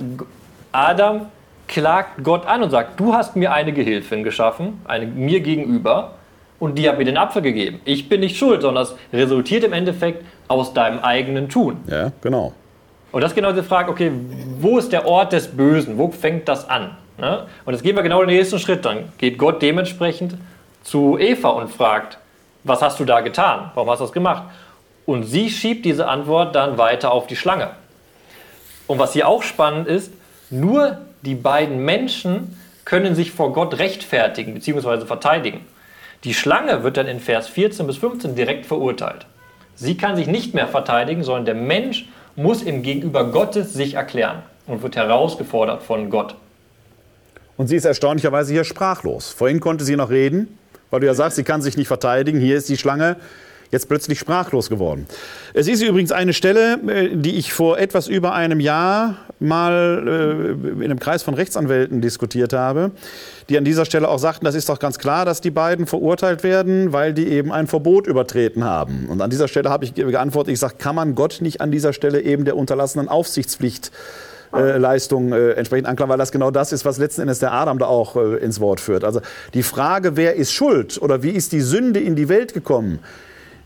Adam 0.72 1.26
klagt 1.68 2.22
Gott 2.22 2.46
an 2.46 2.62
und 2.62 2.70
sagt, 2.70 3.00
du 3.00 3.14
hast 3.14 3.36
mir 3.36 3.52
eine 3.52 3.72
Gehilfin 3.72 4.22
geschaffen, 4.22 4.80
eine 4.86 5.06
mir 5.06 5.40
gegenüber, 5.40 6.12
und 6.58 6.76
die 6.78 6.88
hat 6.88 6.96
mir 6.98 7.04
den 7.04 7.16
Apfel 7.18 7.42
gegeben. 7.42 7.80
Ich 7.84 8.08
bin 8.08 8.20
nicht 8.20 8.36
schuld, 8.38 8.62
sondern 8.62 8.84
das 8.84 8.94
resultiert 9.12 9.62
im 9.64 9.72
Endeffekt 9.74 10.24
aus 10.48 10.72
deinem 10.72 11.00
eigenen 11.00 11.48
Tun. 11.48 11.78
Ja, 11.86 12.12
genau. 12.22 12.52
Und 13.12 13.20
das 13.22 13.32
ist 13.32 13.36
genau 13.36 13.52
die 13.52 13.62
Frage, 13.62 13.90
okay, 13.90 14.10
wo 14.60 14.78
ist 14.78 14.90
der 14.92 15.06
Ort 15.06 15.32
des 15.32 15.48
Bösen? 15.48 15.98
Wo 15.98 16.10
fängt 16.10 16.48
das 16.48 16.68
an? 16.68 16.96
Ne? 17.18 17.46
Und 17.64 17.72
jetzt 17.74 17.82
gehen 17.82 17.94
wir 17.96 18.02
genau 18.02 18.20
den 18.24 18.34
nächsten 18.36 18.58
Schritt. 18.58 18.84
Dann 18.84 19.12
geht 19.18 19.38
Gott 19.38 19.60
dementsprechend 19.62 20.36
zu 20.82 21.18
Eva 21.18 21.48
und 21.50 21.70
fragt, 21.70 22.18
was 22.64 22.80
hast 22.82 23.00
du 23.00 23.04
da 23.04 23.20
getan? 23.20 23.70
Warum 23.74 23.90
hast 23.90 24.00
du 24.00 24.04
das 24.04 24.12
gemacht? 24.12 24.44
Und 25.06 25.24
sie 25.24 25.50
schiebt 25.50 25.84
diese 25.84 26.08
Antwort 26.08 26.54
dann 26.54 26.78
weiter 26.78 27.12
auf 27.12 27.26
die 27.26 27.36
Schlange. 27.36 27.70
Und 28.86 28.98
was 28.98 29.12
hier 29.12 29.28
auch 29.28 29.42
spannend 29.42 29.88
ist, 29.88 30.12
Nur 30.50 30.98
die 31.22 31.34
beiden 31.34 31.84
Menschen 31.84 32.56
können 32.84 33.14
sich 33.14 33.32
vor 33.32 33.52
Gott 33.52 33.78
rechtfertigen 33.78 34.54
bzw. 34.54 35.06
verteidigen. 35.06 35.60
Die 36.24 36.34
Schlange 36.34 36.82
wird 36.82 36.96
dann 36.96 37.08
in 37.08 37.20
Vers 37.20 37.48
14 37.48 37.86
bis 37.86 37.96
15 37.96 38.34
direkt 38.34 38.66
verurteilt. 38.66 39.26
Sie 39.74 39.96
kann 39.96 40.16
sich 40.16 40.26
nicht 40.26 40.54
mehr 40.54 40.68
verteidigen, 40.68 41.22
sondern 41.22 41.44
der 41.46 41.54
Mensch 41.54 42.08
muss 42.36 42.62
im 42.62 42.82
Gegenüber 42.82 43.24
Gottes 43.30 43.74
sich 43.74 43.94
erklären 43.94 44.42
und 44.66 44.82
wird 44.82 44.96
herausgefordert 44.96 45.82
von 45.82 46.10
Gott. 46.10 46.36
Und 47.56 47.68
sie 47.68 47.76
ist 47.76 47.84
erstaunlicherweise 47.84 48.52
hier 48.52 48.64
sprachlos. 48.64 49.30
Vorhin 49.30 49.60
konnte 49.60 49.84
sie 49.84 49.96
noch 49.96 50.10
reden, 50.10 50.58
weil 50.90 51.00
du 51.00 51.06
ja 51.06 51.14
sagst, 51.14 51.36
sie 51.36 51.44
kann 51.44 51.62
sich 51.62 51.76
nicht 51.76 51.88
verteidigen. 51.88 52.38
Hier 52.38 52.56
ist 52.56 52.68
die 52.68 52.76
Schlange 52.76 53.16
jetzt 53.70 53.88
plötzlich 53.88 54.18
sprachlos 54.18 54.70
geworden. 54.70 55.06
Es 55.54 55.68
ist 55.68 55.82
übrigens 55.82 56.12
eine 56.12 56.32
Stelle, 56.32 56.78
äh, 56.88 57.16
die 57.16 57.36
ich 57.36 57.52
vor 57.52 57.78
etwas 57.78 58.08
über 58.08 58.34
einem 58.34 58.60
Jahr 58.60 59.16
mal 59.38 60.04
äh, 60.06 60.84
in 60.84 60.84
einem 60.84 60.98
Kreis 60.98 61.22
von 61.22 61.34
Rechtsanwälten 61.34 62.00
diskutiert 62.00 62.52
habe, 62.52 62.92
die 63.48 63.58
an 63.58 63.64
dieser 63.64 63.84
Stelle 63.84 64.08
auch 64.08 64.18
sagten, 64.18 64.44
das 64.44 64.54
ist 64.54 64.68
doch 64.68 64.78
ganz 64.78 64.98
klar, 64.98 65.24
dass 65.24 65.40
die 65.40 65.50
beiden 65.50 65.86
verurteilt 65.86 66.42
werden, 66.42 66.92
weil 66.92 67.12
die 67.12 67.28
eben 67.28 67.52
ein 67.52 67.66
Verbot 67.66 68.06
übertreten 68.06 68.64
haben. 68.64 69.06
Und 69.08 69.20
an 69.20 69.30
dieser 69.30 69.48
Stelle 69.48 69.70
habe 69.70 69.84
ich 69.84 69.94
geantwortet, 69.94 70.52
ich 70.52 70.60
sage, 70.60 70.74
kann 70.78 70.94
man 70.94 71.14
Gott 71.14 71.38
nicht 71.40 71.60
an 71.60 71.70
dieser 71.70 71.92
Stelle 71.92 72.22
eben 72.22 72.44
der 72.44 72.56
unterlassenen 72.56 73.08
Aufsichtspflicht 73.08 73.90
äh, 74.54 74.78
Leistung 74.78 75.32
äh, 75.32 75.52
entsprechend 75.52 75.86
anklagen, 75.86 76.10
weil 76.10 76.18
das 76.18 76.32
genau 76.32 76.50
das 76.50 76.72
ist, 76.72 76.84
was 76.84 76.98
letzten 76.98 77.22
Endes 77.22 77.40
der 77.40 77.52
Adam 77.52 77.78
da 77.78 77.86
auch 77.86 78.16
äh, 78.16 78.36
ins 78.36 78.60
Wort 78.60 78.80
führt. 78.80 79.04
Also 79.04 79.20
die 79.54 79.62
Frage, 79.62 80.16
wer 80.16 80.34
ist 80.34 80.52
schuld 80.52 81.00
oder 81.00 81.22
wie 81.22 81.30
ist 81.30 81.52
die 81.52 81.60
Sünde 81.60 82.00
in 82.00 82.16
die 82.16 82.28
Welt 82.28 82.54
gekommen, 82.54 83.00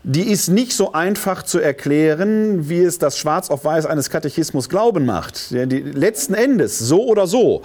die 0.03 0.31
ist 0.31 0.47
nicht 0.47 0.73
so 0.73 0.93
einfach 0.93 1.43
zu 1.43 1.59
erklären, 1.59 2.69
wie 2.69 2.81
es 2.81 2.97
das 2.97 3.17
Schwarz 3.17 3.49
auf 3.49 3.65
Weiß 3.65 3.85
eines 3.85 4.09
Katechismus 4.09 4.69
glauben 4.69 5.05
macht. 5.05 5.51
Die, 5.51 5.79
letzten 5.79 6.33
Endes, 6.33 6.79
so 6.79 7.05
oder 7.05 7.27
so, 7.27 7.61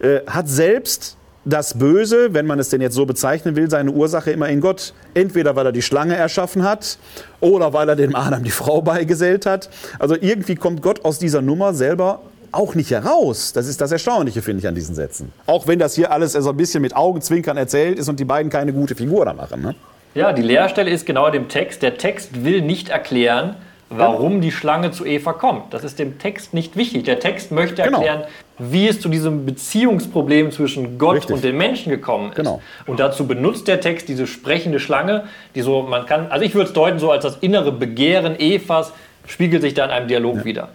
äh, 0.00 0.20
hat 0.26 0.48
selbst 0.48 1.16
das 1.44 1.78
Böse, 1.78 2.34
wenn 2.34 2.46
man 2.46 2.58
es 2.58 2.68
denn 2.68 2.80
jetzt 2.80 2.94
so 2.94 3.06
bezeichnen 3.06 3.56
will, 3.56 3.68
seine 3.68 3.90
Ursache 3.90 4.30
immer 4.30 4.48
in 4.48 4.60
Gott. 4.60 4.92
Entweder 5.14 5.56
weil 5.56 5.66
er 5.66 5.72
die 5.72 5.82
Schlange 5.82 6.14
erschaffen 6.14 6.62
hat 6.62 6.98
oder 7.40 7.72
weil 7.72 7.88
er 7.88 7.96
dem 7.96 8.14
Adam 8.14 8.44
die 8.44 8.50
Frau 8.50 8.82
beigesellt 8.82 9.46
hat. 9.46 9.68
Also 9.98 10.14
irgendwie 10.20 10.54
kommt 10.54 10.82
Gott 10.82 11.04
aus 11.04 11.18
dieser 11.18 11.42
Nummer 11.42 11.74
selber 11.74 12.20
auch 12.52 12.74
nicht 12.74 12.90
heraus. 12.90 13.52
Das 13.54 13.66
ist 13.66 13.80
das 13.80 13.90
Erstaunliche, 13.90 14.42
finde 14.42 14.60
ich, 14.60 14.68
an 14.68 14.74
diesen 14.74 14.94
Sätzen. 14.94 15.32
Auch 15.46 15.66
wenn 15.66 15.78
das 15.78 15.94
hier 15.94 16.12
alles 16.12 16.32
so 16.32 16.50
ein 16.50 16.56
bisschen 16.56 16.82
mit 16.82 16.94
Augenzwinkern 16.94 17.56
erzählt 17.56 17.98
ist 17.98 18.08
und 18.08 18.20
die 18.20 18.26
beiden 18.26 18.50
keine 18.50 18.72
gute 18.72 18.94
Figur 18.94 19.24
da 19.24 19.32
machen. 19.32 19.62
Ne? 19.62 19.74
Ja, 20.14 20.32
die 20.32 20.42
Leerstelle 20.42 20.90
ist 20.90 21.06
genau 21.06 21.30
dem 21.30 21.48
Text. 21.48 21.82
Der 21.82 21.96
Text 21.96 22.44
will 22.44 22.60
nicht 22.60 22.90
erklären, 22.90 23.56
warum 23.96 24.40
die 24.40 24.52
Schlange 24.52 24.90
zu 24.90 25.04
Eva 25.04 25.32
kommt. 25.32 25.74
Das 25.74 25.84
ist 25.84 25.98
dem 25.98 26.18
Text 26.18 26.54
nicht 26.54 26.76
wichtig. 26.76 27.04
Der 27.04 27.20
Text 27.20 27.50
möchte 27.52 27.82
genau. 27.82 27.98
erklären, 27.98 28.20
genau. 28.56 28.72
wie 28.72 28.88
es 28.88 29.00
zu 29.00 29.08
diesem 29.08 29.46
Beziehungsproblem 29.46 30.50
zwischen 30.50 30.98
Gott 30.98 31.16
Richtig. 31.16 31.36
und 31.36 31.44
den 31.44 31.56
Menschen 31.56 31.90
gekommen 31.90 32.30
ist. 32.30 32.36
Genau. 32.36 32.62
Und 32.86 33.00
dazu 33.00 33.26
benutzt 33.26 33.68
der 33.68 33.80
Text 33.80 34.08
diese 34.08 34.26
sprechende 34.26 34.80
Schlange, 34.80 35.24
die 35.54 35.62
so, 35.62 35.82
man 35.82 36.06
kann, 36.06 36.28
also 36.30 36.44
ich 36.44 36.54
würde 36.54 36.68
es 36.68 36.72
deuten 36.72 36.98
so 36.98 37.10
als 37.10 37.22
das 37.22 37.36
innere 37.38 37.72
Begehren 37.72 38.38
Evas 38.38 38.92
spiegelt 39.26 39.62
sich 39.62 39.74
da 39.74 39.84
in 39.84 39.90
einem 39.90 40.08
Dialog 40.08 40.38
ja. 40.38 40.44
wieder. 40.44 40.68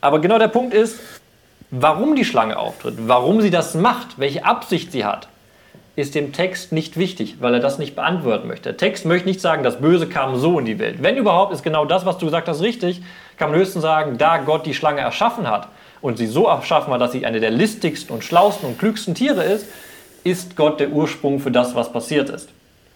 Aber 0.00 0.20
genau 0.20 0.38
der 0.38 0.48
Punkt 0.48 0.74
ist, 0.74 0.98
warum 1.70 2.14
die 2.14 2.24
Schlange 2.24 2.58
auftritt, 2.58 2.94
warum 3.06 3.40
sie 3.40 3.50
das 3.50 3.74
macht, 3.74 4.18
welche 4.18 4.44
Absicht 4.44 4.92
sie 4.92 5.04
hat, 5.04 5.28
ist 5.96 6.14
dem 6.14 6.32
Text 6.32 6.72
nicht 6.72 6.96
wichtig, 6.96 7.36
weil 7.40 7.54
er 7.54 7.60
das 7.60 7.78
nicht 7.78 7.94
beantworten 7.94 8.48
möchte. 8.48 8.70
Der 8.70 8.76
Text 8.76 9.04
möchte 9.04 9.28
nicht 9.28 9.40
sagen, 9.40 9.62
das 9.62 9.80
Böse 9.80 10.08
kam 10.08 10.36
so 10.36 10.58
in 10.58 10.64
die 10.64 10.78
Welt. 10.78 11.02
Wenn 11.02 11.16
überhaupt, 11.16 11.52
ist 11.52 11.62
genau 11.62 11.84
das, 11.84 12.04
was 12.04 12.18
du 12.18 12.26
gesagt 12.26 12.48
hast, 12.48 12.62
richtig. 12.62 13.00
Kann 13.36 13.50
man 13.50 13.60
höchstens 13.60 13.82
sagen, 13.82 14.18
da 14.18 14.38
Gott 14.38 14.66
die 14.66 14.74
Schlange 14.74 15.00
erschaffen 15.00 15.48
hat 15.48 15.68
und 16.00 16.18
sie 16.18 16.26
so 16.26 16.46
erschaffen 16.46 16.92
hat, 16.92 17.00
dass 17.00 17.12
sie 17.12 17.24
eine 17.24 17.38
der 17.38 17.50
listigsten 17.50 18.12
und 18.12 18.24
schlausten 18.24 18.68
und 18.68 18.78
klügsten 18.78 19.14
Tiere 19.14 19.44
ist, 19.44 19.66
ist 20.24 20.56
Gott 20.56 20.80
der 20.80 20.90
Ursprung 20.90 21.38
für 21.38 21.50
das, 21.50 21.74
was 21.74 21.92
passiert 21.92 22.28
ist. 22.28 22.48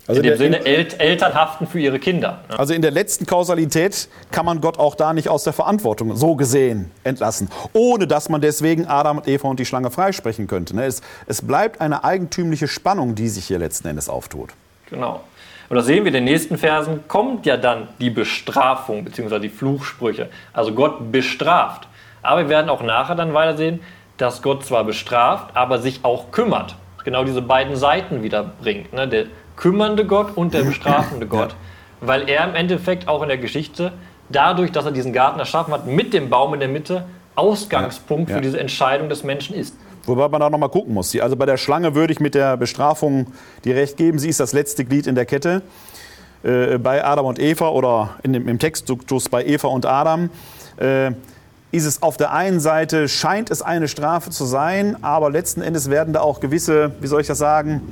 Also 0.08 0.22
in 0.22 0.26
dem 0.26 0.38
Sinne, 0.38 0.64
El 0.64 0.86
Eltern 0.98 1.34
haften 1.34 1.66
für 1.66 1.78
ihre 1.78 1.98
Kinder. 1.98 2.40
Ne? 2.48 2.58
Also 2.58 2.72
in 2.72 2.80
der 2.80 2.90
letzten 2.90 3.26
Kausalität 3.26 4.08
kann 4.30 4.46
man 4.46 4.62
Gott 4.62 4.78
auch 4.78 4.94
da 4.94 5.12
nicht 5.12 5.28
aus 5.28 5.44
der 5.44 5.52
Verantwortung 5.52 6.16
so 6.16 6.34
gesehen 6.34 6.90
entlassen, 7.04 7.50
ohne 7.74 8.06
dass 8.06 8.30
man 8.30 8.40
deswegen 8.40 8.86
Adam 8.86 9.18
und 9.18 9.28
Eva 9.28 9.48
und 9.48 9.60
die 9.60 9.66
Schlange 9.66 9.90
freisprechen 9.90 10.46
könnte. 10.46 10.74
Ne? 10.74 10.86
Es, 10.86 11.02
es 11.26 11.42
bleibt 11.42 11.82
eine 11.82 12.04
eigentümliche 12.04 12.68
Spannung, 12.68 13.14
die 13.14 13.28
sich 13.28 13.44
hier 13.44 13.58
letzten 13.58 13.86
Endes 13.86 14.08
auftut. 14.08 14.50
Genau. 14.88 15.20
Und 15.68 15.76
das 15.76 15.84
sehen 15.84 16.04
wir 16.04 16.08
in 16.08 16.14
den 16.14 16.24
nächsten 16.24 16.56
Versen, 16.56 17.06
kommt 17.06 17.44
ja 17.44 17.58
dann 17.58 17.88
die 18.00 18.08
Bestrafung 18.08 19.04
bzw. 19.04 19.38
die 19.38 19.50
Fluchsprüche. 19.50 20.30
Also 20.54 20.72
Gott 20.72 21.12
bestraft. 21.12 21.86
Aber 22.22 22.40
wir 22.42 22.48
werden 22.48 22.70
auch 22.70 22.82
nachher 22.82 23.14
dann 23.14 23.34
weiter 23.34 23.58
sehen, 23.58 23.80
dass 24.16 24.40
Gott 24.40 24.64
zwar 24.64 24.84
bestraft, 24.84 25.54
aber 25.54 25.78
sich 25.78 26.00
auch 26.02 26.30
kümmert. 26.30 26.76
Genau 27.04 27.24
diese 27.24 27.42
beiden 27.42 27.76
Seiten 27.76 28.22
wieder 28.22 28.52
bringt. 28.60 28.94
Ne? 28.94 29.06
Der 29.06 29.26
kümmernde 29.58 30.06
Gott 30.06 30.36
und 30.36 30.54
der 30.54 30.62
bestrafende 30.62 31.26
Gott. 31.26 31.54
Weil 32.00 32.28
er 32.28 32.48
im 32.48 32.54
Endeffekt 32.54 33.08
auch 33.08 33.22
in 33.22 33.28
der 33.28 33.38
Geschichte, 33.38 33.92
dadurch, 34.28 34.72
dass 34.72 34.84
er 34.84 34.92
diesen 34.92 35.12
Garten 35.12 35.38
erschaffen 35.38 35.74
hat, 35.74 35.86
mit 35.86 36.14
dem 36.14 36.30
Baum 36.30 36.54
in 36.54 36.60
der 36.60 36.68
Mitte, 36.68 37.04
Ausgangspunkt 37.34 38.30
ja, 38.30 38.36
ja. 38.36 38.38
für 38.38 38.46
diese 38.46 38.60
Entscheidung 38.60 39.08
des 39.08 39.22
Menschen 39.24 39.54
ist. 39.54 39.74
Wobei 40.06 40.28
man 40.28 40.40
da 40.40 40.48
nochmal 40.48 40.70
gucken 40.70 40.94
muss. 40.94 41.14
Also 41.20 41.36
bei 41.36 41.44
der 41.44 41.56
Schlange 41.56 41.94
würde 41.94 42.12
ich 42.12 42.20
mit 42.20 42.34
der 42.34 42.56
Bestrafung 42.56 43.26
die 43.64 43.72
recht 43.72 43.96
geben. 43.96 44.18
Sie 44.18 44.28
ist 44.28 44.40
das 44.40 44.52
letzte 44.52 44.84
Glied 44.84 45.06
in 45.06 45.14
der 45.14 45.26
Kette. 45.26 45.62
Äh, 46.42 46.78
bei 46.78 47.04
Adam 47.04 47.26
und 47.26 47.38
Eva 47.38 47.68
oder 47.68 48.16
in 48.22 48.32
dem, 48.32 48.48
im 48.48 48.58
Textduktus 48.58 49.28
bei 49.28 49.44
Eva 49.44 49.68
und 49.68 49.86
Adam 49.86 50.30
äh, 50.78 51.10
ist 51.70 51.84
es 51.84 52.02
auf 52.02 52.16
der 52.16 52.32
einen 52.32 52.60
Seite, 52.60 53.08
scheint 53.08 53.50
es 53.50 53.60
eine 53.60 53.88
Strafe 53.88 54.30
zu 54.30 54.44
sein, 54.44 54.96
aber 55.02 55.30
letzten 55.30 55.60
Endes 55.60 55.90
werden 55.90 56.14
da 56.14 56.20
auch 56.20 56.40
gewisse, 56.40 56.92
wie 57.00 57.06
soll 57.06 57.20
ich 57.20 57.26
das 57.26 57.38
sagen, 57.38 57.82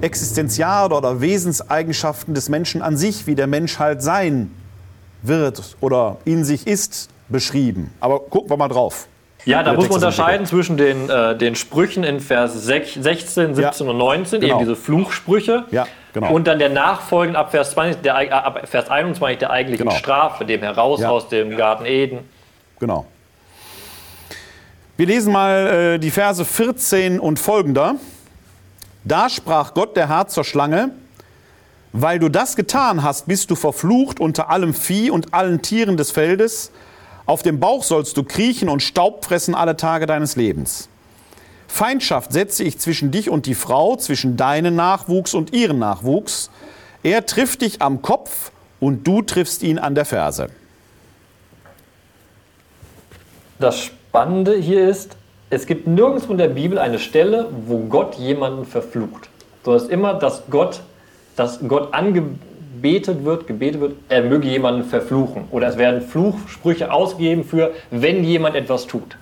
Existenziale 0.00 0.94
oder 0.94 1.20
Wesenseigenschaften 1.20 2.34
des 2.34 2.48
Menschen 2.48 2.82
an 2.82 2.96
sich, 2.96 3.26
wie 3.26 3.34
der 3.34 3.46
Mensch 3.46 3.78
halt 3.78 4.02
sein 4.02 4.50
wird 5.22 5.76
oder 5.80 6.18
in 6.24 6.44
sich 6.44 6.66
ist, 6.66 7.08
beschrieben. 7.28 7.92
Aber 8.00 8.20
gucken 8.20 8.50
wir 8.50 8.56
mal 8.56 8.68
drauf. 8.68 9.08
Ja, 9.44 9.62
da 9.62 9.72
muss 9.72 9.88
man 9.88 9.94
unterscheiden 9.94 10.46
zwischen 10.46 10.76
den, 10.76 11.08
äh, 11.08 11.36
den 11.36 11.54
Sprüchen 11.54 12.04
in 12.04 12.20
Vers 12.20 12.64
16, 12.64 13.02
17 13.54 13.56
ja, 13.62 13.90
und 13.90 13.98
19, 13.98 14.40
genau. 14.40 14.52
eben 14.52 14.60
diese 14.60 14.76
Fluchsprüche. 14.76 15.64
Ja, 15.70 15.86
genau. 16.12 16.32
Und 16.32 16.46
dann 16.46 16.58
der 16.58 16.68
nachfolgende 16.68 17.38
ab 17.38 17.50
Vers, 17.50 17.70
20, 17.70 18.02
der, 18.02 18.32
ab 18.32 18.68
Vers 18.68 18.90
21 18.90 19.38
der 19.38 19.50
eigentlichen 19.50 19.86
genau. 19.86 19.96
Strafe, 19.96 20.44
dem 20.44 20.60
heraus 20.60 21.00
ja. 21.00 21.08
aus 21.08 21.28
dem 21.28 21.56
Garten 21.56 21.86
Eden. 21.86 22.28
Genau. 22.78 23.06
Wir 24.96 25.06
lesen 25.06 25.32
mal 25.32 25.94
äh, 25.94 25.98
die 25.98 26.10
Verse 26.10 26.44
14 26.44 27.20
und 27.20 27.38
folgender. 27.38 27.94
Da 29.08 29.30
sprach 29.30 29.72
Gott 29.72 29.96
der 29.96 30.10
Herr 30.10 30.28
zur 30.28 30.44
Schlange, 30.44 30.90
weil 31.94 32.18
du 32.18 32.28
das 32.28 32.56
getan 32.56 33.02
hast, 33.02 33.26
bist 33.26 33.50
du 33.50 33.54
verflucht 33.54 34.20
unter 34.20 34.50
allem 34.50 34.74
Vieh 34.74 35.10
und 35.10 35.32
allen 35.32 35.62
Tieren 35.62 35.96
des 35.96 36.10
Feldes. 36.10 36.70
Auf 37.24 37.42
dem 37.42 37.58
Bauch 37.58 37.84
sollst 37.84 38.18
du 38.18 38.22
kriechen 38.22 38.68
und 38.68 38.82
Staub 38.82 39.24
fressen 39.24 39.54
alle 39.54 39.78
Tage 39.78 40.04
deines 40.04 40.36
Lebens. 40.36 40.90
Feindschaft 41.68 42.34
setze 42.34 42.64
ich 42.64 42.78
zwischen 42.78 43.10
dich 43.10 43.30
und 43.30 43.46
die 43.46 43.54
Frau, 43.54 43.96
zwischen 43.96 44.36
deinen 44.36 44.76
Nachwuchs 44.76 45.32
und 45.32 45.54
ihren 45.54 45.78
Nachwuchs. 45.78 46.50
Er 47.02 47.24
trifft 47.24 47.62
dich 47.62 47.80
am 47.80 48.02
Kopf 48.02 48.52
und 48.78 49.06
du 49.06 49.22
triffst 49.22 49.62
ihn 49.62 49.78
an 49.78 49.94
der 49.94 50.04
Ferse. 50.04 50.50
Das 53.58 53.78
Spannende 53.78 54.54
hier 54.54 54.86
ist, 54.86 55.16
es 55.50 55.66
gibt 55.66 55.86
nirgendwo 55.86 56.32
in 56.32 56.38
der 56.38 56.48
Bibel 56.48 56.78
eine 56.78 56.98
Stelle, 56.98 57.48
wo 57.66 57.78
Gott 57.78 58.16
jemanden 58.16 58.66
verflucht. 58.66 59.28
Sondern 59.64 59.78
es 59.78 59.82
ist 59.84 59.92
immer, 59.92 60.14
dass 60.14 60.42
Gott, 60.50 60.80
dass 61.36 61.60
Gott 61.66 61.94
angebetet 61.94 63.24
wird, 63.24 63.46
gebetet 63.46 63.80
wird, 63.80 63.96
er 64.08 64.22
möge 64.22 64.46
jemanden 64.46 64.84
verfluchen. 64.84 65.44
Oder 65.50 65.68
es 65.68 65.78
werden 65.78 66.02
Fluchsprüche 66.02 66.92
ausgegeben 66.92 67.44
für, 67.44 67.72
wenn 67.90 68.24
jemand 68.24 68.56
etwas 68.56 68.86
tut. 68.86 69.16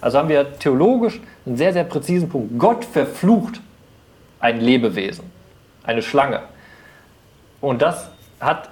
Also 0.00 0.18
haben 0.18 0.28
wir 0.28 0.58
theologisch 0.58 1.20
einen 1.44 1.56
sehr, 1.56 1.72
sehr 1.72 1.84
präzisen 1.84 2.28
Punkt. 2.28 2.58
Gott 2.58 2.84
verflucht 2.84 3.60
ein 4.40 4.60
Lebewesen, 4.60 5.24
eine 5.84 6.02
Schlange. 6.02 6.40
Und 7.60 7.82
das 7.82 8.08
hat 8.40 8.70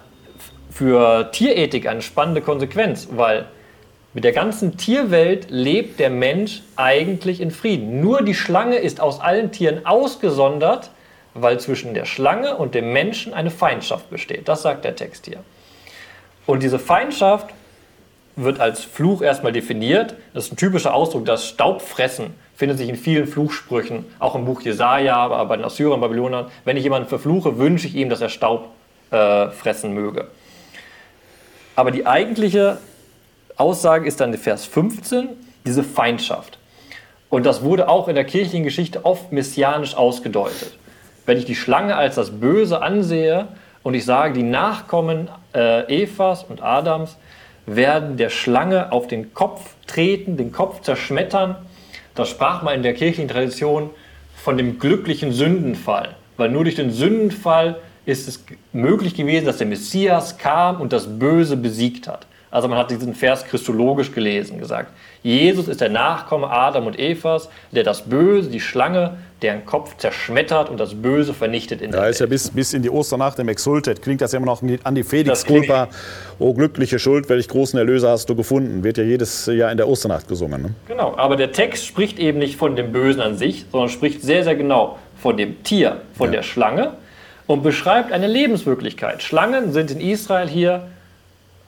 für 0.70 1.30
Tierethik 1.32 1.86
eine 1.86 2.02
spannende 2.02 2.40
Konsequenz, 2.40 3.08
weil 3.12 3.46
mit 4.14 4.22
der 4.22 4.32
ganzen 4.32 4.76
Tierwelt 4.76 5.50
lebt 5.50 5.98
der 5.98 6.08
Mensch 6.08 6.62
eigentlich 6.76 7.40
in 7.40 7.50
Frieden. 7.50 8.00
Nur 8.00 8.22
die 8.22 8.34
Schlange 8.34 8.76
ist 8.76 9.00
aus 9.00 9.20
allen 9.20 9.50
Tieren 9.50 9.84
ausgesondert, 9.84 10.90
weil 11.34 11.58
zwischen 11.58 11.94
der 11.94 12.04
Schlange 12.04 12.56
und 12.56 12.76
dem 12.76 12.92
Menschen 12.92 13.34
eine 13.34 13.50
Feindschaft 13.50 14.10
besteht. 14.10 14.46
Das 14.48 14.62
sagt 14.62 14.84
der 14.84 14.94
Text 14.94 15.26
hier. 15.26 15.40
Und 16.46 16.62
diese 16.62 16.78
Feindschaft 16.78 17.48
wird 18.36 18.60
als 18.60 18.84
Fluch 18.84 19.20
erstmal 19.20 19.52
definiert. 19.52 20.14
Das 20.32 20.46
ist 20.46 20.52
ein 20.52 20.56
typischer 20.56 20.94
Ausdruck. 20.94 21.24
Das 21.24 21.48
Staubfressen 21.48 22.34
findet 22.54 22.78
sich 22.78 22.88
in 22.88 22.96
vielen 22.96 23.26
Fluchsprüchen, 23.26 24.04
auch 24.20 24.36
im 24.36 24.44
Buch 24.44 24.60
Jesaja, 24.60 25.16
aber 25.16 25.44
bei 25.46 25.56
den 25.56 25.64
Assyrern, 25.64 26.00
Babylonern. 26.00 26.46
Wenn 26.64 26.76
ich 26.76 26.84
jemanden 26.84 27.08
verfluche, 27.08 27.58
wünsche 27.58 27.88
ich 27.88 27.96
ihm, 27.96 28.10
dass 28.10 28.20
er 28.20 28.28
Staub 28.28 28.68
äh, 29.10 29.48
fressen 29.48 29.92
möge. 29.92 30.28
Aber 31.74 31.90
die 31.90 32.06
eigentliche 32.06 32.78
Aussage 33.56 34.06
ist 34.06 34.20
dann 34.20 34.32
der 34.32 34.40
Vers 34.40 34.64
15, 34.64 35.28
diese 35.64 35.84
Feindschaft. 35.84 36.58
Und 37.30 37.46
das 37.46 37.62
wurde 37.62 37.88
auch 37.88 38.08
in 38.08 38.14
der 38.14 38.24
kirchlichen 38.24 38.64
Geschichte 38.64 39.04
oft 39.04 39.32
messianisch 39.32 39.96
ausgedeutet. 39.96 40.76
Wenn 41.26 41.38
ich 41.38 41.44
die 41.44 41.54
Schlange 41.54 41.96
als 41.96 42.16
das 42.16 42.30
Böse 42.30 42.82
ansehe 42.82 43.48
und 43.82 43.94
ich 43.94 44.04
sage, 44.04 44.34
die 44.34 44.42
Nachkommen 44.42 45.28
äh, 45.54 46.02
Evas 46.02 46.44
und 46.44 46.62
Adams 46.62 47.16
werden 47.66 48.16
der 48.16 48.30
Schlange 48.30 48.92
auf 48.92 49.06
den 49.06 49.34
Kopf 49.34 49.74
treten, 49.86 50.36
den 50.36 50.52
Kopf 50.52 50.82
zerschmettern, 50.82 51.56
da 52.14 52.24
sprach 52.24 52.62
man 52.62 52.74
in 52.74 52.82
der 52.82 52.94
kirchlichen 52.94 53.28
Tradition 53.28 53.90
von 54.36 54.56
dem 54.56 54.78
glücklichen 54.78 55.32
Sündenfall. 55.32 56.16
Weil 56.36 56.50
nur 56.50 56.64
durch 56.64 56.76
den 56.76 56.90
Sündenfall 56.90 57.76
ist 58.04 58.28
es 58.28 58.44
möglich 58.72 59.14
gewesen, 59.14 59.46
dass 59.46 59.58
der 59.58 59.66
Messias 59.66 60.38
kam 60.38 60.80
und 60.80 60.92
das 60.92 61.18
Böse 61.18 61.56
besiegt 61.56 62.06
hat. 62.06 62.26
Also 62.54 62.68
man 62.68 62.78
hat 62.78 62.92
diesen 62.92 63.16
Vers 63.16 63.44
christologisch 63.44 64.12
gelesen, 64.12 64.60
gesagt, 64.60 64.92
Jesus 65.24 65.66
ist 65.66 65.80
der 65.80 65.88
Nachkomme 65.88 66.48
Adam 66.48 66.86
und 66.86 66.96
Evas, 66.96 67.48
der 67.72 67.82
das 67.82 68.02
Böse, 68.02 68.48
die 68.48 68.60
Schlange, 68.60 69.16
deren 69.42 69.66
Kopf 69.66 69.96
zerschmettert 69.96 70.70
und 70.70 70.78
das 70.78 70.94
Böse 70.94 71.34
vernichtet 71.34 71.82
in 71.82 71.90
der 71.90 72.02
Da 72.02 72.06
ist 72.06 72.20
ja 72.20 72.26
bis, 72.26 72.50
bis 72.50 72.72
in 72.72 72.82
die 72.82 72.90
Osternacht 72.90 73.40
im 73.40 73.48
Exultet, 73.48 74.02
klingt 74.02 74.20
das 74.20 74.30
ja 74.30 74.36
immer 74.36 74.46
noch 74.46 74.62
an 74.84 74.94
die 74.94 75.02
Felix 75.02 75.44
Culpa, 75.44 75.88
oh 76.38 76.54
glückliche 76.54 77.00
Schuld, 77.00 77.28
welch 77.28 77.48
großen 77.48 77.76
Erlöser 77.76 78.10
hast 78.10 78.30
du 78.30 78.36
gefunden, 78.36 78.84
wird 78.84 78.98
ja 78.98 79.04
jedes 79.04 79.46
Jahr 79.46 79.72
in 79.72 79.76
der 79.76 79.88
Osternacht 79.88 80.28
gesungen. 80.28 80.62
Ne? 80.62 80.74
Genau, 80.86 81.16
aber 81.16 81.34
der 81.34 81.50
Text 81.50 81.84
spricht 81.84 82.20
eben 82.20 82.38
nicht 82.38 82.54
von 82.54 82.76
dem 82.76 82.92
Bösen 82.92 83.20
an 83.20 83.36
sich, 83.36 83.66
sondern 83.72 83.88
spricht 83.88 84.22
sehr, 84.22 84.44
sehr 84.44 84.54
genau 84.54 85.00
von 85.16 85.36
dem 85.36 85.64
Tier, 85.64 86.02
von 86.16 86.28
ja. 86.28 86.36
der 86.36 86.42
Schlange 86.44 86.92
und 87.48 87.64
beschreibt 87.64 88.12
eine 88.12 88.28
Lebenswirklichkeit. 88.28 89.24
Schlangen 89.24 89.72
sind 89.72 89.90
in 89.90 90.00
Israel 90.00 90.46
hier 90.46 90.86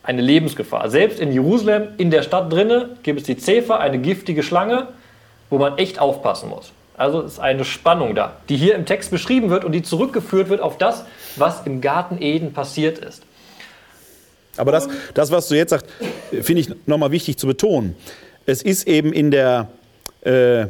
eine 0.07 0.23
Lebensgefahr. 0.23 0.89
Selbst 0.89 1.21
in 1.21 1.33
Jerusalem, 1.33 1.89
in 1.99 2.11
der 2.11 2.23
Stadt 2.23 2.53
drinnen, 2.53 2.91
gibt 3.03 3.21
es 3.21 3.27
die 3.27 3.37
Zefa, 3.37 3.79
eine 3.79 3.99
giftige 3.99 4.43
Schlange, 4.43 4.89
wo 5.51 5.59
man 5.59 5.79
echt 5.79 5.99
aufpassen 5.99 6.49
muss. 6.49 6.73
Also 6.97 7.21
ist 7.21 7.41
eine 7.41 7.65
Spannung 7.65 8.15
da, 8.15 8.37
die 8.49 8.57
hier 8.57 8.75
im 8.75 8.87
Text 8.87 9.11
beschrieben 9.11 9.51
wird 9.51 9.65
und 9.65 9.73
die 9.73 9.83
zurückgeführt 9.83 10.49
wird 10.49 10.61
auf 10.61 10.79
das, 10.79 11.05
was 11.37 11.67
im 11.67 11.81
Garten 11.81 12.23
Eden 12.23 12.53
passiert 12.53 12.99
ist. 12.99 13.23
Aber 14.57 14.73
das, 14.73 14.89
das 15.13 15.31
was 15.31 15.49
du 15.49 15.57
jetzt 15.57 15.71
sagst, 15.71 15.87
finde 16.31 16.63
ich 16.63 16.71
nochmal 16.87 17.11
wichtig 17.11 17.37
zu 17.37 17.47
betonen. 17.47 17.95
Es 18.47 18.63
ist 18.63 18.89
eben 18.89 19.13
in 19.13 19.31
der 19.31 19.69
äh, 20.25 20.67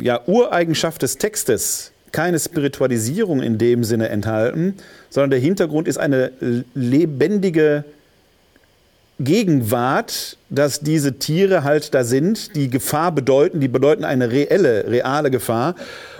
ja, 0.00 0.20
Ureigenschaft 0.26 1.02
des 1.02 1.18
Textes 1.18 1.92
keine 2.10 2.38
Spiritualisierung 2.38 3.42
in 3.42 3.58
dem 3.58 3.84
Sinne 3.84 4.08
enthalten, 4.08 4.74
sondern 5.10 5.30
der 5.30 5.38
Hintergrund 5.38 5.86
ist 5.86 5.98
eine 5.98 6.32
lebendige 6.74 7.84
Gegenwart, 9.18 10.36
dass 10.50 10.80
diese 10.80 11.18
Tiere 11.18 11.64
halt 11.64 11.94
da 11.94 12.04
sind, 12.04 12.54
die 12.54 12.68
Gefahr 12.68 13.12
bedeuten, 13.12 13.60
die 13.60 13.68
bedeuten 13.68 14.04
eine 14.04 14.30
reelle, 14.30 14.86
reale 14.88 15.30
Gefahr. 15.30 15.74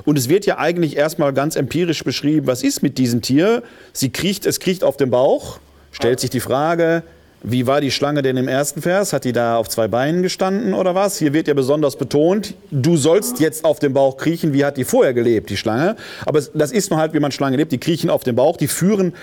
Und 0.05 0.17
es 0.17 0.31
wird 0.31 0.47
ja 0.47 0.59
eigentlich 0.59 0.97
erstmal 0.97 1.35
ganz 1.35 1.57
empirisch 1.57 2.05
beschrieben, 2.05 2.47
was 2.47 2.63
ist 2.63 2.83
mit 2.83 2.97
diesem 2.97 3.21
Tier? 3.21 3.63
Sie 3.93 4.11
kriecht, 4.11 4.47
es 4.47 4.61
kriecht 4.61 4.83
auf 4.83 4.97
dem 4.97 5.11
Bauch, 5.11 5.59
stellt 5.93 6.21
sich 6.21 6.31
die 6.31 6.41
Frage, 6.41 7.03
wie 7.49 7.69
war 7.69 7.81
die 7.81 7.93
Schlange 7.93 8.23
denn 8.23 8.37
im 8.37 8.49
ersten 8.49 8.83
Vers? 8.83 9.13
Hat 9.13 9.25
die 9.25 9.33
da 9.33 9.57
auf 9.57 9.69
zwei 9.69 9.87
Beinen 9.87 10.25
gestanden 10.25 10.75
oder 10.75 10.97
was? 10.97 11.17
Hier 11.17 11.33
wird 11.33 11.47
ja 11.47 11.55
besonders 11.55 11.95
betont, 11.95 12.55
du 12.73 12.97
sollst 12.97 13.39
jetzt 13.39 13.65
auf 13.65 13.79
dem 13.79 13.93
Bauch 13.93 14.17
kriechen. 14.17 14.53
Wie 14.53 14.65
hat 14.65 14.77
die 14.77 14.83
vorher 14.83 15.15
gelebt, 15.15 15.49
die 15.49 15.57
Schlange? 15.57 15.95
Aber 16.25 16.43
das 16.55 16.73
ist 16.73 16.91
nur 16.91 16.99
halt, 16.99 17.15
wie 17.15 17.21
man 17.21 17.31
Schlange 17.31 17.57
lebt. 17.57 17.71
Die 17.71 17.79
kriechen 17.79 18.11
auf 18.11 18.25
dem 18.25 18.35
Bauch, 18.35 18.57
die 18.57 18.67
führen 18.67 19.15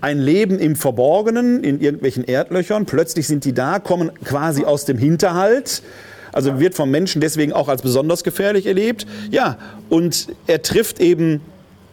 ein 0.00 0.20
Leben 0.20 0.60
im 0.60 0.76
Verborgenen, 0.76 1.64
in 1.64 1.80
irgendwelchen 1.80 2.22
Erdlöchern. 2.22 2.86
Plötzlich 2.86 3.26
sind 3.26 3.44
die 3.44 3.52
da, 3.52 3.80
kommen 3.80 4.12
quasi 4.24 4.64
aus 4.64 4.84
dem 4.84 4.96
Hinterhalt. 4.96 5.82
Also 6.30 6.60
wird 6.60 6.76
vom 6.76 6.88
Menschen 6.88 7.20
deswegen 7.20 7.52
auch 7.52 7.68
als 7.68 7.82
besonders 7.82 8.22
gefährlich 8.22 8.66
erlebt. 8.66 9.08
Ja, 9.32 9.58
und 9.88 10.28
er 10.46 10.62
trifft 10.62 11.00
eben 11.00 11.40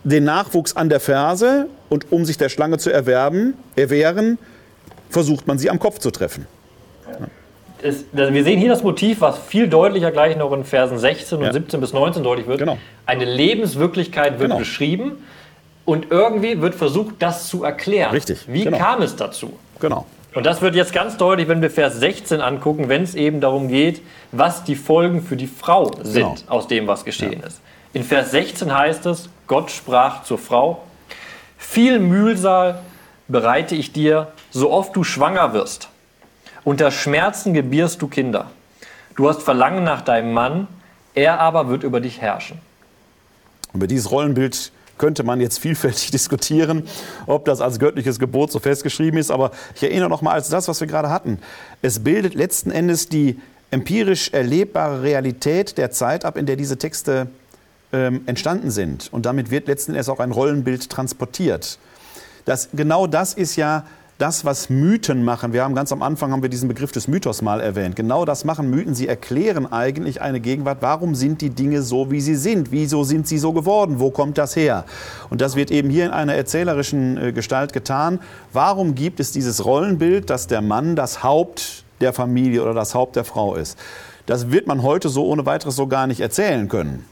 den 0.04 0.24
Nachwuchs 0.24 0.76
an 0.76 0.90
der 0.90 1.00
Ferse 1.00 1.66
und 1.90 2.12
um 2.12 2.26
sich 2.26 2.38
der 2.38 2.50
Schlange 2.50 2.78
zu 2.78 2.92
erwerben, 2.92 3.56
erwehren, 3.76 4.38
versucht 5.10 5.48
man 5.48 5.58
sie 5.58 5.70
am 5.70 5.80
Kopf 5.80 6.00
zu 6.00 6.12
treffen. 6.12 6.46
Es, 7.82 8.06
wir 8.12 8.44
sehen 8.44 8.60
hier 8.60 8.70
das 8.70 8.84
Motiv, 8.84 9.22
was 9.22 9.38
viel 9.38 9.68
deutlicher 9.68 10.12
gleich 10.12 10.36
noch 10.36 10.52
in 10.52 10.66
Versen 10.66 11.00
16 11.00 11.38
und 11.38 11.46
ja. 11.46 11.54
17 11.54 11.80
bis 11.80 11.94
19 11.94 12.24
deutlich 12.24 12.46
wird. 12.48 12.60
Genau. 12.60 12.78
Eine 13.06 13.26
Lebenswirklichkeit 13.26 14.34
wird 14.34 14.50
genau. 14.50 14.58
beschrieben 14.58 15.24
und 15.86 16.12
irgendwie 16.12 16.62
wird 16.62 16.76
versucht, 16.76 17.16
das 17.20 17.48
zu 17.48 17.64
erklären. 17.64 18.12
Richtig. 18.12 18.46
Wie 18.48 18.66
genau. 18.66 18.78
kam 18.78 19.02
es 19.02 19.16
dazu? 19.16 19.54
Genau. 19.80 20.06
Und 20.36 20.46
das 20.46 20.62
wird 20.62 20.76
jetzt 20.76 20.94
ganz 20.94 21.18
deutlich, 21.18 21.48
wenn 21.48 21.62
wir 21.62 21.72
Vers 21.72 22.00
16 22.00 22.42
angucken, 22.42 22.90
wenn 22.90 23.04
es 23.04 23.16
eben 23.16 23.42
darum 23.42 23.68
geht, 23.68 24.02
was 24.32 24.64
die 24.64 24.76
Folgen 24.76 25.24
für 25.24 25.36
die 25.36 25.48
Frau 25.48 25.92
sind 26.04 26.14
genau. 26.14 26.36
aus 26.48 26.68
dem, 26.68 26.86
was 26.86 27.06
geschehen 27.06 27.40
ja. 27.42 27.48
ist. 27.48 27.62
In 27.94 28.04
Vers 28.04 28.32
16 28.32 28.76
heißt 28.76 29.06
es, 29.08 29.30
Gott 29.48 29.72
sprach 29.72 30.24
zur 30.24 30.38
Frau, 30.38 30.84
viel 31.58 32.00
Mühsal 32.00 32.80
bereite 33.28 33.76
ich 33.76 33.92
dir, 33.92 34.28
so 34.52 34.72
oft 34.72 34.96
du 34.96 35.04
schwanger 35.04 35.54
wirst. 35.54 35.90
Unter 36.64 36.92
Schmerzen 36.92 37.54
gebierst 37.54 38.02
du 38.02 38.08
Kinder. 38.08 38.52
Du 39.16 39.28
hast 39.28 39.42
Verlangen 39.42 39.84
nach 39.84 40.02
deinem 40.02 40.34
Mann, 40.34 40.68
er 41.14 41.40
aber 41.40 41.70
wird 41.70 41.84
über 41.84 42.00
dich 42.00 42.22
herrschen. 42.22 42.60
Über 43.74 43.88
dieses 43.88 44.12
Rollenbild 44.12 44.72
könnte 44.98 45.24
man 45.24 45.42
jetzt 45.42 45.60
vielfältig 45.60 46.12
diskutieren, 46.12 46.88
ob 47.26 47.46
das 47.46 47.62
als 47.62 47.80
göttliches 47.80 48.20
Gebot 48.20 48.52
so 48.52 48.60
festgeschrieben 48.60 49.20
ist. 49.20 49.32
Aber 49.32 49.52
ich 49.76 49.84
erinnere 49.84 50.10
noch 50.10 50.22
mal 50.22 50.34
als 50.34 50.50
das, 50.50 50.68
was 50.68 50.80
wir 50.80 50.88
gerade 50.88 51.10
hatten. 51.10 51.40
Es 51.82 52.04
bildet 52.04 52.36
letzten 52.36 52.72
Endes 52.72 53.10
die 53.10 53.40
empirisch 53.72 54.32
erlebbare 54.34 55.04
Realität 55.04 55.78
der 55.78 55.92
Zeit 55.92 56.26
ab, 56.26 56.38
in 56.38 56.46
der 56.46 56.56
diese 56.56 56.78
Texte 56.78 57.28
ähm, 57.94 58.22
entstanden 58.26 58.72
sind. 58.72 59.12
Und 59.12 59.26
damit 59.26 59.52
wird 59.52 59.68
letzten 59.68 59.92
Endes 59.92 60.10
auch 60.10 60.20
ein 60.20 60.32
Rollenbild 60.32 60.90
transportiert. 60.90 61.80
Das, 62.46 62.70
genau 62.74 63.08
das 63.08 63.34
ist 63.34 63.56
ja 63.56 63.86
das, 64.20 64.44
was 64.44 64.70
Mythen 64.70 65.24
machen. 65.24 65.54
Wir 65.54 65.64
haben 65.64 65.74
ganz 65.74 65.94
am 65.94 66.02
Anfang 66.02 66.34
haben 66.34 66.42
wir 66.42 66.50
diesen 66.50 66.68
Begriff 66.68 66.92
des 66.92 67.08
Mythos 67.08 67.42
mal 67.42 67.62
erwähnt. 67.62 67.96
Genau 67.96 68.26
das 68.26 68.44
machen 68.44 68.70
Mythen. 68.70 68.94
Sie 68.94 69.08
erklären 69.08 69.66
eigentlich 69.72 70.22
eine 70.22 70.42
Gegenwart. 70.42 70.80
Warum 70.82 71.16
sind 71.16 71.40
die 71.40 71.50
Dinge 71.50 71.82
so, 71.82 72.12
wie 72.12 72.20
sie 72.20 72.36
sind? 72.36 72.72
Wieso 72.72 73.06
sind 73.06 73.30
sie 73.30 73.38
so 73.38 73.54
geworden? 73.54 74.00
Wo 74.00 74.12
kommt 74.12 74.38
das 74.38 74.58
her? 74.58 74.84
Und 75.30 75.40
das 75.40 75.56
wird 75.56 75.72
eben 75.72 75.90
hier 75.90 76.06
in 76.06 76.12
einer 76.12 76.36
erzählerischen 76.36 77.18
äh, 77.18 77.32
Gestalt 77.32 77.72
getan. 77.72 78.20
Warum 78.52 78.94
gibt 78.94 79.22
es 79.22 79.32
dieses 79.32 79.64
Rollenbild, 79.64 80.30
dass 80.30 80.48
der 80.48 80.62
Mann 80.62 80.98
das 80.98 81.24
Haupt 81.24 81.86
der 82.02 82.12
Familie 82.12 82.62
oder 82.62 82.74
das 82.74 82.94
Haupt 82.94 83.16
der 83.16 83.24
Frau 83.24 83.56
ist? 83.56 83.78
Das 84.26 84.52
wird 84.52 84.68
man 84.68 84.84
heute 84.84 85.08
so 85.08 85.28
ohne 85.28 85.46
weiteres 85.46 85.78
so 85.78 85.88
gar 85.88 86.08
nicht 86.08 86.20
erzählen 86.20 86.68
können. 86.68 87.06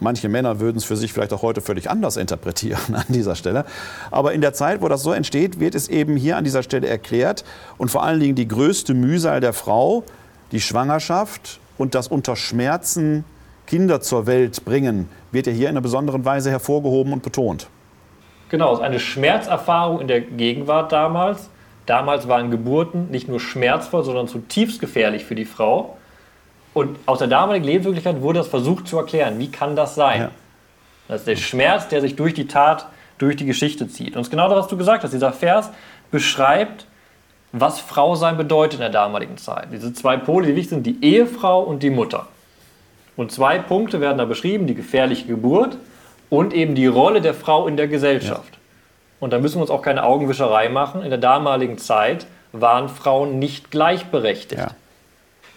Manche 0.00 0.28
Männer 0.28 0.60
würden 0.60 0.78
es 0.78 0.84
für 0.84 0.96
sich 0.96 1.12
vielleicht 1.12 1.32
auch 1.32 1.42
heute 1.42 1.60
völlig 1.60 1.90
anders 1.90 2.16
interpretieren 2.16 2.94
an 2.94 3.04
dieser 3.08 3.34
Stelle. 3.34 3.64
Aber 4.10 4.32
in 4.32 4.40
der 4.40 4.52
Zeit, 4.52 4.82
wo 4.82 4.88
das 4.88 5.02
so 5.02 5.12
entsteht, 5.12 5.60
wird 5.60 5.74
es 5.74 5.88
eben 5.88 6.16
hier 6.16 6.36
an 6.36 6.44
dieser 6.44 6.62
Stelle 6.62 6.86
erklärt. 6.86 7.44
Und 7.78 7.90
vor 7.90 8.02
allen 8.02 8.20
Dingen 8.20 8.34
die 8.34 8.48
größte 8.48 8.94
Mühsal 8.94 9.40
der 9.40 9.52
Frau, 9.52 10.04
die 10.52 10.60
Schwangerschaft 10.60 11.60
und 11.78 11.94
das 11.94 12.08
unter 12.08 12.36
Schmerzen 12.36 13.24
Kinder 13.66 14.00
zur 14.00 14.26
Welt 14.26 14.64
bringen, 14.64 15.08
wird 15.32 15.46
ja 15.46 15.52
hier 15.52 15.68
in 15.68 15.74
einer 15.74 15.80
besonderen 15.80 16.24
Weise 16.24 16.50
hervorgehoben 16.50 17.12
und 17.12 17.22
betont. 17.22 17.68
Genau, 18.48 18.72
es 18.72 18.78
ist 18.78 18.84
eine 18.84 19.00
Schmerzerfahrung 19.00 20.00
in 20.00 20.08
der 20.08 20.20
Gegenwart 20.20 20.92
damals. 20.92 21.50
Damals 21.84 22.28
waren 22.28 22.50
Geburten 22.50 23.10
nicht 23.10 23.28
nur 23.28 23.40
schmerzvoll, 23.40 24.04
sondern 24.04 24.28
zutiefst 24.28 24.80
gefährlich 24.80 25.24
für 25.24 25.34
die 25.34 25.44
Frau. 25.44 25.95
Und 26.76 26.98
aus 27.06 27.20
der 27.20 27.28
damaligen 27.28 27.64
Lebenswirklichkeit 27.64 28.20
wurde 28.20 28.40
das 28.40 28.48
versucht 28.48 28.86
zu 28.86 28.98
erklären. 28.98 29.38
Wie 29.38 29.50
kann 29.50 29.76
das 29.76 29.94
sein? 29.94 30.20
Ja. 30.20 30.30
Das 31.08 31.20
ist 31.20 31.26
der 31.26 31.36
Schmerz, 31.36 31.88
der 31.88 32.02
sich 32.02 32.16
durch 32.16 32.34
die 32.34 32.48
Tat, 32.48 32.88
durch 33.16 33.34
die 33.36 33.46
Geschichte 33.46 33.88
zieht. 33.88 34.14
Und 34.14 34.20
es 34.20 34.26
ist 34.26 34.30
genau 34.30 34.46
das, 34.50 34.58
was 34.58 34.68
du 34.68 34.76
gesagt 34.76 35.02
hast. 35.02 35.14
Dieser 35.14 35.32
Vers 35.32 35.70
beschreibt, 36.10 36.86
was 37.52 37.80
Frau 37.80 38.14
sein 38.14 38.36
bedeutet 38.36 38.74
in 38.74 38.80
der 38.80 38.90
damaligen 38.90 39.38
Zeit. 39.38 39.68
Diese 39.72 39.94
zwei 39.94 40.18
Pole, 40.18 40.48
die 40.48 40.54
wichtig 40.54 40.68
sind, 40.68 40.84
die 40.84 41.02
Ehefrau 41.02 41.62
und 41.62 41.82
die 41.82 41.88
Mutter. 41.88 42.26
Und 43.16 43.32
zwei 43.32 43.58
Punkte 43.58 44.02
werden 44.02 44.18
da 44.18 44.26
beschrieben, 44.26 44.66
die 44.66 44.74
gefährliche 44.74 45.26
Geburt 45.26 45.78
und 46.28 46.52
eben 46.52 46.74
die 46.74 46.88
Rolle 46.88 47.22
der 47.22 47.32
Frau 47.32 47.68
in 47.68 47.78
der 47.78 47.88
Gesellschaft. 47.88 48.52
Ja. 48.52 48.60
Und 49.20 49.32
da 49.32 49.38
müssen 49.38 49.56
wir 49.56 49.62
uns 49.62 49.70
auch 49.70 49.80
keine 49.80 50.04
Augenwischerei 50.04 50.68
machen. 50.68 51.02
In 51.02 51.08
der 51.08 51.18
damaligen 51.18 51.78
Zeit 51.78 52.26
waren 52.52 52.90
Frauen 52.90 53.38
nicht 53.38 53.70
gleichberechtigt. 53.70 54.60
Ja. 54.60 54.72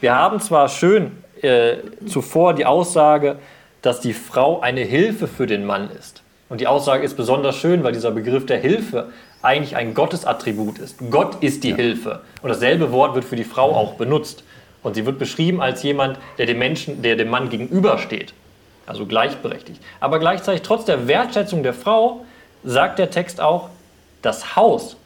Wir 0.01 0.15
haben 0.15 0.39
zwar 0.39 0.69
schön 0.69 1.11
äh, 1.41 1.77
zuvor 2.05 2.53
die 2.53 2.65
Aussage, 2.65 3.37
dass 3.81 3.99
die 3.99 4.13
Frau 4.13 4.61
eine 4.61 4.81
Hilfe 4.81 5.27
für 5.27 5.45
den 5.45 5.65
Mann 5.65 5.89
ist. 5.91 6.23
Und 6.47 6.61
die 6.61 6.67
Aussage 6.67 7.03
ist 7.03 7.15
besonders 7.15 7.57
schön, 7.57 7.83
weil 7.83 7.91
dieser 7.91 8.11
Begriff 8.11 8.45
der 8.45 8.59
Hilfe 8.59 9.09
eigentlich 9.41 9.75
ein 9.75 9.93
Gottesattribut 9.93 10.79
ist. 10.79 10.97
Gott 11.09 11.43
ist 11.43 11.63
die 11.63 11.69
ja. 11.69 11.75
Hilfe. 11.75 12.21
Und 12.41 12.49
dasselbe 12.49 12.91
Wort 12.91 13.13
wird 13.13 13.25
für 13.25 13.35
die 13.35 13.43
Frau 13.43 13.75
auch 13.75 13.93
benutzt. 13.93 14.43
Und 14.83 14.95
sie 14.95 15.05
wird 15.05 15.19
beschrieben 15.19 15.61
als 15.61 15.83
jemand, 15.83 16.17
der 16.37 16.45
dem 16.45 16.59
Menschen, 16.59 17.01
der 17.01 17.15
dem 17.15 17.29
Mann 17.29 17.49
gegenübersteht. 17.49 18.33
Also 18.85 19.05
gleichberechtigt. 19.05 19.81
Aber 19.99 20.19
gleichzeitig, 20.19 20.61
trotz 20.61 20.85
der 20.85 21.07
Wertschätzung 21.07 21.61
der 21.61 21.73
Frau, 21.73 22.25
sagt 22.63 22.99
der 22.99 23.11
Text 23.11 23.39
auch, 23.41 23.69
das 24.21 24.55
Haus 24.55 24.97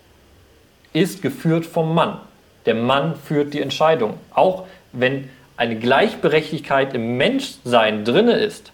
ist 0.93 1.21
geführt 1.21 1.65
vom 1.65 1.93
Mann. 1.93 2.19
Der 2.65 2.75
Mann 2.75 3.15
führt 3.15 3.53
die 3.53 3.61
Entscheidung. 3.61 4.13
Auch 4.33 4.65
wenn 4.93 5.29
eine 5.57 5.75
Gleichberechtigkeit 5.77 6.93
im 6.93 7.17
Menschsein 7.17 8.05
drinne 8.05 8.33
ist, 8.33 8.71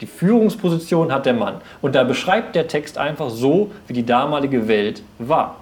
die 0.00 0.06
Führungsposition 0.06 1.12
hat 1.12 1.26
der 1.26 1.34
Mann. 1.34 1.60
Und 1.80 1.94
da 1.94 2.04
beschreibt 2.04 2.56
der 2.56 2.68
Text 2.68 2.98
einfach 2.98 3.30
so, 3.30 3.70
wie 3.86 3.92
die 3.92 4.06
damalige 4.06 4.68
Welt 4.68 5.02
war. 5.18 5.56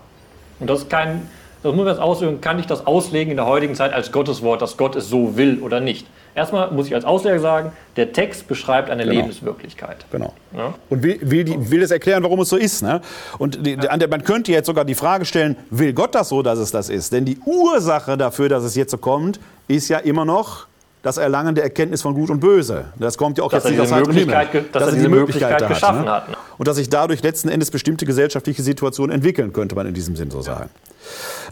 Und 0.59 0.71
das 0.71 0.89
kein, 0.89 1.29
das 1.63 1.75
muss 1.75 1.85
man 1.85 1.95
jetzt 1.95 2.03
ausüben, 2.03 2.41
kann 2.41 2.59
ich 2.59 2.67
das 2.67 2.87
auslegen 2.87 3.31
in 3.31 3.37
der 3.37 3.47
heutigen 3.47 3.75
Zeit 3.75 3.93
als 3.93 4.13
Gotteswort, 4.13 4.63
dass 4.63 4.77
Gott 4.77 4.97
es 4.97 5.09
so 5.09 5.37
will 5.37 5.61
oder 5.61 5.81
nicht. 5.81 6.07
Erstmal 6.35 6.71
muss 6.71 6.87
ich 6.87 6.95
als 6.95 7.05
Ausleger 7.05 7.41
sagen, 7.41 7.73
der 7.97 8.13
Text 8.13 8.47
beschreibt 8.49 8.89
eine 8.91 9.03
Genau. 9.05 9.15
Lebenswirklichkeit. 9.17 10.07
Genau. 10.13 10.33
Ja? 10.57 10.75
Und 10.89 11.03
will, 11.03 11.19
will, 11.23 11.45
die, 11.45 11.71
will 11.71 11.83
es 11.83 11.91
erklären, 11.91 12.23
warum 12.23 12.41
es 12.41 12.49
so 12.49 12.57
ist. 12.57 12.83
Ne? 12.83 13.01
Und 13.39 13.67
die, 13.67 13.77
an 13.79 13.99
der, 13.99 14.09
man 14.09 14.23
könnte 14.25 14.53
jetzt 14.53 14.67
sogar 14.67 14.85
die 14.85 14.95
Frage 14.95 15.25
stellen, 15.25 15.57
will 15.71 15.93
Gott 15.93 16.15
das 16.15 16.29
so, 16.29 16.43
dass 16.43 16.59
es 16.59 16.71
das 16.71 16.89
ist? 16.89 17.13
Denn 17.13 17.25
die 17.25 17.39
Ursache 17.45 18.17
dafür, 18.17 18.49
dass 18.49 18.63
es 18.65 18.75
jetzt 18.77 18.91
so 18.93 18.99
kommt, 18.99 19.41
ist 19.69 19.89
ja 19.89 19.99
immer 19.99 20.25
noch 20.25 20.67
das 21.03 21.17
Erlangen 21.17 21.55
der 21.55 21.65
Erkenntnis 21.65 22.03
von 22.03 22.13
Gut 22.15 22.29
und 22.29 22.41
Böse. 22.41 22.85
Das 22.99 23.17
kommt 23.17 23.39
ja 23.39 23.45
auch 23.45 23.51
Dass 23.51 23.65
jetzt 23.65 23.73
nicht 23.73 23.81
aus 23.81 23.91
heiterem 23.91 24.15
Möglichkeit 24.15 24.51
Himmel. 24.51 24.63
ge- 24.65 24.73
dass 24.73 24.83
er 24.89 24.93
diese 24.93 25.09
Möglichkeit 25.09 25.67
geschaffen 25.69 26.05
ne? 26.05 26.11
hat, 26.13 26.29
ne? 26.29 26.37
Und 26.59 26.69
dass 26.69 26.77
sich 26.77 26.91
dadurch 26.91 27.23
letzten 27.23 27.49
Endes 27.49 27.71
bestimmte 27.71 28.05
gesellschaftliche 28.05 28.63
Situationen 28.63 29.15
entwickeln, 29.17 29.53
könnte 29.55 29.75
man 29.75 29.87
in 29.87 29.95
diesem 29.95 30.15
Sinn 30.15 30.31
so 30.31 30.43
sagen. 30.43 30.69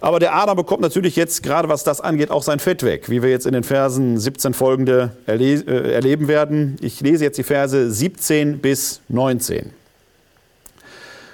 Aber 0.00 0.18
der 0.18 0.34
Adam 0.34 0.56
bekommt 0.56 0.80
natürlich 0.80 1.16
jetzt, 1.16 1.42
gerade 1.42 1.68
was 1.68 1.84
das 1.84 2.00
angeht, 2.00 2.30
auch 2.30 2.42
sein 2.42 2.58
Fett 2.58 2.82
weg, 2.82 3.08
wie 3.08 3.22
wir 3.22 3.30
jetzt 3.30 3.46
in 3.46 3.52
den 3.52 3.64
Versen 3.64 4.18
17 4.18 4.54
folgende 4.54 5.10
erle 5.26 5.54
äh, 5.54 5.92
erleben 5.92 6.28
werden. 6.28 6.76
Ich 6.80 7.00
lese 7.00 7.24
jetzt 7.24 7.38
die 7.38 7.42
Verse 7.42 7.90
17 7.90 8.58
bis 8.58 9.00
19. 9.08 9.70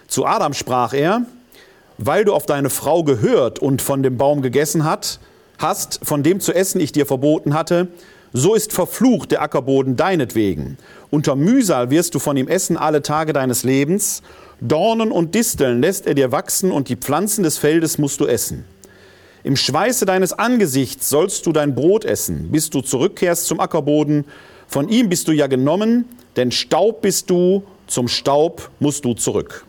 Zu 0.09 0.27
Adam 0.27 0.55
sprach 0.55 0.93
er, 0.93 1.23
weil 1.99 2.25
du 2.25 2.33
auf 2.33 2.47
deine 2.47 2.71
Frau 2.71 3.05
gehört 3.05 3.59
und 3.59 3.83
von 3.83 4.03
dem 4.03 4.17
Baum 4.17 4.43
gegessen 4.43 4.85
hat, 4.85 5.21
hast, 5.59 6.01
von 6.03 6.23
dem 6.23 6.41
zu 6.41 6.53
essen 6.53 6.81
ich 6.81 6.93
dir 6.93 7.07
verboten 7.07 7.55
hatte, 7.55 7.89
so 8.33 8.55
ist 8.55 8.73
verflucht 8.73 9.31
der 9.31 9.43
Ackerboden 9.43 9.97
deinetwegen. 9.97 10.77
Unter 11.11 11.37
Mühsal 11.37 11.91
wirst 11.91 12.17
du 12.17 12.19
von 12.19 12.37
ihm 12.37 12.49
essen 12.49 12.77
alle 12.77 13.01
Tage 13.01 13.33
deines 13.33 13.63
Lebens. 13.63 14.23
Dornen 14.61 15.11
und 15.11 15.35
Disteln 15.35 15.81
lässt 15.81 16.07
er 16.07 16.15
dir 16.15 16.33
wachsen 16.33 16.71
und 16.71 16.89
die 16.89 16.97
Pflanzen 16.97 17.43
des 17.43 17.59
Feldes 17.59 17.99
musst 17.99 18.21
du 18.21 18.27
essen. 18.27 18.65
Im 19.43 19.57
Schweiße 19.57 20.07
deines 20.07 20.33
Angesichts 20.33 21.11
sollst 21.11 21.45
du 21.47 21.53
dein 21.53 21.75
Brot 21.75 22.05
essen, 22.05 22.51
bis 22.51 22.71
du 22.71 22.81
zurückkehrst 22.81 23.47
zum 23.47 23.61
Ackerboden. 23.61 24.25
Von 24.67 24.89
ihm 24.89 25.11
bist 25.11 25.29
du 25.29 25.33
ja 25.33 25.49
genommen, 25.49 26.07
denn 26.37 26.51
Staub 26.51 27.03
bist 27.03 27.29
du, 27.29 27.63
zum 27.87 28.09
Staub 28.09 28.71
musst 28.81 29.05
du 29.05 29.13
zurück. 29.13 29.67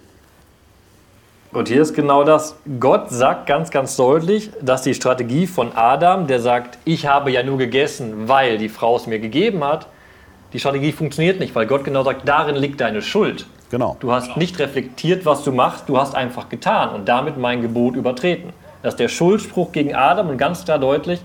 Und 1.51 1.67
hier 1.69 1.81
ist 1.81 1.93
genau 1.93 2.23
das. 2.23 2.55
Gott 2.79 3.09
sagt 3.09 3.47
ganz, 3.47 3.71
ganz 3.71 3.95
deutlich, 3.95 4.49
dass 4.61 4.81
die 4.81 4.93
Strategie 4.93 5.47
von 5.47 5.71
Adam, 5.73 6.27
der 6.27 6.41
sagt, 6.41 6.77
ich 6.85 7.05
habe 7.05 7.31
ja 7.31 7.43
nur 7.43 7.57
gegessen, 7.57 8.27
weil 8.27 8.57
die 8.57 8.69
Frau 8.69 8.97
es 8.97 9.07
mir 9.07 9.19
gegeben 9.19 9.63
hat, 9.63 9.87
die 10.53 10.59
Strategie 10.59 10.91
funktioniert 10.91 11.39
nicht, 11.39 11.55
weil 11.55 11.65
Gott 11.65 11.83
genau 11.83 12.03
sagt, 12.03 12.27
darin 12.27 12.55
liegt 12.55 12.81
deine 12.81 13.01
Schuld. 13.01 13.45
Genau. 13.69 13.97
Du 13.99 14.11
hast 14.11 14.37
nicht 14.37 14.59
reflektiert, 14.59 15.25
was 15.25 15.43
du 15.43 15.51
machst, 15.51 15.89
du 15.89 15.97
hast 15.97 16.15
einfach 16.15 16.49
getan 16.49 16.89
und 16.95 17.07
damit 17.07 17.37
mein 17.37 17.61
Gebot 17.61 17.95
übertreten. 17.95 18.53
Das 18.83 18.93
ist 18.93 18.99
der 18.99 19.09
Schuldspruch 19.09 19.71
gegen 19.71 19.95
Adam 19.95 20.29
und 20.29 20.37
ganz 20.37 20.63
klar 20.63 20.79
deutlich, 20.79 21.19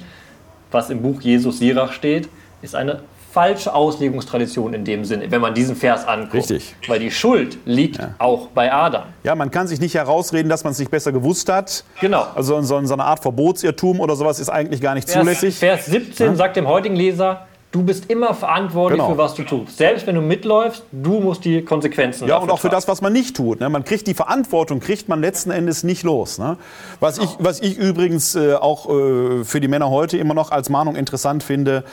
was 0.71 0.89
im 0.91 1.03
Buch 1.03 1.21
Jesus 1.21 1.59
Sirach 1.59 1.93
steht, 1.93 2.29
ist 2.63 2.75
eine 2.75 3.01
falsche 3.33 3.75
Auslegungstradition 3.75 4.75
in 4.75 4.85
dem 4.85 5.05
Sinne, 5.05 5.31
wenn 5.31 5.41
man 5.41 5.55
diesen 5.55 5.77
Vers 5.77 6.07
anguckt. 6.07 6.35
Richtig. 6.35 6.75
Weil 6.89 6.99
die 6.99 7.11
Schuld 7.11 7.59
liegt 7.65 8.01
auch 8.19 8.49
bei 8.49 8.73
Adam. 8.73 9.05
Ja, 9.23 9.35
man 9.35 9.51
kann 9.51 9.69
sich 9.69 9.81
nicht 9.81 9.95
herausreden, 9.95 10.49
dass 10.49 10.65
man 10.65 10.73
es 10.73 10.79
nicht 10.79 10.91
besser 10.91 11.13
gewusst 11.13 11.49
hat. 11.49 11.85
Genau. 12.01 12.27
Also 12.35 12.61
so, 12.63 12.85
so 12.85 12.93
eine 12.95 13.05
Art 13.05 13.21
Verbotsirrtum 13.21 14.01
oder 14.01 14.17
sowas 14.17 14.41
ist 14.41 14.49
eigentlich 14.49 14.81
gar 14.81 14.95
nicht 14.95 15.09
zulässig. 15.09 15.57
Vers, 15.57 15.85
Vers 15.85 15.93
17 15.93 16.37
sagt 16.37 16.57
dem 16.57 16.67
heutigen 16.67 16.97
Leser, 16.97 17.47
du 17.73 17.83
bist 17.83 18.11
immer 18.11 18.35
verantwortlich 18.35 18.99
Genau. 19.01 19.13
für 19.13 19.19
was 19.19 19.35
du 19.35 19.45
tust. 19.45 19.77
Selbst 19.77 20.07
wenn 20.07 20.15
du 20.17 20.21
mitläufst, 20.21 20.83
du 20.91 21.21
musst 21.21 21.45
die 21.45 21.63
Konsequenzen 21.65 22.27
Ja, 22.27 22.39
und 22.39 22.51
auch 22.51 22.57
für 22.59 22.63
tragen. 22.69 22.77
das, 22.77 22.89
was 22.89 23.01
man 23.01 23.13
nicht 23.13 23.37
tut. 23.37 23.61
Ne? 23.61 23.69
Man 23.69 23.85
kriegt 23.85 24.07
die 24.07 24.15
Verantwortung, 24.15 24.81
kriegt 24.81 25.09
man 25.09 25.21
letzten 25.21 25.51
Endes 25.51 25.85
nicht 25.85 26.03
los. 26.03 26.39
Ne? 26.39 26.57
Was, 26.99 27.19
ich, 27.19 27.29
was 27.39 27.61
ich 27.61 27.79
übrigens 27.79 28.35
äh, 28.35 28.55
auch 28.55 28.89
äh, 28.91 29.45
für 29.45 29.61
die 29.61 29.69
Männer 29.69 29.91
heute 29.91 30.19
immer 30.19 30.35
noch 30.35 30.51
als 30.51 30.69
Mahnung 30.69 30.97
interessant 30.97 31.43
finde, 31.43 31.85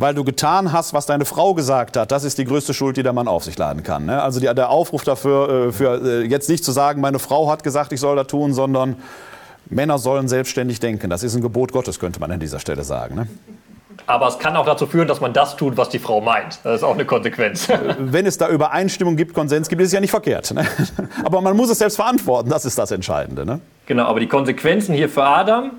weil 0.00 0.14
du 0.14 0.22
getan 0.22 0.72
hast, 0.72 0.94
was 0.94 1.06
deine 1.06 1.24
Frau 1.24 1.54
gesagt 1.54 1.96
hat, 1.96 2.12
das 2.12 2.22
ist 2.22 2.38
die 2.38 2.44
größte 2.44 2.72
Schuld, 2.72 2.96
die 2.96 3.02
der 3.02 3.12
Mann 3.12 3.26
auf 3.26 3.42
sich 3.42 3.58
laden 3.58 3.82
kann. 3.82 4.06
Ne? 4.06 4.22
Also 4.22 4.38
die, 4.38 4.46
der 4.46 4.70
Aufruf 4.70 5.02
dafür, 5.02 5.68
äh, 5.68 5.72
für, 5.72 6.24
jetzt 6.24 6.48
nicht 6.48 6.64
zu 6.64 6.70
sagen, 6.70 7.00
meine 7.00 7.18
Frau 7.18 7.50
hat 7.50 7.64
gesagt, 7.64 7.92
ich 7.92 7.98
soll 7.98 8.14
das 8.14 8.28
tun, 8.28 8.54
sondern 8.54 8.94
Männer 9.70 9.98
sollen 9.98 10.28
selbstständig 10.28 10.78
denken. 10.80 11.10
Das 11.10 11.24
ist 11.24 11.34
ein 11.34 11.42
Gebot 11.42 11.72
Gottes, 11.72 11.98
könnte 11.98 12.20
man 12.20 12.30
an 12.30 12.38
dieser 12.40 12.60
Stelle 12.60 12.84
sagen. 12.84 13.28
Aber 14.08 14.26
es 14.26 14.38
kann 14.38 14.56
auch 14.56 14.64
dazu 14.64 14.86
führen, 14.86 15.06
dass 15.06 15.20
man 15.20 15.34
das 15.34 15.54
tut, 15.56 15.76
was 15.76 15.90
die 15.90 15.98
Frau 15.98 16.22
meint. 16.22 16.60
Das 16.64 16.76
ist 16.76 16.82
auch 16.82 16.94
eine 16.94 17.04
Konsequenz. 17.04 17.68
Wenn 17.98 18.24
es 18.24 18.38
da 18.38 18.48
Übereinstimmung 18.48 19.16
gibt, 19.16 19.34
Konsens 19.34 19.68
gibt, 19.68 19.82
ist 19.82 19.88
es 19.88 19.92
ja 19.92 20.00
nicht 20.00 20.10
verkehrt. 20.10 20.50
Ne? 20.54 20.66
Aber 21.24 21.42
man 21.42 21.54
muss 21.54 21.68
es 21.68 21.78
selbst 21.78 21.96
verantworten, 21.96 22.48
das 22.48 22.64
ist 22.64 22.78
das 22.78 22.90
Entscheidende. 22.90 23.44
Ne? 23.44 23.60
genau, 23.84 24.04
aber 24.04 24.20
die 24.20 24.26
Konsequenzen 24.26 24.94
hier 24.94 25.08
für 25.08 25.24
Adam, 25.24 25.72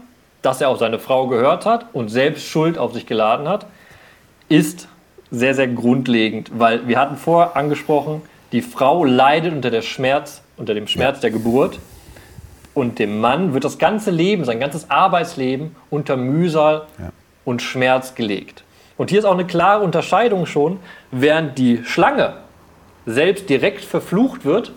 dass 0.43 0.61
er 0.61 0.69
auf 0.69 0.77
seine 0.77 0.99
Frau 0.99 1.27
gehört 1.27 1.65
hat 1.65 1.87
und 1.93 2.09
selbst 2.09 2.45
Schuld 2.45 2.77
auf 2.77 2.93
sich 2.93 3.07
geladen 3.07 3.47
hat, 3.47 3.65
ist 4.47 4.87
sehr, 5.31 5.55
sehr 5.55 5.67
grundlegend, 5.67 6.51
weil 6.53 6.87
wir 6.87 6.99
hatten 6.99 7.17
vorher 7.17 7.55
angesprochen, 7.55 8.21
die 8.51 8.61
Frau 8.61 9.05
leidet 9.05 9.53
unter, 9.53 9.71
der 9.71 9.81
Schmerz, 9.81 10.41
unter 10.55 10.75
dem 10.75 10.87
Schmerz 10.87 11.19
der 11.19 11.31
Geburt 11.31 11.79
und 12.75 12.99
dem 12.99 13.19
Mann 13.19 13.53
wird 13.53 13.63
das 13.63 13.79
ganze 13.79 14.11
Leben, 14.11 14.45
sein 14.45 14.59
ganzes 14.59 14.89
Arbeitsleben 14.89 15.75
unter 15.89 16.15
Mühsal 16.15 16.83
Ja. 16.99 17.11
Und 17.45 17.61
Schmerz 17.61 18.15
gelegt. 18.15 18.63
Und 18.97 19.09
hier 19.09 19.19
ist 19.19 19.25
auch 19.25 19.33
eine 19.33 19.47
klare 19.47 19.83
Unterscheidung 19.83 20.45
schon, 20.45 20.79
während 21.11 21.57
die 21.57 21.83
Schlange 21.85 22.33
selbst 23.05 23.49
direkt 23.49 23.83
verflucht 23.83 24.45
wird, 24.45 24.71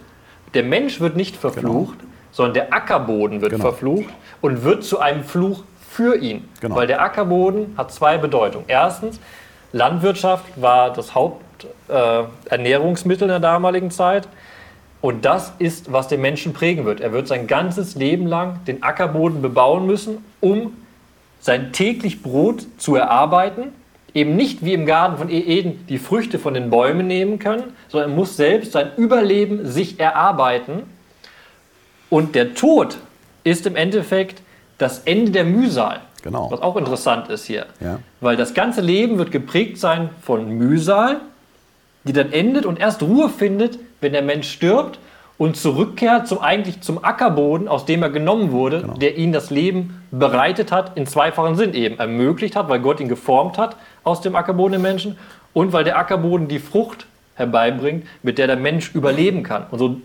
der 0.54 0.62
Mensch 0.62 1.00
wird 1.00 1.16
nicht 1.16 1.36
verflucht, 1.36 1.98
sondern 2.30 2.54
der 2.54 2.72
Ackerboden 2.72 3.40
wird 3.40 3.52
Genau. 3.52 3.64
verflucht 3.64 4.08
und 4.40 4.64
wird 4.64 4.84
zu 4.84 5.00
einem 5.00 5.24
Fluch 5.24 5.64
für 5.90 6.16
ihn. 6.16 6.48
Genau. 6.60 6.76
Weil 6.76 6.86
der 6.86 7.02
Ackerboden 7.02 7.74
hat 7.76 7.92
zwei 7.92 8.16
Bedeutungen. 8.16 8.64
Erstens, 8.68 9.20
Landwirtschaft 9.72 10.44
war 10.56 10.92
das 10.92 11.14
Haupternährungsmittel 11.14 13.22
äh, 13.22 13.34
in 13.34 13.40
der 13.40 13.40
damaligen 13.40 13.90
Zeit. 13.90 14.28
Und 15.00 15.24
das 15.24 15.52
ist, 15.58 15.92
was 15.92 16.06
den 16.08 16.20
Menschen 16.20 16.52
prägen 16.52 16.84
wird. 16.84 17.00
Er 17.00 17.12
wird 17.12 17.26
sein 17.26 17.46
ganzes 17.48 17.96
Leben 17.96 18.26
lang 18.26 18.60
den 18.66 18.82
Ackerboden 18.84 19.42
bebauen 19.42 19.84
müssen, 19.86 20.24
um 20.40 20.76
sein 21.42 21.72
täglich 21.72 22.22
Brot 22.22 22.64
zu 22.78 22.94
erarbeiten. 22.94 23.72
Eben 24.14 24.36
nicht 24.36 24.64
wie 24.64 24.72
im 24.74 24.86
Garten 24.86 25.18
von 25.18 25.28
Eden 25.28 25.86
die 25.88 25.98
Früchte 25.98 26.38
von 26.38 26.54
den 26.54 26.70
Bäumen 26.70 27.06
nehmen 27.06 27.38
können, 27.38 27.74
sondern 27.88 28.10
er 28.10 28.16
muss 28.16 28.36
selbst 28.36 28.72
sein 28.72 28.90
Überleben 28.96 29.66
sich 29.66 29.98
erarbeiten. 29.98 30.84
Und 32.08 32.34
der 32.34 32.54
Tod 32.54 32.98
ist 33.42 33.66
im 33.66 33.74
Endeffekt 33.74 34.42
das 34.78 35.00
Ende 35.00 35.32
der 35.32 35.44
Mühsal. 35.44 36.00
Genau. 36.22 36.50
Was 36.50 36.60
auch 36.60 36.76
interessant 36.76 37.28
ist 37.28 37.46
hier. 37.46 37.66
Ja. 37.80 37.98
Weil 38.20 38.36
das 38.36 38.54
ganze 38.54 38.80
Leben 38.80 39.18
wird 39.18 39.32
geprägt 39.32 39.78
sein 39.78 40.10
von 40.20 40.48
Mühsal, 40.48 41.20
die 42.04 42.12
dann 42.12 42.32
endet 42.32 42.66
und 42.66 42.78
erst 42.78 43.02
Ruhe 43.02 43.28
findet, 43.28 43.78
wenn 44.00 44.12
der 44.12 44.22
Mensch 44.22 44.50
stirbt 44.50 44.98
und 45.38 45.56
zurückkehrt 45.56 46.28
zum 46.28 46.38
eigentlich 46.40 46.80
zum 46.82 47.02
Ackerboden, 47.04 47.68
aus 47.68 47.84
dem 47.84 48.02
er 48.02 48.10
genommen 48.10 48.52
wurde, 48.52 48.94
der 49.00 49.16
ihn 49.16 49.32
das 49.32 49.50
Leben 49.50 50.02
bereitet 50.10 50.70
hat, 50.70 50.96
in 50.96 51.06
zweifachen 51.06 51.56
Sinn 51.56 51.74
eben 51.74 51.98
ermöglicht 51.98 52.54
hat, 52.54 52.68
weil 52.68 52.80
Gott 52.80 53.00
ihn 53.00 53.08
geformt 53.08 53.58
hat 53.58 53.76
aus 54.04 54.20
dem 54.20 54.36
Ackerboden 54.36 54.74
im 54.74 54.82
Menschen 54.82 55.18
und 55.52 55.72
weil 55.72 55.84
der 55.84 55.98
Ackerboden 55.98 56.48
die 56.48 56.58
Frucht 56.58 57.06
herbeibringt, 57.34 58.06
mit 58.22 58.38
der 58.38 58.46
der 58.46 58.56
Mensch 58.56 58.94
überleben 58.94 59.42
kann. 59.42 59.66
Und 59.70 59.78
so 59.78 59.96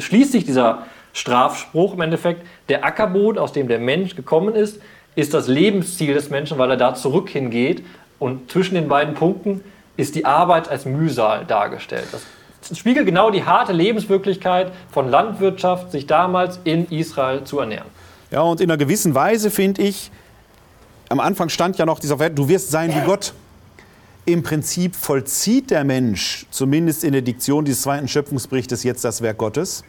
schließt 0.00 0.32
sich 0.32 0.44
dieser 0.44 0.86
Strafspruch 1.12 1.94
im 1.94 2.02
Endeffekt, 2.02 2.46
der 2.68 2.84
Ackerboden, 2.84 3.38
aus 3.38 3.52
dem 3.52 3.68
der 3.68 3.78
Mensch 3.78 4.14
gekommen 4.14 4.54
ist, 4.54 4.80
ist 5.16 5.34
das 5.34 5.48
Lebensziel 5.48 6.14
des 6.14 6.30
Menschen, 6.30 6.58
weil 6.58 6.70
er 6.70 6.76
da 6.76 6.94
zurück 6.94 7.28
hingeht. 7.28 7.84
Und 8.18 8.50
zwischen 8.50 8.74
den 8.74 8.88
beiden 8.88 9.14
Punkten 9.14 9.64
ist 9.96 10.14
die 10.14 10.24
Arbeit 10.24 10.68
als 10.68 10.84
Mühsal 10.84 11.44
dargestellt. 11.46 12.06
Das 12.12 12.24
spiegelt 12.74 13.06
genau 13.06 13.30
die 13.30 13.44
harte 13.44 13.72
Lebenswirklichkeit 13.72 14.72
von 14.90 15.08
Landwirtschaft, 15.08 15.92
sich 15.92 16.06
damals 16.06 16.60
in 16.64 16.86
Israel 16.88 17.44
zu 17.44 17.58
ernähren. 17.58 17.88
Ja, 18.30 18.42
und 18.42 18.60
in 18.60 18.70
einer 18.70 18.78
gewissen 18.78 19.14
Weise 19.14 19.50
finde 19.50 19.82
ich, 19.82 20.10
am 21.08 21.18
Anfang 21.18 21.48
stand 21.48 21.78
ja 21.78 21.86
noch 21.86 21.98
dieser 21.98 22.18
Wert, 22.18 22.38
du 22.38 22.48
wirst 22.48 22.70
sein 22.70 22.94
wie 22.94 23.04
Gott. 23.04 23.34
Im 24.26 24.42
Prinzip 24.42 24.94
vollzieht 24.94 25.70
der 25.70 25.82
Mensch, 25.82 26.46
zumindest 26.50 27.02
in 27.02 27.12
der 27.12 27.22
Diktion 27.22 27.64
dieses 27.64 27.82
zweiten 27.82 28.06
Schöpfungsberichtes, 28.06 28.84
jetzt 28.84 29.04
das 29.04 29.22
Werk 29.22 29.38
Gottes. 29.38 29.82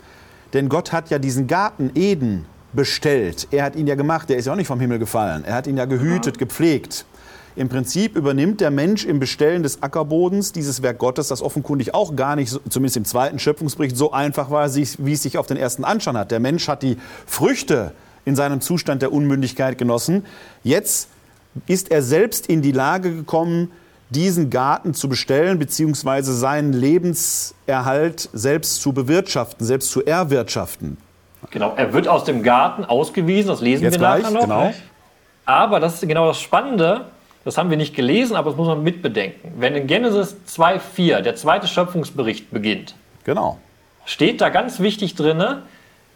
Denn 0.54 0.68
Gott 0.68 0.92
hat 0.92 1.10
ja 1.12 1.20
diesen 1.20 1.48
Garten 1.48 1.92
Eden 1.94 2.46
bestellt. 2.74 3.48
Er 3.52 3.66
hat 3.66 3.76
ihn 3.76 3.86
ja 3.86 3.96
gemacht, 3.96 4.30
der 4.30 4.38
ist 4.38 4.46
ja 4.46 4.54
auch 4.54 4.58
nicht 4.58 4.68
vom 4.68 4.80
Himmel 4.80 5.00
gefallen. 5.00 5.44
Er 5.46 5.54
hat 5.56 5.68
ihn 5.68 5.78
ja 5.78 5.86
gehütet, 5.86 6.40
gepflegt. 6.40 7.06
Im 7.56 7.68
Prinzip 7.70 8.16
übernimmt 8.16 8.62
der 8.62 8.72
Mensch 8.72 9.06
im 9.06 9.20
Bestellen 9.20 9.64
des 9.64 9.84
Ackerbodens 9.84 10.54
dieses 10.54 10.82
Werk 10.82 10.98
Gottes, 10.98 11.28
das 11.28 11.42
offenkundig 11.42 11.94
auch 11.94 12.16
gar 12.16 12.36
nicht, 12.36 12.58
zumindest 12.70 12.98
im 12.98 13.06
zweiten 13.06 13.40
Schöpfungsbericht, 13.40 13.98
so 13.98 14.12
einfach 14.12 14.50
war, 14.50 14.74
wie 14.74 15.12
es 15.12 15.24
sich 15.24 15.38
auf 15.38 15.48
den 15.48 15.58
ersten 15.58 15.84
anschauen 15.84 16.18
hat. 16.18 16.32
Der 16.32 16.40
Mensch 16.40 16.68
hat 16.68 16.82
die 16.82 16.98
Früchte 17.26 17.92
in 18.24 18.36
seinem 18.36 18.62
Zustand 18.62 19.02
der 19.02 19.12
Unmündigkeit 19.12 19.78
genossen. 19.78 20.26
Jetzt 20.64 21.10
ist 21.68 21.92
er 21.92 22.02
selbst 22.02 22.48
in 22.48 22.62
die 22.62 22.72
Lage 22.72 23.14
gekommen, 23.14 23.72
diesen 24.10 24.50
Garten 24.50 24.94
zu 24.94 25.10
bestellen, 25.10 25.58
beziehungsweise 25.58 26.34
seinen 26.34 26.74
Lebenserhalt 26.74 28.30
selbst 28.34 28.82
zu 28.82 28.94
bewirtschaften, 28.94 29.66
selbst 29.66 29.90
zu 29.92 30.06
erwirtschaften. 30.06 30.98
Genau, 31.50 31.74
er 31.76 31.92
wird 31.94 32.08
aus 32.08 32.26
dem 32.26 32.44
Garten 32.44 32.86
ausgewiesen, 32.86 33.48
das 33.48 33.62
lesen 33.62 33.84
Jetzt 33.84 33.94
wir 33.94 34.00
gleich, 34.00 34.24
nachher 34.24 34.34
noch. 34.34 34.42
genau. 34.42 34.74
Aber 35.46 35.80
das 35.80 35.96
ist 35.96 36.08
genau 36.08 36.28
das 36.28 36.40
Spannende, 36.40 37.06
das 37.44 37.58
haben 37.58 37.70
wir 37.70 37.78
nicht 37.78 37.96
gelesen, 37.96 38.36
aber 38.36 38.50
das 38.52 38.58
muss 38.58 38.68
man 38.68 38.84
mitbedenken. 38.84 39.54
Wenn 39.58 39.76
in 39.76 39.88
Genesis 39.88 40.36
2,4 40.48 41.22
der 41.22 41.36
zweite 41.36 41.68
Schöpfungsbericht 41.68 42.52
beginnt, 42.52 42.96
Genau. 43.24 43.58
steht 44.06 44.42
da 44.42 44.50
ganz 44.50 44.80
wichtig 44.80 45.16
drinne, 45.16 45.64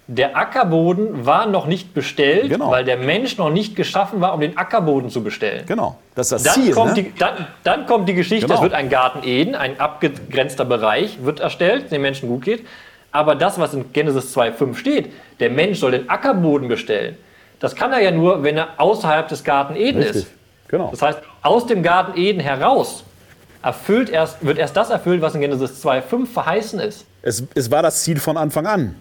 der 0.08 0.38
Ackerboden 0.38 1.26
war 1.26 1.48
noch 1.48 1.66
nicht 1.66 1.96
bestellt, 1.96 2.50
Genau. 2.50 2.70
weil 2.70 2.84
der 2.86 2.98
Mensch 2.98 3.38
noch 3.40 3.50
nicht 3.50 3.76
geschaffen 3.76 4.22
war, 4.22 4.36
um 4.36 4.40
den 4.40 4.56
Ackerboden 4.56 5.10
zu 5.10 5.24
bestellen. 5.24 5.64
Genau. 5.66 5.98
Das 6.14 6.32
ist 6.32 6.46
das 6.46 6.54
Dann, 6.56 6.64
Ziel. 6.64 6.74
kommt 6.74 6.96
ne? 6.96 7.04
die, 7.04 7.14
dann, 7.18 7.48
dann 7.64 7.86
kommt 7.88 8.08
die 8.08 8.14
Geschichte, 8.14 8.46
Genau. 8.46 8.58
es 8.60 8.62
wird 8.62 8.74
ein 8.74 8.90
Garten 8.90 9.28
Eden, 9.28 9.56
ein 9.56 9.80
abgegrenzter 9.80 10.64
Bereich 10.66 11.24
wird 11.24 11.40
erstellt, 11.40 11.92
dem 11.92 12.04
Menschen 12.04 12.30
gut 12.30 12.44
geht. 12.44 12.66
Aber 13.12 13.34
das, 13.34 13.58
was 13.60 13.74
in 13.74 13.92
Genesis 13.94 14.36
2,5 14.38 14.76
steht, 14.76 15.12
der 15.40 15.50
Mensch 15.50 15.80
soll 15.80 15.92
den 15.92 16.08
Ackerboden 16.10 16.68
bestellen, 16.68 17.18
das 17.60 17.76
kann 17.76 17.92
er 17.92 18.02
ja 18.02 18.12
nur, 18.12 18.44
wenn 18.44 18.58
er 18.58 18.68
außerhalb 18.78 19.28
des 19.28 19.44
Garten 19.44 19.76
Eden 19.76 20.04
Richtig. 20.04 20.24
ist. 20.24 20.32
Genau. 20.68 20.90
Das 20.92 21.02
heißt, 21.02 21.20
aus 21.42 21.68
dem 21.68 21.84
Garten 21.84 22.18
Eden 22.20 22.40
heraus 22.40 23.04
erfüllt 23.62 24.10
erst, 24.10 24.44
wird 24.46 24.58
erst 24.58 24.76
das 24.76 24.90
erfüllt, 24.90 25.22
was 25.22 25.36
in 25.36 25.42
Genesis 25.42 25.84
2,5 25.86 26.26
verheißen 26.28 26.80
ist. 26.80 27.06
Es, 27.22 27.44
es 27.56 27.72
war 27.72 27.82
das 27.82 28.04
Ziel 28.04 28.20
von 28.20 28.38
Anfang 28.38 28.66
an. 28.68 28.96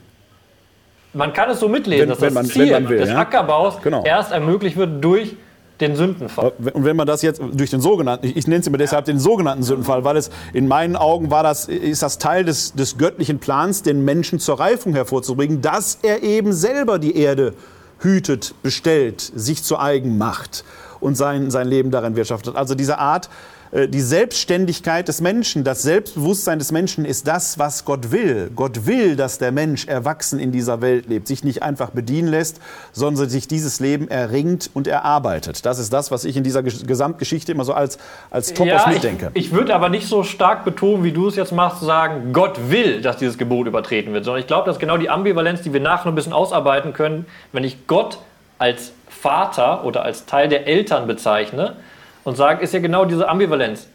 Man 1.13 1.33
kann 1.33 1.51
es 1.51 1.61
so 1.61 1.69
mitlesen, 1.69 2.03
Wenn- 2.03 2.09
dass 2.11 2.21
wenn 2.21 2.35
das 2.35 2.35
man- 2.35 2.47
Ziel 2.47 2.89
will, 2.89 2.99
des 2.99 3.09
ja. 3.11 3.19
Ackerbaus 3.19 3.81
Genau. 3.83 4.03
erst 4.05 4.33
ermöglicht 4.33 4.77
wird 4.77 5.03
durch 5.05 5.37
den 5.81 5.97
Sündenfall. 5.97 6.53
Und 6.73 6.85
wenn 6.85 6.97
man 6.97 7.07
das 7.07 7.23
jetzt 7.23 7.41
durch 7.53 7.71
den 7.71 7.81
sogenannten, 7.81 8.27
ich 8.35 8.47
nenne 8.47 8.61
es 8.61 8.67
immer 8.67 8.79
deshalb 8.79 9.05
den 9.07 9.19
sogenannten 9.19 9.63
Sündenfall, 9.65 10.05
weil 10.05 10.17
es 10.17 10.31
in 10.53 10.69
meinen 10.69 10.97
Augen 10.97 11.31
war 11.31 11.43
das, 11.43 11.67
ist 11.67 12.03
das 12.03 12.19
Teil 12.19 12.45
des, 12.45 12.75
des 12.75 12.97
göttlichen 12.97 13.39
Plans, 13.41 13.83
den 13.83 14.05
Menschen 14.05 14.39
zur 14.39 14.59
Reifung 14.61 14.95
hervorzubringen, 14.95 15.61
dass 15.63 15.99
er 16.03 16.23
eben 16.23 16.53
selber 16.53 16.99
die 16.99 17.17
Erde 17.17 17.55
hütet, 18.01 18.55
bestellt, 18.63 19.21
sich 19.21 19.63
zu 19.65 19.79
eigen 19.79 20.17
macht 20.17 20.65
und 21.05 21.15
sein, 21.17 21.51
sein 21.51 21.69
Leben 21.69 21.91
darin 21.91 22.17
wirtschaftet. 22.17 22.57
Also 22.57 22.75
diese 22.75 22.99
Art, 22.99 23.29
äh, 23.73 23.89
die 23.89 24.01
Selbstständigkeit 24.01 25.07
des 25.07 25.21
Menschen, 25.21 25.63
das 25.63 25.83
Selbstbewusstsein 25.83 26.59
des 26.59 26.73
Menschen 26.73 27.05
ist 27.05 27.29
das, 27.29 27.59
was 27.59 27.85
Gott 27.85 28.11
will. 28.11 28.51
Gott 28.57 28.87
will, 28.87 29.15
dass 29.15 29.37
der 29.39 29.53
Mensch 29.53 29.87
erwachsen 29.87 30.39
in 30.39 30.51
dieser 30.51 30.81
Welt 30.81 31.07
lebt, 31.07 31.29
sich 31.29 31.45
nicht 31.45 31.63
einfach 31.63 31.91
bedienen 31.91 32.29
lässt, 32.29 32.59
sondern 32.93 33.29
sich 33.29 33.47
dieses 33.47 33.81
Leben 33.81 34.09
erringt 34.09 34.71
und 34.73 34.87
erarbeitet. 34.87 35.67
Das 35.67 35.79
ist 35.79 35.93
das, 35.93 36.11
was 36.11 36.25
ich 36.25 36.37
in 36.39 36.43
dieser 36.43 36.61
Ges- 36.61 36.87
Gesamtgeschichte 36.87 37.53
immer 37.53 37.65
so 37.65 37.75
als, 37.75 37.99
als 38.31 38.55
Topos 38.55 38.69
Ja, 38.73 38.85
ich, 38.89 38.95
mitdenke. 38.95 39.31
ich 39.35 39.53
würde 39.53 39.75
aber 39.75 39.91
nicht 39.91 40.09
so 40.09 40.23
stark 40.23 40.65
betonen, 40.65 41.05
wie 41.05 41.13
du 41.13 41.29
es 41.29 41.37
jetzt 41.37 41.53
machst, 41.53 41.81
zu 41.81 41.85
sagen, 41.85 42.33
Gott 42.33 42.59
will, 42.71 43.03
dass 43.03 43.19
dieses 43.19 43.37
Gebot 43.37 43.67
übertreten 43.67 44.15
wird, 44.15 44.25
sondern 44.25 44.41
ich 44.41 44.47
glaube, 44.47 44.65
das 44.67 44.77
ist 44.77 44.81
genau 44.81 44.97
die 44.97 45.11
Ambivalenz, 45.11 45.61
die 45.61 45.73
wir 45.75 45.81
nachher 45.81 46.07
noch 46.07 46.13
ein 46.13 46.15
bisschen 46.15 46.33
ausarbeiten 46.33 46.95
können, 46.95 47.27
wenn 47.53 47.63
ich 47.65 47.87
Gott 47.87 48.19
als 48.59 48.93
Vater 49.25 49.87
oder 49.87 50.05
als 50.05 50.27
Teil 50.27 50.49
der 50.49 50.67
Eltern 50.67 51.07
bezeichne 51.07 51.77
und 52.25 52.37
sage, 52.37 52.63
ist 52.63 52.75
ja 52.75 52.81
genau 52.81 53.07
diese 53.07 53.27
Ambivalenz. 53.27 53.89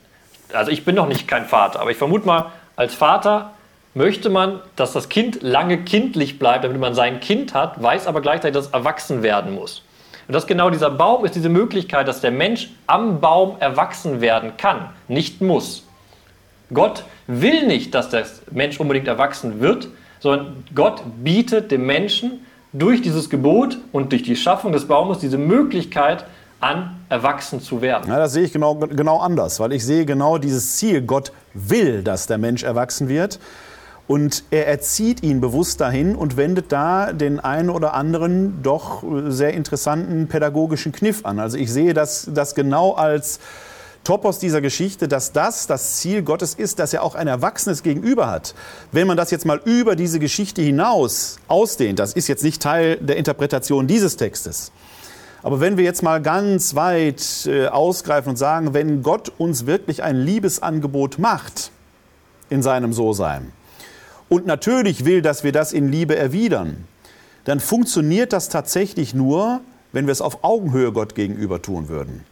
Also 0.54 0.72
ich 0.72 0.86
bin 0.86 0.96
noch 0.96 1.08
nicht 1.08 1.28
kein 1.28 1.46
Vater, 1.46 1.82
aber 1.82 1.92
ich 1.92 1.98
vermute 1.98 2.26
mal, 2.26 2.48
als 2.76 2.96
Vater 2.96 3.52
möchte 3.94 4.32
man, 4.32 4.60
dass 4.76 4.92
das 4.92 5.08
Kind 5.08 5.44
lange 5.44 5.84
kindlich 5.84 6.40
bleibt, 6.40 6.64
damit 6.64 6.80
man 6.80 6.96
sein 6.96 7.20
Kind 7.20 7.54
hat, 7.54 7.80
weiß 7.80 8.08
aber 8.08 8.22
gleichzeitig, 8.22 8.56
dass 8.56 8.66
es 8.66 8.74
erwachsen 8.74 9.22
werden 9.22 9.54
muss. 9.54 9.84
Und 10.28 10.34
das 10.34 10.48
genau 10.48 10.72
dieser 10.72 10.90
Baum 10.90 11.24
ist 11.26 11.36
diese 11.36 11.50
Möglichkeit, 11.50 12.08
dass 12.08 12.22
der 12.22 12.32
Mensch 12.32 12.70
am 12.88 13.20
Baum 13.20 13.58
erwachsen 13.60 14.22
werden 14.22 14.58
kann, 14.58 14.90
nicht 15.08 15.42
muss. 15.42 15.86
Gott 16.74 17.04
will 17.28 17.68
nicht, 17.68 17.94
dass 17.94 18.10
der 18.10 18.26
Mensch 18.50 18.80
unbedingt 18.80 19.08
erwachsen 19.08 19.60
wird, 19.60 19.90
sondern 20.22 20.64
Gott 20.74 21.04
bietet 21.24 21.70
dem 21.70 21.86
Menschen 21.86 22.44
durch 22.74 23.02
dieses 23.02 23.30
Gebot 23.30 23.80
und 23.92 24.12
durch 24.12 24.24
die 24.24 24.36
Schaffung 24.36 24.72
des 24.72 24.86
Baumes 24.88 25.20
diese 25.20 25.38
Möglichkeit 25.38 26.26
an, 26.60 26.98
erwachsen 27.10 27.62
zu 27.62 27.82
werden. 27.82 28.10
Ja, 28.10 28.18
das 28.18 28.34
sehe 28.34 28.44
ich 28.44 28.54
genau, 28.54 28.76
genau 28.76 29.20
anders, 29.20 29.60
weil 29.60 29.72
ich 29.72 29.86
sehe 29.86 30.06
genau 30.06 30.38
dieses 30.38 30.78
Ziel. 30.78 31.02
Gott 31.02 31.32
will, 31.54 32.04
dass 32.04 32.28
der 32.28 32.38
Mensch 32.38 32.64
erwachsen 32.64 33.08
wird. 33.08 33.40
Und 34.08 34.44
er 34.50 34.68
erzieht 34.68 35.22
ihn 35.22 35.40
bewusst 35.40 35.82
dahin 35.82 36.16
und 36.16 36.36
wendet 36.36 36.72
da 36.72 37.14
den 37.14 37.40
einen 37.40 37.70
oder 37.70 37.94
anderen 37.94 38.64
doch 38.64 39.04
sehr 39.28 39.54
interessanten 39.54 40.28
pädagogischen 40.28 40.92
Kniff 40.92 41.26
an. 41.26 41.40
Also 41.40 41.58
ich 41.58 41.72
sehe 41.72 41.94
das, 41.94 42.28
das 42.34 42.56
genau 42.56 42.94
als 42.94 43.40
Topos 44.04 44.40
dieser 44.40 44.62
Geschichte, 44.62 45.08
dass 45.08 45.34
das 45.34 45.68
das 45.68 45.98
Ziel 45.98 46.24
Gottes 46.24 46.54
ist, 46.56 46.80
dass 46.80 46.94
er 46.94 47.04
auch 47.04 47.16
ein 47.16 47.28
Erwachsenes 47.28 47.84
Gegenüber 47.84 48.30
hat. 48.30 48.56
Wenn 48.92 49.08
man 49.08 49.18
das 49.18 49.30
jetzt 49.30 49.46
mal 49.46 49.62
über 49.66 49.96
diese 49.96 50.20
Geschichte 50.20 50.62
hinaus 50.62 51.38
ausdehnt, 51.48 52.00
das 52.00 52.14
ist 52.14 52.28
jetzt 52.28 52.44
nicht 52.44 52.62
Teil 52.62 52.98
der 52.98 53.18
Interpretation 53.18 53.88
dieses 53.88 54.18
Textes, 54.18 54.72
aber 55.42 55.62
wenn 55.62 55.78
wir 55.78 55.84
jetzt 55.84 56.04
mal 56.04 56.22
ganz 56.22 56.76
weit 56.76 57.46
äh, 57.46 57.68
ausgreifen 57.68 58.32
und 58.32 58.36
sagen, 58.36 58.74
wenn 58.74 59.04
Gott 59.04 59.32
uns 59.38 59.66
wirklich 59.66 60.04
ein 60.04 60.18
Liebesangebot 60.18 61.18
macht 61.18 61.72
in 62.50 62.62
seinem 62.62 62.92
So-Sein 62.92 63.54
und 64.28 64.46
natürlich 64.46 65.06
will, 65.06 65.22
dass 65.22 65.44
wir 65.44 65.52
das 65.52 65.72
in 65.72 65.90
Liebe 65.90 66.16
erwidern, 66.16 66.86
dann 67.46 67.60
funktioniert 67.60 68.34
das 68.34 68.50
tatsächlich 68.50 69.14
nur, 69.14 69.62
wenn 69.94 70.08
wir 70.08 70.12
es 70.12 70.22
auf 70.22 70.44
Augenhöhe 70.44 70.92
Gott 70.92 71.16
gegenüber 71.16 71.62
tun 71.62 71.88
würden. 71.88 72.26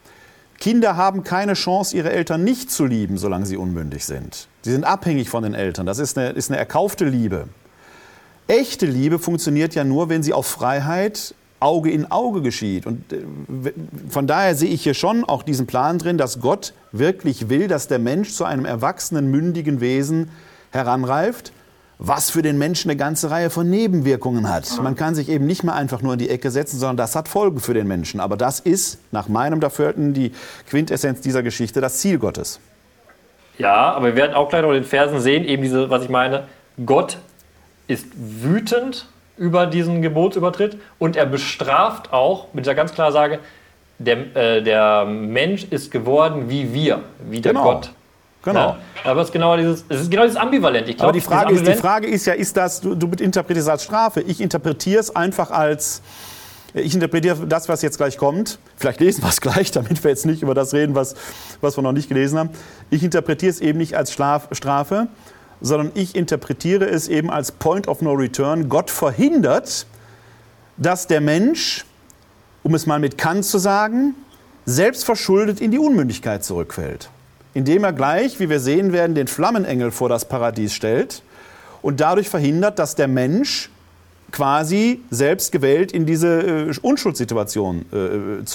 Kinder 0.59 0.95
haben 0.95 1.23
keine 1.23 1.53
Chance, 1.53 1.95
ihre 1.95 2.11
Eltern 2.11 2.43
nicht 2.43 2.71
zu 2.71 2.85
lieben, 2.85 3.17
solange 3.17 3.45
sie 3.45 3.57
unmündig 3.57 4.05
sind. 4.05 4.47
Sie 4.63 4.71
sind 4.71 4.83
abhängig 4.83 5.29
von 5.29 5.43
den 5.43 5.53
Eltern. 5.53 5.85
Das 5.85 5.99
ist 5.99 6.17
eine, 6.17 6.29
ist 6.29 6.49
eine 6.49 6.57
erkaufte 6.57 7.05
Liebe. 7.05 7.47
Echte 8.47 8.85
Liebe 8.85 9.19
funktioniert 9.19 9.75
ja 9.75 9.83
nur, 9.83 10.09
wenn 10.09 10.23
sie 10.23 10.33
auf 10.33 10.47
Freiheit 10.47 11.35
Auge 11.59 11.91
in 11.91 12.09
Auge 12.11 12.41
geschieht. 12.41 12.85
Und 12.85 13.11
äh, 13.11 13.23
von 14.09 14.27
daher 14.27 14.55
sehe 14.55 14.69
ich 14.69 14.83
hier 14.83 14.93
schon 14.93 15.23
auch 15.23 15.43
diesen 15.43 15.67
Plan 15.67 15.97
drin, 15.97 16.17
dass 16.17 16.39
Gott 16.39 16.73
wirklich 16.91 17.49
will, 17.49 17.67
dass 17.67 17.87
der 17.87 17.99
Mensch 17.99 18.33
zu 18.33 18.45
einem 18.45 18.65
erwachsenen, 18.65 19.31
mündigen 19.31 19.81
Wesen 19.81 20.29
heranreift, 20.71 21.51
was 21.99 22.29
für 22.29 22.41
den 22.41 22.57
Menschen 22.57 22.91
eine 22.91 22.97
ganze 22.97 23.31
Reihe 23.31 23.49
von 23.49 23.69
Nebenwirkungen 23.69 24.49
hat. 24.49 24.79
Man 24.81 24.95
kann 24.95 25.15
sich 25.15 25.29
eben 25.29 25.47
nicht 25.47 25.63
mehr 25.63 25.73
einfach 25.73 26.01
nur 26.01 26.13
in 26.13 26.19
die 26.19 26.29
Ecke 26.29 26.51
setzen, 26.51 26.77
sondern 26.77 26.97
das 26.97 27.15
hat 27.15 27.27
Folgen 27.27 27.59
für 27.59 27.73
den 27.73 27.87
Menschen. 27.87 28.19
Aber 28.19 28.37
das 28.37 28.59
ist 28.59 28.99
nach 29.11 29.27
meinem 29.27 29.59
Dafürhalten 29.59 30.13
die 30.13 30.31
Quintessenz 30.69 31.21
dieser 31.21 31.41
Geschichte, 31.41 31.81
das 31.81 31.97
Ziel 31.97 32.19
Gottes. 32.19 32.59
Ja, 33.57 33.93
aber 33.93 34.07
wir 34.07 34.15
werden 34.15 34.35
auch 34.35 34.49
gleich 34.49 34.61
noch 34.61 34.69
in 34.69 34.75
den 34.75 34.83
Versen 34.83 35.19
sehen, 35.19 35.43
eben 35.43 35.63
diese, 35.63 35.89
was 35.89 36.03
ich 36.03 36.09
meine, 36.09 36.43
Gott 36.85 37.17
ist 37.87 38.05
wütend 38.15 39.07
über 39.37 39.65
diesen 39.65 40.01
Gebotsübertritt 40.03 40.77
und 40.99 41.15
er 41.15 41.25
bestraft 41.25 42.13
auch 42.13 42.53
mit 42.53 42.65
dieser 42.65 42.75
ganz 42.75 42.93
klaren 42.93 43.13
Sage, 43.13 43.39
der, 43.97 44.35
äh, 44.35 44.61
der 44.61 45.05
Mensch 45.05 45.65
ist 45.69 45.89
geworden 45.89 46.49
wie 46.49 46.73
wir, 46.73 47.01
wie 47.29 47.41
der 47.41 47.53
Genau. 47.53 47.63
Gott. 47.63 47.91
Genau. 48.47 48.77
Ja, 49.03 49.11
aber 49.11 49.21
es 49.21 49.27
ist 49.27 49.33
genau 49.33 49.57
dieses, 49.57 49.83
es 49.89 50.01
ist 50.01 50.11
genau 50.11 50.23
dieses 50.23 50.37
Ambivalent. 50.37 50.87
Ich 50.87 50.95
glaub, 50.95 51.09
Aber 51.09 51.13
die 51.13 51.21
Frage, 51.21 51.53
ist, 51.53 51.67
die 51.67 51.73
Frage 51.73 52.07
ist 52.07 52.25
ja, 52.25 52.33
ist 52.33 52.55
das, 52.55 52.79
du, 52.79 52.95
du 52.95 53.07
interpretierst 53.07 53.67
es 53.67 53.69
als 53.69 53.83
Strafe. 53.83 54.21
Ich 54.21 54.39
interpretiere 54.39 55.01
es 55.01 55.13
einfach 55.13 55.51
als, 55.51 56.01
ich 56.73 56.95
interpretiere 56.95 57.45
das, 57.45 57.67
was 57.67 57.81
jetzt 57.81 57.97
gleich 57.97 58.17
kommt. 58.17 58.59
Vielleicht 58.77 59.01
lesen 59.01 59.21
wir 59.21 59.29
es 59.29 59.41
gleich, 59.41 59.71
damit 59.73 60.01
wir 60.01 60.11
jetzt 60.11 60.25
nicht 60.25 60.43
über 60.43 60.53
das 60.53 60.73
reden, 60.73 60.95
was, 60.95 61.15
was 61.59 61.77
wir 61.77 61.81
noch 61.81 61.91
nicht 61.91 62.07
gelesen 62.07 62.39
haben. 62.39 62.49
Ich 62.89 63.03
interpretiere 63.03 63.49
es 63.49 63.59
eben 63.59 63.79
nicht 63.79 63.97
als 63.97 64.13
Schlaf, 64.13 64.47
Strafe, 64.53 65.07
sondern 65.59 65.91
ich 65.93 66.15
interpretiere 66.15 66.85
es 66.85 67.09
eben 67.09 67.29
als 67.29 67.51
Point 67.51 67.89
of 67.89 68.01
No 68.01 68.13
Return. 68.13 68.69
Gott 68.69 68.89
verhindert, 68.89 69.87
dass 70.77 71.05
der 71.05 71.19
Mensch, 71.19 71.83
um 72.63 72.73
es 72.75 72.85
mal 72.85 72.99
mit 72.99 73.17
Kant 73.17 73.43
zu 73.43 73.57
sagen, 73.57 74.15
selbst 74.65 75.03
verschuldet 75.03 75.59
in 75.59 75.71
die 75.71 75.79
Unmündigkeit 75.79 76.45
zurückfällt. 76.45 77.09
Indem 77.57 77.83
er 77.85 77.91
gleich, 77.91 78.39
wie 78.39 78.51
wir 78.51 78.59
sehen 78.59 78.93
werden, 78.93 79.15
den 79.15 79.25
Flammenengel 79.25 79.89
vor 79.89 80.09
das 80.09 80.25
Paradies 80.25 80.75
stellt 80.75 81.23
und 81.81 81.99
dadurch 81.99 82.29
verhindert, 82.29 82.77
dass 82.77 82.93
der 82.93 83.07
Mensch 83.07 83.71
quasi 84.31 85.01
selbst 85.09 85.51
gewählt 85.51 85.91
in 85.91 86.05
diese 86.05 86.67
äh, 86.67 86.71
Unschuldssituation 86.79 87.85
äh, 87.91 88.45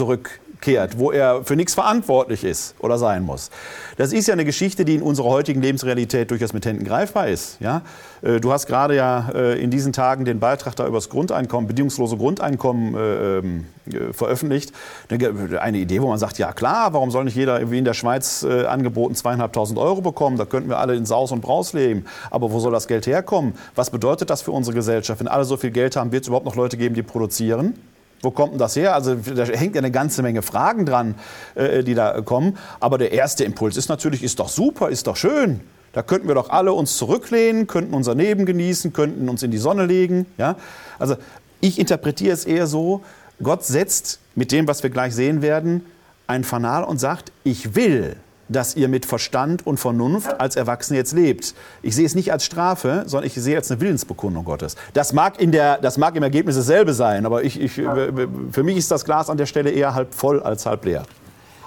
zurückkehrt, 0.62 0.98
wo 0.98 1.10
er 1.10 1.44
für 1.44 1.56
nichts 1.56 1.74
verantwortlich 1.74 2.44
ist 2.44 2.74
oder 2.78 2.98
sein 2.98 3.22
muss. 3.22 3.50
Das 3.96 4.12
ist 4.12 4.28
ja 4.28 4.32
eine 4.32 4.44
Geschichte, 4.44 4.84
die 4.84 4.94
in 4.94 5.02
unserer 5.02 5.28
heutigen 5.28 5.60
Lebensrealität 5.60 6.30
durchaus 6.30 6.52
mit 6.52 6.64
Händen 6.64 6.84
greifbar 6.84 7.28
ist. 7.28 7.60
Ja? 7.60 7.82
Äh, 8.22 8.40
Du 8.40 8.52
hast 8.52 8.66
gerade 8.66 8.96
ja 8.96 9.30
äh, 9.34 9.62
in 9.62 9.70
diesen 9.70 9.92
Tagen 9.92 10.24
den 10.24 10.40
Beitrag 10.40 10.74
da 10.76 10.86
über 10.86 10.96
das 10.96 11.08
Grundeinkommen, 11.08 11.68
bedingungslose 11.68 12.16
Grundeinkommen 12.16 12.94
äh, 12.94 13.38
ähm, 13.38 13.66
äh, 13.86 14.12
veröffentlicht. 14.12 14.72
Eine 15.08 15.78
Idee, 15.78 16.00
wo 16.00 16.08
man 16.08 16.18
sagt, 16.18 16.38
ja 16.38 16.52
klar, 16.52 16.92
warum 16.92 17.10
soll 17.10 17.24
nicht 17.24 17.36
jeder 17.36 17.70
wie 17.70 17.78
in 17.78 17.84
der 17.84 17.94
Schweiz 17.94 18.44
angeboten 18.44 19.14
zweieinhalbtausend 19.14 19.78
Euro 19.78 20.00
bekommen? 20.00 20.36
Da 20.36 20.44
könnten 20.44 20.68
wir 20.68 20.78
alle 20.78 20.94
in 20.94 21.04
Saus 21.06 21.32
und 21.32 21.40
Braus 21.40 21.72
leben. 21.72 22.04
Aber 22.30 22.50
wo 22.52 22.60
soll 22.60 22.72
das 22.72 22.86
Geld 22.86 23.06
herkommen? 23.06 23.54
Was 23.74 23.90
bedeutet 23.90 24.30
das 24.30 24.42
für 24.42 24.52
unsere 24.52 24.74
Gesellschaft? 24.74 25.20
Wenn 25.20 25.28
alle 25.28 25.44
so 25.44 25.56
viel 25.56 25.70
Geld 25.70 25.96
haben, 25.96 26.12
wird 26.12 26.22
es 26.22 26.28
überhaupt 26.28 26.46
noch 26.46 26.56
Leute 26.56 26.76
geben, 26.76 26.94
die 26.94 27.02
produzieren? 27.02 27.74
Wo 28.22 28.30
kommt 28.30 28.52
denn 28.52 28.58
das 28.58 28.76
her? 28.76 28.94
Also 28.94 29.16
da 29.16 29.44
hängt 29.44 29.74
ja 29.74 29.80
eine 29.80 29.90
ganze 29.90 30.22
Menge 30.22 30.42
Fragen 30.42 30.86
dran, 30.86 31.16
äh, 31.54 31.82
die 31.82 31.94
da 31.94 32.20
kommen. 32.22 32.56
Aber 32.80 32.96
der 32.96 33.12
erste 33.12 33.44
Impuls 33.44 33.76
ist 33.76 33.88
natürlich, 33.88 34.22
ist 34.22 34.38
doch 34.38 34.48
super, 34.48 34.88
ist 34.88 35.08
doch 35.08 35.16
schön. 35.16 35.60
Da 35.92 36.02
könnten 36.02 36.28
wir 36.28 36.34
doch 36.34 36.48
alle 36.48 36.72
uns 36.72 36.96
zurücklehnen, 36.96 37.66
könnten 37.66 37.92
unser 37.92 38.14
Leben 38.14 38.46
genießen, 38.46 38.92
könnten 38.92 39.28
uns 39.28 39.42
in 39.42 39.50
die 39.50 39.58
Sonne 39.58 39.86
legen. 39.86 40.26
Ja? 40.38 40.56
Also 40.98 41.16
ich 41.60 41.78
interpretiere 41.78 42.32
es 42.32 42.44
eher 42.44 42.66
so, 42.66 43.02
Gott 43.42 43.64
setzt 43.64 44.20
mit 44.34 44.52
dem, 44.52 44.68
was 44.68 44.82
wir 44.82 44.90
gleich 44.90 45.14
sehen 45.14 45.42
werden, 45.42 45.84
ein 46.26 46.44
Fanal 46.44 46.84
und 46.84 46.98
sagt, 46.98 47.32
ich 47.44 47.74
will, 47.74 48.16
dass 48.52 48.76
ihr 48.76 48.88
mit 48.88 49.06
Verstand 49.06 49.66
und 49.66 49.78
Vernunft 49.78 50.40
als 50.40 50.56
Erwachsene 50.56 50.98
jetzt 50.98 51.12
lebt. 51.12 51.54
Ich 51.82 51.96
sehe 51.96 52.06
es 52.06 52.14
nicht 52.14 52.32
als 52.32 52.44
Strafe, 52.44 53.04
sondern 53.06 53.26
ich 53.26 53.34
sehe 53.34 53.54
es 53.54 53.64
als 53.64 53.70
eine 53.70 53.80
Willensbekundung 53.80 54.44
Gottes. 54.44 54.76
Das 54.94 55.12
mag, 55.12 55.40
in 55.40 55.52
der, 55.52 55.78
das 55.78 55.98
mag 55.98 56.16
im 56.16 56.22
Ergebnis 56.22 56.56
dasselbe 56.56 56.92
sein, 56.92 57.26
aber 57.26 57.44
ich, 57.44 57.60
ich, 57.60 57.72
für 57.72 58.62
mich 58.62 58.76
ist 58.76 58.90
das 58.90 59.04
Glas 59.04 59.30
an 59.30 59.36
der 59.36 59.46
Stelle 59.46 59.70
eher 59.70 59.94
halb 59.94 60.14
voll 60.14 60.42
als 60.42 60.66
halb 60.66 60.84
leer. 60.84 61.04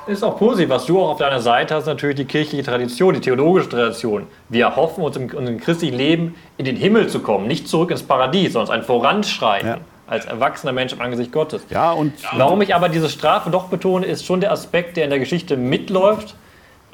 Ist 0.08 0.24
auch 0.24 0.38
positiv. 0.38 0.70
Was 0.70 0.86
du 0.86 1.00
auch 1.02 1.10
auf 1.10 1.18
deiner 1.18 1.42
Seite 1.42 1.74
hast, 1.74 1.88
natürlich 1.88 2.16
die 2.16 2.26
kirchliche 2.26 2.64
Tradition, 2.64 3.16
die 3.16 3.22
theologische 3.22 3.70
Tradition. 3.70 4.28
Wir 4.50 4.66
erhoffen 4.66 5.04
uns 5.04 5.18
im, 5.18 5.30
im 5.32 5.60
christlichen 5.60 5.98
Leben 5.98 6.36
in 6.58 6.66
den 6.66 6.76
Himmel 6.76 7.08
zu 7.08 7.22
kommen, 7.22 7.48
nicht 7.48 7.68
zurück 7.68 7.90
ins 7.90 8.04
Paradies, 8.04 8.54
sondern 8.54 8.76
ein 8.76 8.84
Voranschreiten. 8.84 9.68
Ja 9.68 9.78
als 10.08 10.26
erwachsener 10.26 10.72
Mensch 10.72 10.94
im 10.94 11.02
Angesicht 11.02 11.32
Gottes. 11.32 11.64
Ja, 11.70 11.92
und 11.92 12.14
Warum 12.34 12.62
ich 12.62 12.76
aber 12.76 12.90
diese 12.90 13.10
Strafe 13.10 13.50
doch 13.50 13.70
betone, 13.70 14.06
ist 14.06 14.26
schon 14.26 14.40
der 14.40 14.52
Aspekt, 14.52 14.98
der 14.98 15.06
in 15.06 15.10
der 15.10 15.20
Geschichte 15.20 15.58
mitläuft. 15.58 16.36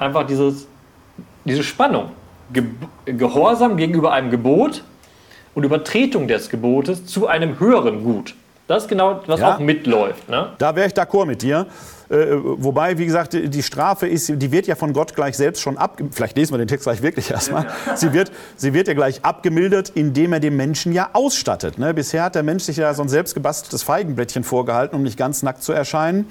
Einfach 0.02 0.26
dieses, 0.26 0.66
diese 1.44 1.62
Spannung. 1.62 2.10
Ge 2.52 2.64
Gehorsam 3.04 3.76
gegenüber 3.76 4.12
einem 4.12 4.30
Gebot 4.30 4.82
und 5.54 5.64
Übertretung 5.64 6.28
des 6.28 6.50
Gebotes 6.50 7.06
zu 7.06 7.26
einem 7.26 7.60
höheren 7.60 8.02
Gut. 8.02 8.34
Das 8.66 8.84
ist 8.84 8.88
genau, 8.88 9.20
was 9.26 9.40
ja, 9.40 9.54
auch 9.54 9.58
mitläuft. 9.58 10.28
Ne? 10.28 10.50
Da 10.58 10.74
wäre 10.74 10.86
ich 10.86 10.92
d'accord 10.92 11.26
mit 11.26 11.42
dir. 11.42 11.66
Äh, 12.08 12.36
wobei, 12.40 12.96
wie 12.98 13.06
gesagt, 13.06 13.32
die 13.34 13.62
Strafe 13.62 14.06
ist, 14.06 14.32
die 14.34 14.52
wird 14.52 14.66
ja 14.66 14.74
von 14.74 14.92
Gott 14.92 15.14
gleich 15.14 15.36
selbst 15.36 15.62
schon 15.62 15.78
ab. 15.78 16.00
Vielleicht 16.10 16.36
lesen 16.36 16.52
wir 16.52 16.58
den 16.58 16.68
Text 16.68 16.84
gleich 16.84 17.02
wirklich 17.02 17.30
erstmal. 17.30 17.66
Sie 17.94 18.12
wird, 18.12 18.32
sie 18.56 18.72
wird 18.74 18.88
ja 18.88 18.94
gleich 18.94 19.24
abgemildert, 19.24 19.90
indem 19.90 20.32
er 20.32 20.40
den 20.40 20.56
Menschen 20.56 20.92
ja 20.92 21.10
ausstattet. 21.12 21.78
Ne? 21.78 21.94
Bisher 21.94 22.24
hat 22.24 22.34
der 22.34 22.42
Mensch 22.42 22.64
sich 22.64 22.76
ja 22.76 22.92
so 22.94 23.02
ein 23.02 23.08
selbstgebasteltes 23.08 23.82
Feigenblättchen 23.82 24.44
vorgehalten, 24.44 24.96
um 24.96 25.02
nicht 25.02 25.16
ganz 25.16 25.42
nackt 25.42 25.62
zu 25.62 25.72
erscheinen. 25.72 26.26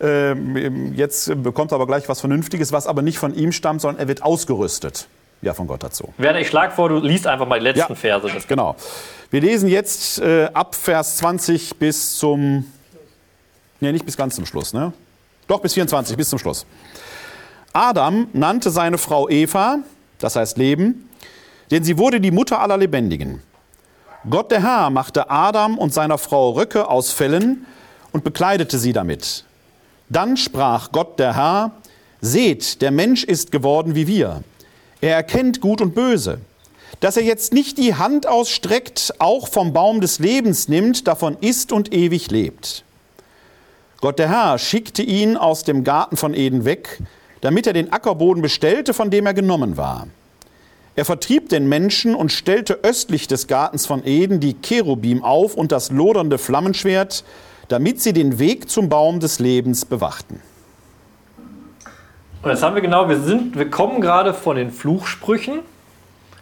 Ähm, 0.00 0.94
jetzt 0.94 1.42
bekommt 1.42 1.72
er 1.72 1.76
aber 1.76 1.86
gleich 1.86 2.08
was 2.08 2.20
Vernünftiges, 2.20 2.72
was 2.72 2.86
aber 2.86 3.02
nicht 3.02 3.18
von 3.18 3.34
ihm 3.34 3.52
stammt, 3.52 3.80
sondern 3.80 4.00
er 4.00 4.08
wird 4.08 4.22
ausgerüstet. 4.22 5.06
Ja, 5.42 5.52
von 5.52 5.66
Gott 5.66 5.82
dazu. 5.82 6.12
Werner, 6.16 6.40
ich 6.40 6.48
schlage 6.48 6.72
vor, 6.72 6.88
du 6.88 6.98
liest 6.98 7.26
einfach 7.26 7.46
mal 7.46 7.58
die 7.58 7.64
letzten 7.64 7.92
ja, 7.92 7.94
Verse. 7.94 8.28
Genau. 8.48 8.76
Wir 9.30 9.40
lesen 9.40 9.68
jetzt 9.68 10.18
äh, 10.20 10.48
ab 10.54 10.74
Vers 10.74 11.18
20 11.18 11.76
bis 11.76 12.16
zum. 12.16 12.64
Nee, 13.80 13.92
nicht 13.92 14.06
bis 14.06 14.16
ganz 14.16 14.36
zum 14.36 14.46
Schluss, 14.46 14.72
ne? 14.72 14.92
Doch, 15.46 15.60
bis 15.60 15.74
24, 15.74 16.16
bis 16.16 16.30
zum 16.30 16.38
Schluss. 16.38 16.64
Adam 17.74 18.28
nannte 18.32 18.70
seine 18.70 18.96
Frau 18.96 19.28
Eva, 19.28 19.80
das 20.18 20.36
heißt 20.36 20.56
Leben, 20.56 21.10
denn 21.70 21.84
sie 21.84 21.98
wurde 21.98 22.20
die 22.20 22.30
Mutter 22.30 22.60
aller 22.60 22.78
Lebendigen. 22.78 23.42
Gott 24.30 24.50
der 24.50 24.62
Herr 24.62 24.88
machte 24.88 25.28
Adam 25.28 25.76
und 25.76 25.92
seiner 25.92 26.16
Frau 26.16 26.52
Röcke 26.52 26.88
aus 26.88 27.12
Fellen 27.12 27.66
und 28.12 28.24
bekleidete 28.24 28.78
sie 28.78 28.94
damit. 28.94 29.44
Dann 30.08 30.36
sprach 30.36 30.92
Gott 30.92 31.18
der 31.18 31.36
Herr, 31.36 31.72
Seht, 32.20 32.80
der 32.80 32.90
Mensch 32.90 33.22
ist 33.24 33.52
geworden 33.52 33.94
wie 33.94 34.06
wir. 34.06 34.42
Er 35.02 35.14
erkennt 35.16 35.60
Gut 35.60 35.82
und 35.82 35.94
Böse. 35.94 36.38
Dass 37.00 37.18
er 37.18 37.22
jetzt 37.22 37.52
nicht 37.52 37.76
die 37.76 37.96
Hand 37.96 38.26
ausstreckt, 38.26 39.14
auch 39.18 39.48
vom 39.48 39.74
Baum 39.74 40.00
des 40.00 40.20
Lebens 40.20 40.68
nimmt, 40.68 41.06
davon 41.06 41.36
isst 41.40 41.70
und 41.70 41.92
ewig 41.92 42.30
lebt. 42.30 42.84
Gott 44.00 44.18
der 44.18 44.30
Herr 44.30 44.58
schickte 44.58 45.02
ihn 45.02 45.36
aus 45.36 45.64
dem 45.64 45.84
Garten 45.84 46.16
von 46.16 46.32
Eden 46.32 46.64
weg, 46.64 47.00
damit 47.42 47.66
er 47.66 47.74
den 47.74 47.92
Ackerboden 47.92 48.42
bestellte, 48.42 48.94
von 48.94 49.10
dem 49.10 49.26
er 49.26 49.34
genommen 49.34 49.76
war. 49.76 50.06
Er 50.96 51.04
vertrieb 51.04 51.48
den 51.48 51.68
Menschen 51.68 52.14
und 52.14 52.32
stellte 52.32 52.80
östlich 52.84 53.26
des 53.26 53.48
Gartens 53.48 53.84
von 53.84 54.06
Eden 54.06 54.40
die 54.40 54.54
Cherubim 54.54 55.24
auf 55.24 55.54
und 55.54 55.72
das 55.72 55.90
lodernde 55.90 56.38
Flammenschwert, 56.38 57.24
damit 57.68 58.00
sie 58.00 58.12
den 58.12 58.38
Weg 58.38 58.68
zum 58.68 58.88
Baum 58.88 59.20
des 59.20 59.38
Lebens 59.38 59.84
bewachten. 59.84 60.40
Und 62.42 62.50
jetzt 62.50 62.62
haben 62.62 62.74
wir 62.74 62.82
genau, 62.82 63.08
wir, 63.08 63.20
sind, 63.20 63.56
wir 63.56 63.70
kommen 63.70 64.00
gerade 64.02 64.34
von 64.34 64.56
den 64.56 64.70
Fluchsprüchen, 64.70 65.60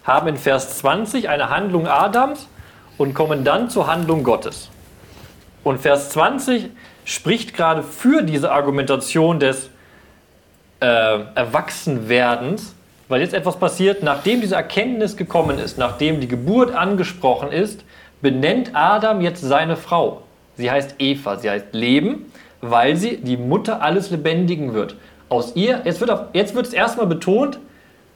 haben 0.05 0.27
in 0.27 0.37
Vers 0.37 0.79
20 0.79 1.29
eine 1.29 1.49
Handlung 1.49 1.87
Adams 1.87 2.49
und 2.99 3.15
kommen 3.15 3.45
dann 3.45 3.71
zur 3.71 3.87
Handlung 3.87 4.25
Gottes. 4.25 4.69
Und 5.63 5.79
Vers 5.79 6.11
20 6.11 6.71
spricht 7.05 7.55
gerade 7.55 7.85
für 7.85 8.23
diese 8.23 8.51
Argumentation 8.51 9.39
des 9.39 9.71
äh, 10.81 11.21
Erwachsenwerdens, 11.35 12.75
weil 13.09 13.21
jetzt 13.21 13.35
etwas 13.35 13.59
passiert, 13.59 14.03
nachdem 14.03 14.41
diese 14.41 14.57
Erkenntnis 14.57 15.17
gekommen 15.17 15.59
ist, 15.59 15.79
nachdem 15.79 16.21
die 16.21 16.29
Geburt 16.29 16.75
angesprochen 16.75 17.53
ist, 17.53 17.85
benennt 18.21 18.71
Adam 18.75 19.21
jetzt 19.21 19.43
seine 19.43 19.77
Frau. 19.77 20.23
Sie 20.57 20.71
heißt 20.71 20.97
Eva, 20.99 21.37
sie 21.37 21.51
heißt 21.51 21.73
Leben, 21.73 22.33
weil 22.61 22.97
sie 22.97 23.17
die 23.19 23.37
Mutter 23.37 23.83
alles 23.83 24.11
Lebendigen 24.11 24.75
wird. 24.75 24.97
Aus 25.29 25.57
ihr, 25.57 25.83
jetzt 25.85 26.01
wird, 26.01 26.11
auf, 26.11 26.21
jetzt 26.33 26.55
wird 26.55 26.67
es 26.67 26.73
erstmal 26.73 27.07
betont, 27.07 27.59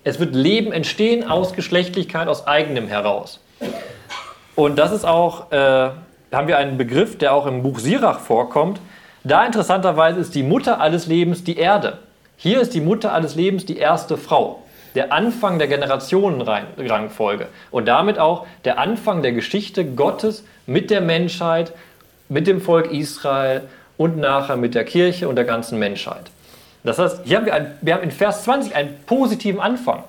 es 0.04 0.20
wird 0.20 0.34
Leben 0.34 0.72
entstehen 0.72 1.28
aus 1.28 1.54
Geschlechtlichkeit, 1.54 2.28
aus 2.28 2.46
eigenem 2.46 2.88
heraus. 2.88 3.40
Und 4.54 4.78
das 4.78 4.92
ist 4.92 5.04
auch 5.04 5.50
äh, 5.50 5.90
haben 6.32 6.48
wir 6.48 6.58
einen 6.58 6.76
Begriff, 6.76 7.18
der 7.18 7.32
auch 7.32 7.46
im 7.46 7.62
Buch 7.62 7.78
Sirach 7.78 8.20
vorkommt. 8.20 8.80
Da 9.24 9.44
interessanterweise 9.44 10.20
ist 10.20 10.34
die 10.34 10.42
Mutter 10.42 10.80
alles 10.80 11.06
Lebens 11.06 11.44
die 11.44 11.56
Erde. 11.56 11.98
Hier 12.36 12.60
ist 12.60 12.74
die 12.74 12.80
Mutter 12.80 13.12
alles 13.12 13.34
Lebens 13.34 13.64
die 13.64 13.78
erste 13.78 14.16
Frau. 14.16 14.62
Der 14.94 15.12
Anfang 15.12 15.58
der 15.58 15.68
Generationenrangfolge 15.68 17.48
und 17.70 17.86
damit 17.86 18.18
auch 18.18 18.46
der 18.64 18.78
Anfang 18.78 19.22
der 19.22 19.32
Geschichte 19.32 19.84
Gottes 19.84 20.44
mit 20.66 20.90
der 20.90 21.00
Menschheit, 21.00 21.72
mit 22.28 22.47
dem 22.47 22.61
Volk 22.61 22.90
Israel 22.90 23.62
und 23.97 24.19
nachher 24.19 24.57
mit 24.57 24.74
der 24.74 24.85
Kirche 24.85 25.28
und 25.28 25.36
der 25.36 25.44
ganzen 25.44 25.78
Menschheit. 25.78 26.31
Das 26.85 26.98
heißt, 26.98 27.23
hier 27.24 27.39
haben 27.39 27.47
wir, 27.47 27.55
ein, 27.55 27.73
wir 27.81 27.94
haben 27.94 28.03
in 28.03 28.11
Vers 28.11 28.44
20 28.44 28.74
einen 28.74 28.94
positiven 29.07 29.61
Anfang, 29.61 30.05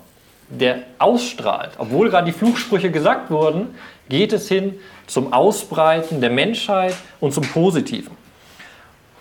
der 0.49 0.79
ausstrahlt. 0.99 1.71
Obwohl 1.77 2.09
gerade 2.09 2.25
die 2.25 2.37
Fluchsprüche 2.37 2.91
gesagt 2.91 3.31
wurden, 3.31 3.75
geht 4.09 4.31
es 4.31 4.47
hin 4.47 4.75
zum 5.07 5.33
Ausbreiten 5.33 6.21
der 6.21 6.29
Menschheit 6.29 6.95
und 7.19 7.33
zum 7.33 7.43
Positiven. 7.43 8.15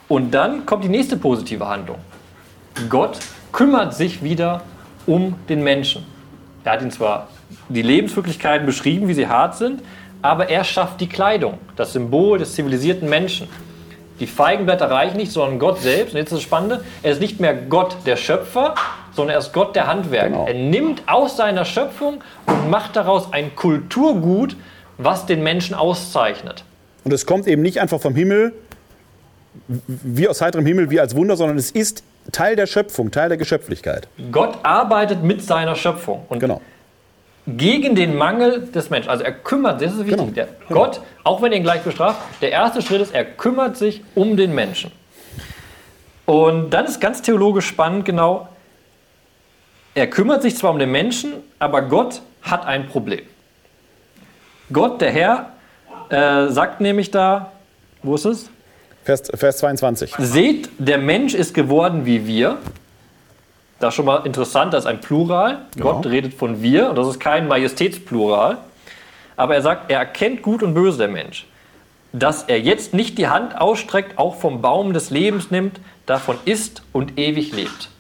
Und 0.09 0.33
dann 0.33 0.67
kommt 0.67 0.85
die 0.85 0.89
nächste 0.89 1.17
positive 1.17 1.67
Handlung. 1.67 1.99
Gott 2.89 3.19
kümmert 3.53 3.95
sich 3.95 4.23
wieder 4.23 4.63
um 5.07 5.35
den 5.49 5.63
Menschen. 5.63 6.05
Er 6.65 6.73
hat 6.73 6.83
ihn 6.83 6.91
zwar 6.91 7.29
die 7.69 7.83
Lebenswirklichkeiten 7.83 8.67
beschrieben, 8.67 9.09
wie 9.09 9.15
sie 9.15 9.29
hart 9.29 9.57
sind, 9.57 9.81
aber 10.23 10.49
er 10.49 10.65
schafft 10.65 11.01
die 11.01 11.09
Kleidung, 11.09 11.59
das 11.77 11.93
Symbol 11.93 12.39
des 12.39 12.55
zivilisierten 12.55 13.09
Menschen. 13.09 13.49
Die 14.19 14.27
Feigenblätter 14.27 14.91
reichen 14.91 15.19
nicht, 15.19 15.31
sondern 15.31 15.59
Gott 15.59 15.81
selbst. 15.81 16.15
Und 16.15 16.19
jetzt 16.19 16.33
ist 16.33 16.39
das 16.39 16.43
Spannende, 16.43 16.83
er 17.03 17.13
ist 17.13 17.21
nicht 17.21 17.39
mehr 17.39 17.55
Gott 17.55 17.97
der 18.07 18.17
Schöpfer, 18.17 18.75
sondern 19.13 19.35
er 19.35 19.39
ist 19.39 19.53
Gott 19.53 19.77
der 19.77 19.87
Handwerker. 19.87 20.29
Genau. 20.29 20.47
Er 20.47 20.55
nimmt 20.55 21.03
aus 21.07 21.37
seiner 21.37 21.65
Schöpfung 21.65 22.23
und 22.47 22.71
macht 22.71 22.97
daraus 22.97 23.33
ein 23.33 23.55
Kulturgut, 23.55 24.57
was 24.99 25.27
den 25.27 25.43
Menschen 25.43 25.75
auszeichnet. 25.75 26.65
Und 27.05 27.13
es 27.13 27.27
kommt 27.27 27.47
eben 27.47 27.63
nicht 27.63 27.81
einfach 27.81 28.01
vom 28.01 28.15
Himmel, 28.15 28.53
wie 29.69 30.29
aus 30.29 30.41
heiterem 30.41 30.67
Himmel, 30.67 30.91
wie 30.91 31.01
als 31.01 31.15
Wunder, 31.15 31.37
sondern 31.37 31.59
es 31.59 31.71
ist 31.71 32.03
Teil 32.33 32.57
der 32.57 32.67
Schöpfung, 32.67 33.11
Teil 33.11 33.29
der 33.29 33.39
Geschöpflichkeit. 33.39 34.09
Gott 34.33 34.59
arbeitet 34.63 35.23
mit 35.23 35.43
seiner 35.43 35.77
Schöpfung. 35.77 36.25
Und 36.29 36.41
genau. 36.41 36.61
Gegen 37.47 37.95
den 37.95 38.17
Mangel 38.17 38.67
des 38.67 38.91
Menschen. 38.91 39.09
Also 39.09 39.23
er 39.23 39.33
kümmert 39.33 39.79
sich, 39.79 39.89
das 39.89 39.99
ist 39.99 40.07
wichtig. 40.07 40.19
Genau. 40.19 40.33
Der 40.33 40.49
genau. 40.69 40.81
Gott, 40.81 41.01
auch 41.23 41.43
wenn 41.43 41.53
er 41.53 41.59
ihn 41.59 41.63
gleich 41.63 41.83
bestraft, 41.83 42.21
der 42.43 42.51
erste 42.51 42.83
Schritt 42.83 43.01
ist, 43.01 43.15
er 43.15 43.25
kümmert 43.25 43.77
sich 43.77 44.03
um 44.15 44.37
den 44.37 44.55
Menschen. 44.55 44.91
Und 46.25 46.71
dann 46.71 46.87
ist 46.87 47.01
ganz 47.01 47.23
theologisch 47.23 47.67
spannend, 47.67 48.05
genau, 48.05 48.49
er 49.95 50.09
kümmert 50.09 50.43
sich 50.43 50.57
zwar 50.57 50.73
um 50.73 50.79
den 50.79 50.91
Menschen, 50.91 51.35
aber 51.59 51.83
Gott 51.83 52.21
hat 52.43 52.67
ein 52.67 52.89
Problem. 52.89 53.23
Gott, 54.73 55.01
der 55.01 55.11
Herr, 55.11 55.53
äh, 56.09 56.49
sagt 56.51 56.81
nämlich 56.81 57.11
da, 57.11 57.53
wo 58.03 58.17
ist 58.17 58.25
es? 58.25 58.51
Vers, 59.05 59.31
Vers 59.35 59.59
22. 59.59 60.15
Seht, 60.19 60.69
der 60.79 60.99
Mensch 60.99 61.35
ist 61.35 61.55
geworden 61.55 62.05
wie 62.05 62.27
wir. 62.27 62.59
Das 63.79 63.91
ist 63.91 63.97
schon 63.97 64.07
mal 64.07 64.25
interessant, 64.25 64.73
das 64.73 64.85
ist 64.85 64.91
ein 64.91 65.01
Plural. 65.01 65.67
Genau. 65.75 65.93
Gott 65.93 66.07
redet 66.07 66.35
von 66.35 66.63
wir 66.63 66.91
und 66.91 66.97
das 66.97 67.09
ist 67.09 67.21
kein 67.21 67.47
Majestätsplural. 67.47 68.59
Aber 69.37 69.55
er 69.55 69.63
sagt, 69.63 69.91
er 69.91 69.99
erkennt 69.99 70.43
gut 70.43 70.63
und 70.63 70.75
böse 70.75 70.99
der 70.99 71.09
Mensch. 71.09 71.47
Dass 72.13 72.45
er 72.45 72.59
jetzt 72.59 72.95
nicht 72.95 73.19
die 73.19 73.29
Hand 73.29 73.61
ausstreckt, 73.61 74.19
auch 74.19 74.37
vom 74.37 74.63
Baum 74.63 74.95
des 74.95 75.11
Lebens 75.11 75.51
nimmt, 75.51 75.79
davon 76.07 76.39
isst 76.47 76.83
und 76.93 77.19
ewig 77.19 77.53
lebt. 77.53 77.91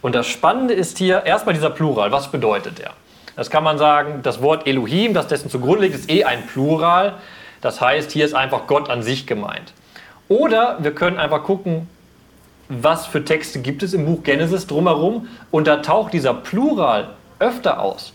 Und 0.00 0.14
das 0.14 0.28
Spannende 0.28 0.74
ist 0.74 0.98
hier 0.98 1.24
erstmal 1.24 1.54
dieser 1.54 1.70
Plural. 1.70 2.12
Was 2.12 2.30
bedeutet 2.30 2.78
er? 2.78 2.92
Das 3.34 3.50
kann 3.50 3.64
man 3.64 3.78
sagen, 3.78 4.20
das 4.22 4.42
Wort 4.42 4.66
Elohim, 4.68 5.14
das 5.14 5.26
dessen 5.26 5.50
zugrunde 5.50 5.86
liegt, 5.86 5.96
ist 5.96 6.10
eh 6.10 6.24
ein 6.24 6.46
Plural. 6.46 7.14
Das 7.60 7.80
heißt, 7.80 8.12
hier 8.12 8.24
ist 8.24 8.34
einfach 8.34 8.68
Gott 8.68 8.90
an 8.90 9.02
sich 9.02 9.26
gemeint. 9.26 9.72
Oder 10.28 10.76
wir 10.80 10.94
können 10.94 11.18
einfach 11.18 11.42
gucken, 11.42 11.88
was 12.68 13.06
für 13.06 13.24
Texte 13.24 13.60
gibt 13.60 13.82
es 13.82 13.94
im 13.94 14.06
Buch 14.06 14.22
Genesis 14.22 14.66
drumherum 14.66 15.28
und 15.50 15.66
da 15.66 15.76
taucht 15.76 16.12
dieser 16.12 16.34
Plural 16.34 17.10
öfter 17.38 17.80
aus. 17.80 18.12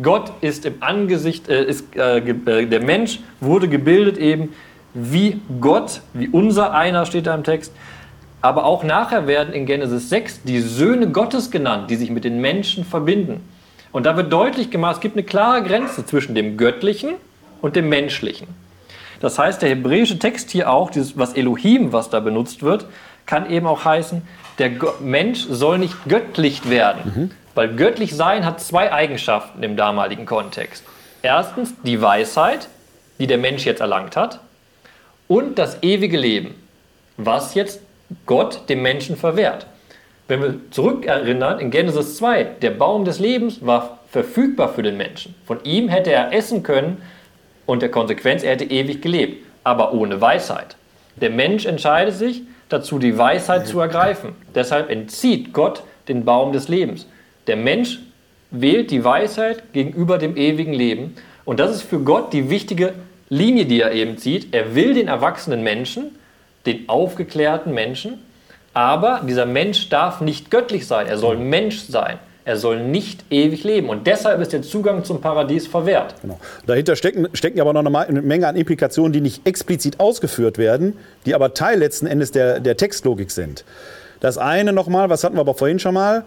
Gott 0.00 0.32
ist 0.42 0.66
im 0.66 0.74
Angesicht, 0.80 1.48
äh, 1.48 1.64
ist, 1.64 1.96
äh, 1.96 2.18
äh, 2.18 2.66
der 2.66 2.80
Mensch 2.80 3.20
wurde 3.40 3.68
gebildet 3.68 4.18
eben 4.18 4.52
wie 4.94 5.40
Gott, 5.60 6.00
wie 6.12 6.28
unser 6.28 6.72
einer 6.72 7.06
steht 7.06 7.26
da 7.26 7.34
im 7.34 7.44
Text. 7.44 7.72
Aber 8.42 8.64
auch 8.64 8.84
nachher 8.84 9.26
werden 9.26 9.52
in 9.52 9.66
Genesis 9.66 10.08
6 10.10 10.42
die 10.44 10.60
Söhne 10.60 11.10
Gottes 11.10 11.50
genannt, 11.50 11.90
die 11.90 11.96
sich 11.96 12.10
mit 12.10 12.24
den 12.24 12.40
Menschen 12.40 12.84
verbinden. 12.84 13.40
Und 13.92 14.04
da 14.04 14.16
wird 14.16 14.32
deutlich 14.32 14.70
gemacht, 14.70 14.96
es 14.96 15.00
gibt 15.00 15.16
eine 15.16 15.24
klare 15.24 15.62
Grenze 15.62 16.04
zwischen 16.04 16.34
dem 16.34 16.56
Göttlichen 16.56 17.14
und 17.62 17.76
dem 17.76 17.88
Menschlichen. 17.88 18.46
Das 19.20 19.38
heißt, 19.38 19.62
der 19.62 19.70
hebräische 19.70 20.18
Text 20.18 20.50
hier 20.50 20.70
auch, 20.70 20.90
dieses, 20.90 21.18
was 21.18 21.32
Elohim, 21.32 21.92
was 21.92 22.10
da 22.10 22.20
benutzt 22.20 22.62
wird, 22.62 22.86
kann 23.26 23.50
eben 23.50 23.66
auch 23.66 23.84
heißen, 23.84 24.22
der 24.58 24.70
Mensch 25.00 25.44
soll 25.48 25.78
nicht 25.78 25.96
göttlich 26.08 26.70
werden. 26.70 27.12
Mhm. 27.14 27.30
Weil 27.54 27.74
göttlich 27.74 28.14
sein 28.14 28.44
hat 28.44 28.60
zwei 28.60 28.92
Eigenschaften 28.92 29.62
im 29.62 29.76
damaligen 29.76 30.26
Kontext. 30.26 30.84
Erstens 31.22 31.74
die 31.82 32.00
Weisheit, 32.00 32.68
die 33.18 33.26
der 33.26 33.38
Mensch 33.38 33.64
jetzt 33.64 33.80
erlangt 33.80 34.16
hat, 34.16 34.40
und 35.28 35.58
das 35.58 35.82
ewige 35.82 36.18
Leben, 36.18 36.54
was 37.16 37.54
jetzt 37.54 37.80
Gott 38.26 38.68
dem 38.68 38.82
Menschen 38.82 39.16
verwehrt. 39.16 39.66
Wenn 40.28 40.42
wir 40.42 40.54
zurückerinnern, 40.70 41.58
in 41.58 41.70
Genesis 41.70 42.16
2, 42.16 42.44
der 42.62 42.70
Baum 42.70 43.04
des 43.04 43.18
Lebens 43.18 43.64
war 43.64 44.00
verfügbar 44.10 44.68
für 44.68 44.82
den 44.82 44.96
Menschen. 44.96 45.34
Von 45.46 45.62
ihm 45.64 45.88
hätte 45.88 46.12
er 46.12 46.32
essen 46.32 46.62
können 46.62 47.02
und 47.64 47.82
der 47.82 47.90
Konsequenz, 47.90 48.42
er 48.42 48.52
hätte 48.52 48.64
ewig 48.64 49.02
gelebt, 49.02 49.44
aber 49.64 49.92
ohne 49.92 50.20
Weisheit. 50.20 50.76
Der 51.16 51.30
Mensch 51.30 51.64
entscheidet 51.64 52.14
sich 52.14 52.42
dazu, 52.68 52.98
die 52.98 53.16
Weisheit 53.16 53.66
zu 53.66 53.80
ergreifen. 53.80 54.30
Deshalb 54.54 54.90
entzieht 54.90 55.52
Gott 55.52 55.82
den 56.08 56.24
Baum 56.24 56.52
des 56.52 56.68
Lebens. 56.68 57.06
Der 57.46 57.56
Mensch 57.56 58.00
wählt 58.50 58.90
die 58.90 59.04
Weisheit 59.04 59.72
gegenüber 59.72 60.18
dem 60.18 60.36
ewigen 60.36 60.72
Leben. 60.72 61.14
Und 61.44 61.60
das 61.60 61.72
ist 61.72 61.82
für 61.82 62.00
Gott 62.00 62.32
die 62.32 62.50
wichtige 62.50 62.94
Linie, 63.28 63.66
die 63.66 63.80
er 63.80 63.92
eben 63.92 64.18
zieht. 64.18 64.54
Er 64.54 64.74
will 64.74 64.94
den 64.94 65.08
erwachsenen 65.08 65.62
Menschen, 65.62 66.16
den 66.64 66.88
aufgeklärten 66.88 67.72
Menschen, 67.72 68.18
aber 68.74 69.22
dieser 69.26 69.46
Mensch 69.46 69.88
darf 69.88 70.20
nicht 70.20 70.50
göttlich 70.50 70.86
sein. 70.86 71.06
Er 71.06 71.18
soll 71.18 71.38
Mensch 71.38 71.78
sein. 71.80 72.18
Er 72.46 72.56
soll 72.56 72.80
nicht 72.80 73.24
ewig 73.28 73.64
leben. 73.64 73.88
Und 73.88 74.06
deshalb 74.06 74.40
ist 74.40 74.52
der 74.52 74.62
Zugang 74.62 75.02
zum 75.02 75.20
Paradies 75.20 75.66
verwehrt. 75.66 76.14
Genau. 76.22 76.38
Dahinter 76.64 76.94
stecken, 76.94 77.26
stecken 77.32 77.60
aber 77.60 77.72
noch 77.72 77.84
eine 77.84 78.22
Menge 78.22 78.46
an 78.46 78.54
Implikationen, 78.54 79.12
die 79.12 79.20
nicht 79.20 79.44
explizit 79.44 79.98
ausgeführt 79.98 80.56
werden, 80.56 80.96
die 81.26 81.34
aber 81.34 81.54
Teil 81.54 81.80
letzten 81.80 82.06
Endes 82.06 82.30
der, 82.30 82.60
der 82.60 82.76
Textlogik 82.76 83.32
sind. 83.32 83.64
Das 84.20 84.38
eine 84.38 84.72
nochmal, 84.72 85.10
was 85.10 85.24
hatten 85.24 85.34
wir 85.34 85.40
aber 85.40 85.54
vorhin 85.54 85.80
schon 85.80 85.94
mal, 85.94 86.24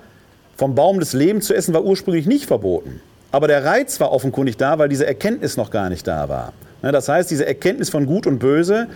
vom 0.57 0.75
Baum 0.75 0.99
des 0.99 1.13
Lebens 1.13 1.45
zu 1.45 1.53
essen 1.53 1.73
war 1.73 1.85
ursprünglich 1.85 2.25
nicht 2.25 2.47
verboten. 2.47 2.99
Aber 3.31 3.47
der 3.47 3.63
Reiz 3.63 3.97
war 4.01 4.11
offenkundig 4.11 4.57
da, 4.57 4.77
weil 4.77 4.89
diese 4.89 5.07
Erkenntnis 5.07 5.55
noch 5.55 5.71
gar 5.71 5.89
nicht 5.89 6.05
da 6.05 6.27
war. 6.27 6.51
Das 6.81 7.07
heißt, 7.07 7.31
diese 7.31 7.45
Erkenntnis 7.45 7.89
von 7.89 8.05
Gut 8.05 8.27
und 8.27 8.39
Böse 8.39 8.87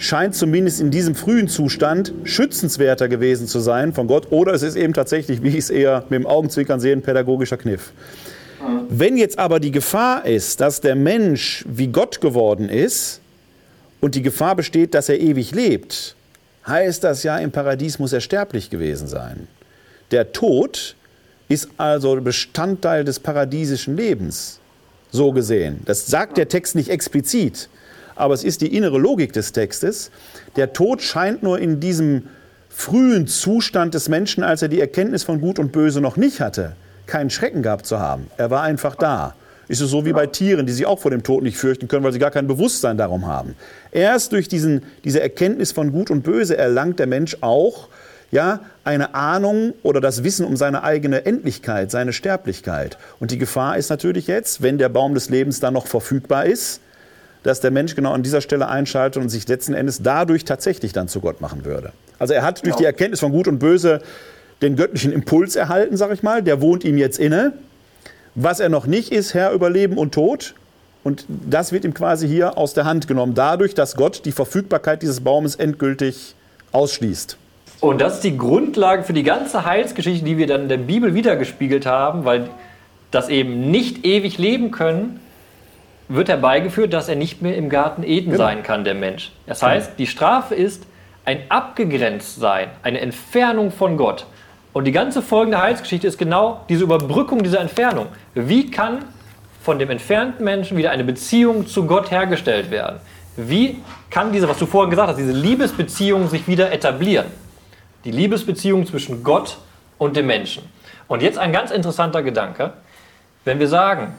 scheint 0.00 0.34
zumindest 0.34 0.80
in 0.80 0.90
diesem 0.90 1.14
frühen 1.14 1.46
Zustand 1.46 2.12
schützenswerter 2.24 3.06
gewesen 3.06 3.46
zu 3.46 3.60
sein 3.60 3.92
von 3.92 4.06
Gott. 4.06 4.32
Oder 4.32 4.54
es 4.54 4.62
ist 4.62 4.74
eben 4.74 4.94
tatsächlich, 4.94 5.42
wie 5.42 5.50
ich 5.50 5.56
es 5.56 5.70
eher 5.70 6.04
mit 6.08 6.18
dem 6.18 6.26
Augenzwinkern 6.26 6.80
sehe, 6.80 6.94
ein 6.94 7.02
pädagogischer 7.02 7.58
Kniff. 7.58 7.92
Wenn 8.88 9.18
jetzt 9.18 9.38
aber 9.38 9.60
die 9.60 9.70
Gefahr 9.70 10.24
ist, 10.24 10.60
dass 10.62 10.80
der 10.80 10.94
Mensch 10.94 11.64
wie 11.68 11.88
Gott 11.88 12.22
geworden 12.22 12.70
ist 12.70 13.20
und 14.00 14.14
die 14.14 14.22
Gefahr 14.22 14.56
besteht, 14.56 14.94
dass 14.94 15.10
er 15.10 15.20
ewig 15.20 15.54
lebt, 15.54 16.16
heißt 16.66 17.04
das 17.04 17.22
ja, 17.22 17.38
im 17.38 17.52
Paradies 17.52 17.98
muss 17.98 18.14
er 18.14 18.20
sterblich 18.20 18.70
gewesen 18.70 19.06
sein. 19.06 19.48
Der 20.12 20.32
Tod 20.32 20.96
ist 21.48 21.68
also 21.76 22.18
Bestandteil 22.22 23.04
des 23.04 23.20
paradiesischen 23.20 23.96
Lebens, 23.98 24.60
so 25.10 25.32
gesehen. 25.32 25.80
Das 25.84 26.06
sagt 26.06 26.38
der 26.38 26.48
Text 26.48 26.74
nicht 26.74 26.88
explizit 26.88 27.68
aber 28.14 28.34
es 28.34 28.44
ist 28.44 28.60
die 28.60 28.74
innere 28.76 28.98
Logik 28.98 29.32
des 29.32 29.52
Textes. 29.52 30.10
Der 30.56 30.72
Tod 30.72 31.02
scheint 31.02 31.42
nur 31.42 31.58
in 31.58 31.80
diesem 31.80 32.24
frühen 32.68 33.26
Zustand 33.26 33.94
des 33.94 34.08
Menschen, 34.08 34.42
als 34.42 34.62
er 34.62 34.68
die 34.68 34.80
Erkenntnis 34.80 35.22
von 35.22 35.40
Gut 35.40 35.58
und 35.58 35.72
Böse 35.72 36.00
noch 36.00 36.16
nicht 36.16 36.40
hatte, 36.40 36.72
keinen 37.06 37.30
Schrecken 37.30 37.62
gehabt 37.62 37.86
zu 37.86 37.98
haben. 37.98 38.28
Er 38.36 38.50
war 38.50 38.62
einfach 38.62 38.94
da. 38.94 39.34
Ist 39.68 39.80
es 39.80 39.90
so 39.90 40.04
wie 40.04 40.12
bei 40.12 40.26
Tieren, 40.26 40.66
die 40.66 40.72
sich 40.72 40.86
auch 40.86 40.98
vor 40.98 41.12
dem 41.12 41.22
Tod 41.22 41.44
nicht 41.44 41.56
fürchten 41.56 41.86
können, 41.86 42.02
weil 42.02 42.12
sie 42.12 42.18
gar 42.18 42.32
kein 42.32 42.48
Bewusstsein 42.48 42.96
darum 42.96 43.26
haben. 43.26 43.54
Erst 43.92 44.32
durch 44.32 44.48
diesen, 44.48 44.82
diese 45.04 45.20
Erkenntnis 45.20 45.70
von 45.70 45.92
Gut 45.92 46.10
und 46.10 46.22
Böse 46.22 46.56
erlangt 46.56 46.98
der 46.98 47.06
Mensch 47.06 47.36
auch 47.40 47.88
ja, 48.32 48.60
eine 48.84 49.14
Ahnung 49.14 49.74
oder 49.82 50.00
das 50.00 50.24
Wissen 50.24 50.46
um 50.46 50.56
seine 50.56 50.82
eigene 50.82 51.26
Endlichkeit, 51.26 51.90
seine 51.90 52.12
Sterblichkeit. 52.12 52.98
Und 53.18 53.30
die 53.30 53.38
Gefahr 53.38 53.76
ist 53.76 53.90
natürlich 53.90 54.26
jetzt, 54.26 54.62
wenn 54.62 54.78
der 54.78 54.88
Baum 54.88 55.14
des 55.14 55.30
Lebens 55.30 55.60
dann 55.60 55.74
noch 55.74 55.86
verfügbar 55.86 56.46
ist, 56.46 56.80
dass 57.42 57.60
der 57.60 57.70
Mensch 57.70 57.94
genau 57.94 58.12
an 58.12 58.22
dieser 58.22 58.40
Stelle 58.40 58.68
einschaltet 58.68 59.22
und 59.22 59.28
sich 59.28 59.48
letzten 59.48 59.74
Endes 59.74 60.02
dadurch 60.02 60.44
tatsächlich 60.44 60.92
dann 60.92 61.08
zu 61.08 61.20
Gott 61.20 61.40
machen 61.40 61.64
würde. 61.64 61.92
Also 62.18 62.34
er 62.34 62.42
hat 62.42 62.64
durch 62.64 62.76
die 62.76 62.84
Erkenntnis 62.84 63.20
von 63.20 63.32
Gut 63.32 63.48
und 63.48 63.58
Böse 63.58 64.02
den 64.60 64.76
göttlichen 64.76 65.12
Impuls 65.12 65.56
erhalten, 65.56 65.96
sag 65.96 66.12
ich 66.12 66.22
mal, 66.22 66.42
der 66.42 66.60
wohnt 66.60 66.84
ihm 66.84 66.98
jetzt 66.98 67.18
inne. 67.18 67.54
Was 68.34 68.60
er 68.60 68.68
noch 68.68 68.86
nicht 68.86 69.10
ist, 69.10 69.34
Herr 69.34 69.52
über 69.52 69.70
Leben 69.70 69.96
und 69.96 70.12
Tod. 70.12 70.54
Und 71.02 71.24
das 71.28 71.72
wird 71.72 71.86
ihm 71.86 71.94
quasi 71.94 72.28
hier 72.28 72.58
aus 72.58 72.74
der 72.74 72.84
Hand 72.84 73.08
genommen, 73.08 73.34
dadurch, 73.34 73.74
dass 73.74 73.96
Gott 73.96 74.26
die 74.26 74.32
Verfügbarkeit 74.32 75.00
dieses 75.00 75.20
Baumes 75.20 75.56
endgültig 75.56 76.34
ausschließt. 76.72 77.38
Und 77.80 78.02
das 78.02 78.16
ist 78.16 78.24
die 78.24 78.36
Grundlage 78.36 79.04
für 79.04 79.14
die 79.14 79.22
ganze 79.22 79.64
Heilsgeschichte, 79.64 80.24
die 80.24 80.36
wir 80.36 80.46
dann 80.46 80.62
in 80.62 80.68
der 80.68 80.76
Bibel 80.76 81.14
wiedergespiegelt 81.14 81.86
haben, 81.86 82.26
weil 82.26 82.50
das 83.10 83.30
eben 83.30 83.70
nicht 83.70 84.04
ewig 84.04 84.36
leben 84.36 84.70
können, 84.70 85.20
wird 86.10 86.28
herbeigeführt, 86.28 86.92
dass 86.92 87.08
er 87.08 87.16
nicht 87.16 87.40
mehr 87.40 87.56
im 87.56 87.68
Garten 87.68 88.02
Eden 88.02 88.32
genau. 88.32 88.44
sein 88.44 88.62
kann, 88.62 88.84
der 88.84 88.94
Mensch. 88.94 89.30
Das 89.46 89.62
heißt, 89.62 89.86
genau. 89.86 89.96
die 89.98 90.06
Strafe 90.08 90.54
ist 90.54 90.84
ein 91.24 91.42
Abgegrenztsein, 91.48 92.68
eine 92.82 93.00
Entfernung 93.00 93.70
von 93.70 93.96
Gott. 93.96 94.26
Und 94.72 94.84
die 94.84 94.92
ganze 94.92 95.22
folgende 95.22 95.62
Heilsgeschichte 95.62 96.06
ist 96.06 96.18
genau 96.18 96.64
diese 96.68 96.84
Überbrückung 96.84 97.42
dieser 97.42 97.60
Entfernung. 97.60 98.06
Wie 98.34 98.70
kann 98.70 99.04
von 99.62 99.78
dem 99.78 99.90
entfernten 99.90 100.44
Menschen 100.44 100.76
wieder 100.76 100.90
eine 100.90 101.04
Beziehung 101.04 101.66
zu 101.66 101.86
Gott 101.86 102.10
hergestellt 102.10 102.70
werden? 102.70 103.00
Wie 103.36 103.80
kann 104.10 104.32
diese, 104.32 104.48
was 104.48 104.58
du 104.58 104.66
vorhin 104.66 104.90
gesagt 104.90 105.10
hast, 105.10 105.16
diese 105.16 105.32
Liebesbeziehung 105.32 106.28
sich 106.28 106.48
wieder 106.48 106.72
etablieren? 106.72 107.26
Die 108.04 108.10
Liebesbeziehung 108.10 108.86
zwischen 108.86 109.22
Gott 109.22 109.58
und 109.98 110.16
dem 110.16 110.26
Menschen. 110.26 110.64
Und 111.06 111.22
jetzt 111.22 111.38
ein 111.38 111.52
ganz 111.52 111.70
interessanter 111.70 112.22
Gedanke. 112.22 112.72
Wenn 113.44 113.58
wir 113.60 113.68
sagen, 113.68 114.14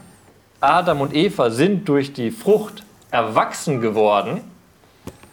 Adam 0.62 1.00
und 1.00 1.14
Eva 1.14 1.50
sind 1.50 1.88
durch 1.88 2.12
die 2.12 2.30
Frucht 2.30 2.84
erwachsen 3.10 3.80
geworden 3.80 4.40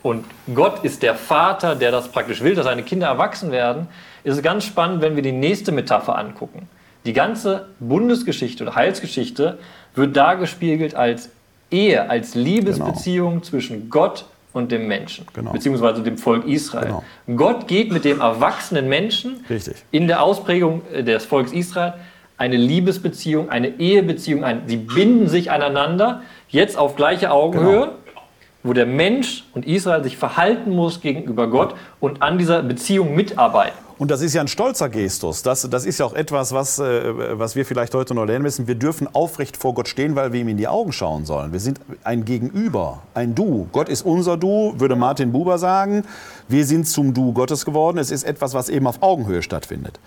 und 0.02 0.26
Gott 0.54 0.84
ist 0.84 1.04
der 1.04 1.16
Vater, 1.16 1.76
der 1.76 1.92
das 1.92 2.12
praktisch 2.12 2.42
will, 2.42 2.56
dass 2.56 2.66
seine 2.66 2.84
Kinder 2.84 3.08
erwachsen 3.08 3.52
werden, 3.52 3.88
ist 4.24 4.38
es 4.38 4.44
ganz 4.44 4.64
spannend, 4.64 5.02
wenn 5.02 5.16
wir 5.16 5.24
die 5.24 5.32
nächste 5.32 5.72
Metapher 5.72 6.18
angucken. 6.18 6.68
Die 7.06 7.14
ganze 7.14 7.68
Bundesgeschichte 7.80 8.64
oder 8.64 8.76
Heilsgeschichte 8.76 9.60
wird 9.96 10.18
dargespiegelt 10.18 10.96
als 10.96 11.30
Ehe, 11.70 12.10
als 12.10 12.34
Liebesbeziehung 12.34 13.34
genau. 13.34 13.44
zwischen 13.44 13.90
Gott 13.90 14.26
und 14.52 14.72
dem 14.72 14.88
Menschen, 14.88 15.28
genau. 15.34 15.52
beziehungsweise 15.52 16.02
dem 16.02 16.18
Volk 16.18 16.48
Israel. 16.48 17.02
Genau. 17.28 17.38
Gott 17.38 17.68
geht 17.68 17.92
mit 17.92 18.04
dem 18.04 18.20
erwachsenen 18.20 18.90
Menschen 18.90 19.46
Richtig. 19.50 19.76
in 19.92 20.08
der 20.08 20.24
Ausprägung 20.24 20.82
des 20.92 21.26
Volkes 21.26 21.54
Israel 21.54 21.94
eine 22.40 22.56
Liebesbeziehung, 22.56 23.50
eine 23.50 23.80
Ehebeziehung 23.80 24.44
ein. 24.44 24.64
Sie 24.66 24.78
binden 24.78 25.28
sich 25.28 25.52
aneinander, 25.52 26.22
jetzt 26.48 26.78
auf 26.78 26.96
gleiche 26.96 27.32
Augenhöhe, 27.32 27.82
genau. 27.82 28.22
wo 28.64 28.74
der 28.74 28.86
Mensch 28.86 29.44
und 29.54 29.68
Israel 29.68 30.04
sich 30.04 30.18
verhalten 30.18 30.72
muss 30.72 31.02
gegenüber 31.02 31.48
Gott 31.48 31.76
und 32.00 32.22
an 32.22 32.38
dieser 32.38 32.64
Beziehung 32.64 33.14
mitarbeiten. 33.14 33.78
Und 33.98 34.10
das 34.10 34.22
ist 34.22 34.34
ja 34.34 34.40
ein 34.40 34.48
stolzer 34.48 34.88
Gestus. 34.88 35.44
Das, 35.44 35.70
das 35.70 35.86
ist 35.86 36.00
ja 36.00 36.06
auch 36.06 36.14
etwas, 36.14 36.54
was, 36.54 36.80
äh, 36.80 37.38
was 37.38 37.58
wir 37.58 37.66
vielleicht 37.66 37.94
heute 37.94 38.16
noch 38.16 38.24
lernen 38.24 38.44
müssen. 38.44 38.66
Wir 38.66 38.76
dürfen 38.76 39.14
aufrecht 39.14 39.58
vor 39.58 39.74
Gott 39.74 39.90
stehen, 39.90 40.16
weil 40.16 40.32
wir 40.32 40.40
ihm 40.40 40.48
in 40.48 40.56
die 40.56 40.70
Augen 40.70 40.94
schauen 40.94 41.26
sollen. 41.26 41.52
Wir 41.52 41.60
sind 41.60 41.82
ein 42.06 42.24
Gegenüber, 42.24 43.00
ein 43.14 43.36
Du. 43.36 43.68
Gott 43.74 43.90
ist 43.90 44.04
unser 44.04 44.38
Du, 44.38 44.74
würde 44.78 44.96
Martin 44.96 45.34
Buber 45.34 45.58
sagen. 45.58 46.06
Wir 46.48 46.66
sind 46.66 46.88
zum 46.88 47.14
Du 47.14 47.34
Gottes 47.34 47.66
geworden. 47.66 47.98
Es 47.98 48.10
ist 48.10 48.24
etwas, 48.24 48.54
was 48.54 48.70
eben 48.70 48.88
auf 48.88 49.04
Augenhöhe 49.04 49.44
stattfindet. 49.44 50.00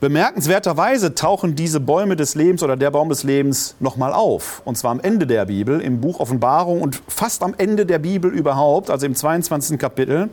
Bemerkenswerterweise 0.00 1.16
tauchen 1.16 1.56
diese 1.56 1.80
Bäume 1.80 2.14
des 2.14 2.36
Lebens 2.36 2.62
oder 2.62 2.76
der 2.76 2.92
Baum 2.92 3.08
des 3.08 3.24
Lebens 3.24 3.74
nochmal 3.80 4.12
auf. 4.12 4.62
Und 4.64 4.78
zwar 4.78 4.92
am 4.92 5.00
Ende 5.00 5.26
der 5.26 5.46
Bibel, 5.46 5.80
im 5.80 6.00
Buch 6.00 6.20
Offenbarung 6.20 6.80
und 6.82 7.02
fast 7.08 7.42
am 7.42 7.54
Ende 7.58 7.84
der 7.84 7.98
Bibel 7.98 8.30
überhaupt, 8.30 8.90
also 8.90 9.06
im 9.06 9.16
22. 9.16 9.78
Kapitel. 9.78 10.28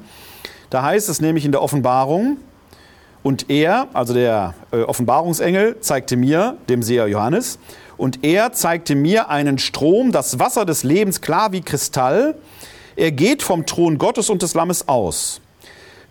Da 0.69 0.83
heißt 0.83 1.09
es 1.09 1.19
nämlich 1.19 1.45
in 1.45 1.51
der 1.51 1.61
Offenbarung, 1.61 2.37
und 3.23 3.49
er, 3.49 3.87
also 3.93 4.13
der 4.13 4.53
äh, 4.71 4.83
Offenbarungsengel, 4.83 5.79
zeigte 5.79 6.15
mir, 6.15 6.57
dem 6.69 6.83
Seher 6.83 7.07
Johannes, 7.07 7.57
und 7.97 8.23
er 8.23 8.53
zeigte 8.53 8.93
mir 8.93 9.29
einen 9.29 9.57
Strom, 9.57 10.11
das 10.11 10.37
Wasser 10.37 10.63
des 10.63 10.83
Lebens 10.83 11.21
klar 11.21 11.51
wie 11.51 11.61
Kristall, 11.61 12.35
Er 12.97 13.11
geht 13.11 13.43
vom 13.43 13.65
Thron 13.65 13.97
Gottes 13.97 14.29
und 14.29 14.41
des 14.41 14.53
Lammes 14.53 14.87
aus. 14.87 15.41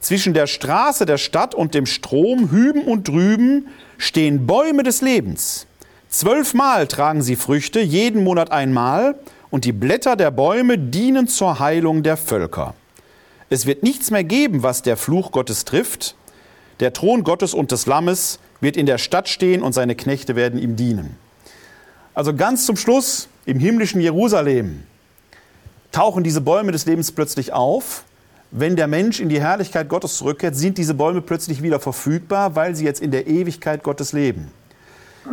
Zwischen 0.05 0.35
der 0.35 0.47
Straße 0.47 1.07
der 1.07 1.17
Stadt 1.17 1.55
und 1.55 1.73
dem 1.73 1.87
Strom, 1.87 2.51
hüben 2.51 2.83
und 2.83 3.09
drüben, 3.09 3.69
stehen 3.97 4.47
Bäume 4.47 4.83
des 4.83 5.01
Lebens. 5.01 5.67
Zwölfmal 6.11 6.87
tragen 6.89 7.23
sie 7.23 7.37
Früchte, 7.37 7.81
jeden 7.81 8.23
Monat 8.23 8.53
einmal, 8.53 9.15
und 9.49 9.65
die 9.65 9.73
Blätter 9.73 10.15
der 10.15 10.31
Bäume 10.31 10.77
dienen 10.79 11.27
zur 11.27 11.59
Heilung 11.59 12.03
der 12.03 12.19
Völker. 12.19 12.75
Es 13.49 13.65
wird 13.65 13.83
nichts 13.83 14.11
mehr 14.11 14.25
geben, 14.25 14.63
was 14.63 14.83
der 14.83 14.99
Fluch 14.99 15.33
Gottes 15.33 15.65
trifft. 15.65 16.17
Der 16.81 16.93
Thron 16.93 17.25
Gottes 17.25 17.55
und 17.55 17.73
des 17.73 17.87
Lammes 17.87 18.41
wird 18.61 18.77
in 18.77 18.85
der 18.85 18.99
Stadt 18.99 19.27
stehen 19.27 19.63
und 19.63 19.73
seine 19.73 19.95
Knechte 19.95 20.37
werden 20.37 20.61
ihm 20.61 20.77
dienen. 20.77 21.17
Also 22.13 22.35
ganz 22.35 22.67
zum 22.67 22.77
Schluss 22.77 23.29
im 23.47 23.59
himmlischen 23.59 24.03
Jerusalem 24.03 24.83
tauchen 25.93 26.25
diese 26.25 26.43
Bäume 26.43 26.73
des 26.73 26.85
Lebens 26.85 27.11
plötzlich 27.11 27.55
auf 27.55 28.05
wenn 28.57 28.77
der 28.77 28.87
Mensch 28.87 29.19
in 29.19 29.29
die 29.29 29.41
Herrlichkeit 29.41 29.89
Gottes 29.89 30.17
zurückkehrt, 30.17 30.55
sind 30.55 30.79
diese 30.79 30.95
Bäume 30.95 31.21
plötzlich 31.21 31.61
wieder 31.61 31.81
verfügbar, 31.81 32.55
weil 32.55 32.77
sie 32.77 32.85
jetzt 32.85 33.03
in 33.03 33.11
der 33.11 33.27
Ewigkeit 33.27 33.83
Gottes 33.83 34.13
leben. 34.13 34.53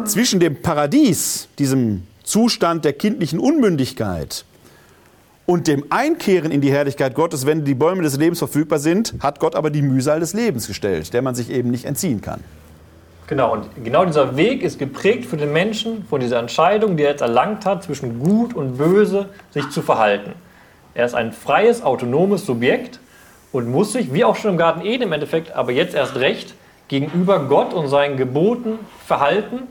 Zwischen 0.06 0.40
dem 0.40 0.60
Paradies, 0.64 1.48
diesem 1.60 2.08
Zustand 2.24 2.84
der 2.84 2.94
kindlichen 2.94 3.40
Unmündigkeit, 3.40 4.44
und 5.46 5.68
dem 5.68 5.84
Einkehren 5.90 6.50
in 6.52 6.62
die 6.62 6.72
Herrlichkeit 6.72 7.14
Gottes, 7.14 7.46
wenn 7.46 7.66
die 7.66 7.74
Bäume 7.74 8.04
des 8.04 8.18
Lebens 8.18 8.40
verfügbar 8.40 8.80
sind, 8.80 9.14
hat 9.20 9.40
Gott 9.40 9.56
aber 9.56 9.70
die 9.70 9.82
Mühsal 9.82 10.20
des 10.20 10.34
Lebens 10.34 10.66
gestellt, 10.66 11.14
der 11.14 11.22
man 11.22 11.36
sich 11.36 11.52
eben 11.52 11.70
nicht 11.70 11.86
entziehen 11.86 12.22
kann. 12.22 12.42
Genau, 13.28 13.54
und 13.54 13.66
genau 13.84 14.06
dieser 14.06 14.36
Weg 14.38 14.64
ist 14.64 14.80
geprägt 14.80 15.26
für 15.26 15.38
den 15.38 15.52
Menschen 15.52 16.06
von 16.06 16.22
dieser 16.22 16.40
Entscheidung, 16.40 16.98
die 16.98 17.04
er 17.04 17.12
jetzt 17.12 17.22
erlangt 17.22 17.66
hat, 17.66 17.84
zwischen 17.84 18.20
Gut 18.20 18.54
und 18.54 18.78
Böse 18.78 19.30
sich 19.52 19.70
zu 19.70 19.82
verhalten. 19.82 20.34
Er 20.94 21.06
ist 21.06 21.16
ein 21.16 21.32
freies, 21.32 21.84
autonomes 21.84 22.46
Subjekt 22.46 23.00
und 23.52 23.70
muss 23.70 23.94
sich, 23.94 24.14
wie 24.14 24.24
auch 24.24 24.36
schon 24.36 24.52
im 24.52 24.58
Garten 24.58 24.86
Eden 24.86 25.04
im 25.04 25.12
Endeffekt, 25.12 25.54
aber 25.54 25.72
jetzt 25.72 25.94
erst 25.94 26.16
recht, 26.16 26.54
gegenüber 26.88 27.40
Gott 27.40 27.74
und 27.74 27.88
seinen 27.88 28.18
Geboten 28.18 28.80
verhalten, 29.06 29.62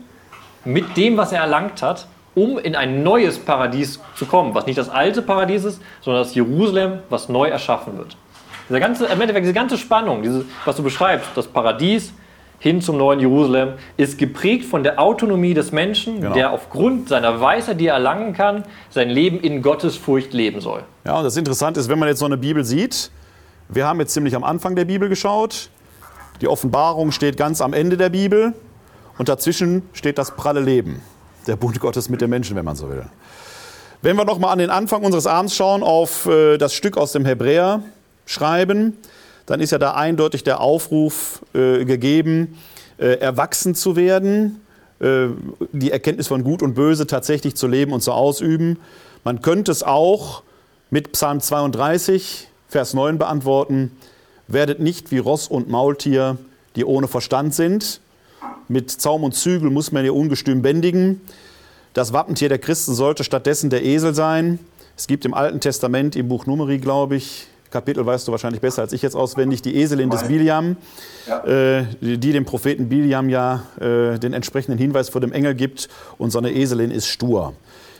mit 0.65 0.97
dem, 0.97 1.17
was 1.17 1.31
er 1.31 1.41
erlangt 1.41 1.81
hat, 1.81 2.07
um 2.33 2.57
in 2.57 2.75
ein 2.75 3.03
neues 3.03 3.39
Paradies 3.39 3.99
zu 4.15 4.25
kommen, 4.25 4.55
was 4.55 4.65
nicht 4.65 4.77
das 4.77 4.89
alte 4.89 5.21
Paradies 5.21 5.63
ist, 5.63 5.81
sondern 6.01 6.23
das 6.23 6.33
Jerusalem, 6.33 6.99
was 7.09 7.29
neu 7.29 7.47
erschaffen 7.47 7.97
wird. 7.97 8.15
Dieser 8.69 8.79
ganze, 8.79 9.05
Im 9.05 9.19
Endeffekt, 9.19 9.43
diese 9.43 9.53
ganze 9.53 9.77
Spannung, 9.77 10.21
dieses, 10.23 10.45
was 10.65 10.75
du 10.77 10.83
beschreibst, 10.83 11.29
das 11.35 11.47
Paradies 11.47 12.13
hin 12.59 12.79
zum 12.79 12.97
neuen 12.97 13.19
Jerusalem, 13.19 13.73
ist 13.97 14.17
geprägt 14.17 14.65
von 14.65 14.83
der 14.83 14.99
Autonomie 14.99 15.53
des 15.53 15.71
Menschen, 15.71 16.21
genau. 16.21 16.33
der 16.33 16.51
aufgrund 16.51 17.09
seiner 17.09 17.41
Weisheit, 17.41 17.79
die 17.79 17.87
er 17.87 17.95
erlangen 17.95 18.33
kann, 18.33 18.63
sein 18.89 19.09
Leben 19.09 19.39
in 19.41 19.61
Gottes 19.61 19.97
Furcht 19.97 20.33
leben 20.33 20.61
soll. 20.61 20.83
Ja, 21.05 21.17
und 21.17 21.23
das 21.23 21.35
Interessante 21.35 21.79
ist, 21.79 21.89
wenn 21.89 21.99
man 21.99 22.07
jetzt 22.07 22.19
so 22.19 22.25
eine 22.25 22.37
Bibel 22.37 22.63
sieht, 22.63 23.11
wir 23.73 23.87
haben 23.87 24.01
jetzt 24.01 24.13
ziemlich 24.13 24.35
am 24.35 24.43
Anfang 24.43 24.75
der 24.75 24.83
Bibel 24.83 25.07
geschaut. 25.07 25.69
Die 26.41 26.47
Offenbarung 26.49 27.13
steht 27.13 27.37
ganz 27.37 27.61
am 27.61 27.71
Ende 27.71 27.95
der 27.95 28.09
Bibel. 28.09 28.53
Und 29.17 29.29
dazwischen 29.29 29.83
steht 29.93 30.17
das 30.17 30.31
pralle 30.35 30.59
Leben. 30.59 31.01
Der 31.47 31.55
Bund 31.55 31.79
Gottes 31.79 32.09
mit 32.09 32.19
den 32.19 32.29
Menschen, 32.29 32.57
wenn 32.57 32.65
man 32.65 32.75
so 32.75 32.89
will. 32.89 33.05
Wenn 34.01 34.17
wir 34.17 34.25
noch 34.25 34.39
mal 34.39 34.51
an 34.51 34.59
den 34.59 34.69
Anfang 34.69 35.03
unseres 35.03 35.25
Abends 35.25 35.55
schauen, 35.55 35.83
auf 35.83 36.25
äh, 36.25 36.57
das 36.57 36.73
Stück 36.73 36.97
aus 36.97 37.13
dem 37.13 37.23
Hebräer 37.23 37.81
schreiben, 38.25 38.97
dann 39.45 39.61
ist 39.61 39.71
ja 39.71 39.77
da 39.77 39.93
eindeutig 39.93 40.43
der 40.43 40.59
Aufruf 40.59 41.41
äh, 41.53 41.85
gegeben, 41.85 42.57
äh, 42.97 43.19
erwachsen 43.19 43.73
zu 43.75 43.95
werden, 43.95 44.61
die 45.71 45.89
Erkenntnis 45.89 46.27
von 46.27 46.43
Gut 46.43 46.61
und 46.61 46.75
Böse 46.75 47.07
tatsächlich 47.07 47.55
zu 47.55 47.65
leben 47.65 47.91
und 47.91 48.01
zu 48.01 48.11
ausüben. 48.11 48.77
Man 49.23 49.41
könnte 49.41 49.71
es 49.71 49.81
auch 49.81 50.43
mit 50.91 51.13
Psalm 51.13 51.39
32 51.39 52.50
Vers 52.71 52.93
9 52.93 53.17
beantworten, 53.17 53.91
werdet 54.47 54.79
nicht 54.79 55.11
wie 55.11 55.17
Ross 55.17 55.49
und 55.49 55.69
Maultier, 55.69 56.37
die 56.77 56.85
ohne 56.85 57.09
Verstand 57.09 57.53
sind. 57.53 57.99
Mit 58.69 58.89
Zaum 58.89 59.25
und 59.25 59.35
Zügel 59.35 59.69
muss 59.69 59.91
man 59.91 60.05
ihr 60.05 60.15
ungestüm 60.15 60.61
bändigen. 60.61 61.19
Das 61.93 62.13
Wappentier 62.13 62.47
der 62.47 62.59
Christen 62.59 62.93
sollte 62.93 63.25
stattdessen 63.25 63.69
der 63.69 63.83
Esel 63.83 64.15
sein. 64.15 64.57
Es 64.95 65.07
gibt 65.07 65.25
im 65.25 65.33
Alten 65.33 65.59
Testament, 65.59 66.15
im 66.15 66.29
Buch 66.29 66.45
Numeri, 66.45 66.77
glaube 66.77 67.17
ich, 67.17 67.47
Kapitel 67.71 68.05
weißt 68.05 68.29
du 68.29 68.31
wahrscheinlich 68.31 68.61
besser 68.61 68.83
als 68.83 68.93
ich 68.93 69.01
jetzt 69.01 69.15
auswendig, 69.15 69.61
die 69.61 69.75
Eselin 69.75 70.09
des 70.09 70.23
Biliam, 70.23 70.77
äh, 71.45 71.83
die, 71.99 72.17
die, 72.17 72.31
dem 72.31 72.45
Propheten 72.45 72.87
Biliam 72.87 73.27
ja 73.27 73.63
äh, 73.81 74.17
den 74.17 74.31
entsprechenden 74.31 74.77
Hinweis 74.77 75.09
vor 75.09 75.19
dem 75.19 75.33
Engel 75.33 75.55
gibt. 75.55 75.89
Und 76.17 76.31
so 76.31 76.39
eine 76.39 76.53
Eselin 76.53 76.91
ist 76.91 77.07
stur. 77.07 77.53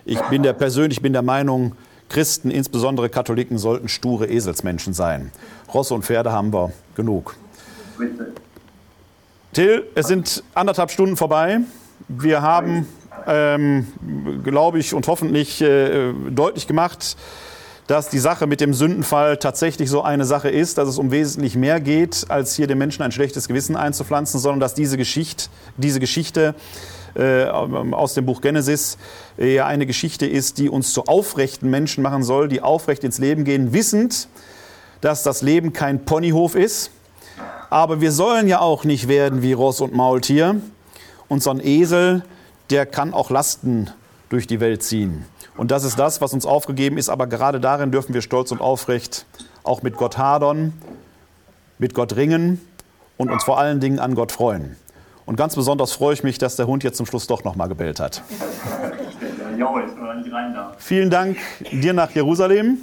Ich 0.05 0.21
bin 0.29 0.43
der 0.43 0.53
persönlich 0.53 1.01
bin 1.01 1.11
der 1.11 1.23
Meinung, 1.23 1.73
Christen, 2.11 2.51
insbesondere 2.51 3.09
Katholiken, 3.09 3.57
sollten 3.57 3.87
sture 3.87 4.27
Eselsmenschen 4.27 4.93
sein. 4.93 5.31
Rosse 5.73 5.93
und 5.93 6.03
Pferde 6.03 6.31
haben 6.33 6.51
wir 6.51 6.73
genug. 6.95 7.37
Till, 9.53 9.85
es 9.95 10.07
sind 10.07 10.43
anderthalb 10.53 10.91
Stunden 10.91 11.15
vorbei. 11.15 11.59
Wir 12.09 12.41
haben, 12.41 12.85
ähm, 13.27 13.87
glaube 14.43 14.79
ich 14.79 14.93
und 14.93 15.07
hoffentlich 15.07 15.61
äh, 15.61 16.11
deutlich 16.29 16.67
gemacht, 16.67 17.15
dass 17.91 18.07
die 18.07 18.19
Sache 18.19 18.47
mit 18.47 18.61
dem 18.61 18.73
Sündenfall 18.73 19.35
tatsächlich 19.35 19.89
so 19.89 20.01
eine 20.01 20.23
Sache 20.23 20.47
ist, 20.47 20.77
dass 20.77 20.87
es 20.87 20.97
um 20.97 21.11
wesentlich 21.11 21.57
mehr 21.57 21.81
geht, 21.81 22.25
als 22.29 22.55
hier 22.55 22.65
den 22.65 22.77
Menschen 22.77 23.03
ein 23.03 23.11
schlechtes 23.11 23.49
Gewissen 23.49 23.75
einzupflanzen, 23.75 24.39
sondern 24.39 24.61
dass 24.61 24.73
diese 24.73 24.95
Geschichte, 24.95 25.49
diese 25.75 25.99
Geschichte 25.99 26.55
äh, 27.15 27.43
aus 27.47 28.13
dem 28.13 28.25
Buch 28.25 28.39
Genesis 28.39 28.97
äh, 29.37 29.55
ja 29.55 29.65
eine 29.65 29.85
Geschichte 29.85 30.25
ist, 30.25 30.57
die 30.57 30.69
uns 30.69 30.93
zu 30.93 31.03
aufrechten 31.03 31.69
Menschen 31.69 32.01
machen 32.01 32.23
soll, 32.23 32.47
die 32.47 32.61
aufrecht 32.61 33.03
ins 33.03 33.17
Leben 33.17 33.43
gehen, 33.43 33.73
wissend, 33.73 34.29
dass 35.01 35.23
das 35.23 35.41
Leben 35.41 35.73
kein 35.73 36.05
Ponyhof 36.05 36.55
ist. 36.55 36.91
Aber 37.69 37.99
wir 37.99 38.13
sollen 38.13 38.47
ja 38.47 38.61
auch 38.61 38.85
nicht 38.85 39.09
werden 39.09 39.41
wie 39.41 39.51
Ross 39.51 39.81
und 39.81 39.93
Maultier. 39.93 40.61
Und 41.27 41.43
so 41.43 41.49
ein 41.49 41.59
Esel, 41.59 42.23
der 42.69 42.85
kann 42.85 43.13
auch 43.13 43.29
Lasten 43.31 43.89
durch 44.31 44.47
die 44.47 44.61
Welt 44.61 44.81
ziehen. 44.81 45.25
Und 45.57 45.71
das 45.71 45.83
ist 45.83 45.99
das, 45.99 46.21
was 46.21 46.33
uns 46.33 46.45
aufgegeben 46.45 46.97
ist. 46.97 47.09
Aber 47.09 47.27
gerade 47.27 47.59
darin 47.59 47.91
dürfen 47.91 48.13
wir 48.13 48.21
stolz 48.21 48.51
und 48.51 48.61
aufrecht 48.61 49.25
auch 49.63 49.83
mit 49.83 49.97
Gott 49.97 50.17
hadern, 50.17 50.73
mit 51.77 51.93
Gott 51.93 52.15
ringen 52.15 52.61
und 53.17 53.29
uns 53.29 53.43
vor 53.43 53.59
allen 53.59 53.79
Dingen 53.79 53.99
an 53.99 54.15
Gott 54.15 54.31
freuen. 54.31 54.77
Und 55.25 55.35
ganz 55.35 55.55
besonders 55.55 55.91
freue 55.91 56.13
ich 56.13 56.23
mich, 56.23 56.37
dass 56.37 56.55
der 56.55 56.65
Hund 56.65 56.83
jetzt 56.83 56.97
zum 56.97 57.05
Schluss 57.05 57.27
doch 57.27 57.43
nochmal 57.43 57.67
gebellt 57.67 57.99
hat. 57.99 58.23
Vielen 60.77 61.09
Dank 61.09 61.37
dir 61.71 61.93
nach 61.93 62.11
Jerusalem. 62.11 62.77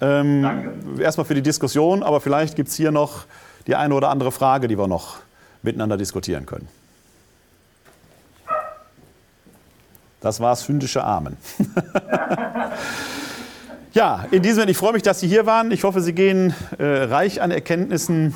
Ähm, 0.00 0.42
Danke. 0.42 1.02
Erstmal 1.02 1.24
für 1.24 1.34
die 1.34 1.42
Diskussion, 1.42 2.02
aber 2.02 2.20
vielleicht 2.20 2.56
gibt 2.56 2.68
es 2.68 2.76
hier 2.76 2.92
noch 2.92 3.24
die 3.66 3.74
eine 3.74 3.94
oder 3.94 4.10
andere 4.10 4.30
Frage, 4.30 4.68
die 4.68 4.78
wir 4.78 4.86
noch 4.86 5.16
miteinander 5.62 5.96
diskutieren 5.96 6.46
können. 6.46 6.68
Das 10.20 10.40
war 10.40 10.50
das 10.50 10.66
hündische 10.66 11.04
Amen. 11.04 11.36
ja, 13.92 14.26
in 14.30 14.42
diesem 14.42 14.60
Sinne, 14.60 14.72
ich 14.72 14.76
freue 14.76 14.92
mich, 14.92 15.02
dass 15.02 15.20
Sie 15.20 15.28
hier 15.28 15.46
waren. 15.46 15.70
Ich 15.70 15.84
hoffe, 15.84 16.00
Sie 16.00 16.12
gehen 16.12 16.54
äh, 16.78 16.84
reich 16.84 17.40
an 17.40 17.50
Erkenntnissen 17.50 18.34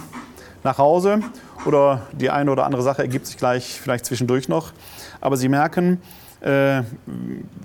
nach 0.62 0.78
Hause 0.78 1.20
oder 1.64 2.02
die 2.12 2.30
eine 2.30 2.52
oder 2.52 2.66
andere 2.66 2.82
Sache 2.82 3.02
ergibt 3.02 3.26
sich 3.26 3.36
gleich 3.36 3.80
vielleicht 3.80 4.06
zwischendurch 4.06 4.48
noch. 4.48 4.72
Aber 5.20 5.36
Sie 5.36 5.48
merken, 5.48 6.00
äh, 6.40 6.82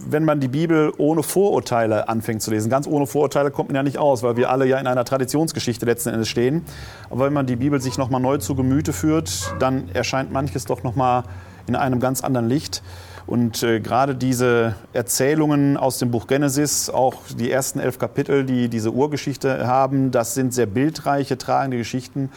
wenn 0.07 0.25
man 0.25 0.39
die 0.39 0.47
Bibel 0.47 0.93
ohne 0.97 1.21
Vorurteile 1.21 2.09
anfängt 2.09 2.41
zu 2.41 2.51
lesen, 2.51 2.69
ganz 2.69 2.87
ohne 2.87 3.07
Vorurteile 3.07 3.51
kommt 3.51 3.69
man 3.69 3.75
ja 3.75 3.83
nicht 3.83 3.97
aus, 3.97 4.23
weil 4.23 4.35
wir 4.35 4.49
alle 4.49 4.65
ja 4.65 4.79
in 4.79 4.87
einer 4.87 5.05
Traditionsgeschichte 5.05 5.85
letzten 5.85 6.09
Endes 6.09 6.27
stehen. 6.27 6.63
Aber 7.09 7.25
wenn 7.25 7.33
man 7.33 7.45
die 7.45 7.55
Bibel 7.55 7.81
sich 7.81 7.97
nochmal 7.97 8.21
neu 8.21 8.37
zu 8.37 8.55
Gemüte 8.55 8.93
führt, 8.93 9.53
dann 9.59 9.89
erscheint 9.93 10.31
manches 10.31 10.65
doch 10.65 10.83
nochmal 10.83 11.23
in 11.67 11.75
einem 11.75 11.99
ganz 11.99 12.23
anderen 12.23 12.49
Licht. 12.49 12.81
Und 13.27 13.61
äh, 13.61 13.81
gerade 13.81 14.15
diese 14.15 14.75
Erzählungen 14.93 15.75
aus 15.75 15.99
dem 15.99 16.11
Buch 16.11 16.27
Genesis, 16.27 16.89
auch 16.89 17.15
die 17.37 17.51
ersten 17.51 17.79
elf 17.79 17.99
Kapitel, 17.99 18.45
die 18.45 18.69
diese 18.69 18.91
Urgeschichte 18.91 19.67
haben, 19.67 20.11
das 20.11 20.33
sind 20.33 20.53
sehr 20.53 20.65
bildreiche, 20.65 21.37
tragende 21.37 21.77
Geschichten 21.77 22.31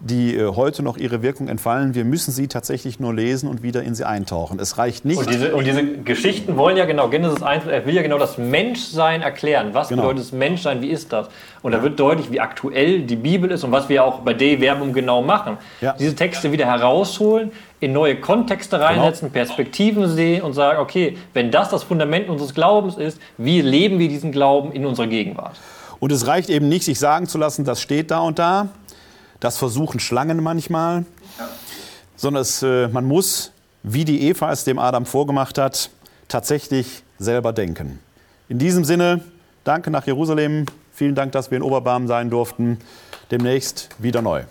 die 0.00 0.36
äh, 0.36 0.54
heute 0.54 0.82
noch 0.82 0.96
ihre 0.96 1.22
Wirkung 1.22 1.48
entfallen. 1.48 1.94
Wir 1.94 2.04
müssen 2.04 2.30
sie 2.30 2.46
tatsächlich 2.46 3.00
nur 3.00 3.12
lesen 3.14 3.48
und 3.48 3.62
wieder 3.62 3.82
in 3.82 3.94
sie 3.94 4.04
eintauchen. 4.04 4.60
Es 4.60 4.78
reicht 4.78 5.04
nicht. 5.04 5.18
Und 5.18 5.28
diese, 5.28 5.54
und 5.54 5.66
diese 5.66 5.84
Geschichten 5.98 6.56
wollen 6.56 6.76
ja 6.76 6.84
genau, 6.84 7.08
Genesis 7.08 7.42
1, 7.42 7.66
er 7.66 7.84
will 7.84 7.94
ja 7.94 8.02
genau 8.02 8.18
das 8.18 8.38
Menschsein 8.38 9.22
erklären. 9.22 9.70
Was 9.72 9.88
genau. 9.88 10.02
bedeutet 10.02 10.24
das 10.24 10.32
Menschsein? 10.32 10.82
Wie 10.82 10.88
ist 10.88 11.12
das? 11.12 11.28
Und 11.62 11.72
da 11.72 11.82
wird 11.82 11.98
deutlich, 11.98 12.30
wie 12.30 12.40
aktuell 12.40 13.02
die 13.02 13.16
Bibel 13.16 13.50
ist 13.50 13.64
und 13.64 13.72
was 13.72 13.88
wir 13.88 14.04
auch 14.04 14.20
bei 14.20 14.34
De 14.34 14.60
Verbum 14.60 14.92
genau 14.92 15.22
machen. 15.22 15.58
Ja. 15.80 15.96
Diese 15.98 16.14
Texte 16.14 16.52
wieder 16.52 16.66
herausholen, 16.66 17.50
in 17.80 17.92
neue 17.92 18.16
Kontexte 18.16 18.76
genau. 18.76 18.88
reinsetzen, 18.88 19.32
genau. 19.32 19.44
Perspektiven 19.44 20.08
sehen 20.08 20.42
und 20.42 20.52
sagen, 20.52 20.78
okay, 20.78 21.16
wenn 21.34 21.50
das 21.50 21.70
das 21.70 21.82
Fundament 21.82 22.28
unseres 22.28 22.54
Glaubens 22.54 22.96
ist, 22.96 23.20
wie 23.36 23.60
leben 23.60 23.98
wir 23.98 24.08
diesen 24.08 24.30
Glauben 24.30 24.72
in 24.72 24.86
unserer 24.86 25.08
Gegenwart? 25.08 25.56
Und 26.00 26.12
es 26.12 26.28
reicht 26.28 26.48
eben 26.48 26.68
nicht, 26.68 26.84
sich 26.84 26.98
sagen 26.98 27.26
zu 27.26 27.38
lassen, 27.38 27.64
das 27.64 27.82
steht 27.82 28.12
da 28.12 28.20
und 28.20 28.38
da, 28.38 28.68
das 29.40 29.58
versuchen 29.58 30.00
Schlangen 30.00 30.42
manchmal. 30.42 31.04
Sondern 32.16 32.42
es, 32.42 32.62
äh, 32.62 32.88
man 32.88 33.04
muss, 33.04 33.52
wie 33.82 34.04
die 34.04 34.22
Eva 34.22 34.50
es 34.50 34.64
dem 34.64 34.78
Adam 34.78 35.06
vorgemacht 35.06 35.58
hat, 35.58 35.90
tatsächlich 36.26 37.04
selber 37.18 37.52
denken. 37.52 38.00
In 38.48 38.58
diesem 38.58 38.84
Sinne, 38.84 39.20
danke 39.64 39.90
nach 39.90 40.06
Jerusalem. 40.06 40.66
Vielen 40.92 41.14
Dank, 41.14 41.32
dass 41.32 41.50
wir 41.50 41.58
in 41.58 41.62
Oberbarm 41.62 42.08
sein 42.08 42.30
durften. 42.30 42.78
Demnächst 43.30 43.90
wieder 43.98 44.22
neu. 44.22 44.44